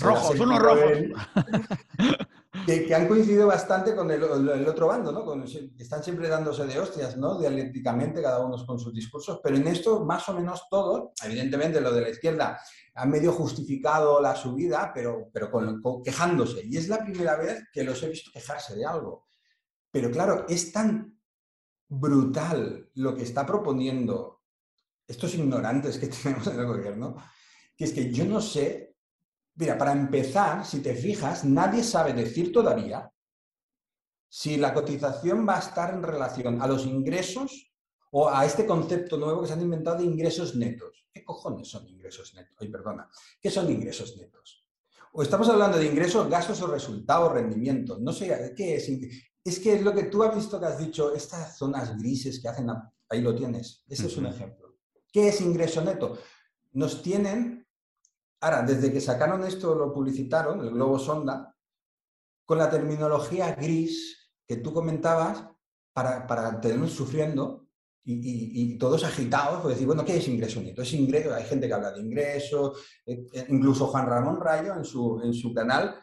rojos, 0.00 0.38
unos 0.38 0.58
rojos. 0.60 0.98
que, 2.66 2.94
han 2.94 3.08
coincidido 3.08 3.48
bastante 3.48 3.94
con 3.94 4.10
el, 4.10 4.22
otro 4.22 4.86
bando, 4.86 5.10
¿no? 5.10 5.44
están 5.78 6.02
siempre 6.02 6.28
dándose 6.28 6.66
de 6.66 6.78
hostias, 6.78 7.16
¿no? 7.16 7.38
Dialécticamente, 7.38 8.22
cada 8.22 8.44
uno 8.44 8.64
con 8.64 8.78
sus 8.78 8.94
discursos, 8.94 9.40
pero 9.42 9.56
en 9.56 9.66
esto 9.66 10.04
más 10.04 10.28
o 10.28 10.34
menos 10.34 10.68
todo, 10.70 11.12
evidentemente 11.24 11.80
lo 11.80 11.92
de 11.92 12.02
la 12.02 12.10
izquierda 12.10 12.60
ha 12.94 13.06
medio 13.06 13.32
justificado 13.32 14.20
la 14.20 14.36
subida, 14.36 14.92
pero, 14.94 15.28
pero 15.32 15.50
con, 15.50 15.80
quejándose. 16.02 16.62
Y 16.64 16.76
es 16.76 16.88
la 16.88 16.98
primera 17.04 17.36
vez 17.36 17.64
que 17.72 17.82
los 17.82 18.00
he 18.02 18.08
visto 18.08 18.30
quejarse 18.32 18.76
de 18.76 18.86
algo. 18.86 19.26
Pero 19.90 20.10
claro, 20.10 20.46
es 20.48 20.72
tan 20.72 21.18
brutal 21.88 22.88
lo 22.94 23.14
que 23.14 23.24
está 23.24 23.44
proponiendo 23.44 24.42
estos 25.06 25.34
ignorantes 25.34 25.98
que 25.98 26.06
tenemos 26.22 26.46
en 26.46 26.60
el 26.60 26.66
gobierno, 26.66 27.16
que 27.76 27.84
es 27.84 27.92
que 27.92 28.12
yo 28.12 28.24
no 28.24 28.40
sé 28.40 28.83
Mira, 29.56 29.78
para 29.78 29.92
empezar, 29.92 30.66
si 30.66 30.80
te 30.80 30.94
fijas, 30.94 31.44
nadie 31.44 31.84
sabe 31.84 32.12
decir 32.12 32.52
todavía 32.52 33.10
si 34.28 34.56
la 34.56 34.74
cotización 34.74 35.46
va 35.48 35.56
a 35.56 35.60
estar 35.60 35.94
en 35.94 36.02
relación 36.02 36.60
a 36.60 36.66
los 36.66 36.84
ingresos 36.86 37.72
o 38.10 38.28
a 38.28 38.44
este 38.44 38.66
concepto 38.66 39.16
nuevo 39.16 39.42
que 39.42 39.46
se 39.46 39.52
han 39.52 39.62
inventado 39.62 39.98
de 39.98 40.04
ingresos 40.04 40.56
netos. 40.56 41.06
¿Qué 41.12 41.24
cojones 41.24 41.68
son 41.68 41.86
ingresos 41.88 42.34
netos? 42.34 42.56
Ay, 42.58 42.68
perdona. 42.68 43.08
¿Qué 43.40 43.48
son 43.48 43.70
ingresos 43.70 44.16
netos? 44.16 44.66
O 45.12 45.22
estamos 45.22 45.48
hablando 45.48 45.78
de 45.78 45.86
ingresos, 45.86 46.28
gastos 46.28 46.60
o 46.62 46.66
resultados, 46.66 47.32
rendimientos. 47.32 48.00
No 48.00 48.12
sé, 48.12 48.52
¿qué 48.56 48.74
es? 48.74 48.88
Es 49.44 49.60
que 49.60 49.74
es 49.74 49.82
lo 49.82 49.94
que 49.94 50.04
tú 50.04 50.24
has 50.24 50.34
visto 50.34 50.58
que 50.58 50.66
has 50.66 50.78
dicho, 50.78 51.14
estas 51.14 51.56
zonas 51.56 51.96
grises 51.96 52.40
que 52.40 52.48
hacen, 52.48 52.68
ahí 53.08 53.20
lo 53.20 53.36
tienes. 53.36 53.84
Ese 53.88 54.08
es 54.08 54.16
un 54.16 54.26
ejemplo. 54.26 54.74
¿Qué 55.12 55.28
es 55.28 55.40
ingreso 55.40 55.80
neto? 55.82 56.18
Nos 56.72 57.02
tienen 57.02 57.63
Ahora, 58.44 58.60
desde 58.60 58.92
que 58.92 59.00
sacaron 59.00 59.42
esto, 59.42 59.74
lo 59.74 59.90
publicitaron, 59.90 60.60
el 60.60 60.70
globo 60.70 60.98
sonda, 60.98 61.56
con 62.44 62.58
la 62.58 62.68
terminología 62.68 63.54
gris 63.54 64.30
que 64.46 64.56
tú 64.56 64.70
comentabas, 64.70 65.46
para, 65.94 66.26
para 66.26 66.60
tenernos 66.60 66.92
sufriendo 66.92 67.68
y, 68.04 68.76
todos 68.76 69.02
agitados, 69.02 69.62
pues 69.62 69.76
decir, 69.76 69.86
bueno, 69.86 70.04
¿qué 70.04 70.18
es 70.18 70.28
ingreso 70.28 70.60
neto? 70.60 70.82
Es 70.82 70.92
ingreso, 70.92 71.32
hay 71.32 71.44
gente 71.44 71.66
que 71.66 71.72
habla 71.72 71.92
de 71.92 72.02
ingreso, 72.02 72.74
eh, 73.06 73.24
eh, 73.32 73.46
incluso 73.48 73.86
Juan 73.86 74.06
Ramón 74.06 74.38
Rayo 74.38 74.74
en 74.74 74.84
su, 74.84 75.22
en 75.24 75.32
su 75.32 75.54
canal 75.54 75.94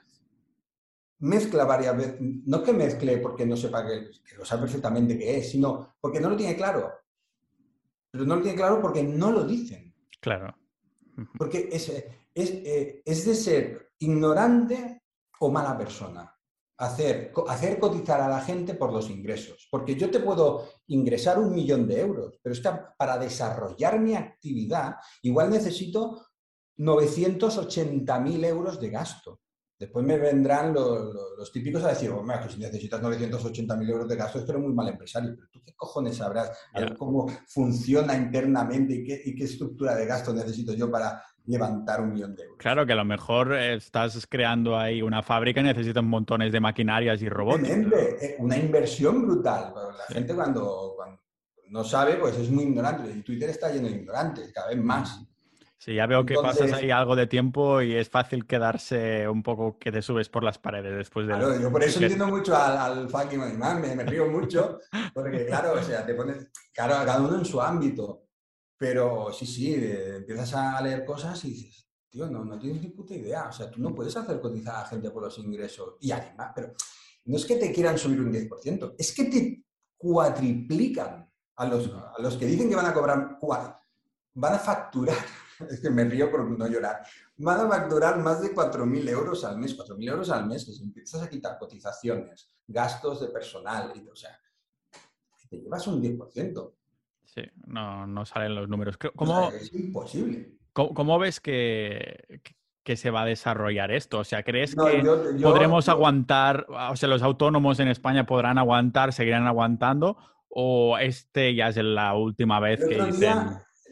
mezcla 1.19 1.63
varias 1.65 1.95
veces, 1.95 2.15
no 2.19 2.63
que 2.63 2.73
mezcle 2.73 3.17
porque 3.17 3.45
no 3.45 3.55
sepa 3.55 3.85
que, 3.85 4.09
que 4.27 4.35
lo 4.35 4.45
sabe 4.45 4.63
perfectamente 4.63 5.15
qué 5.15 5.37
es, 5.37 5.51
sino 5.51 5.93
porque 6.01 6.19
no 6.19 6.31
lo 6.31 6.35
tiene 6.35 6.55
claro. 6.55 6.91
Pero 8.09 8.25
no 8.25 8.37
lo 8.37 8.41
tiene 8.41 8.57
claro 8.57 8.81
porque 8.81 9.03
no 9.03 9.31
lo 9.31 9.43
dicen. 9.43 9.93
Claro. 10.19 10.55
Porque 11.37 11.69
es, 12.33 12.49
eh, 12.49 13.01
es, 13.05 13.25
de 13.25 13.35
ser 13.35 13.91
ignorante 13.99 15.03
o 15.39 15.51
mala 15.51 15.77
persona. 15.77 16.35
Hacer, 16.77 17.31
hacer 17.47 17.79
cotizar 17.79 18.21
a 18.21 18.27
la 18.27 18.41
gente 18.41 18.73
por 18.73 18.91
los 18.91 19.09
ingresos. 19.09 19.67
Porque 19.69 19.95
yo 19.95 20.09
te 20.09 20.19
puedo 20.19 20.67
ingresar 20.87 21.37
un 21.37 21.53
millón 21.53 21.87
de 21.87 21.99
euros, 21.99 22.39
pero 22.41 22.53
es 22.53 22.59
que 22.59 22.69
para 22.97 23.19
desarrollar 23.19 23.99
mi 23.99 24.15
actividad 24.15 24.95
igual 25.21 25.51
necesito 25.51 26.25
980.000 26.77 28.45
euros 28.45 28.79
de 28.79 28.89
gasto. 28.89 29.41
Después 29.81 30.05
me 30.05 30.15
vendrán 30.19 30.75
los, 30.75 31.51
típicos 31.51 31.83
a 31.83 31.89
decir, 31.89 32.11
hombre, 32.11 32.39
que 32.43 32.53
si 32.53 32.59
necesitas 32.59 33.01
980.000 33.01 33.89
euros 33.89 34.07
de 34.07 34.15
gasto 34.15 34.37
es 34.37 34.45
que 34.45 34.51
eres 34.51 34.63
muy 34.63 34.73
mal 34.73 34.87
empresario. 34.87 35.33
Pero 35.35 35.47
tú 35.51 35.59
qué 35.65 35.73
cojones 35.75 36.17
sabrás 36.17 36.51
cómo 36.99 37.27
funciona 37.47 38.15
internamente 38.15 38.93
y 38.93 39.03
qué, 39.03 39.19
y 39.25 39.35
qué, 39.35 39.45
estructura 39.45 39.95
de 39.95 40.05
gasto 40.05 40.33
necesito 40.33 40.73
yo 40.73 40.91
para 40.91 41.23
levantar 41.45 42.01
un 42.01 42.13
millón 42.13 42.35
de 42.35 42.43
euros. 42.43 42.57
Claro 42.57 42.85
que 42.85 42.93
a 42.93 42.95
lo 42.95 43.05
mejor 43.05 43.53
estás 43.53 44.25
creando 44.27 44.77
ahí 44.77 45.01
una 45.01 45.23
fábrica 45.23 45.61
y 45.61 45.63
necesitas 45.63 46.03
montones 46.03 46.51
de 46.51 46.59
maquinarias 46.59 47.21
y 47.21 47.29
robots. 47.29 47.67
Eh, 47.67 48.35
una 48.39 48.57
inversión 48.57 49.25
brutal. 49.25 49.73
La 49.75 50.13
gente 50.13 50.35
cuando, 50.35 50.95
no 51.69 51.83
sabe, 51.83 52.15
pues 52.15 52.37
es 52.37 52.49
muy 52.49 52.65
ignorante. 52.65 53.11
Y 53.11 53.21
Twitter 53.21 53.49
está 53.49 53.71
lleno 53.71 53.87
de 53.87 53.95
ignorantes, 53.95 54.51
cada 54.53 54.69
vez 54.69 54.77
más. 54.77 55.25
Sí, 55.81 55.95
ya 55.95 56.05
veo 56.05 56.23
que 56.23 56.35
pasas 56.35 56.73
ahí 56.73 56.91
algo 56.91 57.15
de 57.15 57.25
tiempo 57.25 57.81
y 57.81 57.95
es 57.95 58.07
fácil 58.07 58.45
quedarse 58.45 59.27
un 59.27 59.41
poco 59.41 59.79
que 59.79 59.91
te 59.91 60.03
subes 60.03 60.29
por 60.29 60.43
las 60.43 60.59
paredes 60.59 60.95
después 60.95 61.25
de... 61.25 61.33
Claro, 61.33 61.59
yo 61.59 61.71
por 61.71 61.83
eso 61.83 61.99
entiendo 61.99 62.27
mucho 62.27 62.55
al, 62.55 62.77
al 62.77 63.09
fucking 63.09 63.57
man, 63.57 63.81
me, 63.81 63.95
me, 63.95 64.03
río 64.03 64.27
mucho, 64.27 64.77
porque 65.11 65.43
claro, 65.47 65.73
o 65.73 65.81
sea, 65.81 66.05
te 66.05 66.13
pones, 66.13 66.51
claro, 66.71 67.03
cada 67.03 67.19
uno 67.19 67.39
en 67.39 67.45
su 67.45 67.59
ámbito. 67.59 68.27
Pero 68.81 69.31
sí, 69.31 69.45
sí, 69.45 69.75
empiezas 69.75 70.55
a 70.55 70.81
leer 70.81 71.05
cosas 71.05 71.45
y 71.45 71.51
dices, 71.51 71.87
tío, 72.09 72.25
no, 72.25 72.43
no 72.43 72.57
tienes 72.57 72.81
ni 72.81 72.89
puta 72.89 73.13
idea. 73.13 73.47
O 73.47 73.51
sea, 73.51 73.69
tú 73.69 73.79
no 73.79 73.93
puedes 73.93 74.17
hacer 74.17 74.41
cotizar 74.41 74.73
a 74.75 74.79
la 74.79 74.85
gente 74.87 75.11
por 75.11 75.21
los 75.21 75.37
ingresos. 75.37 75.97
Y 75.99 76.09
además, 76.11 76.51
pero 76.55 76.73
no 77.25 77.37
es 77.37 77.45
que 77.45 77.57
te 77.57 77.71
quieran 77.71 77.99
subir 77.99 78.19
un 78.19 78.33
10%, 78.33 78.95
es 78.97 79.13
que 79.13 79.25
te 79.25 79.63
cuatriplican 79.95 81.31
a 81.57 81.65
los, 81.67 81.91
a 81.93 82.19
los 82.23 82.35
que 82.37 82.47
dicen 82.47 82.69
que 82.69 82.75
van 82.75 82.87
a 82.87 82.93
cobrar, 82.95 83.37
van 84.33 84.53
a 84.55 84.57
facturar, 84.57 85.15
es 85.69 85.79
que 85.79 85.91
me 85.91 86.03
río 86.05 86.31
por 86.31 86.49
no 86.49 86.65
llorar, 86.65 87.03
van 87.37 87.59
a 87.59 87.69
facturar 87.69 88.17
más 88.17 88.41
de 88.41 88.51
4.000 88.51 89.09
euros 89.09 89.43
al 89.43 89.59
mes, 89.59 89.77
4.000 89.77 90.09
euros 90.09 90.31
al 90.31 90.47
mes, 90.47 90.65
que 90.65 90.71
si 90.71 90.81
empiezas 90.81 91.21
a 91.21 91.29
quitar 91.29 91.59
cotizaciones, 91.59 92.49
gastos 92.65 93.21
de 93.21 93.27
personal, 93.27 93.93
y, 93.95 94.09
o 94.09 94.15
sea, 94.15 94.35
te 95.47 95.57
llevas 95.57 95.85
un 95.85 96.01
10%. 96.01 96.73
Sí, 97.33 97.43
no, 97.65 98.05
no 98.07 98.25
salen 98.25 98.55
los 98.55 98.67
números. 98.67 98.97
¿Cómo, 99.15 99.49
es 99.51 99.73
imposible. 99.73 100.57
¿cómo, 100.73 101.17
ves 101.17 101.39
que, 101.39 102.41
que, 102.83 102.97
se 102.97 103.09
va 103.09 103.21
a 103.21 103.25
desarrollar 103.25 103.91
esto? 103.91 104.19
O 104.19 104.23
sea, 104.25 104.43
¿crees 104.43 104.75
que 104.75 105.03
podremos 105.41 105.87
aguantar, 105.87 106.67
o 106.69 106.95
sea, 106.97 107.07
los 107.07 107.23
autónomos 107.23 107.79
en 107.79 107.87
España 107.87 108.25
podrán 108.25 108.57
aguantar, 108.57 109.13
seguirán 109.13 109.47
aguantando? 109.47 110.17
¿O 110.49 110.97
este 110.97 111.55
ya 111.55 111.69
es 111.69 111.77
la 111.77 112.15
última 112.15 112.59
vez 112.59 112.85
que 112.85 113.01
dicen...? 113.01 113.37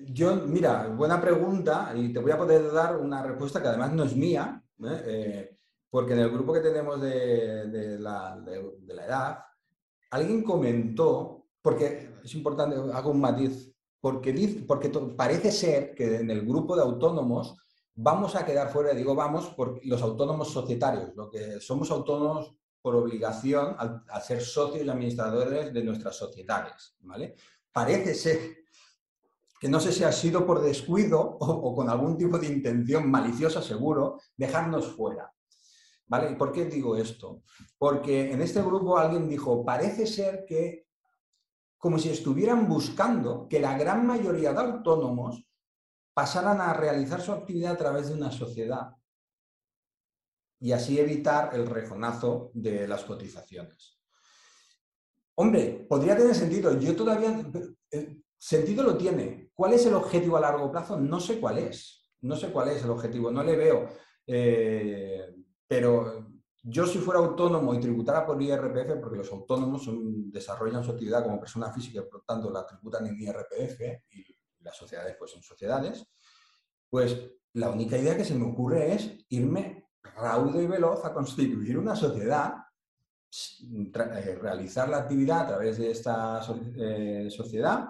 yo, 0.06 0.36
mira, 0.36 0.88
buena 0.88 1.20
pregunta 1.20 1.94
y 1.96 2.12
te 2.14 2.20
voy 2.20 2.32
a 2.32 2.38
poder 2.38 2.72
dar 2.72 2.98
una 2.98 3.22
respuesta 3.22 3.62
que 3.62 3.68
además 3.68 3.94
no 3.94 4.04
es 4.04 4.16
mía, 4.16 4.62
¿eh? 4.82 5.04
Eh, 5.06 5.58
porque 5.90 6.14
en 6.14 6.20
el 6.20 6.30
grupo 6.30 6.54
que 6.54 6.60
tenemos 6.60 7.02
de, 7.02 7.68
de, 7.68 8.00
la, 8.00 8.38
de 8.38 8.94
la 8.94 9.06
edad, 9.06 9.40
alguien 10.12 10.44
comentó 10.44 11.39
porque 11.70 12.16
es 12.24 12.34
importante, 12.34 12.76
hago 12.94 13.12
un 13.12 13.22
matiz, 13.22 13.72
porque, 14.02 14.34
parece 15.16 15.52
ser 15.52 15.94
que 15.94 16.16
en 16.16 16.32
el 16.32 16.42
grupo 16.42 16.76
de 16.76 16.82
autónomos 16.82 17.58
vamos 17.94 18.36
a 18.36 18.44
quedar 18.44 18.72
fuera, 18.72 18.92
digo 18.96 19.14
vamos, 19.14 19.50
por 19.50 19.80
los 19.86 20.02
autónomos 20.02 20.52
societarios, 20.52 21.16
lo 21.16 21.30
que 21.30 21.60
somos 21.60 21.92
autónomos 21.92 22.56
por 22.82 22.96
obligación 22.96 23.76
al, 23.78 24.04
ser 24.24 24.42
socios 24.42 24.84
y 24.84 24.90
administradores 24.90 25.72
de 25.72 25.84
nuestras 25.84 26.16
sociedades, 26.16 26.96
¿vale? 27.02 27.36
Parece 27.72 28.16
ser 28.16 28.40
que 29.60 29.70
no 29.70 29.80
sé 29.80 29.92
si 29.92 30.04
ha 30.04 30.12
sido 30.12 30.48
por 30.48 30.64
descuido 30.64 31.22
o, 31.40 31.76
con 31.76 31.88
algún 31.88 32.18
tipo 32.18 32.40
de 32.40 32.48
intención 32.48 33.12
maliciosa, 33.12 33.62
seguro, 33.62 34.20
dejarnos 34.36 34.88
fuera. 34.88 35.32
¿Vale? 36.08 36.32
¿Y 36.32 36.36
por 36.36 36.52
qué 36.52 36.66
digo 36.66 36.96
esto? 36.96 37.44
Porque 37.78 38.32
en 38.32 38.42
este 38.42 38.64
grupo 38.64 38.98
alguien 38.98 39.30
dijo, 39.30 39.64
parece 39.64 40.08
ser 40.08 40.44
que 40.48 40.89
como 41.80 41.98
si 41.98 42.10
estuvieran 42.10 42.68
buscando 42.68 43.48
que 43.50 43.60
la 43.60 43.78
gran 43.78 44.06
mayoría 44.06 44.54
de 44.54 44.60
autónomos 44.60 45.44
pasaran 46.14 46.60
a 46.60 46.74
realizar 46.74 47.22
su 47.22 47.32
actividad 47.32 47.72
a 47.74 47.78
través 47.78 48.10
de 48.10 48.16
una 48.16 48.32
sociedad 48.32 48.92
y 50.60 50.74
así 50.74 51.00
evitar 51.00 51.56
el 51.56 51.66
rejonazo 51.66 52.52
de 52.54 52.86
las 52.86 53.06
cotizaciones. 53.06 53.98
Hombre, 55.36 55.86
podría 55.88 56.18
tener 56.18 56.36
sentido. 56.36 56.78
Yo 56.78 56.94
todavía... 56.96 57.50
Eh, 57.92 58.18
sentido 58.38 58.84
lo 58.84 58.98
tiene. 58.98 59.52
¿Cuál 59.54 59.74
es 59.74 59.86
el 59.86 59.94
objetivo 59.94 60.36
a 60.36 60.42
largo 60.42 60.70
plazo? 60.70 61.00
No 61.00 61.20
sé 61.22 61.40
cuál 61.40 61.60
es. 61.60 62.12
no 62.22 62.36
sé 62.36 62.52
cuál 62.52 62.70
es 62.70 62.84
el 62.84 62.90
objetivo, 62.90 63.32
no 63.32 63.42
le 63.42 63.56
veo. 63.56 63.88
Eh, 64.28 65.34
pero 65.66 66.29
yo 66.62 66.86
si 66.86 67.00
fuera 67.00 67.20
autónomo 67.20 67.74
y 67.74 67.80
tributara 67.80 68.26
por 68.26 68.42
IRPF, 68.42 69.00
porque 69.00 69.18
los 69.18 69.32
autónomos 69.32 69.90
desarrollan 70.32 70.84
su 70.84 70.92
actividad 70.92 71.24
como 71.24 71.40
persona 71.40 71.72
física 71.72 72.00
y 72.00 72.10
por 72.10 72.24
tanto 72.24 72.50
la 72.50 72.66
tributan 72.66 73.08
en 73.08 73.20
IRPF 73.20 73.82
y 74.12 74.26
las 74.60 74.76
sociedades 74.76 75.16
pues 75.18 75.32
son 75.32 75.42
sociedades, 75.42 76.06
pues 76.90 77.18
la 77.54 77.70
única 77.70 77.98
idea 77.98 78.16
que 78.16 78.26
se 78.26 78.36
me 78.36 78.46
ocurre 78.46 78.94
es 78.94 79.26
irme 79.30 79.90
raudo 80.04 80.62
y 80.62 80.68
veloz 80.68 81.04
a 81.06 81.14
constituir 81.14 81.78
una 81.78 81.96
sociedad, 81.96 82.56
eh, 83.32 84.38
realizar 84.42 84.90
la 84.90 84.98
actividad 84.98 85.42
a 85.42 85.48
través 85.48 85.78
de 85.78 85.92
esta 85.92 86.42
eh, 86.78 87.28
sociedad 87.30 87.90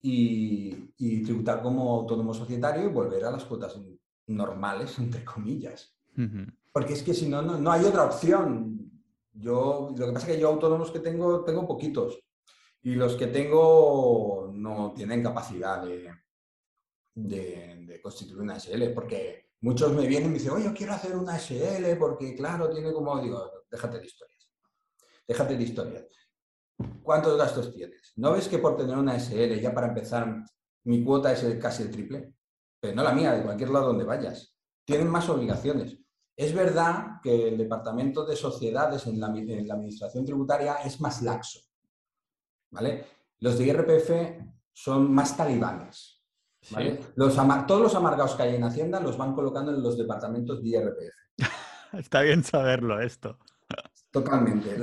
y, 0.00 1.22
tributar 1.24 1.62
como 1.62 1.94
autónomo 1.94 2.34
societario 2.34 2.84
y 2.84 2.92
volver 2.92 3.24
a 3.24 3.30
las 3.30 3.44
cuotas 3.44 3.78
normales, 4.26 4.98
entre 4.98 5.24
comillas. 5.24 5.96
Porque 6.72 6.94
es 6.94 7.02
que 7.02 7.14
si 7.14 7.28
no, 7.28 7.42
no, 7.42 7.72
hay 7.72 7.84
otra 7.84 8.04
opción. 8.04 8.90
Yo, 9.32 9.94
lo 9.96 10.06
que 10.06 10.12
pasa 10.12 10.26
es 10.26 10.34
que 10.34 10.40
yo 10.40 10.48
autónomos 10.48 10.90
que 10.90 11.00
tengo, 11.00 11.44
tengo 11.44 11.66
poquitos. 11.66 12.20
Y 12.82 12.94
los 12.94 13.16
que 13.16 13.28
tengo 13.28 14.50
no 14.52 14.92
tienen 14.94 15.22
capacidad 15.22 15.82
de, 15.82 16.10
de, 17.14 18.00
constituir 18.02 18.40
una 18.40 18.60
SL, 18.60 18.92
porque 18.94 19.50
muchos 19.60 19.92
me 19.92 20.06
vienen 20.06 20.28
y 20.28 20.32
me 20.32 20.38
dicen, 20.38 20.52
oye, 20.52 20.64
yo 20.64 20.74
quiero 20.74 20.92
hacer 20.92 21.16
una 21.16 21.38
SL 21.38 21.96
porque, 21.98 22.34
claro, 22.34 22.68
tiene 22.70 22.92
como, 22.92 23.20
digo, 23.22 23.64
déjate 23.70 23.98
de 23.98 24.06
historias. 24.06 24.50
Déjate 25.26 25.56
de 25.56 25.62
historias. 25.62 26.04
¿Cuántos 27.02 27.38
gastos 27.38 27.72
tienes? 27.72 28.12
¿No 28.16 28.32
ves 28.32 28.48
que 28.48 28.58
por 28.58 28.76
tener 28.76 28.96
una 28.96 29.18
SL, 29.18 29.60
ya 29.60 29.72
para 29.72 29.88
empezar, 29.88 30.44
mi 30.84 31.02
cuota 31.02 31.32
es 31.32 31.42
casi 31.56 31.84
el 31.84 31.90
triple? 31.90 32.34
Pero 32.80 32.94
no 32.94 33.02
la 33.02 33.12
mía, 33.12 33.32
de 33.32 33.42
cualquier 33.42 33.70
lado 33.70 33.86
donde 33.86 34.04
vayas. 34.04 34.54
Tienen 34.84 35.08
más 35.08 35.28
obligaciones. 35.30 36.03
Es 36.36 36.52
verdad 36.52 37.20
que 37.22 37.48
el 37.48 37.58
departamento 37.58 38.24
de 38.24 38.34
sociedades 38.34 39.06
en 39.06 39.20
la, 39.20 39.28
administración 39.28 40.24
tributaria 40.24 40.76
es 40.84 41.00
más 41.00 41.22
laxo. 41.22 41.60
¿vale? 42.70 43.06
Los 43.38 43.58
de 43.58 43.66
IRPF 43.66 44.10
son 44.72 45.12
más 45.12 45.36
talibanes. 45.36 46.22
Los 47.14 47.36
todos 47.66 47.82
los 47.82 47.94
amargados 47.94 48.34
que 48.34 48.42
hay 48.42 48.56
en 48.56 48.64
Hacienda 48.64 48.98
los 48.98 49.18
van 49.18 49.34
colocando 49.34 49.70
en 49.70 49.82
los 49.82 49.96
departamentos 49.96 50.62
de 50.62 50.68
IRPF. 50.70 51.14
Está 51.92 52.22
bien 52.22 52.42
saberlo 52.42 53.00
esto. 53.00 53.38
Totalmente. 54.10 54.76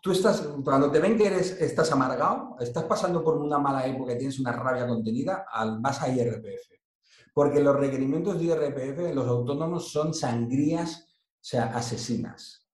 tú 0.00 0.12
estás, 0.12 0.40
cuando 0.64 0.90
te 0.90 0.98
ven 0.98 1.16
que 1.16 1.26
eres, 1.26 1.60
estás 1.60 1.92
amargado, 1.92 2.56
estás 2.58 2.84
pasando 2.84 3.22
por 3.22 3.36
una 3.36 3.58
mala 3.58 3.86
época 3.86 4.14
y 4.14 4.18
tienes 4.18 4.40
una 4.40 4.52
rabia 4.52 4.86
contenida, 4.86 5.44
al, 5.50 5.78
vas 5.78 6.02
a 6.02 6.08
IRPF. 6.08 6.75
Porque 7.36 7.60
los 7.60 7.76
requerimientos 7.76 8.38
de 8.38 8.46
IRPF, 8.46 9.14
los 9.14 9.28
autónomos, 9.28 9.92
son 9.92 10.14
sangrías, 10.14 11.06
o 11.06 11.38
sea, 11.38 11.66
asesinas. 11.76 12.66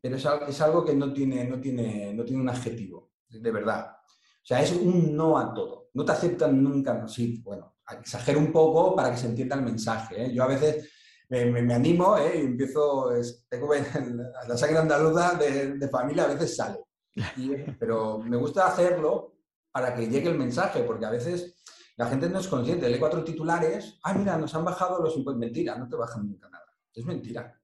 Pero 0.00 0.16
es, 0.16 0.60
algo 0.62 0.82
que 0.82 0.94
no 0.94 1.12
tiene, 1.12 1.44
no, 1.44 1.60
tiene, 1.60 2.14
no 2.14 2.24
tiene 2.24 2.40
un 2.40 2.48
adjetivo, 2.48 3.10
de 3.28 3.50
verdad. 3.50 3.98
O 4.02 4.46
sea, 4.46 4.62
es 4.62 4.72
un 4.72 5.14
no 5.14 5.36
a 5.36 5.52
todo. 5.52 5.90
No 5.92 6.06
te 6.06 6.12
aceptan 6.12 6.64
nunca. 6.64 7.06
Sí, 7.06 7.42
bueno, 7.44 7.76
exagero 8.00 8.38
un 8.38 8.50
poco 8.50 8.96
para 8.96 9.10
que 9.10 9.18
se 9.18 9.26
entienda 9.26 9.56
el 9.56 9.62
mensaje. 9.62 10.24
¿eh? 10.24 10.32
Yo 10.32 10.44
a 10.44 10.48
veces 10.48 10.90
me, 11.28 11.74
animo 11.74 12.16
¿eh? 12.16 12.32
y 12.36 12.46
empiezo, 12.46 13.10
tengo 13.46 13.74
la 14.48 14.56
sangre 14.56 14.78
andaluza 14.78 15.34
de, 15.34 15.74
de, 15.74 15.88
familia, 15.90 16.24
a 16.24 16.28
veces 16.28 16.56
sale. 16.56 16.78
pero 17.78 18.20
me 18.20 18.38
gusta 18.38 18.68
hacerlo 18.68 19.34
para 19.70 19.94
que 19.94 20.08
llegue 20.08 20.30
el 20.30 20.38
mensaje, 20.38 20.82
porque 20.82 21.04
a 21.04 21.10
veces 21.10 21.61
la 22.02 22.08
gente 22.08 22.28
no 22.28 22.40
es 22.40 22.48
consciente. 22.48 22.88
Lee 22.88 22.98
cuatro 22.98 23.22
titulares, 23.22 23.98
ah, 24.02 24.12
mira, 24.12 24.36
nos 24.36 24.52
han 24.56 24.64
bajado 24.64 25.00
los 25.00 25.16
impuestos. 25.16 25.38
Mentira, 25.38 25.76
no 25.76 25.88
te 25.88 25.94
bajan 25.94 26.26
nunca 26.26 26.48
nada. 26.50 26.66
Es 26.92 27.04
mentira. 27.04 27.56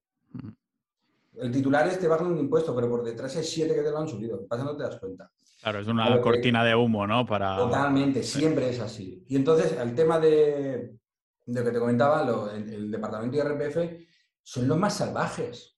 El 1.35 1.51
titular 1.51 1.85
es 1.87 1.99
te 1.99 2.07
bajan 2.07 2.27
un 2.27 2.37
impuesto, 2.37 2.73
pero 2.73 2.89
por 2.89 3.03
detrás 3.03 3.35
hay 3.35 3.43
siete 3.43 3.75
que 3.75 3.81
te 3.81 3.91
lo 3.91 3.97
han 3.97 4.07
subido. 4.07 4.47
Pasa, 4.47 4.63
no 4.63 4.77
te 4.77 4.83
das 4.83 4.97
cuenta. 4.97 5.29
Claro, 5.61 5.79
es 5.79 5.87
una 5.87 6.21
cortina 6.21 6.63
de 6.63 6.73
humo, 6.73 7.05
¿no? 7.05 7.25
Para... 7.25 7.57
Totalmente, 7.57 8.23
siempre 8.23 8.69
es 8.69 8.79
así. 8.79 9.25
Y 9.27 9.35
entonces, 9.35 9.73
el 9.77 9.93
tema 9.93 10.19
de, 10.19 10.95
de 11.45 11.63
que 11.63 11.71
te 11.71 11.79
comentaba, 11.79 12.25
el, 12.55 12.89
departamento 12.89 13.37
de 13.37 13.43
IRPF 13.43 14.07
son 14.41 14.69
los 14.69 14.77
más 14.77 14.95
salvajes. 14.95 15.75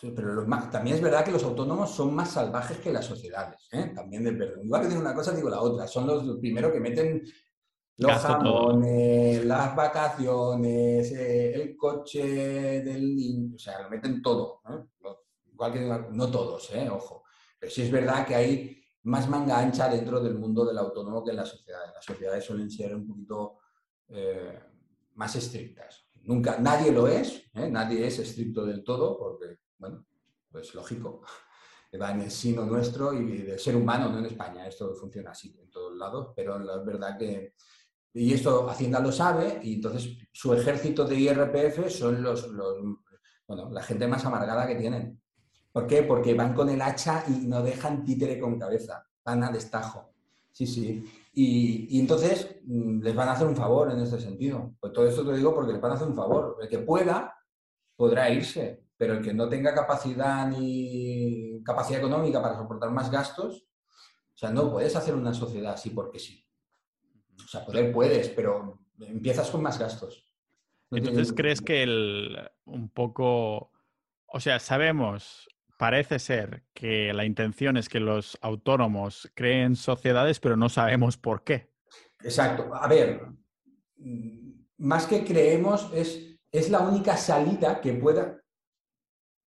Pero 0.00 0.34
los 0.34 0.70
también 0.70 0.96
es 0.96 1.02
verdad 1.02 1.24
que 1.24 1.32
los 1.32 1.42
autónomos 1.42 1.90
son 1.90 2.14
más 2.14 2.30
salvajes 2.30 2.78
que 2.78 2.92
las 2.92 3.06
sociedades. 3.06 3.68
¿eh? 3.72 3.92
También 3.94 4.22
de 4.22 4.32
verdad. 4.32 4.62
Igual 4.62 4.82
que 4.82 4.88
digo 4.88 5.00
una 5.00 5.14
cosa, 5.14 5.32
digo 5.32 5.48
la 5.48 5.60
otra. 5.60 5.86
Son 5.88 6.06
los, 6.06 6.38
primeros 6.38 6.70
que 6.70 6.80
meten 6.80 7.22
los 7.98 8.12
jamones, 8.12 9.44
las 9.44 9.74
vacaciones, 9.74 11.12
eh, 11.12 11.54
el 11.54 11.76
coche 11.76 12.82
del 12.82 13.16
niño. 13.16 13.54
O 13.54 13.58
sea, 13.58 13.82
lo 13.82 13.90
meten 13.90 14.20
todo. 14.20 14.60
Igual 15.50 15.72
que 15.72 15.80
no 16.10 16.30
todos, 16.30 16.70
¿eh? 16.74 16.88
ojo. 16.90 17.24
Pero 17.58 17.72
sí 17.72 17.82
es 17.82 17.90
verdad 17.90 18.26
que 18.26 18.34
hay 18.34 18.82
más 19.04 19.28
manga 19.28 19.58
ancha 19.58 19.88
dentro 19.88 20.20
del 20.20 20.34
mundo 20.38 20.64
del 20.64 20.78
autónomo 20.78 21.24
que 21.24 21.30
en 21.30 21.36
las 21.36 21.48
sociedades. 21.48 21.92
Las 21.94 22.04
sociedades 22.04 22.44
suelen 22.44 22.70
ser 22.70 22.94
un 22.94 23.06
poquito 23.06 23.58
eh, 24.08 24.60
más 25.14 25.34
estrictas. 25.36 26.06
Nunca, 26.24 26.58
nadie 26.58 26.92
lo 26.92 27.06
es, 27.06 27.48
¿eh? 27.54 27.70
nadie 27.70 28.06
es 28.06 28.18
estricto 28.18 28.66
del 28.66 28.82
todo, 28.82 29.16
porque, 29.16 29.60
bueno, 29.78 30.04
pues 30.50 30.74
lógico, 30.74 31.22
va 32.02 32.10
en 32.10 32.22
el 32.22 32.30
sino 32.30 32.66
nuestro 32.66 33.14
y 33.14 33.42
del 33.42 33.58
ser 33.58 33.76
humano, 33.76 34.10
no 34.10 34.18
en 34.18 34.26
España. 34.26 34.66
Esto 34.66 34.94
funciona 34.94 35.30
así 35.30 35.56
en 35.58 35.70
todos 35.70 35.96
lados, 35.96 36.32
pero 36.36 36.58
es 36.58 36.84
verdad 36.84 37.16
que. 37.16 37.54
Y 38.18 38.32
esto 38.32 38.66
Hacienda 38.70 38.98
lo 38.98 39.12
sabe, 39.12 39.60
y 39.62 39.74
entonces 39.74 40.16
su 40.32 40.54
ejército 40.54 41.04
de 41.04 41.16
IRPF 41.16 41.90
son 41.90 42.22
los, 42.22 42.48
bueno, 43.46 43.70
la 43.70 43.82
gente 43.82 44.08
más 44.08 44.24
amargada 44.24 44.66
que 44.66 44.76
tienen. 44.76 45.20
¿Por 45.70 45.86
qué? 45.86 46.02
Porque 46.02 46.32
van 46.32 46.54
con 46.54 46.70
el 46.70 46.80
hacha 46.80 47.24
y 47.28 47.46
no 47.46 47.62
dejan 47.62 48.06
títere 48.06 48.40
con 48.40 48.58
cabeza, 48.58 49.06
van 49.22 49.44
a 49.44 49.52
destajo. 49.52 50.14
Sí, 50.50 50.66
sí. 50.66 51.04
Y, 51.34 52.00
entonces 52.00 52.56
mm, 52.64 53.02
les 53.02 53.14
van 53.14 53.28
a 53.28 53.32
hacer 53.32 53.46
un 53.46 53.54
favor 53.54 53.92
en 53.92 54.00
ese 54.00 54.18
sentido. 54.18 54.72
Pues 54.80 54.94
todo 54.94 55.06
esto 55.06 55.22
te 55.22 55.32
lo 55.32 55.36
digo 55.36 55.54
porque 55.54 55.74
les 55.74 55.82
van 55.82 55.92
a 55.92 55.94
hacer 55.96 56.08
un 56.08 56.16
favor. 56.16 56.56
El 56.62 56.70
que 56.70 56.78
pueda 56.78 57.36
podrá 57.96 58.30
irse, 58.30 58.86
pero 58.96 59.12
el 59.12 59.22
que 59.22 59.34
no 59.34 59.46
tenga 59.46 59.74
capacidad 59.74 60.48
ni 60.48 61.62
capacidad 61.62 62.00
económica 62.00 62.40
para 62.40 62.56
soportar 62.56 62.90
más 62.90 63.10
gastos, 63.10 63.66
o 64.34 64.38
sea, 64.38 64.50
no 64.50 64.72
puedes 64.72 64.96
hacer 64.96 65.14
una 65.14 65.34
sociedad 65.34 65.74
así 65.74 65.90
porque 65.90 66.18
sí. 66.18 66.45
O 67.44 67.48
sea, 67.48 67.64
poder 67.64 67.92
puedes, 67.92 68.28
pero 68.28 68.80
empiezas 69.00 69.50
con 69.50 69.62
más 69.62 69.78
gastos. 69.78 70.24
Entonces, 70.90 71.32
¿crees 71.32 71.60
que 71.60 71.82
el 71.82 72.38
un 72.64 72.88
poco, 72.88 73.72
o 74.26 74.40
sea, 74.40 74.58
sabemos 74.58 75.48
parece 75.76 76.18
ser 76.18 76.64
que 76.72 77.12
la 77.12 77.24
intención 77.24 77.76
es 77.76 77.88
que 77.88 78.00
los 78.00 78.38
autónomos 78.40 79.30
creen 79.34 79.76
sociedades, 79.76 80.40
pero 80.40 80.56
no 80.56 80.68
sabemos 80.68 81.16
por 81.16 81.44
qué. 81.44 81.70
Exacto. 82.22 82.74
A 82.74 82.88
ver, 82.88 83.26
mm, 83.98 84.52
más 84.78 85.06
que 85.06 85.24
creemos, 85.24 85.90
es, 85.92 86.38
es 86.50 86.70
la 86.70 86.80
única 86.80 87.16
salida 87.16 87.80
que 87.80 87.92
pueda, 87.92 88.42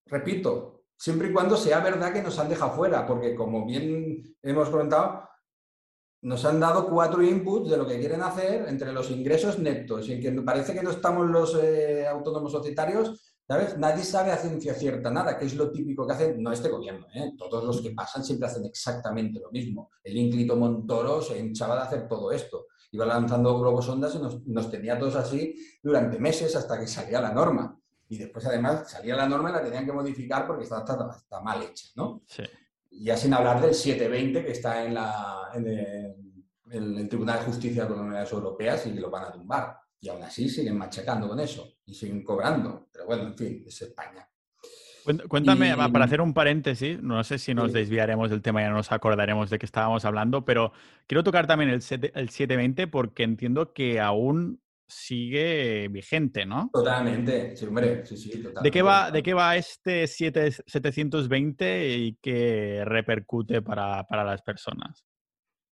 repito, 0.06 0.84
siempre 0.96 1.28
y 1.28 1.32
cuando 1.32 1.56
sea 1.56 1.80
verdad 1.80 2.12
que 2.12 2.22
nos 2.22 2.38
han 2.38 2.48
dejado 2.48 2.72
fuera, 2.72 3.06
porque 3.06 3.34
como 3.34 3.64
bien 3.64 4.36
hemos 4.42 4.68
comentado, 4.68 5.28
nos 6.26 6.44
han 6.44 6.58
dado 6.58 6.88
cuatro 6.88 7.22
inputs 7.22 7.70
de 7.70 7.76
lo 7.76 7.86
que 7.86 8.00
quieren 8.00 8.20
hacer 8.20 8.68
entre 8.68 8.92
los 8.92 9.10
ingresos 9.12 9.60
netos 9.60 10.08
y 10.08 10.20
que 10.20 10.32
parece 10.32 10.74
que 10.74 10.82
no 10.82 10.90
estamos 10.90 11.28
los 11.28 11.56
eh, 11.62 12.06
autónomos 12.06 12.50
societarios 12.50 13.22
¿Sabes? 13.48 13.78
Nadie 13.78 14.02
sabe 14.02 14.32
a 14.32 14.36
ciencia 14.36 14.74
cierta 14.74 15.08
nada, 15.08 15.38
que 15.38 15.44
es 15.44 15.54
lo 15.54 15.70
típico 15.70 16.04
que 16.04 16.14
hacen, 16.14 16.42
no 16.42 16.50
este 16.50 16.68
gobierno, 16.68 17.06
¿eh? 17.14 17.32
todos 17.38 17.62
los 17.62 17.80
que 17.80 17.92
pasan 17.92 18.24
siempre 18.24 18.48
hacen 18.48 18.64
exactamente 18.64 19.38
lo 19.38 19.52
mismo. 19.52 19.92
El 20.02 20.16
ínclito 20.16 20.56
Montoro 20.56 21.22
se 21.22 21.38
hinchaba 21.38 21.76
de 21.76 21.82
hacer 21.82 22.08
todo 22.08 22.32
esto. 22.32 22.66
Iba 22.90 23.06
lanzando 23.06 23.56
globos 23.60 23.88
ondas 23.88 24.16
y 24.16 24.18
nos, 24.50 24.68
tenía 24.68 24.98
todos 24.98 25.14
así 25.14 25.54
durante 25.80 26.18
meses 26.18 26.56
hasta 26.56 26.80
que 26.80 26.88
salía 26.88 27.20
la 27.20 27.32
norma. 27.32 27.78
Y 28.08 28.18
después, 28.18 28.44
además, 28.46 28.90
salía 28.90 29.14
la 29.14 29.28
norma 29.28 29.50
y 29.50 29.52
la 29.52 29.62
tenían 29.62 29.86
que 29.86 29.92
modificar 29.92 30.44
porque 30.44 30.64
está, 30.64 30.80
está, 30.82 31.40
mal 31.40 31.62
hecha, 31.62 31.86
¿no? 31.94 32.24
Sí. 32.26 32.42
Ya 32.98 33.16
sin 33.16 33.34
hablar 33.34 33.60
del 33.60 33.74
720 33.74 34.44
que 34.44 34.52
está 34.52 34.84
en, 34.84 34.94
la, 34.94 35.50
en, 35.54 35.66
el, 36.70 37.08
Tribunal 37.08 37.40
de 37.40 37.44
Justicia 37.44 37.84
de 37.84 37.90
las 37.90 37.98
Comunidades 37.98 38.32
Europeas 38.32 38.86
y 38.86 38.92
que 38.92 39.00
lo 39.00 39.10
van 39.10 39.24
a 39.24 39.32
tumbar. 39.32 39.78
Y 40.00 40.08
aún 40.08 40.22
así 40.22 40.48
siguen 40.48 40.76
machacando 40.76 41.28
con 41.28 41.40
eso 41.40 41.76
y 41.84 41.94
siguen 41.94 42.22
cobrando. 42.22 42.88
Pero 42.92 43.06
bueno, 43.06 43.24
en 43.24 43.36
fin, 43.36 43.64
es 43.66 43.82
España. 43.82 44.26
Cuéntame, 45.28 45.76
para 45.76 46.04
hacer 46.04 46.20
un 46.20 46.34
paréntesis, 46.34 47.00
no 47.00 47.22
sé 47.22 47.38
si 47.38 47.54
nos 47.54 47.72
desviaremos 47.72 48.28
del 48.28 48.42
tema, 48.42 48.60
ya 48.60 48.70
no 48.70 48.76
nos 48.76 48.90
acordaremos 48.90 49.50
de 49.50 49.58
qué 49.58 49.66
estábamos 49.66 50.04
hablando, 50.04 50.44
pero 50.44 50.72
quiero 51.06 51.22
tocar 51.22 51.46
también 51.46 51.70
el, 51.70 51.80
720 51.80 52.88
porque 52.88 53.22
entiendo 53.22 53.72
que 53.72 54.00
aún 54.00 54.60
sigue 54.88 55.88
vigente, 55.88 56.46
¿no? 56.46 56.70
Totalmente, 56.72 57.56
sí, 57.56 57.66
hombre, 57.66 58.06
sí, 58.06 58.16
sí, 58.16 58.30
totalmente. 58.30 58.62
¿De 58.62 58.70
qué 58.70 58.82
va, 58.82 59.10
de 59.10 59.22
qué 59.22 59.34
va 59.34 59.56
este 59.56 60.06
720 60.06 61.88
y 61.88 62.18
qué 62.20 62.82
repercute 62.84 63.62
para, 63.62 64.04
para 64.04 64.24
las 64.24 64.42
personas? 64.42 65.04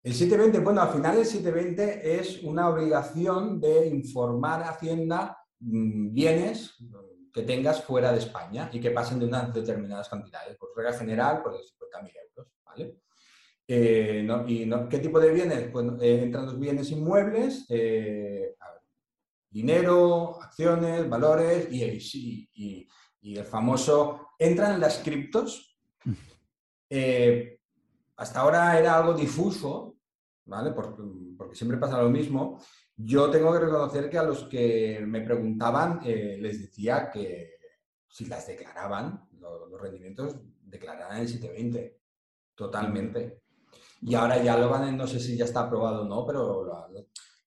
El 0.03 0.15
720, 0.15 0.61
bueno, 0.61 0.83
al 0.83 0.93
final 0.93 1.19
el 1.19 1.27
720 1.27 2.21
es 2.21 2.43
una 2.43 2.69
obligación 2.69 3.61
de 3.61 3.89
informar 3.89 4.63
a 4.63 4.71
Hacienda 4.71 5.37
mm, 5.61 6.13
bienes 6.13 6.77
que 7.33 7.43
tengas 7.43 7.83
fuera 7.83 8.13
de 8.13 8.19
España 8.19 8.71
y 8.73 8.81
que 8.81 8.93
pasen 8.93 9.19
de 9.19 9.27
unas 9.27 9.53
determinadas 9.53 10.09
cantidades. 10.09 10.57
Por 10.57 10.71
regla 10.77 10.93
general, 10.93 11.43
pues 11.43 11.57
de 11.57 11.63
50.000 11.63 12.13
euros, 12.31 12.53
¿vale? 12.65 13.01
Eh, 13.69 14.27
¿Y 14.47 14.89
qué 14.89 14.99
tipo 15.01 15.19
de 15.19 15.33
bienes? 15.33 15.69
Pues 15.71 15.87
eh, 16.01 16.21
entran 16.23 16.47
los 16.47 16.59
bienes 16.59 16.91
inmuebles, 16.93 17.67
eh, 17.69 18.55
dinero, 19.57 20.39
acciones, 20.43 21.09
valores 21.09 21.69
y, 21.73 21.83
y, 22.55 22.89
y, 23.23 23.39
el 23.39 23.45
famoso, 23.45 24.29
entran 24.39 24.79
las 24.79 24.99
criptos. 24.99 25.79
hasta 28.17 28.41
ahora 28.41 28.79
era 28.79 28.99
algo 28.99 29.15
difuso, 29.15 29.97
¿vale? 30.45 30.73
porque 30.73 31.57
siempre 31.57 31.79
pasa 31.79 32.03
lo 32.03 32.11
mismo. 32.11 32.61
Yo 32.97 33.31
tengo 33.31 33.51
que 33.55 33.61
reconocer 33.61 34.11
que 34.11 34.19
a 34.19 34.25
los 34.25 34.45
que 34.45 35.03
me 35.07 35.23
preguntaban 35.23 36.01
les 36.05 36.61
decía 36.61 37.11
que 37.11 37.57
si 38.07 38.27
las 38.27 38.47
declaraban, 38.47 39.27
los, 39.41 39.81
rendimientos, 39.81 40.37
declararan 40.61 41.21
el 41.21 41.29
720, 41.29 41.99
totalmente. 42.55 43.43
Y 44.03 44.15
ahora 44.15 44.43
ya 44.43 44.59
lo 44.59 44.69
van, 44.69 44.95
no 44.99 45.07
sé 45.07 45.19
si 45.19 45.35
ya 45.35 45.47
está 45.47 45.61
aprobado 45.61 46.03
o 46.03 46.09
no, 46.09 46.27
pero 46.27 46.67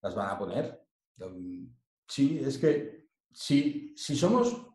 las 0.02 0.14
van 0.16 0.28
a 0.28 0.38
poner. 0.38 0.80
Sí, 2.10 2.40
es 2.44 2.58
que 2.58 3.06
si, 3.32 3.94
si, 3.96 4.16
somos, 4.16 4.66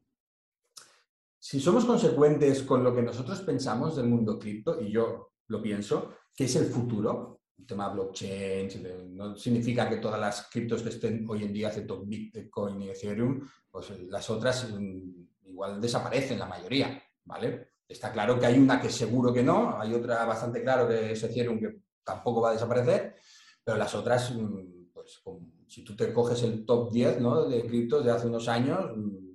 si 1.37 1.59
somos 1.59 1.83
consecuentes 1.83 2.63
con 2.63 2.81
lo 2.81 2.95
que 2.95 3.01
nosotros 3.01 3.41
pensamos 3.41 3.97
del 3.97 4.07
mundo 4.07 4.39
cripto, 4.39 4.81
y 4.81 4.89
yo 4.89 5.33
lo 5.47 5.61
pienso, 5.61 6.13
que 6.33 6.45
es 6.45 6.55
el 6.55 6.67
futuro, 6.67 7.41
el 7.57 7.65
tema 7.65 7.89
blockchain, 7.89 8.69
no 9.17 9.35
significa 9.35 9.89
que 9.89 9.97
todas 9.97 10.17
las 10.17 10.47
criptos 10.49 10.81
que 10.81 10.89
estén 10.89 11.25
hoy 11.29 11.43
en 11.43 11.51
día, 11.51 11.67
excepto 11.67 12.05
Bitcoin 12.05 12.81
y 12.83 12.89
Ethereum, 12.89 13.45
pues 13.69 13.89
las 14.07 14.29
otras 14.29 14.71
mm, 14.71 15.47
igual 15.47 15.81
desaparecen 15.81 16.39
la 16.39 16.45
mayoría, 16.45 17.03
¿vale? 17.25 17.71
Está 17.85 18.13
claro 18.13 18.39
que 18.39 18.45
hay 18.45 18.57
una 18.57 18.79
que 18.79 18.89
seguro 18.89 19.33
que 19.33 19.43
no, 19.43 19.77
hay 19.77 19.93
otra 19.93 20.23
bastante 20.23 20.61
claro 20.63 20.87
que 20.87 21.11
es 21.11 21.21
Ethereum 21.21 21.59
que 21.59 21.81
tampoco 22.01 22.39
va 22.39 22.51
a 22.51 22.53
desaparecer, 22.53 23.17
pero 23.61 23.77
las 23.77 23.93
otras, 23.93 24.33
mm, 24.33 24.91
pues 24.93 25.21
si 25.67 25.83
tú 25.83 25.95
te 25.95 26.11
coges 26.13 26.43
el 26.43 26.65
top 26.65 26.91
10 26.91 27.21
¿no? 27.21 27.45
de 27.45 27.65
criptos 27.65 28.03
de 28.05 28.11
hace 28.11 28.27
unos 28.27 28.47
años... 28.47 28.91
Mm, 28.95 29.25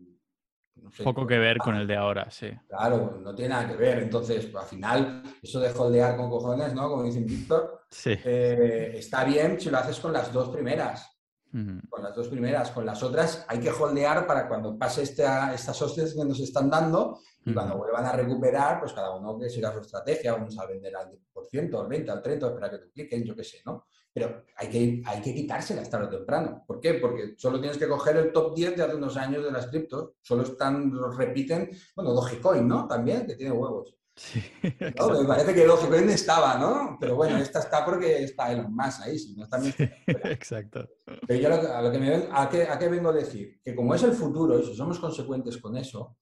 Poco 1.04 1.24
que 1.24 1.38
ver 1.38 1.58
con 1.58 1.76
el 1.76 1.86
de 1.86 1.94
ahora, 1.94 2.28
sí. 2.30 2.48
Claro, 2.68 3.20
no 3.22 3.32
tiene 3.32 3.50
nada 3.50 3.68
que 3.68 3.76
ver. 3.76 3.98
Entonces, 3.98 4.52
al 4.52 4.66
final, 4.66 5.22
eso 5.40 5.60
de 5.60 5.70
holdear 5.70 6.16
con 6.16 6.28
cojones, 6.28 6.74
¿no? 6.74 6.88
Como 6.88 7.04
dicen 7.04 7.26
Víctor, 7.26 7.82
sí. 7.88 8.16
Eh, 8.24 8.94
está 8.96 9.22
bien 9.22 9.60
si 9.60 9.70
lo 9.70 9.78
haces 9.78 10.00
con 10.00 10.12
las 10.12 10.32
dos 10.32 10.48
primeras. 10.48 11.20
Con 11.52 12.02
las 12.02 12.14
dos 12.14 12.28
primeras, 12.28 12.70
con 12.70 12.86
las 12.86 13.02
otras 13.02 13.44
hay 13.48 13.58
que 13.58 13.70
holdear 13.70 14.24
para 14.24 14.46
cuando 14.46 14.78
pase 14.78 15.02
estas 15.02 15.82
hostias 15.82 16.14
que 16.14 16.24
nos 16.24 16.38
están 16.38 16.70
dando 16.70 17.18
y 17.44 17.52
cuando 17.52 17.76
vuelvan 17.76 18.06
a 18.06 18.12
recuperar, 18.12 18.78
pues 18.78 18.92
cada 18.92 19.16
uno 19.16 19.36
que 19.36 19.48
siga 19.48 19.72
su 19.72 19.80
estrategia, 19.80 20.34
vamos 20.34 20.56
a 20.58 20.66
vender 20.66 20.94
al 20.94 21.08
10%, 21.08 21.80
al 21.80 21.88
20%, 21.88 22.10
al 22.10 22.22
30%, 22.22 22.54
para 22.54 22.70
que 22.70 22.78
dupliquen, 22.78 23.24
yo 23.24 23.34
qué 23.34 23.42
sé, 23.42 23.62
¿no? 23.64 23.86
Pero 24.12 24.44
hay 24.56 24.68
que, 24.68 25.02
hay 25.06 25.22
que 25.22 25.34
quitársela 25.34 25.82
tarde 25.84 26.06
o 26.06 26.10
temprano. 26.10 26.64
¿Por 26.66 26.80
qué? 26.80 26.94
Porque 26.94 27.34
solo 27.36 27.60
tienes 27.60 27.78
que 27.78 27.88
coger 27.88 28.16
el 28.16 28.32
top 28.32 28.54
10 28.56 28.76
de 28.76 28.82
hace 28.82 28.96
unos 28.96 29.16
años 29.16 29.44
de 29.44 29.52
las 29.52 29.68
criptos, 29.68 30.14
solo 30.20 30.42
están, 30.42 30.90
los 30.90 31.16
repiten, 31.16 31.70
bueno, 31.94 32.12
Dogecoin, 32.12 32.66
¿no? 32.66 32.88
También, 32.88 33.26
que 33.26 33.36
tiene 33.36 33.52
huevos. 33.52 33.96
Sí, 34.16 34.42
me 34.62 34.92
parece 35.26 35.54
que 35.54 35.64
Dogecoin 35.64 36.10
estaba, 36.10 36.58
¿no? 36.58 36.98
Pero 37.00 37.14
bueno, 37.14 37.38
esta 37.38 37.60
está 37.60 37.84
porque 37.84 38.24
está 38.24 38.52
Elon 38.52 38.74
Musk 38.74 39.02
ahí, 39.02 39.18
si 39.18 39.34
no 39.34 39.48
también. 39.48 39.74
exacto. 40.06 40.88
Pero 41.26 41.40
yo 41.40 41.72
a, 41.72 41.80
lo 41.80 41.92
que 41.92 41.98
me, 41.98 42.28
a, 42.30 42.48
qué, 42.48 42.64
¿a 42.64 42.78
qué 42.78 42.88
vengo 42.88 43.10
a 43.10 43.14
decir? 43.14 43.60
Que 43.62 43.74
como 43.74 43.94
es 43.94 44.02
el 44.02 44.12
futuro, 44.12 44.58
y 44.58 44.66
si 44.66 44.74
somos 44.74 44.98
consecuentes 44.98 45.56
con 45.58 45.76
eso, 45.76 46.16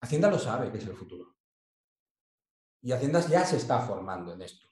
Hacienda 0.00 0.30
lo 0.30 0.38
sabe 0.38 0.70
que 0.70 0.78
es 0.78 0.86
el 0.86 0.94
futuro. 0.94 1.36
Y 2.80 2.92
Hacienda 2.92 3.20
ya 3.20 3.44
se 3.44 3.56
está 3.56 3.80
formando 3.80 4.32
en 4.32 4.42
esto. 4.42 4.66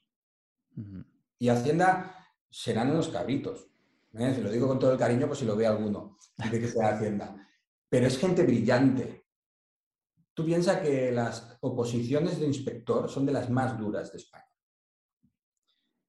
Y 1.39 1.49
Hacienda 1.49 2.20
serán 2.51 2.91
unos 2.91 3.09
cabritos. 3.09 3.69
¿eh? 4.15 4.35
Se 4.35 4.43
lo 4.43 4.51
digo 4.51 4.69
con 4.69 4.79
todo 4.79 4.93
el 4.93 4.99
cariño, 4.99 5.27
pues 5.27 5.39
si 5.39 5.45
lo 5.45 5.57
ve 5.57 5.67
alguno, 5.67 6.19
de 6.51 6.61
que 6.61 6.69
sea 6.69 6.97
Hacienda. 6.97 7.37
Pero 7.89 8.07
es 8.07 8.19
gente 8.19 8.43
brillante, 8.43 9.21
Tú 10.41 10.47
piensas 10.47 10.81
que 10.81 11.13
las 11.13 11.59
oposiciones 11.61 12.41
de 12.41 12.47
inspector 12.47 13.11
son 13.11 13.27
de 13.27 13.33
las 13.33 13.51
más 13.51 13.79
duras 13.79 14.11
de 14.11 14.17
España. 14.17 14.49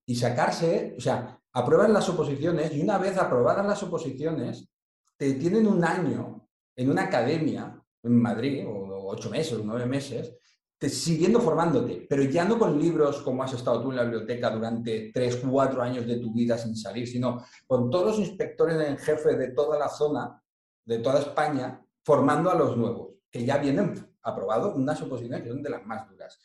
Y 0.06 0.16
sacarse, 0.16 0.96
o 0.98 1.02
sea, 1.02 1.38
aprueban 1.52 1.92
las 1.92 2.08
oposiciones 2.08 2.74
y 2.74 2.82
una 2.82 2.98
vez 2.98 3.18
aprobadas 3.18 3.66
las 3.66 3.84
oposiciones, 3.84 4.70
te 5.18 5.34
tienen 5.34 5.68
un 5.68 5.84
año 5.84 6.48
en 6.76 6.90
una 6.90 7.04
academia 7.04 7.78
en 8.04 8.22
Madrid, 8.22 8.66
o 8.66 9.10
ocho 9.10 9.30
meses, 9.30 9.54
o 9.54 9.64
nueve 9.66 9.86
meses, 9.86 10.34
te, 10.82 10.90
siguiendo 10.90 11.40
formándote, 11.40 12.08
pero 12.10 12.24
ya 12.24 12.44
no 12.44 12.58
con 12.58 12.80
libros 12.80 13.22
como 13.22 13.44
has 13.44 13.54
estado 13.54 13.84
tú 13.84 13.92
en 13.92 13.98
la 13.98 14.04
biblioteca 14.04 14.50
durante 14.50 15.12
tres, 15.14 15.40
cuatro 15.48 15.80
años 15.80 16.08
de 16.08 16.18
tu 16.18 16.34
vida 16.34 16.58
sin 16.58 16.76
salir, 16.76 17.08
sino 17.08 17.46
con 17.68 17.92
todos 17.92 18.18
los 18.18 18.28
inspectores 18.28 18.82
en 18.88 18.98
jefe 18.98 19.36
de 19.36 19.50
toda 19.50 19.78
la 19.78 19.88
zona, 19.88 20.42
de 20.84 20.98
toda 20.98 21.20
España, 21.20 21.80
formando 22.04 22.50
a 22.50 22.56
los 22.56 22.76
nuevos, 22.76 23.10
que 23.30 23.46
ya 23.46 23.60
vienen 23.60 23.94
aprobado 24.24 24.74
unas 24.74 25.00
oposiciones 25.04 25.44
que 25.44 25.50
son 25.50 25.62
de 25.62 25.70
las 25.70 25.86
más 25.86 26.10
duras. 26.10 26.40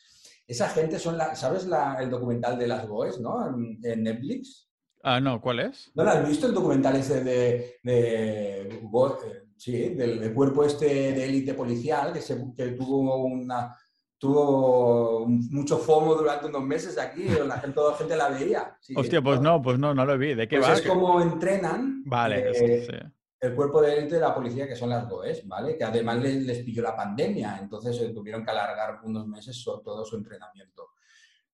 Esa 0.45 0.69
gente 0.69 0.99
son 0.99 1.17
la, 1.17 1.35
¿sabes 1.35 1.67
el 1.99 2.09
documental 2.11 2.59
de 2.59 2.67
las 2.67 2.87
GOES, 2.87 3.19
¿no? 3.19 3.47
En, 3.47 4.03
Netflix. 4.03 4.69
Ah, 5.01 5.19
no, 5.19 5.41
¿cuál 5.41 5.61
es? 5.61 5.91
¿No 5.95 6.03
lo 6.03 6.11
has 6.11 6.27
visto 6.27 6.45
el 6.45 6.53
documental 6.53 6.95
ese 6.95 7.23
de, 7.23 7.79
de, 7.81 8.81
sí, 9.55 9.95
del, 9.95 10.31
cuerpo 10.35 10.63
este 10.63 10.85
de 10.85 11.25
élite 11.25 11.55
policial 11.55 12.13
que, 12.13 12.21
se, 12.21 12.53
que 12.55 12.67
tuvo 12.73 13.25
una 13.25 13.75
tuvo 14.17 15.25
mucho 15.27 15.77
FOMO 15.77 16.15
durante 16.15 16.47
unos 16.47 16.63
meses 16.63 16.97
aquí, 16.97 17.23
la 17.23 17.59
gente, 17.59 17.75
toda 17.75 17.91
la 17.91 17.97
gente 17.97 18.15
la 18.15 18.29
veía. 18.29 18.77
Hostia, 18.95 19.21
pues 19.21 19.39
no, 19.41 19.61
pues 19.61 19.77
no, 19.77 19.93
no 19.93 20.05
lo 20.05 20.17
vi. 20.17 20.33
¿De 20.33 20.47
qué 20.47 20.57
pues 20.57 20.69
va? 20.69 20.73
Es 20.73 20.81
como 20.81 21.21
entrenan. 21.21 22.03
Vale, 22.05 22.51
eh, 22.51 22.85
sí 22.89 22.97
el 23.39 23.53
cuerpo 23.53 23.81
de 23.81 23.97
élite 23.97 24.15
de 24.15 24.21
la 24.21 24.33
policía, 24.33 24.67
que 24.67 24.75
son 24.75 24.89
las 24.89 25.07
GOES, 25.07 25.47
¿vale? 25.47 25.77
Que 25.77 25.83
además 25.83 26.17
les, 26.17 26.59
pilló 26.63 26.81
la 26.81 26.95
pandemia, 26.95 27.59
entonces 27.61 27.99
eh, 28.01 28.09
tuvieron 28.09 28.43
que 28.43 28.51
alargar 28.51 28.99
unos 29.03 29.27
meses 29.27 29.63
todo 29.63 30.03
su 30.03 30.15
entrenamiento. 30.15 30.89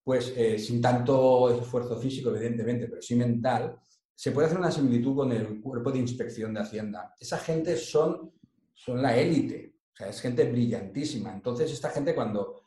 Pues 0.01 0.34
eh, 0.36 0.57
sin 0.59 0.82
tanto 0.82 1.61
esfuerzo 1.61 1.97
físico, 1.97 2.30
evidentemente, 2.30 2.88
pero 2.88 3.01
sí 3.01 3.16
mental, 3.16 3.78
se 4.16 4.32
puede 4.32 4.47
hacer 4.47 4.59
una 4.59 4.72
similitud 4.72 5.16
con 5.16 5.32
el 5.32 5.61
cuerpo 5.61 5.91
de 5.91 5.99
inspección 5.99 6.53
de 6.53 6.61
Hacienda. 6.61 7.14
Esa 7.20 7.38
gente 7.39 7.76
son, 7.76 8.32
son 8.74 9.01
la 9.01 9.18
élite, 9.18 9.72
o 9.94 9.96
sea, 9.96 10.08
es 10.08 10.20
gente 10.22 10.46
brillantísima. 10.46 11.32
Entonces, 11.32 11.72
esta 11.72 11.89
gente 11.89 12.16
cuando, 12.16 12.64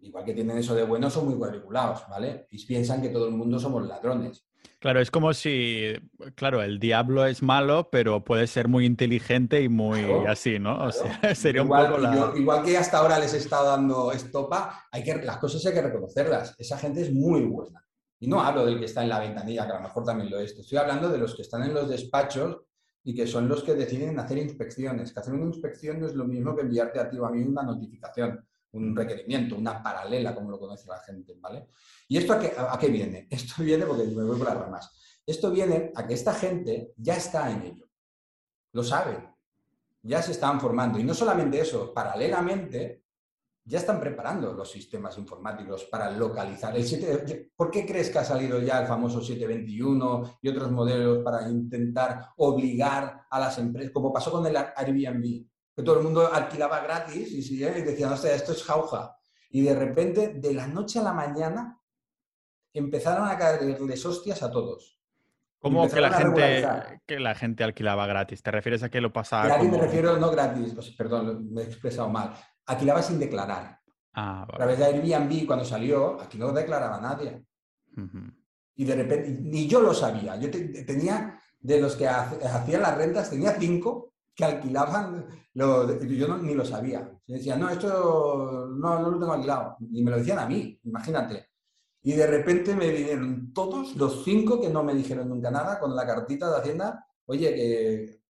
igual 0.00 0.24
que 0.24 0.34
tienen 0.34 0.58
eso 0.58 0.74
de 0.74 0.82
bueno, 0.82 1.08
son 1.08 1.26
muy 1.26 1.36
cuadriculados, 1.36 2.02
¿vale? 2.08 2.46
Y 2.50 2.64
piensan 2.66 3.00
que 3.00 3.10
todo 3.10 3.28
el 3.28 3.34
mundo 3.34 3.58
somos 3.60 3.86
ladrones. 3.86 4.44
Claro, 4.80 5.00
es 5.00 5.12
como 5.12 5.32
si, 5.32 5.92
claro, 6.34 6.60
el 6.60 6.80
diablo 6.80 7.24
es 7.24 7.42
malo, 7.42 7.88
pero 7.90 8.24
puede 8.24 8.48
ser 8.48 8.66
muy 8.66 8.84
inteligente 8.84 9.62
y 9.62 9.68
muy 9.68 10.02
así, 10.26 10.58
¿no? 10.58 10.84
O 10.84 10.90
sea, 10.90 11.20
sería 11.36 11.62
igual, 11.62 11.92
un 11.92 12.16
poco 12.16 12.36
igual 12.36 12.64
que 12.64 12.76
hasta 12.76 12.98
ahora 12.98 13.20
les 13.20 13.32
he 13.34 13.38
estado 13.38 13.68
dando 13.68 14.10
estopa, 14.10 14.86
hay 14.90 15.04
que, 15.04 15.14
las 15.16 15.38
cosas 15.38 15.64
hay 15.66 15.74
que 15.74 15.82
reconocerlas. 15.82 16.56
Esa 16.58 16.78
gente 16.78 17.02
es 17.02 17.12
muy 17.12 17.42
buena. 17.42 17.84
Y 18.18 18.26
no 18.26 18.40
hablo 18.40 18.66
del 18.66 18.80
que 18.80 18.86
está 18.86 19.02
en 19.02 19.08
la 19.08 19.20
ventanilla, 19.20 19.66
que 19.66 19.72
a 19.72 19.76
lo 19.76 19.82
mejor 19.82 20.04
también 20.04 20.30
lo 20.30 20.40
es. 20.40 20.56
Estoy 20.58 20.78
hablando 20.78 21.08
de 21.08 21.18
los 21.18 21.36
que 21.36 21.42
están 21.42 21.62
en 21.62 21.74
los 21.74 21.88
despachos 21.88 22.62
y 23.04 23.14
que 23.14 23.26
son 23.26 23.48
los 23.48 23.62
que 23.62 23.74
deciden 23.74 24.18
hacer 24.18 24.38
inspecciones. 24.38 25.12
Que 25.12 25.20
hacer 25.20 25.34
una 25.34 25.46
inspección 25.46 26.00
no 26.00 26.06
es 26.06 26.14
lo 26.14 26.24
mismo 26.24 26.54
que 26.54 26.62
enviarte 26.62 27.00
a 27.00 27.08
ti 27.08 27.18
o 27.18 27.26
a 27.26 27.30
mí 27.30 27.42
una 27.42 27.62
notificación 27.62 28.44
un 28.72 28.96
requerimiento, 28.96 29.56
una 29.56 29.82
paralela, 29.82 30.34
como 30.34 30.50
lo 30.50 30.58
conoce 30.58 30.88
la 30.88 30.98
gente, 31.00 31.36
¿vale? 31.38 31.68
¿Y 32.08 32.16
esto 32.16 32.32
a 32.32 32.38
qué, 32.38 32.52
a 32.56 32.78
qué 32.78 32.88
viene? 32.88 33.28
Esto 33.30 33.62
viene, 33.62 33.84
porque 33.84 34.04
me 34.04 34.24
voy 34.24 34.38
por 34.38 34.46
las 34.46 34.56
ramas, 34.56 34.90
esto 35.24 35.50
viene 35.50 35.92
a 35.94 36.06
que 36.06 36.14
esta 36.14 36.34
gente 36.34 36.94
ya 36.96 37.16
está 37.16 37.50
en 37.50 37.62
ello, 37.62 37.88
lo 38.72 38.82
saben, 38.82 39.28
ya 40.02 40.20
se 40.20 40.32
están 40.32 40.60
formando. 40.60 40.98
Y 40.98 41.04
no 41.04 41.14
solamente 41.14 41.60
eso, 41.60 41.94
paralelamente 41.94 43.01
ya 43.64 43.78
están 43.78 44.00
preparando 44.00 44.52
los 44.52 44.70
sistemas 44.70 45.16
informáticos 45.18 45.84
para 45.84 46.10
localizar. 46.10 46.74
El 46.76 46.84
7, 46.84 47.52
¿Por 47.54 47.70
qué 47.70 47.86
crees 47.86 48.10
que 48.10 48.18
ha 48.18 48.24
salido 48.24 48.60
ya 48.60 48.80
el 48.80 48.86
famoso 48.86 49.20
721 49.20 50.38
y 50.42 50.48
otros 50.48 50.70
modelos 50.70 51.22
para 51.24 51.48
intentar 51.48 52.30
obligar 52.36 53.26
a 53.30 53.40
las 53.40 53.58
empresas, 53.58 53.92
como 53.92 54.12
pasó 54.12 54.30
con 54.30 54.46
el 54.46 54.56
Airbnb? 54.56 55.46
que 55.74 55.82
todo 55.82 55.98
el 55.98 56.04
mundo 56.04 56.30
alquilaba 56.32 56.80
gratis 56.80 57.32
y, 57.32 57.54
y 57.54 57.58
decían, 57.82 58.16
sea, 58.18 58.34
esto 58.34 58.52
es 58.52 58.62
jauja. 58.62 59.16
Y 59.50 59.62
de 59.62 59.74
repente, 59.74 60.28
de 60.34 60.54
la 60.54 60.66
noche 60.66 60.98
a 60.98 61.02
la 61.02 61.12
mañana, 61.12 61.80
empezaron 62.72 63.28
a 63.28 63.38
caerles 63.38 64.04
hostias 64.04 64.42
a 64.42 64.50
todos. 64.50 64.98
¿Cómo 65.58 65.88
que 65.88 66.00
la, 66.00 66.10
gente, 66.10 66.66
que 67.06 67.20
la 67.20 67.34
gente 67.34 67.62
alquilaba 67.62 68.06
gratis? 68.06 68.42
¿Te 68.42 68.50
refieres 68.50 68.82
a 68.82 68.88
que 68.88 69.00
lo 69.00 69.12
pasaba? 69.12 69.46
Gratis 69.46 69.70
me 69.70 69.78
refiero, 69.78 70.16
no 70.16 70.30
gratis, 70.30 70.74
pues, 70.74 70.90
perdón, 70.90 71.52
me 71.52 71.62
he 71.62 71.64
expresado 71.64 72.08
mal. 72.08 72.34
Alquilaba 72.72 73.02
sin 73.02 73.18
declarar. 73.18 73.78
Ah, 74.14 74.42
A 74.42 74.56
través 74.56 74.78
de 74.78 74.84
Airbnb, 74.84 75.46
cuando 75.46 75.64
salió, 75.64 76.20
aquí 76.20 76.38
no 76.38 76.52
declaraba 76.52 77.00
nadie. 77.00 77.44
Y 78.74 78.84
de 78.84 78.94
repente, 78.94 79.38
ni 79.40 79.66
yo 79.66 79.80
lo 79.80 79.94
sabía. 79.94 80.36
Yo 80.36 80.50
tenía, 80.50 81.38
de 81.60 81.80
los 81.80 81.96
que 81.96 82.08
hacían 82.08 82.82
las 82.82 82.96
rentas, 82.96 83.30
tenía 83.30 83.52
cinco 83.58 84.14
que 84.34 84.44
alquilaban, 84.44 85.26
lo, 85.54 85.98
yo 86.00 86.38
ni 86.38 86.54
lo 86.54 86.64
sabía. 86.64 87.10
Yo 87.26 87.34
decía, 87.36 87.56
no, 87.56 87.68
esto 87.70 88.68
no, 88.74 88.98
no 89.00 89.10
lo 89.10 89.18
tengo 89.18 89.32
alquilado. 89.32 89.76
Y 89.92 90.02
me 90.02 90.10
lo 90.10 90.18
decían 90.18 90.38
a 90.38 90.46
mí, 90.46 90.78
imagínate. 90.84 91.48
Y 92.02 92.12
de 92.14 92.26
repente 92.26 92.74
me 92.74 92.90
vinieron 92.90 93.52
todos 93.52 93.94
los 93.96 94.24
cinco 94.24 94.60
que 94.60 94.68
no 94.68 94.82
me 94.82 94.94
dijeron 94.94 95.28
nunca 95.28 95.50
nada 95.50 95.78
con 95.78 95.94
la 95.94 96.06
cartita 96.06 96.50
de 96.50 96.58
Hacienda. 96.58 97.06
Oye, 97.26 97.54
que, 97.54 98.22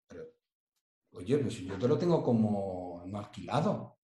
oye, 1.12 1.38
pues 1.38 1.54
yo 1.54 1.78
te 1.78 1.88
lo 1.88 1.96
tengo 1.96 2.22
como 2.22 3.02
no 3.06 3.18
alquilado. 3.18 3.96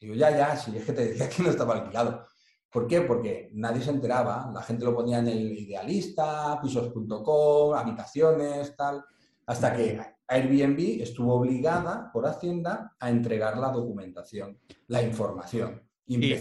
Digo, 0.00 0.14
ya, 0.14 0.30
ya, 0.30 0.56
si 0.56 0.76
es 0.76 0.84
que 0.84 0.92
te 0.92 1.06
decía 1.06 1.28
que 1.28 1.42
no 1.42 1.50
estaba 1.50 1.74
alquilado. 1.74 2.26
¿Por 2.70 2.86
qué? 2.86 3.00
Porque 3.00 3.48
nadie 3.54 3.80
se 3.80 3.90
enteraba, 3.90 4.50
la 4.52 4.62
gente 4.62 4.84
lo 4.84 4.94
ponía 4.94 5.18
en 5.18 5.28
el 5.28 5.58
idealista, 5.58 6.60
pisos.com, 6.60 7.74
habitaciones, 7.74 8.76
tal, 8.76 9.02
hasta 9.46 9.74
que 9.74 9.98
Airbnb 10.28 11.00
estuvo 11.00 11.34
obligada 11.34 12.10
por 12.12 12.26
Hacienda 12.26 12.94
a 12.98 13.08
entregar 13.08 13.56
la 13.56 13.70
documentación, 13.70 14.58
la 14.88 15.02
información. 15.02 15.82
Y 16.04 16.34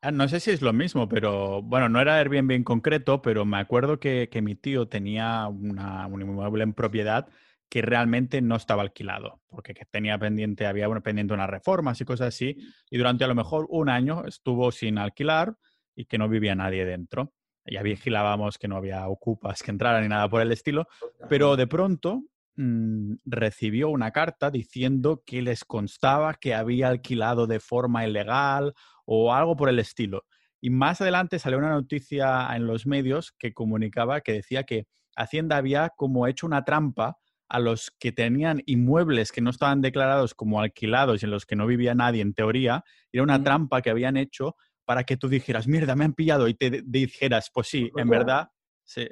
ah, 0.00 0.10
no 0.10 0.28
sé 0.28 0.40
si 0.40 0.52
es 0.52 0.62
lo 0.62 0.72
mismo, 0.72 1.08
pero 1.08 1.60
bueno, 1.62 1.88
no 1.88 2.00
era 2.00 2.16
Airbnb 2.16 2.52
en 2.52 2.64
concreto, 2.64 3.20
pero 3.20 3.44
me 3.44 3.58
acuerdo 3.58 4.00
que, 4.00 4.30
mi 4.42 4.54
tío 4.54 4.88
tenía 4.88 5.48
una, 5.48 6.06
un 6.06 6.22
inmueble 6.22 6.64
en 6.64 6.72
propiedad 6.72 7.28
que 7.68 7.82
realmente 7.82 8.40
no 8.40 8.56
estaba 8.56 8.82
alquilado, 8.82 9.40
porque 9.48 9.74
tenía 9.90 10.18
pendiente, 10.18 10.66
había 10.66 10.88
pendiente 11.00 11.34
unas 11.34 11.50
reformas 11.50 12.00
y 12.00 12.04
cosas 12.04 12.28
así, 12.28 12.56
y 12.90 12.96
durante 12.96 13.24
a 13.24 13.28
lo 13.28 13.34
mejor 13.34 13.66
un 13.68 13.88
año 13.88 14.24
estuvo 14.24 14.72
sin 14.72 14.98
alquilar 14.98 15.56
y 15.94 16.06
que 16.06 16.18
no 16.18 16.28
vivía 16.28 16.54
nadie 16.54 16.84
dentro. 16.84 17.34
Ya 17.66 17.82
vigilábamos 17.82 18.56
que 18.56 18.68
no 18.68 18.76
había 18.76 19.06
ocupas 19.08 19.62
que 19.62 19.70
entraran 19.70 20.02
ni 20.02 20.08
nada 20.08 20.28
por 20.28 20.40
el 20.40 20.52
estilo, 20.52 20.86
pero 21.28 21.56
de 21.56 21.66
pronto 21.66 22.22
mm, 22.56 23.16
recibió 23.26 23.90
una 23.90 24.10
carta 24.10 24.50
diciendo 24.50 25.22
que 25.26 25.42
les 25.42 25.64
constaba 25.64 26.34
que 26.34 26.54
había 26.54 26.88
alquilado 26.88 27.46
de 27.46 27.60
forma 27.60 28.06
ilegal 28.06 28.72
o 29.04 29.34
algo 29.34 29.56
por 29.56 29.68
el 29.68 29.78
estilo. 29.78 30.24
Y 30.60 30.70
más 30.70 31.02
adelante 31.02 31.38
salió 31.38 31.58
una 31.58 31.70
noticia 31.70 32.48
en 32.56 32.66
los 32.66 32.86
medios 32.86 33.32
que 33.32 33.52
comunicaba 33.52 34.22
que 34.22 34.32
decía 34.32 34.64
que 34.64 34.86
Hacienda 35.14 35.56
había 35.56 35.90
como 35.90 36.26
hecho 36.26 36.46
una 36.46 36.64
trampa 36.64 37.18
a 37.48 37.58
los 37.58 37.90
que 37.98 38.12
tenían 38.12 38.62
inmuebles 38.66 39.32
que 39.32 39.40
no 39.40 39.50
estaban 39.50 39.80
declarados 39.80 40.34
como 40.34 40.60
alquilados 40.60 41.22
y 41.22 41.26
en 41.26 41.30
los 41.30 41.46
que 41.46 41.56
no 41.56 41.66
vivía 41.66 41.94
nadie 41.94 42.22
en 42.22 42.34
teoría, 42.34 42.84
era 43.12 43.22
una 43.22 43.42
trampa 43.42 43.80
que 43.82 43.90
habían 43.90 44.16
hecho 44.16 44.56
para 44.84 45.04
que 45.04 45.16
tú 45.16 45.28
dijeras, 45.28 45.66
mierda, 45.66 45.96
me 45.96 46.04
han 46.04 46.14
pillado 46.14 46.48
y 46.48 46.54
te 46.54 46.82
dijeras, 46.84 47.50
pues 47.52 47.68
sí, 47.68 47.90
en 47.96 48.08
verdad, 48.08 48.48
sí. 48.84 49.08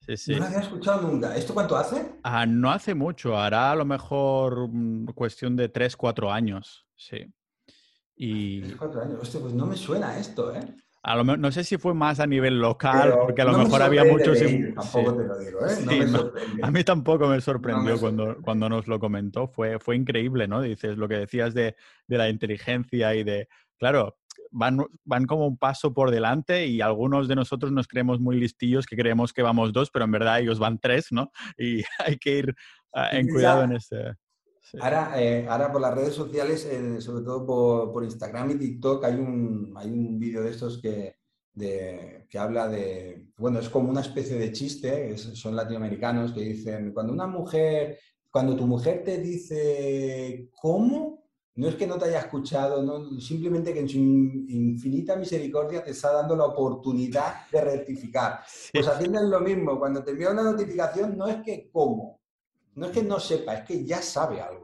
Sí, 0.00 0.16
sí. 0.16 0.32
No 0.32 0.40
lo 0.40 0.46
había 0.46 0.60
escuchado 0.60 1.02
nunca. 1.02 1.36
¿Esto 1.36 1.54
cuánto 1.54 1.76
hace? 1.76 2.16
Ah, 2.24 2.44
no 2.44 2.72
hace 2.72 2.94
mucho, 2.94 3.38
hará 3.38 3.70
a 3.70 3.76
lo 3.76 3.84
mejor 3.84 4.68
mm, 4.68 5.06
cuestión 5.14 5.54
de 5.54 5.68
3, 5.68 5.96
4 5.96 6.32
años, 6.32 6.86
sí. 6.96 7.32
Y... 8.16 8.62
3, 8.62 8.76
4 8.76 9.02
años. 9.02 9.18
Hostia, 9.20 9.40
pues 9.40 9.54
no 9.54 9.66
me 9.66 9.76
suena 9.76 10.18
esto, 10.18 10.54
¿eh? 10.54 10.60
No 11.02 11.52
sé 11.52 11.64
si 11.64 11.78
fue 11.78 11.94
más 11.94 12.20
a 12.20 12.26
nivel 12.26 12.60
local, 12.60 13.14
porque 13.22 13.42
a 13.42 13.46
lo 13.46 13.58
mejor 13.58 13.82
había 13.82 14.04
muchos... 14.04 14.38
tampoco 14.38 15.16
te 15.16 15.24
lo 15.24 15.38
digo, 15.38 15.66
¿eh? 15.66 16.60
a 16.62 16.70
mí 16.70 16.84
tampoco 16.84 17.26
me 17.26 17.40
sorprendió 17.40 17.98
cuando, 17.98 18.36
cuando 18.40 18.68
nos 18.68 18.86
lo 18.86 19.00
comentó. 19.00 19.48
Fue, 19.48 19.78
fue 19.80 19.96
increíble, 19.96 20.46
¿no? 20.46 20.62
Dices, 20.62 20.96
lo 20.96 21.08
que 21.08 21.16
decías 21.16 21.54
de, 21.54 21.76
de 22.06 22.18
la 22.18 22.28
inteligencia 22.28 23.14
y 23.14 23.24
de... 23.24 23.48
Claro, 23.78 24.16
van, 24.52 24.78
van 25.04 25.26
como 25.26 25.46
un 25.46 25.56
paso 25.56 25.92
por 25.92 26.10
delante 26.10 26.66
y 26.66 26.80
algunos 26.80 27.26
de 27.26 27.34
nosotros 27.34 27.72
nos 27.72 27.88
creemos 27.88 28.20
muy 28.20 28.38
listillos 28.38 28.86
que 28.86 28.96
creemos 28.96 29.32
que 29.32 29.42
vamos 29.42 29.72
dos, 29.72 29.90
pero 29.90 30.04
en 30.04 30.12
verdad 30.12 30.40
ellos 30.40 30.58
van 30.58 30.78
tres, 30.78 31.10
¿no? 31.10 31.32
Y 31.58 31.82
hay 31.98 32.16
que 32.18 32.38
ir 32.38 32.54
ah, 32.92 33.08
en 33.12 33.28
cuidado 33.28 33.64
en 33.64 33.72
Ahora, 34.80 35.12
eh, 35.22 35.46
ahora 35.48 35.70
por 35.70 35.82
las 35.82 35.94
redes 35.94 36.14
sociales, 36.14 36.64
eh, 36.64 37.00
sobre 37.00 37.24
todo 37.24 37.44
por, 37.44 37.92
por, 37.92 38.04
Instagram 38.04 38.52
y 38.52 38.54
TikTok, 38.54 39.04
hay 39.04 39.14
un, 39.16 39.72
hay 39.76 39.90
un 39.90 40.18
vídeo 40.18 40.42
de 40.42 40.50
estos 40.50 40.80
que, 40.80 41.16
de, 41.52 42.26
que 42.28 42.38
habla 42.38 42.68
de, 42.68 43.26
bueno, 43.36 43.58
es 43.58 43.68
como 43.68 43.90
una 43.90 44.00
especie 44.00 44.36
de 44.36 44.50
chiste, 44.52 45.16
son 45.18 45.56
latinoamericanos 45.56 46.32
que 46.32 46.40
dicen, 46.40 46.92
cuando 46.94 47.12
una 47.12 47.26
mujer, 47.26 47.98
cuando 48.30 48.56
tu 48.56 48.66
mujer 48.66 49.04
te 49.04 49.18
dice, 49.18 50.48
¿cómo? 50.58 51.22
No 51.54 51.68
es 51.68 51.74
que 51.74 51.86
no 51.86 51.98
te 51.98 52.06
haya 52.06 52.20
escuchado, 52.20 52.82
no, 52.82 53.20
simplemente 53.20 53.74
que 53.74 53.80
en 53.80 53.88
su 53.90 53.98
infinita 53.98 55.16
misericordia 55.16 55.84
te 55.84 55.90
está 55.90 56.10
dando 56.12 56.34
la 56.34 56.46
oportunidad 56.46 57.46
de 57.50 57.60
rectificar. 57.60 58.40
Pues 58.72 58.88
haciendo 58.88 59.22
lo 59.22 59.40
mismo, 59.40 59.78
cuando 59.78 60.02
te 60.02 60.12
envía 60.12 60.30
una 60.30 60.44
notificación, 60.44 61.18
no 61.18 61.26
es 61.26 61.42
que 61.42 61.68
cómo, 61.70 62.22
no 62.74 62.86
es 62.86 62.92
que 62.92 63.02
no 63.02 63.20
sepa, 63.20 63.56
es 63.56 63.64
que 63.64 63.84
ya 63.84 64.00
sabe 64.00 64.40
algo. 64.40 64.61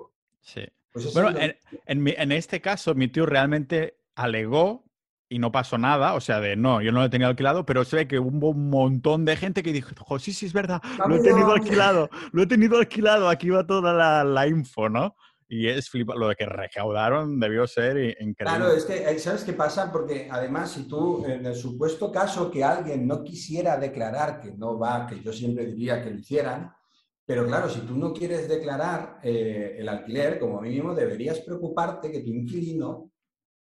Sí. 0.48 0.66
Pues 0.92 1.12
bueno, 1.12 1.38
en, 1.86 2.32
este 2.32 2.60
caso, 2.62 2.94
mi 2.94 3.08
tío 3.08 3.26
realmente 3.26 3.98
alegó 4.14 4.84
y 5.28 5.38
no 5.38 5.52
pasó 5.52 5.76
nada, 5.76 6.14
o 6.14 6.20
sea, 6.20 6.40
de 6.40 6.56
no, 6.56 6.80
yo 6.80 6.90
no 6.90 7.00
lo 7.00 7.04
he 7.04 7.10
tenido 7.10 7.28
alquilado, 7.28 7.66
pero 7.66 7.84
se 7.84 7.96
ve 7.96 8.08
que 8.08 8.18
hubo 8.18 8.48
un 8.48 8.70
montón 8.70 9.26
de 9.26 9.36
gente 9.36 9.62
que 9.62 9.74
dijo, 9.74 10.18
sí, 10.18 10.32
sí, 10.32 10.46
es 10.46 10.54
verdad, 10.54 10.80
lo 11.06 11.16
he 11.16 11.20
tenido 11.20 11.52
alquilado, 11.52 12.08
lo 12.32 12.42
he 12.42 12.46
tenido 12.46 12.78
alquilado, 12.78 13.28
aquí 13.28 13.50
va 13.50 13.66
toda 13.66 13.92
la, 13.92 14.24
la 14.24 14.46
info, 14.46 14.88
¿no? 14.88 15.16
Y 15.46 15.68
es 15.68 15.90
flipa, 15.90 16.14
lo 16.14 16.28
de 16.28 16.36
que 16.36 16.46
recaudaron 16.46 17.38
debió 17.38 17.66
ser 17.66 17.98
increíble. 18.20 18.36
Claro, 18.36 18.72
es 18.72 18.84
que, 18.86 19.08
eh, 19.08 19.18
¿sabes 19.18 19.44
qué 19.44 19.52
pasa? 19.52 19.92
Porque 19.92 20.28
además, 20.30 20.72
si 20.72 20.88
tú, 20.88 21.24
en 21.26 21.44
el 21.44 21.54
supuesto 21.54 22.10
caso 22.10 22.50
que 22.50 22.64
alguien 22.64 23.06
no 23.06 23.22
quisiera 23.22 23.76
declarar 23.76 24.40
que 24.40 24.52
no 24.52 24.78
va, 24.78 25.06
que 25.06 25.20
yo 25.22 25.32
siempre 25.32 25.66
diría 25.66 26.02
que 26.02 26.10
lo 26.10 26.18
hicieran, 26.18 26.72
pero 27.28 27.46
claro, 27.46 27.68
si 27.68 27.80
tú 27.80 27.94
no 27.94 28.14
quieres 28.14 28.48
declarar 28.48 29.20
eh, 29.22 29.76
el 29.78 29.86
alquiler, 29.86 30.38
como 30.38 30.62
mínimo 30.62 30.94
deberías 30.94 31.40
preocuparte 31.40 32.10
que 32.10 32.20
tu 32.20 32.30
inquilino 32.30 33.12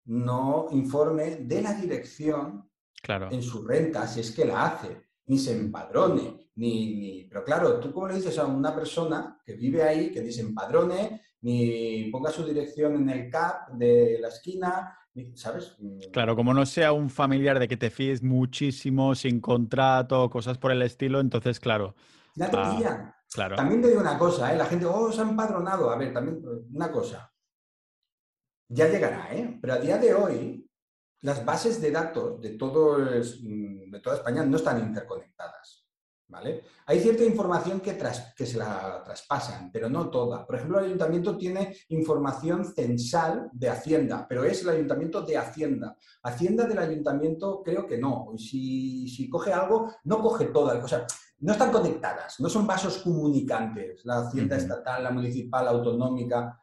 no 0.04 0.66
informe 0.72 1.36
de 1.36 1.62
la 1.62 1.72
dirección 1.72 2.68
claro. 3.02 3.30
en 3.32 3.42
su 3.42 3.66
renta, 3.66 4.06
si 4.06 4.20
es 4.20 4.32
que 4.32 4.44
la 4.44 4.66
hace, 4.66 5.06
ni 5.28 5.38
se 5.38 5.56
empadrone, 5.58 6.50
ni, 6.56 6.94
ni... 6.94 7.24
Pero 7.24 7.42
claro, 7.42 7.80
tú 7.80 7.90
cómo 7.90 8.06
le 8.06 8.16
dices 8.16 8.36
a 8.38 8.44
una 8.44 8.74
persona 8.74 9.40
que 9.42 9.54
vive 9.54 9.82
ahí, 9.82 10.12
que 10.12 10.20
ni 10.20 10.30
se 10.30 10.42
empadrone, 10.42 11.22
ni 11.40 12.10
ponga 12.10 12.30
su 12.30 12.44
dirección 12.44 12.96
en 12.96 13.08
el 13.08 13.30
CAP 13.30 13.70
de 13.78 14.18
la 14.20 14.28
esquina, 14.28 14.98
¿sabes? 15.36 15.74
Claro, 16.12 16.36
como 16.36 16.52
no 16.52 16.66
sea 16.66 16.92
un 16.92 17.08
familiar 17.08 17.58
de 17.58 17.66
que 17.66 17.78
te 17.78 17.88
fíes 17.88 18.22
muchísimo, 18.22 19.14
sin 19.14 19.40
contrato, 19.40 20.28
cosas 20.28 20.58
por 20.58 20.70
el 20.70 20.82
estilo, 20.82 21.18
entonces, 21.18 21.60
claro. 21.60 21.94
Ah, 22.40 23.14
Claro. 23.34 23.56
También 23.56 23.82
te 23.82 23.88
digo 23.88 24.00
una 24.00 24.16
cosa, 24.16 24.52
¿eh? 24.52 24.56
la 24.56 24.66
gente, 24.66 24.86
oh, 24.86 25.10
se 25.10 25.20
ha 25.20 25.24
empadronado. 25.24 25.90
A 25.90 25.96
ver, 25.96 26.12
también 26.14 26.40
una 26.72 26.92
cosa. 26.92 27.32
Ya 28.68 28.88
llegará, 28.88 29.34
¿eh? 29.34 29.58
Pero 29.60 29.74
a 29.74 29.78
día 29.78 29.98
de 29.98 30.14
hoy, 30.14 30.70
las 31.22 31.44
bases 31.44 31.80
de 31.80 31.90
datos 31.90 32.40
de, 32.40 32.50
todo 32.50 32.98
de 32.98 34.00
toda 34.00 34.16
España 34.16 34.44
no 34.44 34.56
están 34.56 34.78
interconectadas. 34.78 35.80
¿Vale? 36.26 36.64
Hay 36.86 37.00
cierta 37.00 37.22
información 37.22 37.80
que, 37.80 37.98
que 38.34 38.46
se 38.46 38.56
la 38.56 39.02
traspasan, 39.04 39.70
pero 39.70 39.88
no 39.88 40.10
toda. 40.10 40.46
Por 40.46 40.56
ejemplo, 40.56 40.78
el 40.78 40.86
ayuntamiento 40.86 41.36
tiene 41.36 41.76
información 41.88 42.64
censal 42.64 43.50
de 43.52 43.68
Hacienda, 43.68 44.26
pero 44.28 44.42
es 44.42 44.62
el 44.62 44.70
ayuntamiento 44.70 45.22
de 45.22 45.36
Hacienda. 45.36 45.96
Hacienda 46.22 46.64
del 46.64 46.78
ayuntamiento 46.78 47.62
creo 47.62 47.86
que 47.86 47.98
no. 47.98 48.32
Si, 48.38 49.06
si 49.08 49.28
coge 49.28 49.52
algo, 49.52 49.92
no 50.04 50.20
coge 50.22 50.46
toda. 50.46 50.82
O 50.82 50.88
sea, 50.88 51.06
no 51.44 51.52
están 51.52 51.70
conectadas, 51.70 52.40
no 52.40 52.48
son 52.48 52.66
vasos 52.66 52.98
comunicantes, 52.98 54.02
la 54.06 54.20
hacienda 54.20 54.56
estatal, 54.56 55.04
la 55.04 55.10
municipal, 55.10 55.66
la 55.66 55.72
autonómica. 55.72 56.58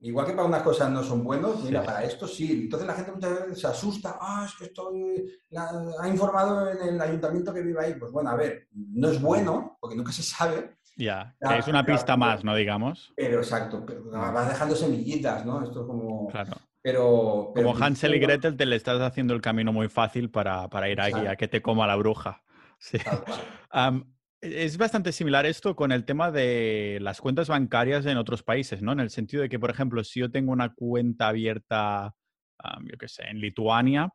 Igual 0.00 0.26
que 0.26 0.32
para 0.32 0.48
unas 0.48 0.62
cosas 0.62 0.90
no 0.90 1.00
son 1.04 1.22
buenos, 1.22 1.62
mira, 1.62 1.80
para 1.84 2.02
esto 2.02 2.26
sí. 2.26 2.64
Entonces 2.64 2.88
la 2.88 2.94
gente 2.94 3.12
muchas 3.12 3.30
veces 3.30 3.60
se 3.60 3.66
asusta, 3.68 4.18
ah, 4.20 4.44
es 4.46 4.54
que 4.56 4.64
estoy, 4.64 5.30
ha 5.56 6.08
informado 6.08 6.72
en 6.72 6.94
el 6.94 7.00
ayuntamiento 7.00 7.54
que 7.54 7.62
vive 7.62 7.84
ahí. 7.84 7.94
Pues 7.94 8.10
bueno, 8.10 8.30
a 8.30 8.34
ver, 8.34 8.66
no 8.72 9.08
es 9.08 9.22
bueno, 9.22 9.78
porque 9.80 9.96
nunca 9.96 10.10
se 10.10 10.24
sabe. 10.24 10.76
Ya, 10.96 11.36
es 11.56 11.68
una 11.68 11.86
pista 11.86 12.16
más, 12.16 12.42
¿no? 12.42 12.56
Digamos. 12.56 13.12
Pero 13.16 13.38
exacto, 13.38 13.84
pero 13.86 14.10
vas 14.10 14.48
dejando 14.48 14.74
semillitas, 14.74 15.46
¿no? 15.46 15.62
Esto 15.62 15.82
es 15.82 15.86
como... 15.86 16.26
Claro. 16.28 16.52
Pero, 16.82 17.52
como 17.54 17.74
Hansel 17.76 18.16
y 18.16 18.18
Gretel 18.18 18.56
te 18.56 18.66
le 18.66 18.76
estás 18.76 19.00
haciendo 19.00 19.32
el 19.34 19.40
camino 19.40 19.72
muy 19.72 19.88
fácil 19.88 20.30
para, 20.30 20.68
para 20.68 20.90
ir 20.90 21.00
aquí 21.00 21.26
a 21.26 21.36
que 21.36 21.48
te 21.48 21.62
coma 21.62 21.86
la 21.86 21.96
bruja. 21.96 22.43
Sí. 22.84 22.98
es 24.42 24.76
bastante 24.76 25.12
similar 25.12 25.46
esto 25.46 25.74
con 25.74 25.90
el 25.90 26.04
tema 26.04 26.30
de 26.30 26.98
las 27.00 27.20
cuentas 27.20 27.48
bancarias 27.48 28.04
en 28.04 28.18
otros 28.18 28.42
países, 28.42 28.82
¿no? 28.82 28.92
En 28.92 29.00
el 29.00 29.08
sentido 29.08 29.42
de 29.42 29.48
que, 29.48 29.58
por 29.58 29.70
ejemplo, 29.70 30.04
si 30.04 30.20
yo 30.20 30.30
tengo 30.30 30.52
una 30.52 30.74
cuenta 30.74 31.28
abierta, 31.28 32.14
yo 32.82 32.98
qué 32.98 33.08
sé, 33.08 33.24
en 33.24 33.40
Lituania, 33.40 34.10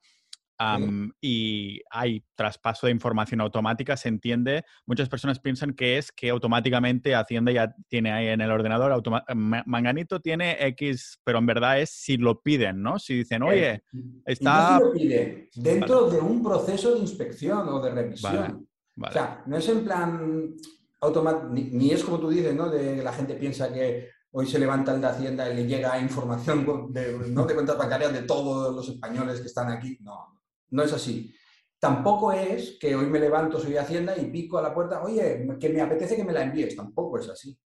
y 1.21 1.81
hay 1.89 2.23
traspaso 2.35 2.87
de 2.87 2.91
información 2.91 3.41
automática, 3.41 3.95
se 3.95 4.09
entiende, 4.09 4.65
muchas 4.85 5.07
personas 5.07 5.39
piensan 5.39 5.73
que 5.73 5.97
es 5.97 6.11
que 6.11 6.29
automáticamente 6.29 7.15
Hacienda 7.15 7.51
ya 7.51 7.73
tiene 7.87 8.11
ahí 8.11 8.27
en 8.27 8.41
el 8.41 8.51
ordenador, 8.51 9.01
Manganito 9.35 10.19
tiene 10.19 10.57
X, 10.67 11.19
pero 11.23 11.39
en 11.39 11.45
verdad 11.45 11.79
es 11.79 11.91
si 11.91 12.17
lo 12.17 12.41
piden, 12.41 12.81
¿no? 12.81 12.99
Si 12.99 13.15
dicen, 13.15 13.43
oye, 13.43 13.69
eh, 13.71 13.83
está... 14.25 14.79
lo 14.79 14.91
pide, 14.91 15.49
dentro 15.55 16.09
de 16.09 16.19
un 16.19 16.43
proceso 16.43 16.93
de 16.93 16.99
inspección 16.99 17.67
o 17.69 17.81
de 17.81 17.91
revisión. 17.91 18.67
O 19.01 19.11
sea, 19.11 19.43
no 19.45 19.57
es 19.57 19.69
en 19.69 19.83
plan 19.85 20.55
automático, 20.99 21.47
ni, 21.53 21.91
es 21.91 22.03
como 22.03 22.19
tú 22.19 22.29
dices, 22.29 22.53
¿no? 22.53 22.69
De 22.69 23.01
la 23.01 23.13
gente 23.13 23.35
piensa 23.35 23.71
que 23.71 24.09
hoy 24.31 24.45
se 24.45 24.59
levanta 24.59 24.93
el 24.93 24.99
de 24.99 25.07
Hacienda 25.07 25.49
y 25.49 25.55
le 25.55 25.65
llega 25.65 25.99
información 25.99 26.65
de, 26.91 27.17
¿no? 27.29 27.45
de 27.45 27.53
cuentas 27.53 27.77
bancarias 27.77 28.11
de 28.11 28.23
todos 28.23 28.75
los 28.75 28.89
españoles 28.89 29.39
que 29.39 29.47
están 29.47 29.71
aquí. 29.71 29.97
No, 30.01 30.38
no 30.71 30.83
es 30.83 30.93
así. 30.93 31.33
Tampoco 31.79 32.31
es 32.33 32.77
que 32.79 32.93
hoy 32.95 33.05
me 33.05 33.19
levanto, 33.19 33.59
soy 33.59 33.71
de 33.71 33.79
Hacienda 33.79 34.17
y 34.17 34.25
pico 34.25 34.57
a 34.57 34.61
la 34.61 34.73
puerta, 34.73 35.01
oye, 35.01 35.47
que 35.59 35.69
me 35.69 35.81
apetece 35.81 36.15
que 36.15 36.25
me 36.25 36.33
la 36.33 36.43
envíes. 36.43 36.75
Tampoco 36.75 37.17
es 37.17 37.29
así. 37.29 37.57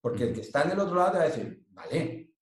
Porque 0.00 0.24
el 0.24 0.34
que 0.34 0.42
está 0.42 0.62
en 0.62 0.72
el 0.72 0.80
otro 0.80 0.96
lado 0.96 1.12
te 1.12 1.18
va 1.18 1.24
a 1.24 1.28
decir, 1.28 1.64
vale, 1.70 2.32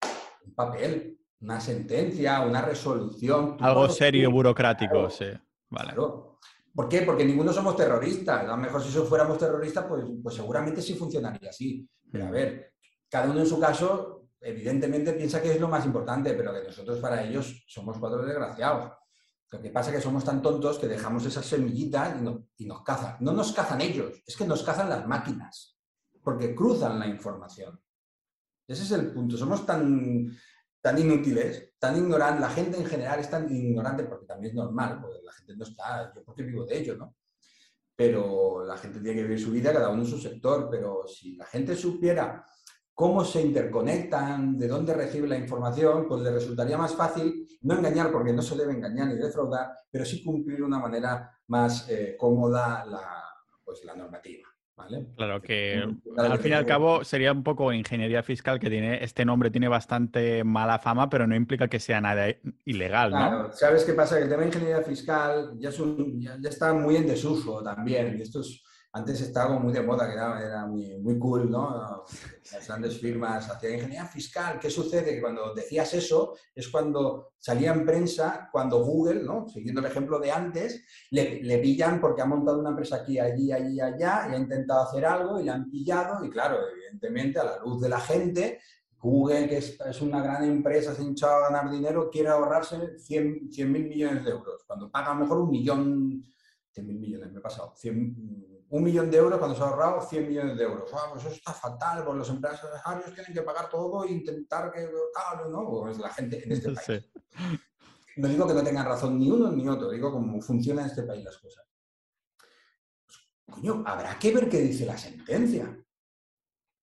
un 0.45 0.55
papel, 0.55 1.19
una 1.41 1.61
sentencia, 1.61 2.41
una 2.41 2.61
resolución. 2.63 3.57
Algo 3.61 3.89
serio, 3.89 4.31
burocrático, 4.31 5.09
sí. 5.09 5.27
Vale. 5.71 5.95
¿Por 5.95 6.89
qué? 6.89 7.03
Porque 7.03 7.25
ninguno 7.25 7.53
somos 7.53 7.77
terroristas. 7.77 8.43
A 8.43 8.49
lo 8.49 8.57
mejor 8.57 8.83
si 8.83 8.91
fuéramos 8.99 9.39
terroristas, 9.39 9.87
pues, 9.87 10.05
pues 10.23 10.35
seguramente 10.35 10.83
sí 10.83 10.95
funcionaría 10.95 11.51
así. 11.51 11.89
Pero 12.11 12.27
a 12.27 12.31
ver, 12.31 12.75
cada 13.09 13.31
uno 13.31 13.41
en 13.41 13.47
su 13.47 13.59
caso, 13.59 14.29
evidentemente 14.41 15.13
piensa 15.13 15.41
que 15.41 15.53
es 15.53 15.61
lo 15.61 15.69
más 15.69 15.87
importante, 15.87 16.35
pero 16.35 16.53
que 16.53 16.65
nosotros 16.65 16.99
para 16.99 17.23
ellos 17.23 17.65
somos 17.67 17.97
cuatro 17.99 18.25
desgraciados. 18.25 18.93
Lo 19.51 19.63
que 19.63 19.71
pasa 19.71 19.91
es 19.91 19.97
que 19.97 20.03
somos 20.03 20.25
tan 20.25 20.43
tontos 20.43 20.79
que 20.79 20.89
dejamos 20.89 21.25
esas 21.25 21.47
semillitas 21.47 22.17
y, 22.57 22.67
nos 22.67 22.83
cazan. 22.83 23.17
No 23.21 23.33
nos 23.33 23.53
cazan 23.53 23.81
ellos, 23.81 24.23
es 24.27 24.37
que 24.37 24.47
nos 24.47 24.63
cazan 24.63 24.89
las 24.89 25.07
máquinas, 25.07 25.79
porque 26.23 26.55
cruzan 26.55 26.99
la 26.99 27.07
información. 27.07 27.81
Ese 28.67 28.83
es 28.83 28.91
el 28.91 29.13
punto. 29.13 29.37
Somos 29.37 29.65
tan, 29.65 30.37
tan 30.81 30.99
inútiles, 30.99 31.75
tan 31.79 31.97
ignorantes, 31.97 32.41
la 32.41 32.51
gente 32.51 32.77
en 32.79 32.87
general 32.87 33.21
es 33.21 33.31
tan 33.31 33.49
ignorante, 33.49 34.05
porque 34.05 34.27
también 34.27 34.51
es 34.51 34.57
normal, 34.57 35.01
porque 35.01 35.23
la 35.23 35.33
gente 35.33 35.57
no 35.57 35.65
está, 35.65 36.13
yo 36.13 36.25
porque 36.25 36.43
vivo 36.43 36.65
de 36.65 36.79
ello, 36.79 36.97
¿no? 36.97 37.15
Pero 37.95 38.65
la 38.65 38.77
gente 38.77 39.01
tiene 39.01 39.17
que 39.17 39.23
vivir 39.23 39.41
su 39.41 39.53
vida, 39.53 39.73
cada 39.73 39.91
uno 39.91 40.03
en 40.03 40.09
su 40.09 40.19
sector, 40.19 40.69
pero 40.69 41.07
si 41.07 41.37
la 41.37 41.47
gente 41.47 41.77
supiera 41.77 42.45
cómo 42.97 43.27
se 43.27 43.43
interconectan, 43.43 44.59
de 44.59 44.69
dónde 44.69 44.95
recibe 44.95 45.29
la 45.29 45.37
información, 45.37 46.07
pues 46.09 46.23
le 46.23 46.31
resultaría 46.31 46.79
más 46.79 46.95
fácil 46.95 47.47
no 47.61 47.75
engañar, 47.75 48.11
porque 48.11 48.33
no 48.33 48.41
se 48.41 48.57
debe 48.57 48.73
engañar 48.73 49.09
ni 49.09 49.17
defraudar, 49.17 49.69
pero 49.91 50.07
sí 50.07 50.25
cumplir 50.25 50.57
de 50.57 50.63
una 50.63 50.79
manera 50.79 51.31
más 51.49 51.91
eh, 51.91 52.17
cómoda 52.19 52.87
la, 52.87 53.23
pues, 53.63 53.85
la 53.85 53.95
normativa. 53.95 54.49
Claro 55.15 55.41
que 55.41 55.83
al 56.17 56.39
fin 56.39 56.53
y 56.53 56.55
al 56.55 56.67
cabo 56.67 57.03
sería 57.03 57.33
un 57.33 57.43
poco 57.43 57.73
ingeniería 57.73 58.23
fiscal 58.23 58.59
que 58.59 58.71
tiene, 58.71 59.03
este 59.03 59.25
nombre 59.25 59.51
tiene 59.51 59.69
bastante 59.69 60.45
mala 60.45 60.79
fama, 60.79 61.09
pero 61.09 61.27
no 61.27 61.35
implica 61.35 61.69
que 61.69 61.81
sea 61.81 62.01
nada 62.01 62.27
ilegal, 62.65 63.11
claro, 63.11 63.53
¿Sabes 63.53 63.85
qué 63.85 63.93
pasa? 63.93 64.17
Que 64.17 64.25
el 64.25 64.29
tema 64.29 64.43
de 64.43 64.49
ingeniería 64.49 64.83
fiscal 64.83 65.53
ya, 65.59 65.71
ya, 65.71 66.49
está 66.49 66.73
muy 66.73 66.97
en 66.97 67.07
desuso 67.07 67.63
también. 67.63 68.19
Y 68.19 68.23
esto 68.23 68.41
es, 68.41 68.63
antes 68.97 69.21
estaba 69.21 69.59
muy 69.59 69.75
de 69.75 69.83
moda, 69.83 70.07
que 70.07 70.15
era, 70.15 70.65
muy, 70.65 70.97
muy, 70.99 71.19
cool, 71.19 71.51
¿no? 71.51 72.05
Las 72.51 72.67
grandes 72.67 72.99
firmas 72.99 73.47
hacían 73.51 73.75
ingeniería 73.75 74.07
fiscal. 74.07 74.59
¿Qué 74.59 74.71
sucede? 74.71 75.15
Que 75.15 75.21
cuando 75.21 75.55
decías 75.55 75.93
eso 75.93 76.35
es 76.55 76.69
cuando 76.69 77.35
salía 77.39 77.75
en 77.75 77.85
prensa, 77.85 78.49
cuando 78.51 78.83
Google, 78.83 79.23
¿no? 79.23 79.47
Siguiendo 79.49 79.83
el 79.83 79.89
ejemplo 79.89 80.19
de 80.19 80.33
antes, 80.33 80.83
le, 81.11 81.59
pillan 81.59 82.01
porque 82.01 82.23
ha 82.23 82.25
montado 82.25 82.59
una 82.59 82.71
empresa 82.71 82.97
aquí, 82.97 83.19
allí, 83.19 83.53
allí, 83.53 83.79
allá, 83.79 84.29
y 84.31 84.35
ha 84.35 84.39
intentado 84.39 84.89
hacer 84.89 85.05
algo 85.05 85.39
y 85.39 85.45
le 85.45 85.51
han 85.51 85.71
pillado. 85.71 86.25
Y 86.25 86.31
claro, 86.31 86.57
evidentemente, 86.73 87.39
a 87.39 87.45
la 87.45 87.59
luz 87.59 87.83
de 87.83 87.91
la 87.91 88.01
gente, 88.01 88.61
Google, 88.99 89.47
que 89.47 89.59
es, 89.59 90.01
una 90.01 90.23
gran 90.23 90.43
empresa, 90.45 90.95
se 90.95 91.03
ha 91.03 91.05
hinchado 91.05 91.35
a 91.35 91.51
ganar 91.51 91.71
dinero, 91.71 92.09
quiere 92.11 92.31
ahorrarse 92.31 92.99
100 92.99 93.51
mil 93.71 93.89
millones 93.89 94.25
de 94.25 94.31
euros, 94.31 94.65
cuando 94.67 94.91
paga 94.91 95.13
mejor 95.13 95.41
un 95.41 95.51
millón, 95.51 96.25
100 96.71 96.87
mil 96.87 96.99
millones, 96.99 97.31
me 97.31 97.41
he 97.41 97.43
pasado, 97.43 97.75
100, 97.77 98.56
un 98.69 98.83
millón 98.83 99.11
de 99.11 99.19
euros 99.19 99.39
cuando 99.39 99.57
se 99.57 99.63
ha 99.63 99.67
ahorrado 99.67 100.01
100 100.01 100.29
millones 100.29 100.57
de 100.57 100.65
euros. 100.65 100.91
Ah, 100.93 101.11
pues 101.13 101.25
eso 101.25 101.35
está 101.35 101.53
fatal, 101.53 102.05
porque 102.05 102.19
los 102.19 102.31
empresarios 102.31 103.15
tienen 103.15 103.33
que 103.33 103.43
pagar 103.43 103.69
todo 103.69 104.05
e 104.05 104.13
intentar 104.13 104.73
que 104.73 104.89
tal, 105.15 105.51
¿no? 105.51 105.69
Pues 105.69 105.99
la 105.99 106.11
gente 106.11 106.43
en 106.45 106.53
este 106.53 106.73
país. 106.87 107.09
No 108.17 108.29
digo 108.29 108.47
que 108.47 108.55
no 108.55 108.65
tengan 108.65 108.87
razón 108.87 109.19
ni 109.19 109.31
uno 109.31 109.53
ni 109.53 109.69
otro, 109.69 109.91
digo 109.91 110.11
cómo 110.11 110.41
funciona 110.41 110.83
en 110.83 110.89
este 110.89 111.03
país 111.03 111.25
las 111.25 111.37
cosas. 111.37 111.65
Pues, 113.07 113.19
coño, 113.47 113.85
habrá 113.87 114.19
que 114.19 114.33
ver 114.33 114.49
qué 114.49 114.59
dice 114.59 114.87
la 114.87 114.97
sentencia. 114.97 115.79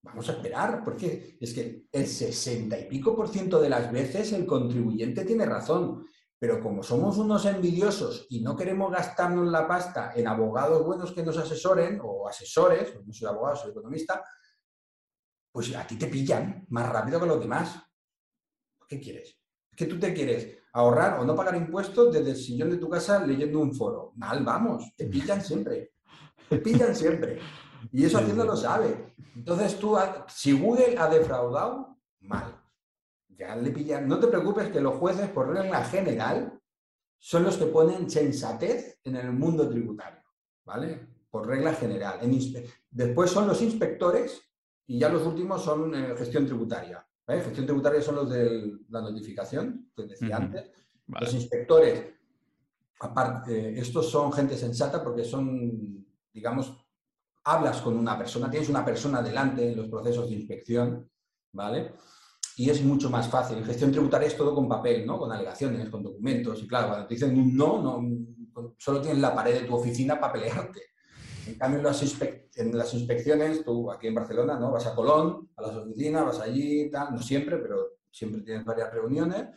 Vamos 0.04 0.30
a 0.30 0.34
esperar, 0.34 0.84
porque 0.84 1.38
es 1.40 1.54
que 1.54 1.88
el 1.92 2.08
60 2.08 2.78
y 2.78 2.88
pico 2.88 3.16
por 3.16 3.30
ciento 3.30 3.62
de 3.62 3.70
las 3.70 3.92
veces 3.92 4.32
el 4.34 4.46
contribuyente 4.46 5.26
tiene 5.26 5.46
razón. 5.46 6.06
Pero 6.44 6.60
como 6.60 6.84
somos 6.84 7.18
unos 7.18 7.46
envidiosos 7.46 8.28
y 8.30 8.42
no 8.42 8.54
queremos 8.54 8.92
gastarnos 8.92 9.50
la 9.50 9.66
pasta 9.66 10.12
en 10.14 10.28
abogados 10.28 10.86
buenos 10.86 11.14
que 11.14 11.24
nos 11.24 11.38
asesoren, 11.38 12.02
o 12.04 12.28
asesores, 12.28 12.94
no 13.02 13.14
soy 13.14 13.30
abogado, 13.30 13.56
soy 13.56 13.72
economista, 13.72 14.22
pues 15.54 15.74
a 15.74 15.88
ti 15.88 15.96
te 15.96 16.08
pillan 16.08 16.66
más 16.68 16.90
rápido 16.90 17.22
que 17.22 17.28
los 17.28 17.40
demás. 17.40 17.82
¿Qué 18.90 19.00
quieres? 19.00 19.40
¿Es 19.72 19.78
que 19.78 19.86
tú 19.86 19.98
te 19.98 20.14
quieres 20.14 20.58
ahorrar 20.74 21.18
o 21.22 21.24
no 21.24 21.34
pagar 21.34 21.56
impuestos 21.56 22.12
desde 22.12 22.32
el 22.32 22.36
sillón 22.36 22.72
de 22.72 22.78
tu 22.78 22.90
casa 22.90 23.26
leyendo 23.26 23.62
un 23.62 23.74
foro? 23.74 24.12
Mal, 24.18 24.44
vamos, 24.44 24.94
te 24.98 25.06
pillan 25.06 25.42
siempre. 25.42 25.94
Te 26.50 26.58
pillan 26.58 26.94
siempre. 26.94 27.40
Y 27.90 28.04
eso 28.04 28.18
Hacienda 28.18 28.44
lo 28.44 28.58
sabe. 28.58 29.16
Entonces 29.34 29.80
tú, 29.80 29.98
si 30.28 30.52
Google 30.52 30.98
ha 30.98 31.08
defraudado, 31.08 32.00
mal 32.20 32.63
ya 33.38 33.56
le 33.56 33.72
pillan. 33.72 34.08
No 34.08 34.20
te 34.20 34.28
preocupes 34.28 34.70
que 34.70 34.82
los 34.82 34.96
jueces, 34.96 35.30
por 35.30 35.54
regla 35.54 35.84
general, 35.86 36.60
son 37.18 37.44
los 37.44 37.58
que 37.58 37.66
ponen 37.68 38.10
sensatez 38.10 39.00
en 39.04 39.16
el 39.16 39.32
mundo 39.32 39.70
tributario, 39.70 40.24
¿vale? 40.66 41.08
Por 41.30 41.48
regla 41.48 41.74
general. 41.74 42.20
Después 42.90 43.32
son 43.32 43.48
los 43.48 43.62
inspectores 43.62 44.42
y 44.86 45.00
ya 45.00 45.10
los 45.10 45.26
últimos 45.26 45.64
son 45.64 45.96
eh, 45.96 46.16
gestión 46.18 46.46
tributaria. 46.46 47.06
Gestión 47.26 47.66
tributaria 47.66 48.02
son 48.02 48.16
los 48.16 48.30
de 48.30 48.80
la 48.90 49.02
notificación, 49.02 49.90
que 49.96 50.04
decía 50.04 50.36
antes. 50.36 50.70
Los 51.08 51.34
inspectores, 51.34 52.04
aparte, 53.00 53.80
estos 53.80 54.10
son 54.10 54.32
gente 54.34 54.58
sensata 54.58 55.02
porque 55.02 55.24
son, 55.24 56.06
digamos, 56.34 56.86
hablas 57.46 57.82
con 57.82 57.98
una 57.98 58.18
persona, 58.18 58.50
tienes 58.50 58.70
una 58.70 58.84
persona 58.84 59.22
delante 59.22 59.72
en 59.72 59.78
los 59.78 59.88
procesos 59.88 60.30
de 60.30 60.36
inspección, 60.36 61.10
¿vale? 61.54 61.94
Y 62.56 62.70
es 62.70 62.84
mucho 62.84 63.10
más 63.10 63.28
fácil. 63.28 63.58
En 63.58 63.66
gestión 63.66 63.92
tributaria 63.92 64.28
es 64.28 64.38
todo 64.38 64.54
con 64.54 64.68
papel, 64.68 65.06
¿no? 65.06 65.18
Con 65.18 65.32
alegaciones, 65.32 65.90
con 65.90 66.04
documentos. 66.04 66.62
Y 66.62 66.68
claro, 66.68 66.90
cuando 66.90 67.08
te 67.08 67.16
dicen 67.16 67.38
un 67.38 67.56
no, 67.56 67.82
no 67.82 68.76
solo 68.78 69.02
tienes 69.02 69.20
la 69.20 69.34
pared 69.34 69.62
de 69.62 69.68
tu 69.68 69.76
oficina 69.76 70.20
para 70.20 70.34
pelearte. 70.34 70.82
En 71.48 71.56
cambio, 71.56 71.80
en 71.80 71.86
las, 71.86 72.22
en 72.56 72.78
las, 72.78 72.94
inspecciones, 72.94 73.66
tú 73.66 73.92
aquí 73.92 74.08
en 74.08 74.16
Barcelona, 74.16 74.58
¿no? 74.58 74.72
Vas 74.72 74.88
a 74.88 74.96
Colón, 74.96 75.50
a 75.58 75.62
las 75.62 75.76
oficinas, 75.76 76.26
vas 76.26 76.40
allí, 76.40 76.90
tal, 76.90 77.14
no 77.14 77.22
siempre, 77.22 77.58
pero 77.58 77.98
siempre 78.10 78.42
tienes 78.42 78.64
varias 78.64 78.94
reuniones. 78.94 79.48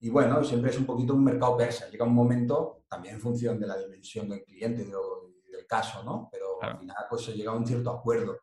Y 0.00 0.08
bueno, 0.08 0.42
siempre 0.44 0.70
es 0.70 0.78
un 0.78 0.86
poquito 0.86 1.14
un 1.14 1.24
mercado 1.24 1.56
persa. 1.56 1.88
Llega 1.90 2.04
un 2.04 2.14
momento, 2.14 2.84
también 2.88 3.16
en 3.16 3.20
función 3.20 3.58
de 3.58 3.66
la 3.66 3.76
dimensión 3.76 4.28
del 4.28 4.44
cliente 4.44 4.82
y 4.82 4.86
del 4.86 5.66
caso, 5.66 6.02
¿no? 6.04 6.28
Pero 6.30 6.62
al 6.62 6.78
final, 6.78 6.96
pues 7.10 7.24
se 7.24 7.32
llega 7.32 7.50
a 7.50 7.56
un 7.56 7.66
cierto 7.66 7.90
acuerdo, 7.90 8.38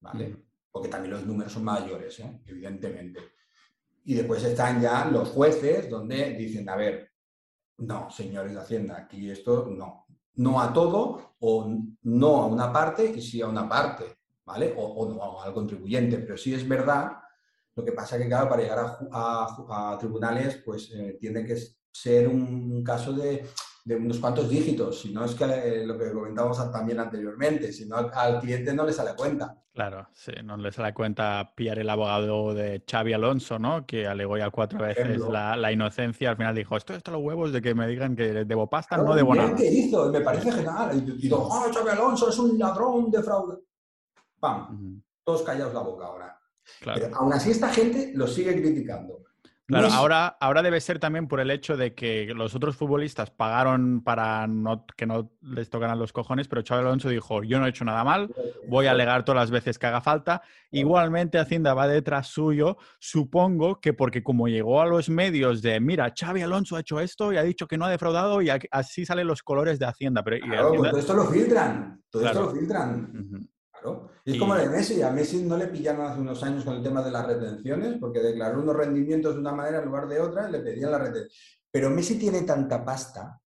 ¿vale? 0.00 0.28
Mm. 0.28 0.44
Porque 0.70 0.88
también 0.88 1.14
los 1.14 1.26
números 1.26 1.52
son 1.52 1.64
mayores, 1.64 2.20
¿eh? 2.20 2.42
evidentemente. 2.46 3.20
Y 4.04 4.14
después 4.14 4.42
están 4.44 4.80
ya 4.80 5.04
los 5.04 5.28
jueces 5.30 5.88
donde 5.88 6.34
dicen, 6.34 6.68
a 6.68 6.76
ver, 6.76 7.10
no, 7.78 8.10
señores 8.10 8.52
de 8.52 8.60
Hacienda, 8.60 8.98
aquí 8.98 9.30
esto 9.30 9.66
no. 9.66 10.06
No 10.34 10.60
a 10.60 10.72
todo 10.72 11.34
o 11.40 11.68
no 12.02 12.42
a 12.42 12.46
una 12.46 12.72
parte 12.72 13.04
y 13.04 13.20
sí 13.20 13.42
a 13.42 13.48
una 13.48 13.68
parte, 13.68 14.04
¿vale? 14.44 14.74
O, 14.76 15.08
no 15.08 15.40
al 15.40 15.52
contribuyente. 15.52 16.18
Pero 16.18 16.36
sí 16.36 16.54
es 16.54 16.66
verdad, 16.66 17.12
lo 17.74 17.84
que 17.84 17.92
pasa 17.92 18.18
que, 18.18 18.26
claro, 18.26 18.48
para 18.48 18.62
llegar 18.62 18.98
a, 19.12 19.96
tribunales, 19.98 20.62
pues 20.64 20.90
eh, 20.92 21.16
tiene 21.20 21.44
que 21.44 21.56
ser 21.92 22.28
un 22.28 22.82
caso 22.82 23.12
de 23.12 23.44
de 23.90 23.96
unos 23.96 24.20
cuantos 24.20 24.48
dígitos, 24.48 25.00
si 25.00 25.12
no 25.12 25.24
es 25.24 25.34
que 25.34 25.44
eh, 25.44 25.84
lo 25.84 25.98
que 25.98 26.12
comentábamos 26.12 26.70
también 26.70 27.00
anteriormente, 27.00 27.72
si 27.72 27.86
no 27.86 27.96
al, 27.96 28.38
cliente 28.38 28.72
no 28.72 28.86
le 28.86 28.92
sale 28.92 29.16
cuenta. 29.16 29.60
Claro, 29.72 30.06
sí, 30.12 30.30
no 30.44 30.56
le 30.56 30.70
sale 30.70 30.94
cuenta 30.94 31.52
pillar 31.56 31.80
el 31.80 31.90
abogado 31.90 32.54
de 32.54 32.84
Xavi 32.88 33.14
Alonso, 33.14 33.58
¿no? 33.58 33.84
Que 33.86 34.06
alegó 34.06 34.38
ya 34.38 34.50
cuatro 34.50 34.78
veces 34.78 35.18
la, 35.18 35.72
inocencia, 35.72 36.30
al 36.30 36.36
final 36.36 36.54
dijo, 36.54 36.76
esto 36.76 36.94
está 36.94 37.10
los 37.10 37.20
huevos 37.20 37.52
de 37.52 37.60
que 37.60 37.74
me 37.74 37.88
digan 37.88 38.14
que 38.14 38.44
debo 38.44 38.70
pasta, 38.70 38.96
no 38.96 39.12
debo 39.12 39.34
nada. 39.34 39.56
¿Qué 39.56 39.66
hizo? 39.66 40.08
Me 40.12 40.20
parece 40.20 40.52
genial. 40.52 40.90
Y 40.94 41.00
digo, 41.22 41.48
oh, 41.50 41.72
Xavi 41.72 41.90
Alonso 41.90 42.28
es 42.28 42.38
un 42.38 42.56
ladrón 42.56 43.10
de 43.10 43.22
fraude. 43.24 43.56
¡Pam! 44.38 45.02
Todos 45.24 45.42
callados 45.42 45.74
la 45.74 45.80
boca 45.80 46.06
ahora. 46.06 46.40
Pero 46.84 47.16
aún 47.16 47.32
así 47.32 47.50
esta 47.50 47.70
gente 47.70 48.12
lo 48.14 48.28
sigue 48.28 48.54
criticando. 48.54 49.24
Claro, 49.70 49.88
ahora, 49.92 50.26
ahora 50.40 50.62
debe 50.62 50.80
ser 50.80 50.98
también 50.98 51.28
por 51.28 51.38
el 51.38 51.50
hecho 51.50 51.76
de 51.76 51.94
que 51.94 52.32
los 52.34 52.54
otros 52.56 52.76
futbolistas 52.76 53.30
pagaron 53.30 54.02
para 54.02 54.46
no, 54.48 54.84
que 54.96 55.06
no 55.06 55.30
les 55.42 55.70
tocaran 55.70 55.98
los 55.98 56.12
cojones, 56.12 56.48
pero 56.48 56.62
Chávez 56.62 56.84
Alonso 56.84 57.08
dijo, 57.08 57.44
yo 57.44 57.60
no 57.60 57.66
he 57.66 57.70
hecho 57.70 57.84
nada 57.84 58.02
mal, 58.02 58.34
voy 58.68 58.86
a 58.86 58.90
alegar 58.90 59.24
todas 59.24 59.42
las 59.42 59.50
veces 59.50 59.78
que 59.78 59.86
haga 59.86 60.00
falta. 60.00 60.42
Igualmente 60.72 61.38
Hacienda 61.38 61.72
va 61.72 61.86
detrás 61.86 62.26
suyo, 62.26 62.78
supongo 62.98 63.80
que 63.80 63.92
porque 63.92 64.22
como 64.24 64.48
llegó 64.48 64.82
a 64.82 64.86
los 64.86 65.08
medios 65.08 65.62
de, 65.62 65.78
mira, 65.78 66.12
Xavi 66.18 66.42
Alonso 66.42 66.76
ha 66.76 66.80
hecho 66.80 66.98
esto 66.98 67.32
y 67.32 67.36
ha 67.36 67.42
dicho 67.42 67.68
que 67.68 67.78
no 67.78 67.84
ha 67.84 67.90
defraudado 67.90 68.42
y 68.42 68.50
así 68.70 69.06
salen 69.06 69.28
los 69.28 69.42
colores 69.42 69.78
de 69.78 69.86
Hacienda. 69.86 70.24
Pero, 70.24 70.38
claro, 70.44 70.72
pues 70.74 70.90
todo 70.90 71.00
esto 71.00 71.14
lo 71.14 71.24
filtran, 71.26 72.02
todo 72.10 72.26
esto 72.26 72.42
lo 72.42 72.50
filtran. 72.50 73.49
Es 74.24 74.38
como 74.38 74.54
de 74.54 74.68
Messi. 74.68 75.02
A 75.02 75.10
Messi 75.10 75.42
no 75.42 75.56
le 75.56 75.66
pillaron 75.66 76.06
hace 76.06 76.20
unos 76.20 76.42
años 76.42 76.64
con 76.64 76.76
el 76.76 76.82
tema 76.82 77.02
de 77.02 77.10
las 77.10 77.26
retenciones, 77.26 77.96
porque 77.98 78.20
declaró 78.20 78.60
unos 78.60 78.76
rendimientos 78.76 79.34
de 79.34 79.40
una 79.40 79.52
manera 79.52 79.78
en 79.78 79.86
lugar 79.86 80.08
de 80.08 80.20
otra 80.20 80.48
y 80.48 80.52
le 80.52 80.60
pedían 80.60 80.90
la 80.90 80.98
retención. 80.98 81.30
Pero 81.70 81.90
Messi 81.90 82.18
tiene 82.18 82.42
tanta 82.42 82.84
pasta 82.84 83.40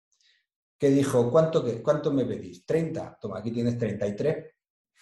que 0.79 0.91
dijo, 0.91 1.31
¿cuánto, 1.31 1.65
cuánto 1.83 2.13
me 2.13 2.25
pedís? 2.25 2.67
¿30? 2.67 3.19
Toma, 3.21 3.39
aquí 3.39 3.51
tienes 3.51 3.79
33 3.79 4.47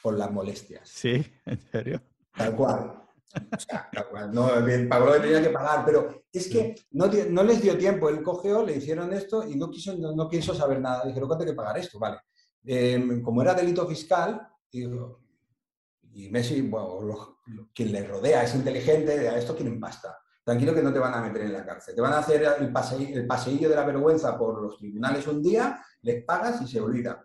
por 0.02 0.18
las 0.18 0.30
molestias. 0.30 0.88
Sí, 0.88 1.24
¿en 1.46 1.60
serio? 1.60 2.02
Tal 2.36 2.54
cual. 2.54 2.98
O 3.34 3.58
sea, 3.58 3.88
tal 3.90 4.08
cual. 4.08 4.34
No, 4.34 4.48
pagó 4.88 5.06
lo 5.06 5.12
que 5.14 5.20
tenía 5.20 5.42
que 5.42 5.50
pagar, 5.50 5.84
pero 5.84 6.24
es 6.30 6.48
que 6.48 6.74
no, 6.90 7.06
no, 7.30 7.42
les 7.42 7.62
dio 7.62 7.78
tiempo. 7.78 8.08
Él 8.08 8.22
cogeó, 8.22 8.64
le 8.64 8.76
hicieron 8.76 9.12
esto 9.12 9.46
y 9.48 9.56
no 9.56 9.70
quiso, 9.70 9.96
no, 9.96 10.28
quiso 10.28 10.54
saber 10.54 10.80
nada. 10.80 11.04
Dijeron, 11.06 11.28
¿cuánto 11.28 11.44
hay 11.44 11.50
que 11.50 11.56
pagar 11.56 11.78
esto? 11.78 11.98
Vale. 11.98 12.18
Em, 12.64 13.22
como 13.22 13.42
era 13.42 13.54
delito 13.54 13.86
fiscal, 13.88 14.48
y 14.72 16.30
Messi, 16.30 16.62
bueno, 16.62 17.38
quien 17.74 17.92
le 17.92 18.06
rodea 18.06 18.44
es 18.44 18.54
inteligente, 18.54 19.28
a 19.28 19.38
esto 19.38 19.54
quieren 19.54 19.78
pasta. 19.78 20.18
Tranquilo 20.44 20.74
que 20.74 20.82
no 20.82 20.92
te 20.92 20.98
van 20.98 21.14
a 21.14 21.20
meter 21.20 21.42
en 21.42 21.52
la 21.52 21.64
cárcel. 21.64 21.94
Te 21.94 22.00
van 22.00 22.14
a 22.14 22.18
hacer 22.18 22.42
el, 22.58 22.72
paseillo 22.72 23.68
de 23.68 23.76
la 23.76 23.84
vergüenza 23.84 24.36
por 24.36 24.60
los 24.60 24.76
tribunales 24.76 25.26
un 25.26 25.42
día, 25.42 25.80
les 26.02 26.24
pagas 26.24 26.60
y 26.62 26.66
se 26.66 26.80
olvida. 26.80 27.24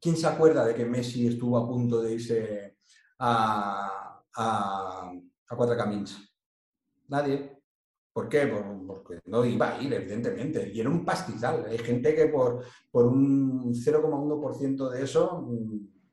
¿Quién 0.00 0.16
se 0.16 0.28
acuerda 0.28 0.64
de 0.64 0.74
que 0.74 0.84
Messi 0.84 1.26
estuvo 1.26 1.58
a 1.58 1.66
punto 1.66 2.00
de 2.00 2.12
irse 2.12 2.76
a, 3.18 4.22
a, 4.36 5.12
Cuatro 5.56 5.76
Caminos? 5.76 6.16
Nadie. 7.08 7.56
¿Por 8.12 8.28
qué? 8.28 8.46
porque 8.86 9.20
no 9.26 9.44
iba 9.44 9.74
a 9.74 9.82
ir, 9.82 9.92
evidentemente. 9.92 10.70
Y 10.72 10.80
era 10.80 10.88
un 10.88 11.04
pastizal. 11.04 11.66
Hay 11.66 11.78
gente 11.78 12.14
que 12.14 12.26
por, 12.26 12.64
por 12.90 13.06
un 13.06 13.72
0,1% 13.72 14.90
de 14.90 15.02
eso 15.02 15.46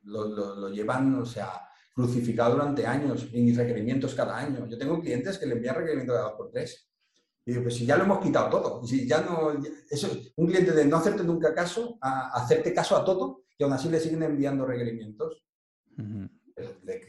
lo, 0.06 0.70
llevan, 0.70 1.16
o 1.16 1.26
sea, 1.26 1.68
crucificado 1.94 2.56
durante 2.56 2.86
años 2.86 3.28
y 3.32 3.54
requerimientos 3.54 4.14
cada 4.14 4.38
año. 4.38 4.68
Yo 4.68 4.78
tengo 4.78 5.00
clientes 5.00 5.38
que 5.38 5.46
le 5.46 5.56
envían 5.56 5.76
requerimientos 5.76 6.16
cada 6.16 6.30
dos 6.30 6.38
por 6.38 6.52
tres. 6.52 6.90
Y 7.46 7.52
digo, 7.52 7.64
pues 7.64 7.76
si 7.76 7.86
ya 7.86 7.96
lo 7.98 8.06
hemos 8.06 8.20
quitado 8.20 8.50
todo, 8.50 8.88
si 8.88 9.08
ya 9.08 9.22
no, 9.22 9.54
eso, 9.90 10.10
un 10.36 10.48
cliente 10.48 10.72
de 10.72 10.86
no 10.86 10.98
hacerte 10.98 11.24
nunca 11.24 11.54
caso, 11.54 11.98
a 12.02 12.32
hacerte 12.42 12.74
caso 12.74 12.98
a 12.98 13.06
todo, 13.06 13.44
y 13.58 13.64
aún 13.64 13.74
así 13.74 13.88
le 13.90 14.00
siguen 14.00 14.24
enviando 14.24 14.66
requerimientos. 14.66 15.46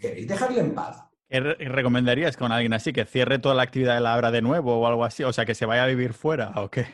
¿Queréis 0.01 0.29
dejarle 0.29 0.61
en 0.61 0.75
paz? 0.75 1.05
¿Qué 1.29 1.41
recomendarías 1.41 2.37
con 2.37 2.53
alguien 2.53 2.73
así 2.73 2.93
que 2.93 3.05
cierre 3.05 3.39
toda 3.39 3.55
la 3.55 3.63
actividad 3.63 3.95
de 3.95 4.01
la 4.01 4.17
obra 4.17 4.31
de 4.31 4.43
nuevo 4.43 4.79
o 4.79 4.87
algo 4.87 5.05
así? 5.05 5.25
O 5.25 5.33
sea, 5.33 5.45
que 5.45 5.55
se 5.55 5.67
vaya 5.67 5.85
a 5.85 5.89
vivir 5.89 6.13
fuera 6.13 6.53
o 6.57 6.71
qué? 6.71 6.87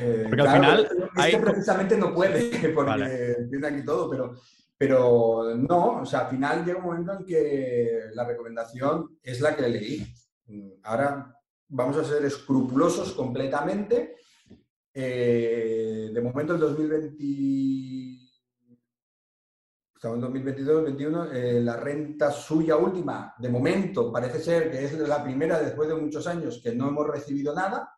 Eh, 0.00 0.24
porque 0.28 0.42
al 0.42 0.52
final. 0.52 0.88
Este 1.16 1.38
precisamente 1.38 1.96
no 1.96 2.14
puede, 2.14 2.68
porque 2.74 3.36
tiene 3.50 3.66
aquí 3.66 3.84
todo, 3.84 4.10
pero 4.10 4.34
pero 4.76 5.54
no, 5.56 6.00
o 6.02 6.06
sea, 6.06 6.20
al 6.20 6.30
final 6.30 6.64
llega 6.64 6.78
un 6.78 6.84
momento 6.84 7.12
en 7.12 7.24
que 7.24 8.00
la 8.12 8.24
recomendación 8.24 9.18
es 9.22 9.40
la 9.40 9.54
que 9.54 9.68
leí. 9.68 10.06
Ahora 10.82 11.34
vamos 11.68 11.96
a 11.96 12.04
ser 12.04 12.24
escrupulosos 12.24 13.12
completamente. 13.12 14.16
Eh, 14.92 16.10
de 16.12 16.20
momento, 16.20 16.54
el 16.54 16.60
2020, 16.60 18.30
estamos 19.94 20.16
en 20.16 20.20
2022, 20.20 20.74
2021, 20.82 21.32
eh, 21.32 21.60
la 21.60 21.76
renta 21.76 22.30
suya 22.30 22.76
última, 22.76 23.34
de 23.38 23.48
momento, 23.48 24.12
parece 24.12 24.40
ser 24.40 24.70
que 24.70 24.84
es 24.84 24.92
la 24.98 25.22
primera 25.22 25.58
después 25.58 25.88
de 25.88 25.96
muchos 25.96 26.26
años 26.26 26.60
que 26.62 26.74
no 26.74 26.88
hemos 26.88 27.06
recibido 27.08 27.54
nada. 27.54 27.90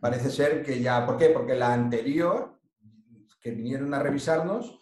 Parece 0.00 0.30
ser 0.30 0.64
que 0.64 0.80
ya, 0.80 1.06
¿por 1.06 1.16
qué? 1.16 1.28
Porque 1.28 1.54
la 1.54 1.72
anterior, 1.72 2.58
que 3.40 3.52
vinieron 3.52 3.94
a 3.94 4.00
revisarnos, 4.00 4.80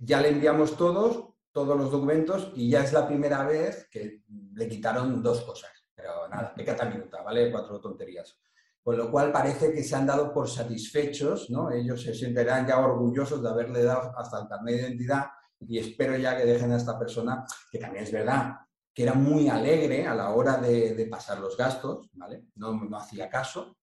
ya 0.00 0.20
le 0.20 0.30
enviamos 0.30 0.76
todos, 0.76 1.34
todos 1.52 1.76
los 1.76 1.90
documentos 1.90 2.52
y 2.56 2.70
ya 2.70 2.82
es 2.82 2.92
la 2.92 3.06
primera 3.06 3.44
vez 3.44 3.86
que 3.90 4.22
le 4.54 4.68
quitaron 4.68 5.22
dos 5.22 5.42
cosas. 5.42 5.70
Pero 5.94 6.26
nada, 6.28 6.54
cada 6.64 6.90
minuta, 6.90 7.22
¿vale? 7.22 7.50
Cuatro 7.52 7.80
tonterías. 7.80 8.38
Con 8.82 8.96
lo 8.96 9.10
cual 9.10 9.30
parece 9.30 9.72
que 9.72 9.84
se 9.84 9.94
han 9.94 10.06
dado 10.06 10.32
por 10.32 10.48
satisfechos, 10.48 11.50
¿no? 11.50 11.70
Ellos 11.70 12.02
se 12.02 12.14
sentirán 12.14 12.66
ya 12.66 12.78
orgullosos 12.78 13.42
de 13.42 13.48
haberle 13.50 13.84
dado 13.84 14.12
hasta 14.16 14.40
el 14.40 14.48
carnet 14.48 14.76
de 14.76 14.82
identidad 14.82 15.26
y 15.60 15.78
espero 15.78 16.16
ya 16.16 16.36
que 16.36 16.46
dejen 16.46 16.72
a 16.72 16.78
esta 16.78 16.98
persona, 16.98 17.44
que 17.70 17.78
también 17.78 18.04
es 18.04 18.12
verdad, 18.12 18.54
que 18.94 19.02
era 19.02 19.12
muy 19.12 19.50
alegre 19.50 20.06
a 20.06 20.14
la 20.14 20.30
hora 20.30 20.56
de, 20.56 21.06
pasar 21.10 21.38
los 21.38 21.56
gastos, 21.56 22.08
¿vale? 22.14 22.46
No, 22.54 22.72
no 22.72 22.96
hacía 22.96 23.28
caso, 23.28 23.76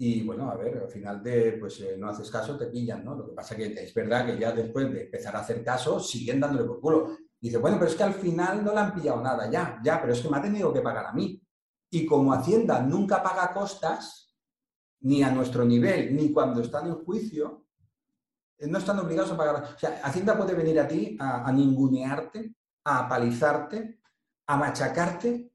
y 0.00 0.22
bueno, 0.22 0.48
a 0.48 0.54
ver, 0.54 0.78
al 0.78 0.88
final 0.88 1.20
de, 1.22 1.56
pues 1.58 1.80
eh, 1.80 1.96
no 1.98 2.08
haces 2.08 2.30
caso, 2.30 2.56
te 2.56 2.66
pillan, 2.66 3.04
¿no? 3.04 3.16
Lo 3.16 3.26
que 3.26 3.32
pasa 3.32 3.56
es 3.56 3.74
que 3.74 3.82
es 3.82 3.92
verdad 3.92 4.26
que 4.26 4.38
ya 4.38 4.52
después 4.52 4.92
de 4.92 5.02
empezar 5.02 5.34
a 5.34 5.40
hacer 5.40 5.64
caso, 5.64 5.98
siguen 5.98 6.38
dándole 6.38 6.68
por 6.68 6.80
culo. 6.80 7.16
Dice, 7.40 7.58
bueno, 7.58 7.78
pero 7.78 7.90
es 7.90 7.96
que 7.96 8.04
al 8.04 8.14
final 8.14 8.64
no 8.64 8.72
le 8.72 8.78
han 8.78 8.94
pillado 8.94 9.20
nada, 9.20 9.50
ya, 9.50 9.80
ya, 9.82 10.00
pero 10.00 10.12
es 10.12 10.20
que 10.20 10.28
me 10.28 10.36
ha 10.36 10.42
tenido 10.42 10.72
que 10.72 10.82
pagar 10.82 11.06
a 11.06 11.12
mí. 11.12 11.42
Y 11.90 12.06
como 12.06 12.32
Hacienda 12.32 12.80
nunca 12.80 13.20
paga 13.22 13.52
costas, 13.52 14.36
ni 15.00 15.22
a 15.24 15.32
nuestro 15.32 15.64
nivel, 15.64 16.14
ni 16.14 16.32
cuando 16.32 16.60
están 16.60 16.86
en 16.86 17.04
juicio, 17.04 17.66
eh, 18.56 18.68
no 18.68 18.78
están 18.78 19.00
obligados 19.00 19.32
a 19.32 19.36
pagar. 19.36 19.74
O 19.74 19.78
sea, 19.78 20.00
Hacienda 20.04 20.38
puede 20.38 20.54
venir 20.54 20.78
a 20.78 20.86
ti 20.86 21.16
a, 21.18 21.44
a 21.44 21.52
ningunearte, 21.52 22.54
a 22.84 23.06
apalizarte, 23.06 23.98
a 24.46 24.56
machacarte 24.56 25.47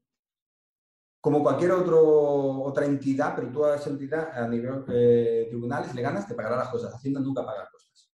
como 1.24 1.42
cualquier 1.42 1.72
otro, 1.72 2.60
otra 2.64 2.84
entidad, 2.84 3.34
pero 3.34 3.48
tú 3.48 3.64
a 3.64 3.76
esa 3.76 3.88
entidad 3.88 4.36
a 4.36 4.46
nivel 4.46 4.84
eh, 4.88 5.46
tribunales 5.48 5.94
le 5.94 6.02
ganas, 6.02 6.28
te 6.28 6.34
pagará 6.34 6.56
las 6.56 6.68
cosas. 6.68 6.94
Hacienda 6.94 7.18
nunca 7.18 7.42
paga 7.46 7.66
cosas. 7.72 8.12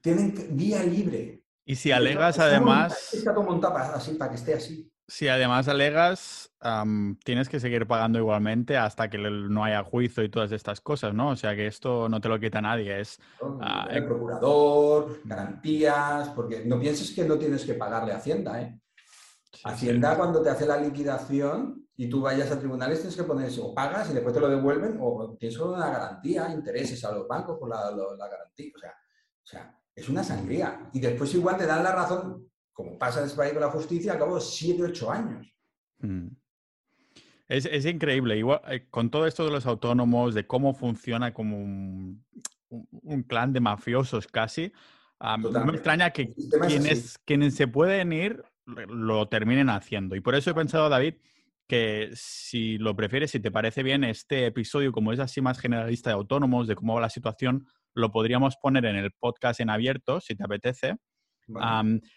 Tienen 0.00 0.34
vía 0.52 0.82
libre. 0.82 1.44
Y 1.66 1.76
si 1.76 1.92
alegas 1.92 2.38
además... 2.38 3.12
Está 3.12 3.34
así, 3.94 4.14
para 4.14 4.30
que 4.30 4.36
esté 4.36 4.54
así. 4.54 4.90
Si 5.06 5.28
además 5.28 5.68
alegas, 5.68 6.50
tienes 7.26 7.50
que 7.50 7.60
seguir 7.60 7.86
pagando 7.86 8.18
igualmente 8.18 8.78
hasta 8.78 9.10
que 9.10 9.18
no 9.18 9.62
haya 9.62 9.84
juicio 9.84 10.22
y 10.22 10.30
todas 10.30 10.50
estas 10.50 10.80
cosas, 10.80 11.12
¿no? 11.12 11.28
O 11.28 11.36
sea 11.36 11.54
que 11.54 11.66
esto 11.66 12.08
no 12.08 12.22
te 12.22 12.30
lo 12.30 12.40
quita 12.40 12.62
nadie. 12.62 13.00
Es, 13.00 13.20
ah, 13.60 13.86
el 13.90 14.06
procurador, 14.06 15.20
garantías, 15.26 16.30
porque 16.30 16.64
no 16.64 16.80
pienses 16.80 17.10
que 17.10 17.24
no 17.24 17.36
tienes 17.36 17.66
que 17.66 17.74
pagarle 17.74 18.12
a 18.12 18.16
Hacienda, 18.16 18.62
¿eh? 18.62 18.80
Hacienda 19.64 20.16
cuando 20.16 20.42
te 20.42 20.50
hace 20.50 20.66
la 20.66 20.76
liquidación 20.76 21.86
y 21.96 22.08
tú 22.08 22.22
vayas 22.22 22.50
a 22.50 22.58
tribunales 22.58 23.00
tienes 23.00 23.16
que 23.16 23.24
poner 23.24 23.48
eso, 23.48 23.66
o 23.66 23.74
pagas 23.74 24.10
y 24.10 24.14
después 24.14 24.34
te 24.34 24.40
lo 24.40 24.48
devuelven 24.48 24.96
o 25.00 25.36
tienes 25.38 25.58
una 25.58 25.90
garantía, 25.90 26.50
intereses 26.50 27.04
a 27.04 27.12
los 27.12 27.28
bancos 27.28 27.58
por 27.58 27.68
la, 27.68 27.90
garantía. 27.90 28.72
O 28.74 28.78
sea, 28.78 28.90
o 28.90 29.46
sea, 29.46 29.78
es 29.94 30.08
una 30.08 30.24
sangría. 30.24 30.88
Y 30.92 31.00
después 31.00 31.34
igual 31.34 31.56
te 31.56 31.66
dan 31.66 31.84
la 31.84 31.92
razón, 31.92 32.48
como 32.72 32.98
pasa 32.98 33.20
en 33.20 33.26
este 33.26 33.36
país 33.36 33.52
con 33.52 33.60
la 33.60 33.70
justicia, 33.70 34.14
a 34.14 34.18
cabo 34.18 34.36
de 34.36 34.40
7, 34.40 34.82
8 34.82 35.10
años. 35.10 35.54
Mm. 35.98 36.28
Es, 37.48 37.84
increíble. 37.84 38.38
Igual, 38.38 38.60
eh, 38.68 38.86
con 38.88 39.10
todo 39.10 39.26
esto 39.26 39.44
de 39.44 39.50
los 39.50 39.66
autónomos, 39.66 40.34
de 40.34 40.46
cómo 40.46 40.72
funciona 40.72 41.34
como 41.34 41.58
un, 41.58 42.24
clan 43.26 43.52
de 43.52 43.58
mafiosos 43.58 44.28
casi, 44.28 44.72
no 45.20 45.64
me 45.66 45.72
extraña 45.72 46.10
que 46.10 46.32
quienes, 46.66 47.18
quienes 47.18 47.56
se 47.56 47.66
pueden 47.66 48.12
ir 48.12 48.44
lo 48.88 49.28
terminen 49.28 49.70
haciendo. 49.70 50.16
Y 50.16 50.20
por 50.20 50.34
eso 50.34 50.50
he 50.50 50.54
pensado, 50.54 50.88
David, 50.88 51.14
que 51.66 52.10
si 52.14 52.78
lo 52.78 52.96
prefieres, 52.96 53.30
si 53.30 53.40
te 53.40 53.50
parece 53.50 53.82
bien, 53.82 54.02
este 54.04 54.46
episodio, 54.46 54.92
como 54.92 55.12
es 55.12 55.20
así 55.20 55.40
más 55.40 55.58
generalista 55.58 56.10
de 56.10 56.14
autónomos, 56.14 56.66
de 56.66 56.74
cómo 56.74 56.94
va 56.94 57.00
la 57.00 57.10
situación, 57.10 57.66
lo 57.94 58.10
podríamos 58.10 58.56
poner 58.56 58.84
en 58.86 58.96
el 58.96 59.12
podcast 59.12 59.60
en 59.60 59.70
abierto, 59.70 60.20
si 60.20 60.34
te 60.34 60.44
apetece. 60.44 60.96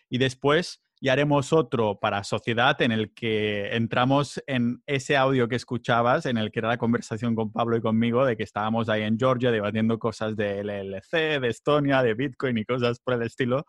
y 0.10 0.18
después 0.18 0.84
y 1.04 1.10
haremos 1.10 1.52
otro 1.52 2.00
para 2.00 2.24
sociedad 2.24 2.82
en 2.82 2.94
el 2.94 3.14
que 3.14 3.76
entramos 3.76 4.42
en 4.48 4.82
ese 4.86 5.18
audio 5.18 5.50
que 5.50 5.58
escuchabas, 5.58 6.26
en 6.26 6.38
el 6.38 6.50
que 6.50 6.60
era 6.60 6.70
la 6.70 6.78
conversación 6.78 7.36
con 7.36 7.52
Pablo 7.52 7.76
y 7.76 7.82
conmigo, 7.82 8.26
de 8.26 8.38
que 8.38 8.44
estábamos 8.44 8.88
ahí 8.88 9.02
en 9.02 9.20
Georgia 9.20 9.52
debatiendo 9.52 10.00
cosas 10.00 10.38
de 10.38 10.64
LLC, 10.64 11.42
de 11.42 11.50
Estonia, 11.50 12.02
de 12.02 12.14
Bitcoin 12.14 12.58
y 12.58 12.64
cosas 12.64 13.02
por 13.02 13.16
el 13.16 13.24
estilo. 13.24 13.66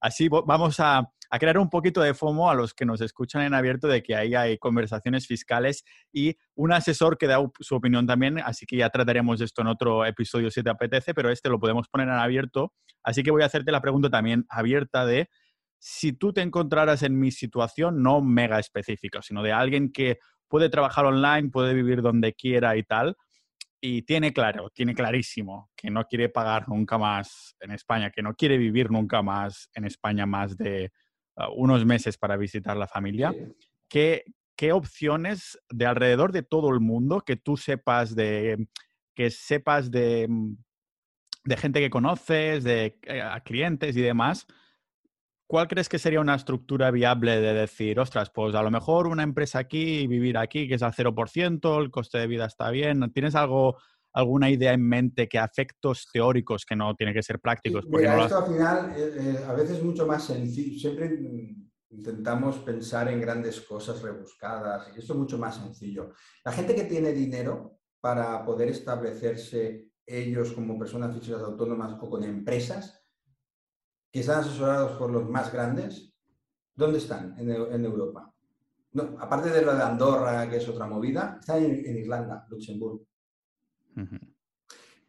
así 0.00 0.30
vamos 0.30 0.80
a, 0.80 1.06
crear 1.38 1.58
un 1.58 1.70
poquito 1.70 2.00
de 2.00 2.14
FOMO 2.14 2.50
a 2.50 2.54
los 2.54 2.74
que 2.74 2.84
nos 2.84 3.00
escuchan 3.00 3.42
en 3.42 3.54
abierto 3.54 3.88
de 3.88 4.02
que 4.02 4.14
ahí 4.14 4.34
hay 4.34 4.58
conversaciones 4.58 5.26
fiscales 5.26 5.84
y 6.12 6.36
un 6.54 6.72
asesor 6.72 7.16
que 7.16 7.26
da 7.26 7.38
su 7.60 7.74
opinión 7.74 8.06
también, 8.06 8.38
así 8.38 8.66
que 8.66 8.76
ya 8.76 8.90
trataremos 8.90 9.40
esto 9.40 9.62
en 9.62 9.68
otro 9.68 10.04
episodio 10.04 10.50
si 10.50 10.62
te 10.62 10.70
apetece, 10.70 11.14
pero 11.14 11.30
este 11.30 11.48
lo 11.48 11.58
podemos 11.58 11.88
poner 11.88 12.08
en 12.08 12.14
abierto. 12.14 12.74
Así 13.02 13.22
que 13.22 13.30
voy 13.30 13.42
a 13.42 13.46
hacerte 13.46 13.72
la 13.72 13.80
pregunta 13.80 14.10
también 14.10 14.44
abierta 14.48 15.06
de 15.06 15.28
si 15.78 16.12
tú 16.12 16.32
te 16.32 16.42
encontraras 16.42 17.02
en 17.02 17.18
mi 17.18 17.30
situación, 17.32 18.02
no 18.02 18.20
mega 18.20 18.58
específica, 18.58 19.20
sino 19.22 19.42
de 19.42 19.52
alguien 19.52 19.90
que 19.90 20.18
puede 20.48 20.68
trabajar 20.68 21.06
online, 21.06 21.48
puede 21.48 21.74
vivir 21.74 22.02
donde 22.02 22.34
quiera 22.34 22.76
y 22.76 22.84
tal, 22.84 23.16
y 23.80 24.02
tiene 24.02 24.32
claro, 24.32 24.70
tiene 24.70 24.94
clarísimo 24.94 25.70
que 25.74 25.90
no 25.90 26.04
quiere 26.04 26.28
pagar 26.28 26.68
nunca 26.68 26.98
más 26.98 27.56
en 27.58 27.72
España, 27.72 28.10
que 28.10 28.22
no 28.22 28.34
quiere 28.34 28.56
vivir 28.58 28.92
nunca 28.92 29.22
más 29.22 29.70
en 29.74 29.84
España 29.84 30.24
más 30.24 30.56
de 30.56 30.92
unos 31.54 31.84
meses 31.84 32.18
para 32.18 32.36
visitar 32.36 32.76
la 32.76 32.86
familia, 32.86 33.34
¿qué, 33.88 34.24
¿qué 34.56 34.72
opciones 34.72 35.58
de 35.70 35.86
alrededor 35.86 36.32
de 36.32 36.42
todo 36.42 36.70
el 36.70 36.80
mundo 36.80 37.22
que 37.22 37.36
tú 37.36 37.56
sepas 37.56 38.14
de, 38.14 38.68
que 39.14 39.30
sepas 39.30 39.90
de, 39.90 40.28
de 41.44 41.56
gente 41.56 41.80
que 41.80 41.90
conoces, 41.90 42.64
de 42.64 42.98
eh, 43.02 43.22
clientes 43.44 43.96
y 43.96 44.00
demás, 44.00 44.46
¿cuál 45.46 45.68
crees 45.68 45.88
que 45.88 45.98
sería 45.98 46.20
una 46.20 46.34
estructura 46.34 46.90
viable 46.90 47.40
de 47.40 47.54
decir, 47.54 47.98
ostras, 47.98 48.30
pues 48.30 48.54
a 48.54 48.62
lo 48.62 48.70
mejor 48.70 49.06
una 49.06 49.22
empresa 49.22 49.58
aquí 49.58 50.00
y 50.00 50.06
vivir 50.06 50.38
aquí, 50.38 50.68
que 50.68 50.74
es 50.74 50.82
al 50.82 50.92
0%, 50.92 51.80
el 51.80 51.90
coste 51.90 52.18
de 52.18 52.26
vida 52.26 52.46
está 52.46 52.70
bien? 52.70 53.12
¿Tienes 53.12 53.34
algo, 53.34 53.78
alguna 54.12 54.50
idea 54.50 54.72
en 54.72 54.86
mente 54.86 55.28
que 55.28 55.38
afectos 55.38 56.08
teóricos 56.12 56.64
que 56.64 56.76
no 56.76 56.94
tiene 56.94 57.14
que 57.14 57.22
ser 57.22 57.40
prácticos? 57.40 57.86
Mira, 57.88 58.22
esto 58.22 58.38
al 58.38 58.52
final 58.52 58.92
eh, 58.96 59.14
eh, 59.16 59.44
a 59.46 59.52
veces 59.52 59.78
es 59.78 59.82
mucho 59.82 60.06
más 60.06 60.24
sencillo. 60.24 60.78
Siempre 60.78 61.18
intentamos 61.90 62.58
pensar 62.58 63.08
en 63.08 63.20
grandes 63.20 63.60
cosas 63.60 64.00
rebuscadas 64.02 64.90
y 64.94 64.98
esto 64.98 65.12
es 65.12 65.18
mucho 65.18 65.38
más 65.38 65.56
sencillo. 65.56 66.12
La 66.44 66.52
gente 66.52 66.74
que 66.74 66.84
tiene 66.84 67.12
dinero 67.12 67.78
para 68.00 68.44
poder 68.44 68.68
establecerse 68.68 69.92
ellos 70.06 70.52
como 70.52 70.78
personas 70.78 71.14
físicas 71.14 71.42
autónomas 71.42 71.96
o 72.00 72.10
con 72.10 72.24
empresas, 72.24 73.02
que 74.10 74.20
están 74.20 74.40
asesorados 74.40 74.92
por 74.98 75.10
los 75.10 75.28
más 75.28 75.52
grandes, 75.52 76.12
¿dónde 76.74 76.98
están 76.98 77.34
en, 77.38 77.84
Europa? 77.84 78.34
No, 78.92 79.16
aparte 79.18 79.50
de 79.50 79.62
lo 79.62 79.74
de 79.74 79.82
Andorra, 79.82 80.48
que 80.50 80.56
es 80.56 80.68
otra 80.68 80.86
movida, 80.86 81.38
están 81.40 81.64
en, 81.64 81.96
Irlanda, 81.96 82.46
Luxemburgo. 82.50 83.06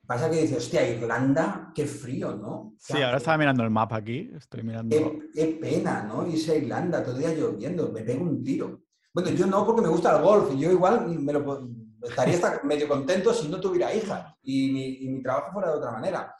Pasa 0.05 0.29
que 0.29 0.41
dices, 0.41 0.57
hostia, 0.57 0.87
Irlanda, 0.87 1.71
qué 1.73 1.85
frío, 1.85 2.35
¿no? 2.35 2.73
Sí, 2.77 3.01
ahora 3.01 3.17
estaba 3.17 3.37
mirando 3.37 3.63
el 3.63 3.69
mapa 3.69 3.95
aquí, 3.95 4.31
estoy 4.35 4.61
mirando. 4.63 4.95
Qué, 5.33 5.57
pena, 5.61 6.03
¿no? 6.03 6.27
Irse 6.27 6.51
a 6.51 6.55
Irlanda, 6.55 7.01
todo 7.01 7.15
el 7.15 7.21
día 7.21 7.33
lloviendo, 7.33 7.89
me 7.91 8.01
pego 8.01 8.23
un 8.23 8.43
tiro. 8.43 8.83
Bueno, 9.13 9.29
yo 9.29 9.45
no, 9.45 9.65
porque 9.65 9.81
me 9.81 9.87
gusta 9.87 10.17
el 10.17 10.23
golf, 10.23 10.53
y 10.53 10.59
yo 10.59 10.71
igual 10.71 11.07
me 11.07 11.31
lo, 11.31 11.69
estaría 12.01 12.37
medio 12.63 12.87
contento 12.87 13.33
si 13.33 13.47
no 13.47 13.61
tuviera 13.61 13.93
hija 13.93 14.35
y 14.41 14.71
mi, 14.73 14.85
y 15.05 15.09
mi 15.09 15.21
trabajo 15.21 15.53
fuera 15.53 15.69
de 15.71 15.77
otra 15.77 15.91
manera. 15.91 16.35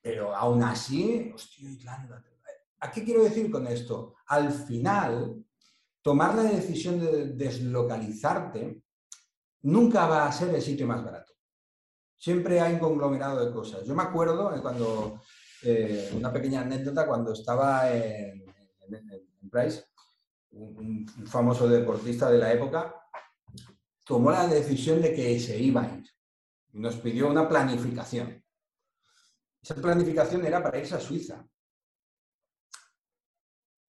Pero 0.00 0.34
aún 0.34 0.62
así, 0.62 1.32
hostia, 1.34 1.68
Irlanda. 1.68 2.22
¿A 2.80 2.92
qué 2.92 3.02
quiero 3.02 3.24
decir 3.24 3.50
con 3.50 3.66
esto? 3.66 4.14
Al 4.28 4.52
final, 4.52 5.44
tomar 6.00 6.36
la 6.36 6.44
decisión 6.44 7.00
de 7.00 7.32
deslocalizarte 7.32 8.82
nunca 9.62 10.06
va 10.06 10.26
a 10.26 10.32
ser 10.32 10.54
el 10.54 10.62
sitio 10.62 10.86
más 10.86 11.04
barato. 11.04 11.32
Siempre 12.18 12.60
hay 12.60 12.74
un 12.74 12.80
conglomerado 12.80 13.46
de 13.46 13.52
cosas. 13.52 13.84
Yo 13.86 13.94
me 13.94 14.02
acuerdo 14.02 14.60
cuando, 14.60 15.22
eh, 15.62 16.10
una 16.14 16.32
pequeña 16.32 16.62
anécdota, 16.62 17.06
cuando 17.06 17.32
estaba 17.32 17.90
en, 17.92 18.44
Price, 19.50 19.84
un, 20.50 21.06
famoso 21.26 21.68
deportista 21.68 22.30
de 22.30 22.38
la 22.38 22.52
época, 22.52 22.94
tomó 24.04 24.30
la 24.30 24.46
decisión 24.46 25.00
de 25.00 25.14
que 25.14 25.38
se 25.38 25.58
iba 25.58 25.82
a 25.82 25.96
ir. 25.96 26.10
Nos 26.72 26.96
pidió 26.96 27.28
una 27.28 27.48
planificación. 27.48 28.44
Esa 29.62 29.74
planificación 29.76 30.44
era 30.44 30.62
para 30.62 30.78
irse 30.78 30.96
a 30.96 31.00
Suiza. 31.00 31.46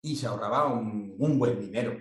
Y 0.02 0.16
se 0.16 0.26
ahorraba 0.26 0.66
un, 0.66 1.38
buen 1.38 1.60
dinero. 1.60 1.96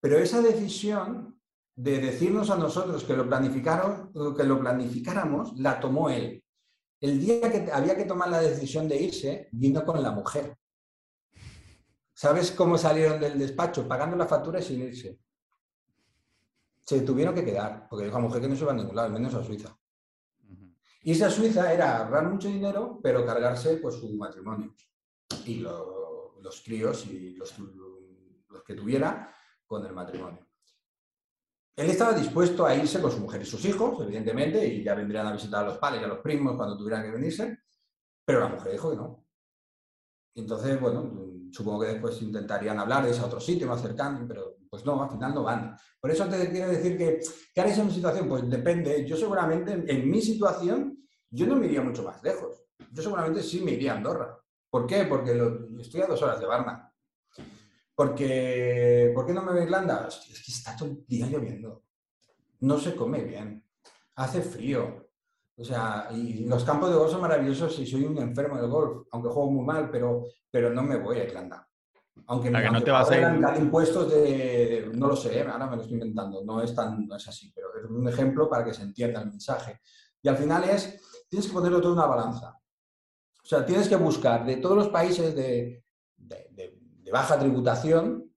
Pero 0.00 0.18
esa 0.18 0.40
decisión 0.40 1.37
de 1.78 2.00
decirnos 2.00 2.50
a 2.50 2.56
nosotros 2.56 3.04
que 3.04 3.14
lo, 3.14 3.24
planificaron, 3.28 4.12
que 4.36 4.42
lo 4.42 4.58
planificáramos, 4.58 5.56
la 5.60 5.78
tomó 5.78 6.10
él. 6.10 6.42
El 7.00 7.20
día 7.20 7.52
que 7.52 7.70
había 7.70 7.96
que 7.96 8.04
tomar 8.04 8.30
la 8.30 8.40
decisión 8.40 8.88
de 8.88 9.00
irse, 9.00 9.48
vino 9.52 9.84
con 9.84 10.02
la 10.02 10.10
mujer. 10.10 10.58
¿Sabes 12.12 12.50
cómo 12.50 12.76
salieron 12.76 13.20
del 13.20 13.38
despacho? 13.38 13.86
Pagando 13.86 14.16
la 14.16 14.26
factura 14.26 14.58
y 14.58 14.62
sin 14.64 14.80
irse. 14.82 15.20
Se 16.82 17.02
tuvieron 17.02 17.32
que 17.32 17.44
quedar, 17.44 17.86
porque 17.88 18.06
dijo 18.06 18.16
a 18.16 18.22
mujer 18.22 18.40
que 18.40 18.48
no 18.48 18.56
se 18.56 18.64
va 18.64 18.72
a 18.72 18.74
ningún 18.74 18.96
lado, 18.96 19.10
menos 19.10 19.34
a 19.34 19.44
Suiza. 19.44 19.78
Y 21.02 21.12
esa 21.12 21.30
Suiza 21.30 21.72
era 21.72 21.98
ahorrar 21.98 22.28
mucho 22.28 22.48
dinero, 22.48 22.98
pero 23.00 23.24
cargarse 23.24 23.76
pues, 23.76 23.94
su 23.94 24.12
matrimonio 24.16 24.74
y 25.46 25.60
los 25.60 26.60
críos 26.64 27.06
y 27.06 27.36
los, 27.36 27.54
que 28.66 28.74
tuviera 28.74 29.32
con 29.64 29.86
el 29.86 29.92
matrimonio. 29.92 30.47
Él 31.78 31.90
estaba 31.90 32.12
dispuesto 32.12 32.66
a 32.66 32.74
irse 32.74 33.00
con 33.00 33.12
su 33.12 33.20
mujer 33.20 33.40
y 33.40 33.44
sus 33.44 33.64
hijos, 33.64 34.02
evidentemente, 34.02 34.66
y 34.66 34.82
ya 34.82 34.96
vendrían 34.96 35.28
a 35.28 35.32
visitar 35.32 35.62
a 35.62 35.68
los 35.68 35.78
padres 35.78 36.02
y 36.02 36.04
a 36.04 36.08
los 36.08 36.18
primos 36.18 36.56
cuando 36.56 36.76
tuvieran 36.76 37.04
que 37.04 37.12
venirse, 37.12 37.60
pero 38.26 38.40
la 38.40 38.48
mujer 38.48 38.72
dijo 38.72 38.90
que 38.90 38.96
no. 38.96 39.24
Entonces, 40.34 40.80
bueno, 40.80 41.48
supongo 41.52 41.82
que 41.82 41.92
después 41.92 42.20
intentarían 42.20 42.80
hablar 42.80 43.04
de 43.04 43.12
ese 43.12 43.22
otro 43.22 43.38
sitio 43.38 43.68
más 43.68 43.80
cercano, 43.80 44.26
pero 44.26 44.56
pues 44.68 44.84
no, 44.84 45.00
al 45.00 45.08
final 45.08 45.32
no 45.32 45.44
van. 45.44 45.76
Por 46.00 46.10
eso 46.10 46.28
te 46.28 46.50
quiero 46.50 46.68
decir 46.68 46.98
que, 46.98 47.20
¿qué 47.54 47.60
haréis 47.60 47.78
en 47.78 47.86
mi 47.86 47.92
situación? 47.92 48.28
Pues 48.28 48.50
depende. 48.50 49.06
Yo 49.06 49.16
seguramente, 49.16 49.84
en, 49.86 50.10
mi 50.10 50.20
situación, 50.20 50.98
yo 51.30 51.46
no 51.46 51.54
me 51.54 51.66
iría 51.66 51.80
mucho 51.80 52.02
más 52.02 52.20
lejos. 52.24 52.60
Yo 52.90 53.02
seguramente 53.04 53.40
sí 53.40 53.60
me 53.60 53.70
iría 53.70 53.92
a 53.92 53.96
Andorra. 53.98 54.36
¿Por 54.68 54.84
qué? 54.84 55.04
Porque 55.04 55.40
estoy 55.78 56.00
a 56.00 56.06
dos 56.06 56.20
horas 56.22 56.40
de 56.40 56.46
Varna. 56.46 56.87
Porque, 57.98 59.10
¿Por 59.12 59.26
qué 59.26 59.32
no 59.32 59.42
me 59.42 59.50
voy 59.50 59.62
a 59.62 59.64
Irlanda? 59.64 60.06
es 60.06 60.40
que 60.40 60.52
está 60.52 60.76
todo 60.76 60.88
el 60.88 61.04
día 61.04 61.26
lloviendo. 61.26 61.82
No 62.60 62.78
se 62.78 62.94
come 62.94 63.24
bien. 63.24 63.64
Hace 64.14 64.40
frío. 64.40 65.10
O 65.56 65.64
sea, 65.64 66.08
y 66.12 66.44
los 66.46 66.62
campos 66.62 66.90
de 66.90 66.96
golf 66.96 67.10
son 67.10 67.22
maravillosos 67.22 67.76
y 67.80 67.86
soy 67.88 68.04
un 68.04 68.16
enfermo 68.18 68.56
del 68.56 68.70
golf, 68.70 69.08
aunque 69.10 69.30
juego 69.30 69.50
muy 69.50 69.64
mal, 69.64 69.90
pero, 69.90 70.26
pero 70.48 70.72
no 70.72 70.84
me 70.84 70.96
voy 70.96 71.18
a 71.18 71.24
Irlanda. 71.24 71.68
Aunque, 72.28 72.52
me, 72.52 72.70
no 72.70 72.80
te 72.80 72.92
vas 72.92 73.10
a 73.10 73.18
ir... 73.18 73.60
impuestos 73.60 74.12
de, 74.12 74.92
no 74.94 75.08
lo 75.08 75.16
sé, 75.16 75.42
ahora 75.42 75.66
me 75.66 75.74
lo 75.74 75.82
estoy 75.82 75.94
inventando, 75.94 76.44
no 76.44 76.62
es, 76.62 76.72
tan, 76.72 77.04
no 77.04 77.16
es 77.16 77.26
así, 77.26 77.50
pero 77.52 77.66
es 77.76 77.90
un 77.90 78.08
ejemplo 78.08 78.48
para 78.48 78.64
que 78.64 78.74
se 78.74 78.82
entienda 78.82 79.22
el 79.22 79.30
mensaje. 79.30 79.80
Y 80.22 80.28
al 80.28 80.36
final 80.36 80.62
es, 80.70 81.02
tienes 81.28 81.48
que 81.48 81.52
ponerlo 81.52 81.80
todo 81.80 81.94
en 81.94 81.98
una 81.98 82.06
balanza. 82.06 82.60
O 83.42 83.44
sea, 83.44 83.66
tienes 83.66 83.88
que 83.88 83.96
buscar 83.96 84.46
de 84.46 84.58
todos 84.58 84.76
los 84.76 84.88
países 84.88 85.34
de, 85.34 85.82
de, 86.16 86.46
de 86.52 86.77
baja 87.10 87.38
tributación, 87.38 88.32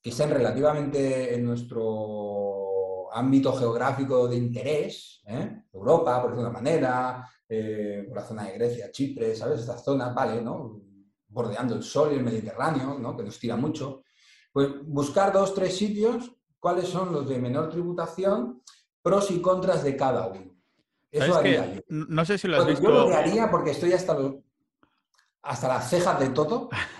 que 0.00 0.10
estén 0.10 0.30
relativamente 0.30 1.34
en 1.34 1.44
nuestro 1.44 3.10
ámbito 3.12 3.52
geográfico 3.54 4.28
de 4.28 4.36
interés, 4.36 5.22
¿eh? 5.26 5.64
Europa, 5.72 6.20
por 6.20 6.30
decirlo 6.30 6.44
de 6.44 6.50
una 6.50 6.60
manera, 6.60 7.30
eh, 7.48 8.04
por 8.08 8.16
la 8.16 8.24
zona 8.24 8.44
de 8.44 8.52
Grecia, 8.52 8.90
Chipre, 8.90 9.34
¿sabes? 9.34 9.60
Estas 9.60 9.84
zonas, 9.84 10.14
vale, 10.14 10.42
¿no? 10.42 10.80
Bordeando 11.28 11.74
el 11.74 11.82
sol 11.82 12.10
y 12.12 12.16
el 12.16 12.24
Mediterráneo, 12.24 12.98
¿no? 12.98 13.16
Que 13.16 13.22
nos 13.22 13.38
tira 13.38 13.56
mucho. 13.56 14.02
Pues 14.52 14.68
buscar 14.84 15.32
dos, 15.32 15.54
tres 15.54 15.76
sitios, 15.76 16.32
cuáles 16.58 16.88
son 16.88 17.12
los 17.12 17.28
de 17.28 17.38
menor 17.38 17.70
tributación, 17.70 18.62
pros 19.02 19.30
y 19.30 19.40
contras 19.40 19.84
de 19.84 19.96
cada 19.96 20.26
uno. 20.26 20.54
Eso 21.10 21.36
haría 21.36 21.74
yo. 21.74 21.80
No 21.88 22.24
sé 22.24 22.38
si 22.38 22.48
lo 22.48 22.56
has 22.56 22.66
visto. 22.66 22.82
Yo 22.82 22.90
lo 22.90 23.06
que 23.06 23.14
haría, 23.14 23.50
porque 23.50 23.70
estoy 23.70 23.92
hasta, 23.92 24.16
hasta 25.42 25.68
las 25.68 25.88
cejas 25.88 26.18
de 26.18 26.30
todo, 26.30 26.68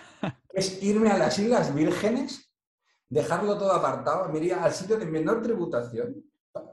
es 0.55 0.83
irme 0.83 1.11
a 1.11 1.19
las 1.19 1.39
Islas 1.39 1.75
Vírgenes 1.75 2.45
dejarlo 3.09 3.57
todo 3.57 3.73
apartado, 3.73 4.29
me 4.29 4.39
iría 4.39 4.65
al 4.65 4.73
sitio 4.73 4.97
de 4.97 5.07
menor 5.07 5.41
tributación, 5.41 6.17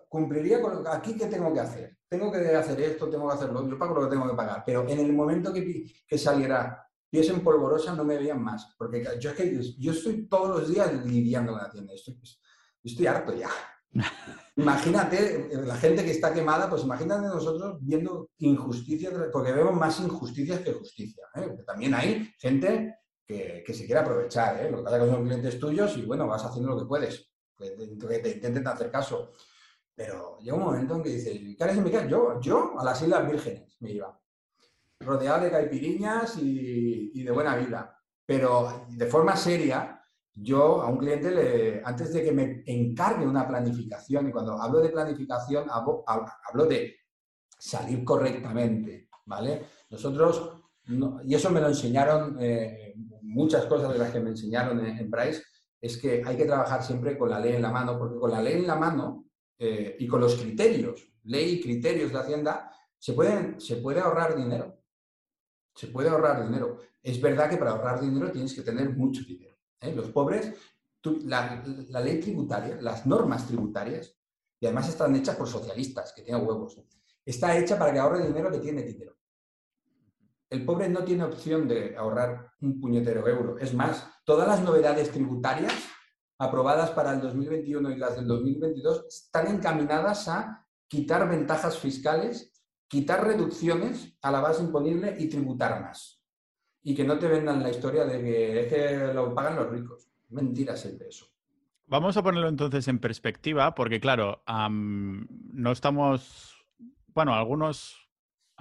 cumpliría 0.10 0.62
con 0.62 0.84
lo 0.84 0.90
aquí 0.90 1.16
qué 1.16 1.28
tengo 1.28 1.54
que 1.54 1.60
hacer. 1.60 1.98
Tengo 2.10 2.32
que 2.32 2.40
hacer 2.40 2.82
esto, 2.82 3.10
tengo 3.10 3.28
que 3.30 3.36
hacerlo, 3.36 3.68
yo 3.70 3.78
pago 3.78 3.96
lo 3.96 4.02
que 4.02 4.16
tengo 4.16 4.30
que 4.30 4.36
pagar, 4.36 4.64
pero 4.66 4.86
en 4.88 5.00
el 5.00 5.14
momento 5.14 5.54
que, 5.54 5.86
que 6.06 6.18
saliera 6.18 6.86
pies 7.10 7.30
en 7.30 7.42
polvorosa 7.42 7.94
no 7.94 8.04
me 8.04 8.18
veían 8.18 8.42
más, 8.42 8.74
porque 8.78 9.06
yo, 9.20 9.30
es 9.30 9.36
que 9.36 9.62
yo 9.78 9.92
estoy 9.92 10.28
todos 10.28 10.50
los 10.50 10.70
días 10.70 10.94
lidiando 11.06 11.54
con 11.54 11.62
la 11.62 11.70
tienda, 11.70 11.94
estoy, 11.94 12.20
estoy 12.84 13.08
harto 13.08 13.34
ya. 13.34 13.50
Imagínate, 14.58 15.50
la 15.66 15.76
gente 15.78 16.04
que 16.04 16.12
está 16.12 16.34
quemada, 16.34 16.70
pues 16.70 16.84
imagínate 16.84 17.28
nosotros 17.28 17.78
viendo 17.82 18.30
injusticias, 18.40 19.14
porque 19.32 19.54
vemos 19.54 19.74
más 19.74 20.00
injusticias 20.02 20.60
que 20.60 20.74
justicia. 20.74 21.26
¿eh? 21.36 21.50
También 21.66 21.94
hay 21.94 22.30
gente 22.38 23.01
que, 23.32 23.74
se 23.74 23.86
quiere 23.86 24.02
aprovechar. 24.02 24.60
¿eh? 24.64 24.70
Lo 24.70 24.78
que 24.78 24.84
pasa 24.84 24.98
es 24.98 25.04
que 25.04 25.10
son 25.10 25.26
clientes 25.26 25.60
tuyos 25.60 25.98
y 25.98 26.04
bueno, 26.04 26.28
vas 26.28 26.44
haciendo 26.44 26.72
lo 26.72 26.80
que 26.80 26.86
puedes, 26.86 27.32
que 27.58 27.70
te, 28.20 28.32
intenten 28.32 28.68
hacer 28.68 28.92
caso. 28.92 29.32
Pero 29.96 30.38
llega 30.40 30.56
un 30.56 30.64
momento 30.64 30.96
en 30.96 31.04
que 31.04 31.10
dices, 31.10 31.40
¿qué 31.58 32.08
Yo, 32.10 32.40
yo 32.40 32.80
a 32.80 32.84
las 32.84 33.02
Islas 33.02 33.30
Vírgenes 33.30 33.78
me 33.80 33.92
iba, 33.92 34.20
rodeado 35.00 35.44
de 35.44 35.52
caipiriñas 35.52 36.38
y, 36.38 37.24
de 37.24 37.32
buena 37.32 37.56
vida. 37.56 37.98
Pero 38.26 38.86
de 38.90 39.06
forma 39.08 39.36
seria, 39.36 40.04
yo 40.34 40.82
a 40.82 40.88
un 40.88 40.98
cliente, 40.98 41.32
le, 41.32 41.82
antes 41.84 42.14
de 42.14 42.24
que 42.24 42.32
me 42.32 42.64
encargue 42.66 43.28
una 43.28 43.48
planificación, 43.48 44.30
y 44.30 44.32
cuando 44.32 44.62
hablo 44.62 44.80
de 44.80 44.90
planificación, 44.90 45.70
hablo, 45.70 46.04
hablo 46.08 46.66
de 46.66 46.96
salir 47.60 48.04
correctamente, 48.04 49.10
¿vale? 49.26 49.66
Nosotros 49.90 50.62
y 51.24 51.36
eso 51.36 51.50
me 51.52 51.62
lo 51.62 51.68
enseñaron, 51.68 52.38
eh, 52.40 52.96
muchas 53.32 53.66
cosas 53.66 53.94
de 53.94 54.00
las 54.00 54.12
que 54.12 54.20
me 54.20 54.30
enseñaron 54.30 54.86
en, 54.86 55.10
Price, 55.10 55.44
es 55.80 55.98
que 55.98 56.22
hay 56.26 56.38
que 56.38 56.46
trabajar 56.46 56.84
siempre 56.84 57.18
con 57.18 57.30
la 57.30 57.40
ley 57.40 57.56
en 57.56 57.62
la 57.62 57.72
mano, 57.72 57.98
porque 57.98 58.20
con 58.20 58.32
la 58.32 58.42
ley 58.42 58.56
en 58.56 58.68
la 58.68 58.76
mano 58.76 59.26
eh, 59.58 59.96
y 60.00 60.08
con 60.08 60.22
los 60.22 60.36
criterios, 60.36 61.12
ley 61.24 61.54
y 61.54 61.62
criterios 61.62 62.12
de 62.12 62.20
Hacienda, 62.20 62.72
se, 62.98 63.14
pueden, 63.14 63.60
se 63.60 63.78
puede 63.78 64.00
ahorrar 64.00 64.36
dinero. 64.36 64.78
Se 65.74 65.88
puede 65.88 66.10
ahorrar 66.10 66.44
dinero. 66.44 66.78
Es 67.02 67.20
verdad 67.20 67.50
que 67.50 67.58
para 67.58 67.72
ahorrar 67.72 68.00
dinero 68.02 68.32
tienes 68.32 68.54
que 68.54 68.62
tener 68.62 68.90
mucho 68.92 69.24
dinero. 69.24 69.56
¿eh? 69.80 69.94
Los 69.96 70.10
pobres, 70.10 70.54
la, 71.24 71.64
la, 71.90 72.00
ley 72.02 72.20
tributaria, 72.20 72.78
las 72.80 73.08
normas 73.08 73.48
tributarias, 73.48 74.16
y 74.60 74.68
además 74.68 74.90
están 74.90 75.16
hechas 75.16 75.36
por 75.36 75.48
socialistas, 75.48 76.14
que 76.14 76.22
tienen 76.22 76.46
huevos, 76.46 76.80
está 77.26 77.58
hecha 77.58 77.80
para 77.80 77.92
que 77.92 78.00
ahorre 78.00 78.28
dinero 78.28 78.52
que 78.52 78.60
tiene 78.60 78.84
dinero. 78.84 79.16
El 80.52 80.66
pobre 80.66 80.90
no 80.90 81.06
tiene 81.06 81.24
opción 81.24 81.66
de 81.66 81.96
ahorrar 81.96 82.52
un 82.60 82.82
puñetero 82.82 83.26
euro. 83.26 83.58
Es 83.58 83.74
más, 83.74 84.06
todas 84.26 84.46
las 84.46 84.62
novedades 84.62 85.10
tributarias 85.10 85.74
aprobadas 86.38 86.90
para 86.90 87.14
el 87.14 87.22
2021 87.22 87.90
y 87.90 87.96
las 87.96 88.18
del 88.18 88.28
2022 88.28 89.06
están 89.08 89.48
encaminadas 89.48 90.28
a 90.28 90.68
quitar 90.90 91.30
ventajas 91.30 91.80
fiscales, 91.80 92.52
quitar 92.90 93.26
reducciones 93.26 94.18
a 94.22 94.30
la 94.30 94.42
base 94.42 94.62
imponible 94.62 95.16
y 95.18 95.30
tributar 95.30 95.82
más. 95.84 96.22
Y 96.84 96.94
que 96.94 97.06
no 97.06 97.18
te 97.18 97.30
vendan 97.30 97.64
la 97.64 97.70
historia 97.70 98.04
de 98.04 98.22
que, 98.22 98.68
que 98.68 99.14
lo 99.14 99.34
pagan 99.34 99.56
los 99.56 99.70
ricos. 99.70 100.12
Mentira 100.32 100.76
siempre 100.76 101.08
eso. 101.08 101.28
Vamos 101.86 102.18
a 102.18 102.24
ponerlo 102.24 102.50
entonces 102.50 102.90
en 102.90 103.00
perspectiva, 103.00 103.74
porque 103.74 104.02
claro, 104.02 104.44
no 104.70 105.72
estamos, 105.72 106.66
bueno, 107.14 107.34
algunos 107.34 108.11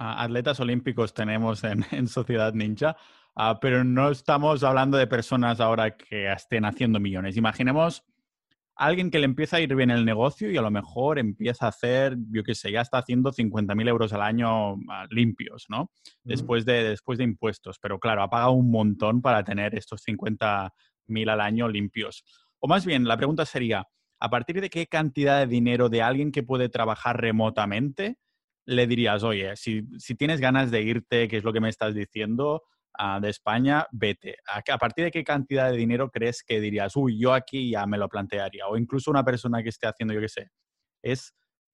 atletas 0.01 0.59
olímpicos 0.59 1.13
tenemos 1.13 1.63
en, 1.63 2.07
Sociedad 2.07 2.53
Ninja, 2.53 2.97
ah, 3.35 3.59
pero 3.59 3.83
no 3.83 4.09
estamos 4.11 4.63
hablando 4.63 4.97
de 4.97 5.07
personas 5.07 5.59
ahora 5.59 5.95
que 5.95 6.31
estén 6.31 6.65
haciendo 6.65 6.99
millones. 6.99 7.37
Imaginemos 7.37 8.03
alguien 8.75 9.11
que 9.11 9.19
le 9.19 9.25
empieza 9.25 9.57
a 9.57 9.59
ir 9.59 9.75
bien 9.75 9.91
el 9.91 10.05
negocio 10.05 10.49
y 10.49 10.57
a 10.57 10.61
lo 10.61 10.71
mejor 10.71 11.19
empieza 11.19 11.65
a 11.65 11.69
hacer, 11.69 12.17
yo 12.31 12.43
qué 12.43 12.55
sé, 12.55 12.71
ya 12.71 12.81
está 12.81 12.97
haciendo 12.97 13.31
50.000 13.31 13.87
euros 13.87 14.13
al 14.13 14.23
año 14.23 14.73
ah, 14.89 15.05
limpios, 15.09 15.65
¿no? 15.69 15.91
Después 16.23 16.65
de, 16.65 16.83
después 16.83 17.19
de 17.19 17.25
impuestos. 17.25 17.77
Pero 17.79 17.99
claro, 17.99 18.23
ha 18.23 18.29
pagado 18.29 18.51
un 18.53 18.71
montón 18.71 19.21
para 19.21 19.43
tener 19.43 19.75
estos 19.75 20.03
50.000 20.05 21.29
al 21.29 21.41
año 21.41 21.67
limpios. 21.67 22.23
O 22.59 22.67
más 22.67 22.85
bien, 22.85 23.07
la 23.07 23.17
pregunta 23.17 23.45
sería, 23.45 23.87
¿a 24.19 24.29
partir 24.29 24.61
de 24.61 24.69
qué 24.69 24.87
cantidad 24.87 25.39
de 25.39 25.47
dinero 25.47 25.89
de 25.89 26.01
alguien 26.01 26.31
que 26.31 26.43
puede 26.43 26.69
trabajar 26.69 27.21
remotamente 27.21 28.17
le 28.65 28.87
dirías, 28.87 29.23
oye, 29.23 29.55
si, 29.55 29.83
tienes 30.17 30.39
ganas 30.39 30.71
de 30.71 30.81
irte, 30.81 31.27
que 31.27 31.37
es 31.37 31.43
lo 31.43 31.53
que 31.53 31.61
me 31.61 31.69
estás 31.69 31.93
diciendo, 31.93 32.63
ah, 32.97 33.19
de 33.19 33.29
España, 33.29 33.87
vete? 33.91 34.37
¿A, 34.47 34.77
partir 34.77 35.05
de 35.05 35.11
qué 35.11 35.23
cantidad 35.23 35.71
de 35.71 35.77
dinero 35.77 36.09
crees 36.09 36.43
que 36.43 36.59
dirías, 36.59 36.95
uy, 36.95 37.19
yo 37.19 37.33
aquí 37.33 37.71
ya 37.71 37.85
me 37.85 37.97
lo 37.97 38.07
plantearía? 38.09 38.67
O 38.67 38.77
incluso 38.77 39.11
una 39.11 39.23
persona 39.23 39.63
que 39.63 39.69
esté 39.69 39.87
haciendo, 39.87 40.13
yo 40.13 40.21
qué 40.21 40.29
sé, 40.29 40.49
es 41.01 41.33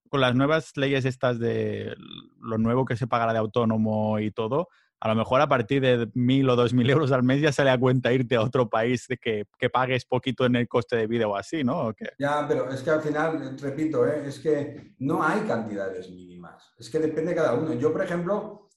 con 0.10 0.22
las 0.22 0.36
nuevas 0.36 0.72
leyes 0.78 1.06
estas 1.06 1.40
de 1.40 1.96
lo 2.40 2.58
nuevo 2.58 2.86
que 2.86 2.96
se 2.96 3.08
pagará 3.08 3.34
de 3.34 3.40
autónomo 3.40 4.20
y 4.20 4.32
todo, 4.32 4.70
a 5.00 5.08
lo 5.10 5.16
mejor 5.16 5.42
a 5.42 5.48
partir 5.48 5.82
de 5.82 6.10
mil 6.16 6.50
o 6.50 6.56
dos 6.56 6.74
mil 6.74 6.90
euros 6.90 7.12
al 7.12 7.24
mes 7.24 7.42
ya 7.42 7.52
se 7.52 7.64
le 7.64 7.70
da 7.70 7.80
cuenta 7.80 8.12
irte 8.12 8.36
a 8.36 8.42
otro 8.42 8.68
país 8.68 9.06
de 9.08 9.18
que, 9.18 9.46
que, 9.58 9.70
pagues 9.70 10.06
poquito 10.06 10.46
en 10.46 10.56
el 10.56 10.68
coste 10.68 10.96
de 10.96 11.08
vida 11.08 11.28
o 11.28 11.36
así, 11.36 11.64
¿no? 11.64 11.94
Ya, 12.18 12.46
pero 12.48 12.70
es 12.70 12.82
que 12.82 12.90
al 12.90 13.02
final, 13.02 13.58
repito, 13.60 14.08
¿eh? 14.08 14.24
es 14.26 14.40
que 14.40 14.96
no 15.00 15.22
hay 15.22 15.42
cantidades 15.42 16.10
mínimas, 16.10 16.74
es 16.80 16.90
que 16.90 17.00
depende 17.00 17.32
de 17.32 17.36
cada 17.36 17.54
uno. 17.54 17.74
Yo, 17.74 17.92
por 17.92 18.04
ejemplo, 18.04 18.70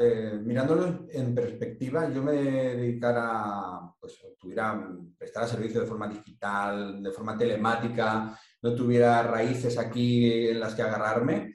eh, 0.00 0.40
mirándolo 0.42 1.06
en 1.10 1.34
perspectiva, 1.34 2.10
yo 2.10 2.22
me 2.22 2.32
dedicara, 2.32 3.92
pues 4.00 4.18
tuviera, 4.36 4.84
prestara 5.16 5.46
servicio 5.46 5.80
de 5.80 5.86
forma 5.86 6.08
digital, 6.08 7.02
de 7.02 7.12
forma 7.12 7.38
telemática, 7.38 8.36
no 8.62 8.74
tuviera 8.74 9.22
raíces 9.22 9.78
aquí 9.78 10.48
en 10.48 10.58
las 10.58 10.74
que 10.74 10.82
agarrarme, 10.82 11.52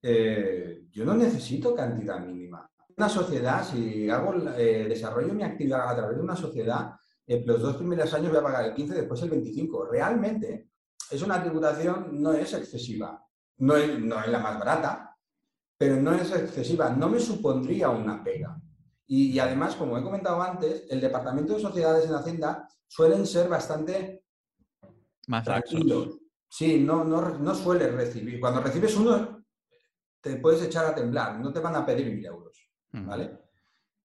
eh, 0.00 0.84
yo 0.90 1.04
no 1.04 1.14
necesito 1.14 1.74
cantidad 1.74 2.20
mínima 2.20 2.70
una 2.96 3.08
sociedad, 3.08 3.64
si 3.64 4.08
hago, 4.08 4.34
eh, 4.56 4.86
desarrollo 4.88 5.34
mi 5.34 5.42
actividad 5.42 5.88
a 5.88 5.96
través 5.96 6.16
de 6.16 6.22
una 6.22 6.36
sociedad, 6.36 6.92
eh, 7.26 7.42
los 7.44 7.60
dos 7.60 7.76
primeros 7.76 8.12
años 8.14 8.30
voy 8.30 8.38
a 8.38 8.44
pagar 8.44 8.64
el 8.64 8.74
15, 8.74 8.94
después 8.94 9.20
el 9.22 9.30
25. 9.30 9.86
Realmente 9.86 10.70
es 11.10 11.22
una 11.22 11.42
tributación, 11.42 12.22
no 12.22 12.32
es 12.32 12.54
excesiva, 12.54 13.22
no 13.58 13.76
es, 13.76 13.98
no 13.98 14.20
es 14.20 14.28
la 14.28 14.38
más 14.38 14.58
barata, 14.58 15.16
pero 15.76 15.96
no 15.96 16.14
es 16.14 16.32
excesiva, 16.32 16.90
no 16.90 17.08
me 17.10 17.20
supondría 17.20 17.90
una 17.90 18.24
pega. 18.24 18.58
Y, 19.08 19.38
además, 19.38 19.76
como 19.76 19.96
he 19.96 20.02
comentado 20.02 20.42
antes, 20.42 20.86
el 20.90 21.00
Departamento 21.00 21.54
de 21.54 21.60
Sociedades 21.60 22.06
en 22.06 22.14
Hacienda 22.14 22.68
suelen 22.88 23.26
ser 23.26 23.48
bastante 23.48 24.24
más 25.28 25.44
tranquilos. 25.44 26.18
Sí, 26.48 26.80
no, 26.80 27.04
no, 27.04 27.38
no 27.38 27.54
suele 27.54 27.88
recibir. 27.88 28.40
Cuando 28.40 28.60
recibes 28.60 28.96
uno, 28.96 29.44
te 30.20 30.36
puedes 30.36 30.62
echar 30.62 30.86
a 30.86 30.94
temblar, 30.94 31.38
no 31.38 31.52
te 31.52 31.60
van 31.60 31.76
a 31.76 31.86
pedir 31.86 32.12
mil 32.12 32.24
euros. 32.24 32.65
¿Vale? 32.92 33.46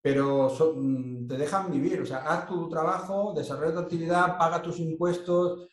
Pero 0.02 0.50
mm, 0.76 1.28
te 1.28 1.38
dejan 1.38 1.72
vivir, 1.72 2.02
o 2.02 2.06
sea, 2.06 2.20
haz 2.28 2.48
tu 2.48 2.68
trabajo, 2.70 3.34
desarrolla 3.36 3.74
tu 3.74 3.80
actividad, 3.80 4.38
paga 4.38 4.62
tus 4.62 4.80
impuestos. 4.80 5.68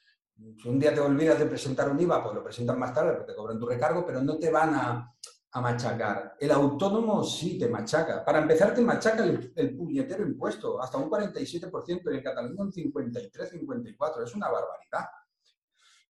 Si 0.62 0.68
un 0.68 0.78
día 0.78 0.94
te 0.94 1.00
olvidas 1.00 1.38
de 1.38 1.46
presentar 1.46 1.90
un 1.90 2.00
IVA, 2.00 2.22
pues 2.22 2.34
lo 2.34 2.44
presentan 2.44 2.78
más 2.78 2.92
tarde 2.92 3.12
porque 3.12 3.32
te 3.32 3.36
cobran 3.36 3.58
tu 3.58 3.66
recargo, 3.66 4.04
pero 4.06 4.20
no 4.22 4.38
te 4.38 4.50
van 4.50 4.74
a, 4.74 5.14
machacar. 5.60 6.36
El 6.38 6.52
autónomo 6.52 7.24
sí 7.24 7.58
te 7.58 7.68
machaca. 7.68 8.24
Para 8.24 8.38
empezar, 8.38 8.72
te 8.72 8.80
machaca 8.80 9.24
el, 9.24 9.52
el 9.56 9.76
puñetero 9.76 10.24
impuesto, 10.24 10.80
hasta 10.80 10.98
un 10.98 11.10
47% 11.10 12.12
y 12.12 12.16
en 12.16 12.22
Cataluña 12.22 12.62
un 12.62 12.70
53-54%. 12.70 14.22
Es 14.22 14.34
una 14.36 14.48
barbaridad. 14.48 15.06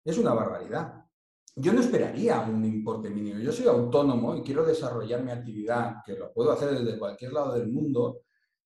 Es 0.04 0.18
una 0.18 0.34
barbaridad 0.34 1.07
yo 1.60 1.72
no 1.72 1.80
esperaría 1.80 2.40
un 2.40 2.64
importe 2.64 3.10
mínimo. 3.10 3.40
Yo 3.40 3.52
soy 3.52 3.66
autónomo 3.66 4.36
y 4.36 4.42
quiero 4.42 4.64
desarrollar 4.64 5.22
mi 5.22 5.32
actividad, 5.32 5.96
que 6.04 6.14
lo 6.14 6.32
puedo 6.32 6.52
hacer 6.52 6.70
desde 6.70 6.98
cualquier 6.98 7.32
lado 7.32 7.54
del 7.54 7.68
mundo, 7.68 8.22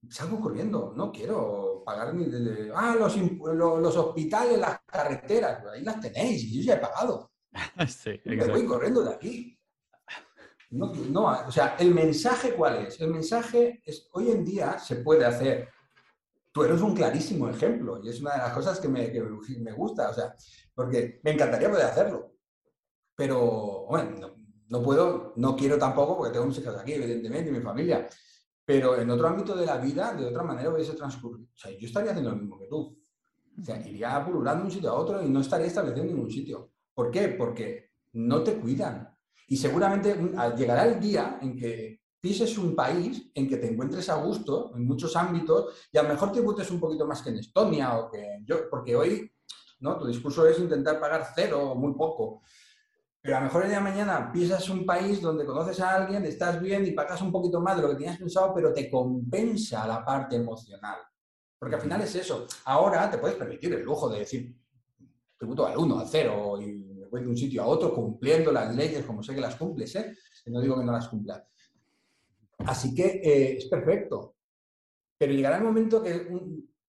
salgo 0.08 0.40
corriendo. 0.40 0.92
No 0.94 1.10
quiero 1.10 1.82
pagar 1.84 2.14
ni 2.14 2.26
desde... 2.26 2.70
Ah, 2.74 2.94
los, 2.98 3.16
los, 3.16 3.96
hospitales, 3.96 4.58
las 4.58 4.80
carreteras, 4.86 5.64
ahí 5.72 5.82
las 5.82 6.00
tenéis 6.00 6.44
y 6.44 6.60
yo 6.60 6.66
ya 6.66 6.74
he 6.74 6.80
pagado. 6.80 7.30
sí, 7.88 8.20
Me 8.24 8.46
voy 8.46 8.66
corriendo 8.66 9.02
de 9.02 9.14
aquí. 9.14 9.58
No, 10.70 10.92
no, 11.10 11.46
o 11.46 11.52
sea, 11.52 11.76
¿el 11.78 11.94
mensaje 11.94 12.54
cuál 12.54 12.86
es? 12.86 12.98
El 13.00 13.10
mensaje 13.10 13.82
es, 13.84 14.08
hoy 14.12 14.30
en 14.30 14.44
día 14.44 14.78
se 14.78 14.96
puede 14.96 15.24
hacer. 15.24 15.68
Tú 16.50 16.64
eres 16.64 16.80
un 16.80 16.94
clarísimo 16.94 17.48
ejemplo 17.48 18.00
y 18.02 18.08
es 18.08 18.20
una 18.20 18.32
de 18.32 18.38
las 18.38 18.52
cosas 18.52 18.80
que 18.80 18.88
me, 18.88 19.10
que 19.10 19.22
me 19.22 19.72
gusta, 19.72 20.10
o 20.10 20.14
sea, 20.14 20.34
porque 20.74 21.20
me 21.22 21.32
encantaría 21.32 21.70
poder 21.70 21.86
hacerlo 21.86 22.32
pero 23.22 23.86
bueno, 23.88 24.34
no, 24.68 24.82
puedo, 24.82 25.32
no 25.36 25.54
quiero 25.54 25.78
tampoco 25.78 26.16
porque 26.16 26.32
tengo 26.32 26.46
mis 26.46 26.58
hijas 26.58 26.74
aquí, 26.74 26.94
evidentemente, 26.94 27.50
y 27.50 27.52
mi 27.52 27.60
familia, 27.60 28.08
pero 28.64 29.00
en 29.00 29.08
otro 29.10 29.28
ámbito 29.28 29.54
de 29.54 29.64
la 29.64 29.76
vida, 29.76 30.12
de 30.12 30.26
otra 30.26 30.42
manera 30.42 30.70
hubiese 30.70 30.94
transcurrido. 30.94 31.46
O 31.54 31.56
sea, 31.56 31.70
yo 31.70 31.86
estaría 31.86 32.10
haciendo 32.10 32.32
lo 32.32 32.36
mismo 32.36 32.58
que 32.58 32.66
tú. 32.66 32.98
O 33.56 33.64
sea, 33.64 33.78
iría 33.86 34.24
pululando 34.24 34.62
de 34.62 34.66
un 34.66 34.72
sitio 34.72 34.90
a 34.90 34.94
otro 34.94 35.22
y 35.22 35.28
no 35.28 35.38
estaría 35.38 35.68
establecido 35.68 36.02
en 36.02 36.08
ningún 36.08 36.32
sitio. 36.32 36.72
¿Por 36.92 37.12
qué? 37.12 37.28
Porque 37.28 37.92
no 38.14 38.42
te 38.42 38.56
cuidan. 38.56 39.16
Y 39.46 39.56
seguramente 39.56 40.16
llegará 40.58 40.86
el 40.86 40.98
día 40.98 41.38
en 41.40 41.56
que 41.56 42.00
pises 42.20 42.58
un 42.58 42.74
país 42.74 43.30
en 43.36 43.48
que 43.48 43.58
te 43.58 43.70
encuentres 43.70 44.08
a 44.08 44.16
gusto 44.16 44.72
en 44.74 44.84
muchos 44.84 45.14
ámbitos 45.14 45.88
y 45.92 45.98
a 45.98 46.02
lo 46.02 46.08
mejor 46.08 46.30
te 46.30 46.40
tributes 46.40 46.68
un 46.72 46.80
poquito 46.80 47.06
más 47.06 47.22
que 47.22 47.30
en 47.30 47.38
Estonia 47.38 47.96
o 47.98 48.10
que 48.10 48.40
yo, 48.44 48.68
porque 48.68 48.96
hoy 48.96 49.30
¿no? 49.78 49.96
tu 49.96 50.08
discurso 50.08 50.44
es 50.48 50.58
intentar 50.58 50.98
pagar 50.98 51.28
cero 51.36 51.70
o 51.70 51.74
muy 51.76 51.94
poco. 51.94 52.42
Pero 53.22 53.36
a 53.36 53.40
lo 53.40 53.46
mejor 53.46 53.62
el 53.62 53.68
día 53.68 53.78
de 53.78 53.84
mañana 53.84 54.32
pisas 54.32 54.68
un 54.68 54.84
país 54.84 55.20
donde 55.20 55.46
conoces 55.46 55.78
a 55.80 55.94
alguien, 55.94 56.24
estás 56.24 56.60
bien 56.60 56.84
y 56.84 56.90
pagas 56.90 57.22
un 57.22 57.30
poquito 57.30 57.60
más 57.60 57.76
de 57.76 57.82
lo 57.82 57.88
que 57.90 57.94
tenías 57.94 58.18
pensado, 58.18 58.52
pero 58.52 58.72
te 58.72 58.90
compensa 58.90 59.86
la 59.86 60.04
parte 60.04 60.36
emocional. 60.36 60.98
Porque 61.56 61.76
al 61.76 61.80
final 61.80 62.02
es 62.02 62.14
eso. 62.16 62.46
Ahora 62.64 63.08
te 63.08 63.18
puedes 63.18 63.36
permitir 63.36 63.72
el 63.72 63.82
lujo 63.82 64.08
de 64.08 64.18
decir 64.18 64.54
tributo 65.38 65.66
al 65.66 65.78
1, 65.78 65.98
al 66.00 66.08
0 66.08 66.60
y 66.60 66.72
me 66.72 67.06
voy 67.06 67.22
de 67.22 67.28
un 67.28 67.36
sitio 67.36 67.62
a 67.62 67.66
otro 67.66 67.94
cumpliendo 67.94 68.50
las 68.50 68.74
leyes 68.74 69.04
como 69.04 69.22
sé 69.22 69.34
que 69.34 69.40
las 69.40 69.54
cumples, 69.54 69.94
¿eh? 69.94 70.16
No 70.46 70.60
digo 70.60 70.76
que 70.76 70.84
no 70.84 70.92
las 70.92 71.08
cumplas. 71.08 71.44
Así 72.58 72.92
que 72.92 73.20
eh, 73.22 73.56
es 73.56 73.66
perfecto. 73.66 74.34
Pero 75.16 75.32
llegará 75.32 75.58
el 75.58 75.64
momento 75.64 76.02
que 76.02 76.26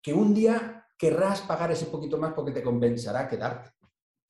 que 0.03 0.13
un 0.13 0.33
día 0.33 0.85
querrás 0.97 1.41
pagar 1.41 1.71
ese 1.71 1.85
poquito 1.85 2.17
más 2.17 2.33
porque 2.33 2.51
te 2.51 2.61
compensará 2.61 3.27
quedarte. 3.27 3.71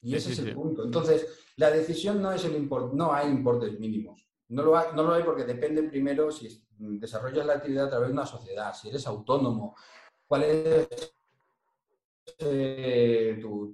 Y 0.03 0.15
ese 0.15 0.33
es 0.33 0.39
el 0.39 0.53
punto. 0.53 0.83
Entonces, 0.83 1.27
la 1.55 1.71
decisión 1.71 2.21
no 2.21 2.31
es 2.31 2.43
el 2.45 2.55
import, 2.55 2.93
no 2.93 3.13
hay 3.13 3.29
importes 3.29 3.79
mínimos. 3.79 4.27
No 4.49 4.63
lo, 4.63 4.77
hay, 4.77 4.87
no 4.95 5.03
lo 5.03 5.13
hay 5.13 5.23
porque 5.23 5.45
depende 5.45 5.83
primero 5.83 6.31
si 6.31 6.47
desarrollas 6.77 7.45
la 7.45 7.53
actividad 7.53 7.85
a 7.85 7.89
través 7.89 8.09
de 8.09 8.13
una 8.13 8.25
sociedad, 8.25 8.73
si 8.75 8.89
eres 8.89 9.07
autónomo, 9.07 9.75
cuál 10.27 10.43
es 10.43 11.15
eh, 12.39 13.39
tu, 13.41 13.73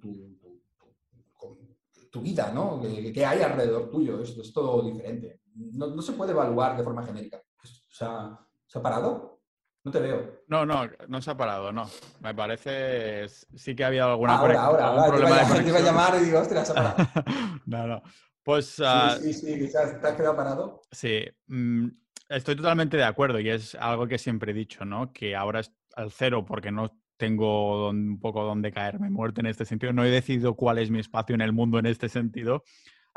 vida, 2.22 2.52
¿no? 2.52 2.82
¿Qué, 2.82 3.26
hay 3.26 3.42
alrededor 3.42 3.90
tuyo? 3.90 4.22
Esto 4.22 4.42
es 4.42 4.54
todo 4.54 4.82
diferente. 4.84 5.42
No, 5.56 6.02
se 6.02 6.14
puede 6.14 6.32
evaluar 6.32 6.78
de 6.78 6.84
forma 6.84 7.06
genérica. 7.06 7.38
O 7.38 7.92
sea, 7.92 8.40
¿Se 8.70 8.78
ha 8.78 8.82
parado? 8.84 9.39
No 9.84 9.92
te 9.92 10.00
veo. 10.00 10.44
No, 10.48 10.66
no, 10.66 10.90
no 11.08 11.22
se 11.22 11.32
ha 11.32 11.38
parado, 11.38 11.72
no. 11.72 11.90
Me 12.22 12.36
parece. 12.36 13.28
Sí 13.30 13.76
que 13.76 13.86
había 13.86 14.06
alguna 14.06 14.36
ahora, 14.36 14.62
ahora, 14.62 14.88
algún 14.88 15.00
ahora, 15.00 15.18
problema 15.18 15.38
te, 15.38 15.46
iba, 15.46 15.64
te 15.64 15.70
iba 15.70 15.78
a 15.78 15.82
llamar 15.82 16.22
y 16.22 16.26
digo, 16.26 16.40
ostras, 16.40 16.68
se 16.68 16.74
ha 16.74 16.76
parado. 16.76 16.98
no, 17.66 17.88
no. 17.88 18.04
Pues. 18.44 18.66
Sí, 18.68 18.84
uh... 18.84 19.22
sí, 19.22 19.34
sí, 19.34 19.72
¿te 19.72 19.78
has 19.78 20.16
quedado 20.16 20.36
parado? 20.36 20.82
Sí. 20.92 21.24
Mm, 21.48 21.88
estoy 22.28 22.56
totalmente 22.56 22.98
de 22.98 23.06
acuerdo 23.06 23.40
y 23.40 23.50
es 23.50 23.76
algo 23.76 24.08
que 24.08 24.18
siempre 24.18 24.52
he 24.52 24.56
dicho, 24.56 24.86
¿no? 24.86 25.14
Que 25.14 25.36
ahora 25.36 25.62
es 25.62 25.72
al 25.96 26.12
cero 26.12 26.46
porque 26.46 26.72
no 26.72 27.00
tengo 27.18 27.90
un 27.90 28.20
poco 28.20 28.44
donde 28.44 28.72
caerme 28.72 29.10
muerto 29.10 29.42
en 29.42 29.48
este 29.48 29.66
sentido. 29.66 29.94
No 29.94 30.04
he 30.04 30.10
decidido 30.10 30.56
cuál 30.56 30.78
es 30.78 30.90
mi 30.90 31.00
espacio 31.00 31.36
en 31.36 31.42
el 31.42 31.52
mundo 31.52 31.78
en 31.80 31.86
este 31.86 32.10
sentido. 32.10 32.64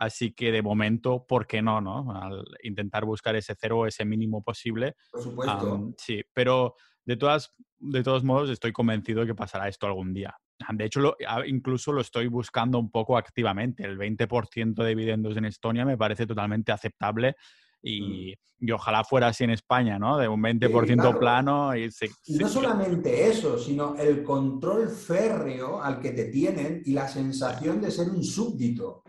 Así 0.02 0.32
que 0.32 0.50
de 0.50 0.62
momento, 0.62 1.24
¿por 1.28 1.46
qué 1.46 1.62
no? 1.62 1.80
no? 1.80 2.10
Al 2.10 2.44
intentar 2.64 3.04
buscar 3.04 3.36
ese 3.36 3.54
cero, 3.56 3.86
ese 3.86 4.04
mínimo 4.04 4.42
posible. 4.42 4.96
Por 5.12 5.22
supuesto. 5.22 5.92
sí, 5.96 6.20
pero 6.34 6.74
de, 7.04 7.16
todas, 7.16 7.54
de 7.78 8.02
todos 8.02 8.24
modos 8.24 8.50
estoy 8.50 8.72
convencido 8.72 9.20
de 9.20 9.28
que 9.28 9.34
pasará 9.36 9.68
esto 9.68 9.86
algún 9.86 10.12
día. 10.12 10.36
De 10.72 10.86
hecho, 10.86 11.16
incluso 11.46 11.92
lo 11.92 12.00
estoy 12.00 12.26
buscando 12.26 12.80
un 12.80 12.90
poco 12.90 13.16
activamente. 13.16 13.84
El 13.84 13.96
20% 13.96 14.74
de 14.74 14.88
dividendos 14.88 15.36
en 15.36 15.44
Estonia 15.44 15.84
me 15.84 15.96
parece 15.96 16.26
totalmente 16.26 16.72
aceptable 16.72 17.36
Mm. 17.82 18.32
Y, 18.60 18.70
ojalá 18.72 19.02
fuera 19.02 19.28
así 19.28 19.42
en 19.42 19.50
España, 19.50 19.98
¿no? 19.98 20.16
De 20.16 20.28
un 20.28 20.40
20% 20.40 21.18
plano. 21.18 21.76
Y, 21.76 21.90
no 22.28 22.48
solamente 22.48 23.28
eso, 23.28 23.58
sino 23.58 23.96
el 23.96 24.22
control 24.22 24.88
férreo 24.88 25.82
al 25.82 25.98
que 25.98 26.12
te 26.12 26.26
tienen 26.26 26.82
y 26.84 26.92
la 26.92 27.08
sensación 27.08 27.80
de 27.80 27.90
ser 27.90 28.08
un 28.08 28.22
súbdito. 28.22 29.01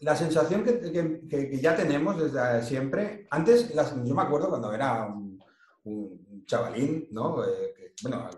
La 0.00 0.16
sensación 0.16 0.64
que, 0.64 1.58
ya 1.60 1.76
tenemos 1.76 2.20
desde 2.20 2.62
siempre, 2.62 3.26
antes, 3.30 3.72
yo 3.72 4.14
me 4.14 4.22
acuerdo 4.22 4.48
cuando 4.48 4.72
era 4.72 5.06
un, 5.06 6.44
chavalín, 6.44 7.08
¿no? 7.12 7.44
Eh, 7.44 7.94
bueno, 8.02 8.28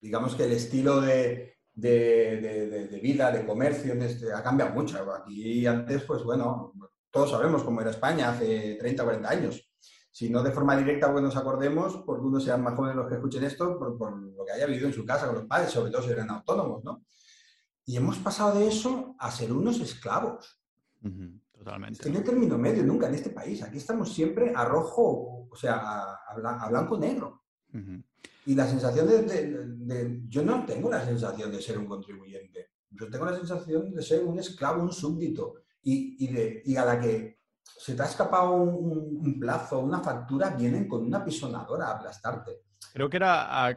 digamos 0.00 0.34
que 0.34 0.44
el 0.44 0.52
estilo 0.52 1.00
de, 1.00 1.56
de, 1.74 3.00
vida, 3.02 3.30
de 3.30 3.44
comercio, 3.44 3.92
este, 3.94 4.32
ha 4.32 4.42
cambiado 4.42 4.74
mucho. 4.74 4.98
Aquí 5.12 5.66
antes, 5.66 6.02
pues 6.02 6.22
bueno, 6.22 6.72
todos 7.10 7.30
sabemos 7.30 7.62
cómo 7.62 7.80
era 7.80 7.90
España 7.90 8.30
hace 8.30 8.76
30 8.78 9.02
o 9.02 9.06
40 9.06 9.28
años. 9.28 9.70
Si 10.10 10.30
no 10.30 10.42
de 10.42 10.50
forma 10.50 10.76
directa, 10.76 11.12
pues 11.12 11.22
nos 11.22 11.36
acordemos, 11.36 12.02
porque 12.06 12.24
uno 12.24 12.40
sean 12.40 12.62
más 12.62 12.74
jóvenes 12.74 12.96
los 12.96 13.06
que 13.06 13.16
escuchen 13.16 13.44
esto, 13.44 13.78
por, 13.78 14.16
lo 14.16 14.44
que 14.46 14.52
haya 14.52 14.66
vivido 14.66 14.86
en 14.86 14.94
su 14.94 15.04
casa 15.04 15.26
con 15.26 15.36
los 15.36 15.44
padres, 15.44 15.70
sobre 15.70 15.90
todo 15.90 16.02
si 16.02 16.10
eran 16.10 16.30
autónomos, 16.30 16.82
¿no? 16.82 17.04
Y 17.86 17.96
hemos 17.96 18.18
pasado 18.18 18.58
de 18.58 18.66
eso 18.66 19.14
a 19.18 19.30
ser 19.30 19.52
unos 19.52 19.80
esclavos. 19.80 20.60
totalmente. 21.56 22.02
que 22.02 22.10
no 22.10 22.18
hay 22.18 22.24
término 22.24 22.58
medio 22.58 22.82
nunca 22.82 23.08
en 23.08 23.14
este 23.14 23.30
país. 23.30 23.62
Aquí 23.62 23.78
estamos 23.78 24.12
siempre 24.12 24.52
a 24.54 24.64
rojo, 24.64 25.48
o 25.48 25.56
sea, 25.56 26.02
a, 26.28 26.68
blanco-negro. 26.68 27.44
Y 28.44 28.54
la 28.54 28.66
sensación 28.66 29.06
de, 29.06 30.22
Yo 30.28 30.42
no 30.42 30.66
tengo 30.66 30.90
la 30.90 31.04
sensación 31.04 31.52
de 31.52 31.62
ser 31.62 31.78
un 31.78 31.86
contribuyente. 31.86 32.70
Yo 32.90 33.08
tengo 33.08 33.24
la 33.24 33.36
sensación 33.36 33.94
de 33.94 34.02
ser 34.02 34.24
un 34.24 34.38
esclavo, 34.38 34.82
un 34.82 34.92
súbdito 34.92 35.54
y, 35.82 36.26
de, 36.26 36.62
y 36.64 36.76
a 36.76 36.84
la 36.84 36.98
que 37.00 37.38
se 37.62 37.94
te 37.94 38.02
ha 38.02 38.06
escapado 38.06 38.52
un, 38.52 39.38
plazo, 39.38 39.78
una 39.78 40.00
factura, 40.00 40.50
vienen 40.50 40.88
con 40.88 41.04
una 41.04 41.24
pisonadora 41.24 41.88
a 41.88 41.96
aplastarte. 41.96 42.62
Creo 42.92 43.08
que 43.08 43.18
era 43.18 43.68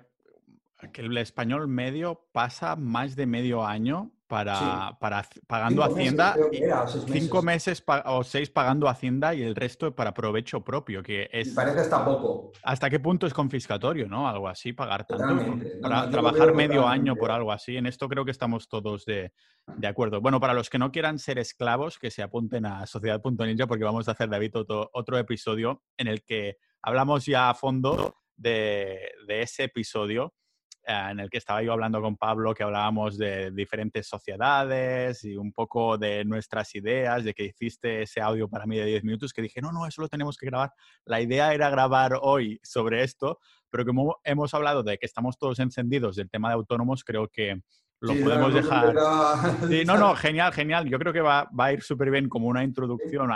que 0.87 1.01
el 1.01 1.17
español 1.17 1.67
medio 1.67 2.27
pasa 2.31 2.75
más 2.75 3.15
de 3.15 3.25
medio 3.25 3.65
año 3.65 4.11
para, 4.29 4.95
para 4.99 5.27
pagando 5.47 5.83
Hacienda. 5.83 6.35
cinco 7.11 7.41
meses 7.41 7.83
o 8.05 8.23
seis 8.23 8.49
pagando 8.49 8.87
Hacienda 8.87 9.33
y 9.33 9.41
el 9.41 9.55
resto 9.55 9.93
para 9.93 10.13
provecho 10.13 10.63
propio, 10.63 11.01
que 11.01 11.27
es... 11.33 11.49
Parece 11.49 11.79
hasta 11.79 12.05
poco. 12.05 12.51
¿Hasta 12.63 12.91
qué 12.91 12.99
punto 12.99 13.25
es 13.25 13.33
confiscatorio, 13.33 14.07
no? 14.07 14.29
Algo 14.29 14.47
así, 14.47 14.71
pagar 14.71 15.05
tanto. 15.05 15.57
Para 15.81 16.09
trabajar 16.11 16.53
medio 16.53 16.87
año 16.87 17.15
por 17.15 17.31
algo 17.31 17.51
así. 17.51 17.75
En 17.75 17.87
esto 17.87 18.07
creo 18.07 18.23
que 18.23 18.31
estamos 18.31 18.69
todos 18.69 19.03
de, 19.03 19.33
de, 19.65 19.87
acuerdo. 19.87 20.21
Bueno, 20.21 20.39
para 20.39 20.53
los 20.53 20.69
que 20.69 20.77
no 20.77 20.91
quieran 20.91 21.17
ser 21.17 21.39
esclavos, 21.39 21.97
que 21.97 22.11
se 22.11 22.21
apunten 22.21 22.67
a 22.67 22.85
Sociedad.ninja 22.85 23.65
porque 23.65 23.83
vamos 23.83 24.07
a 24.07 24.11
hacer, 24.11 24.29
David, 24.29 24.57
otro, 24.57 24.91
otro 24.93 25.17
episodio 25.17 25.81
en 25.97 26.07
el 26.07 26.23
que 26.23 26.57
hablamos 26.83 27.25
ya 27.25 27.49
a 27.49 27.55
fondo 27.55 28.15
de, 28.37 29.11
de 29.27 29.41
ese 29.41 29.63
episodio 29.63 30.35
en 30.83 31.19
el 31.19 31.29
que 31.29 31.37
estaba 31.37 31.61
yo 31.61 31.73
hablando 31.73 32.01
con 32.01 32.17
Pablo, 32.17 32.53
que 32.53 32.63
hablábamos 32.63 33.17
de 33.17 33.51
diferentes 33.51 34.07
sociedades 34.07 35.23
y 35.23 35.37
un 35.37 35.51
poco 35.51 35.97
de 35.97 36.25
nuestras 36.25 36.73
ideas, 36.75 37.23
de 37.23 37.33
que 37.33 37.45
hiciste 37.45 38.03
ese 38.03 38.21
audio 38.21 38.49
para 38.49 38.65
mí 38.65 38.77
de 38.77 38.85
10 38.85 39.03
minutos, 39.03 39.33
que 39.33 39.41
dije, 39.41 39.61
no, 39.61 39.71
no, 39.71 39.85
eso 39.85 40.01
lo 40.01 40.07
tenemos 40.07 40.37
que 40.37 40.47
grabar. 40.47 40.71
La 41.05 41.21
idea 41.21 41.53
era 41.53 41.69
grabar 41.69 42.17
hoy 42.21 42.59
sobre 42.63 43.03
esto, 43.03 43.39
pero 43.69 43.85
como 43.85 44.17
hemos 44.23 44.53
hablado 44.53 44.83
de 44.83 44.97
que 44.97 45.05
estamos 45.05 45.37
todos 45.37 45.59
encendidos 45.59 46.15
del 46.15 46.29
tema 46.29 46.49
de 46.49 46.55
autónomos, 46.55 47.03
creo 47.03 47.27
que 47.27 47.61
lo 48.01 48.13
podemos 48.13 48.53
dejar. 48.53 48.93
no, 48.93 49.97
no, 49.97 50.15
genial, 50.15 50.53
genial. 50.53 50.89
Yo 50.89 50.97
creo 50.99 51.11
que 51.11 51.21
va, 51.21 51.49
a 51.57 51.73
ir 51.73 51.81
súper 51.81 52.09
bien 52.11 52.29
como 52.29 52.47
una 52.47 52.63
introducción 52.63 53.29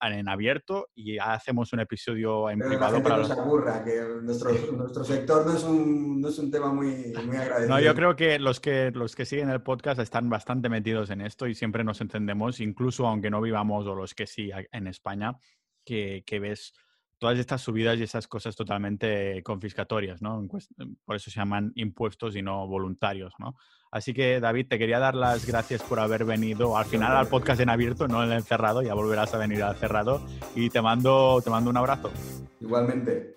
en 0.00 0.28
abierto 0.28 0.88
y 0.94 1.18
hacemos 1.18 1.72
un 1.72 1.80
episodio 1.80 2.50
en 2.50 2.58
privado 2.58 3.02
para 3.02 3.18
los... 3.18 3.30
aburra, 3.30 3.84
que 3.84 4.00
nuestro, 4.22 5.04
sector 5.04 5.46
no 5.46 6.28
es, 6.28 6.38
un, 6.38 6.50
tema 6.50 6.72
muy, 6.72 7.12
muy, 7.24 7.36
agradecido. 7.36 7.76
No, 7.76 7.80
yo 7.80 7.94
creo 7.94 8.16
que 8.16 8.38
los, 8.38 8.60
que 8.60 8.90
los 8.90 9.14
que 9.14 9.24
siguen 9.24 9.50
el 9.50 9.62
podcast 9.62 10.00
están 10.00 10.28
bastante 10.28 10.68
metidos 10.68 11.10
en 11.10 11.20
esto 11.20 11.46
y 11.46 11.54
siempre 11.54 11.84
nos 11.84 12.00
entendemos, 12.00 12.60
incluso 12.60 13.06
aunque 13.06 13.30
no 13.30 13.40
vivamos 13.40 13.86
o 13.86 13.94
los 13.94 14.14
que 14.14 14.26
sí 14.26 14.50
en 14.72 14.86
España, 14.88 15.36
que, 15.84 16.24
que 16.26 16.40
ves 16.40 16.72
todas 17.22 17.38
estas 17.38 17.60
subidas 17.60 17.96
y 18.00 18.02
esas 18.02 18.26
cosas 18.26 18.56
totalmente 18.56 19.44
confiscatorias, 19.44 20.20
¿no? 20.20 20.44
Por 21.04 21.14
eso 21.14 21.30
se 21.30 21.36
llaman 21.36 21.70
impuestos 21.76 22.34
y 22.34 22.42
no 22.42 22.66
voluntarios, 22.66 23.32
¿no? 23.38 23.54
Así 23.92 24.12
que, 24.12 24.40
David, 24.40 24.66
te 24.66 24.76
quería 24.76 24.98
dar 24.98 25.14
las 25.14 25.46
gracias 25.46 25.84
por 25.84 26.00
haber 26.00 26.24
venido 26.24 26.76
al 26.76 26.84
final 26.84 27.16
al 27.16 27.28
podcast 27.28 27.60
en 27.60 27.68
abierto, 27.68 28.08
no 28.08 28.24
en 28.24 28.32
el 28.32 28.42
cerrado, 28.42 28.82
ya 28.82 28.94
volverás 28.94 29.32
a 29.34 29.38
venir 29.38 29.62
al 29.62 29.76
cerrado 29.76 30.20
y 30.56 30.68
te 30.68 30.82
mando, 30.82 31.40
te 31.44 31.50
mando 31.50 31.70
un 31.70 31.76
abrazo. 31.76 32.10
Igualmente. 32.60 33.34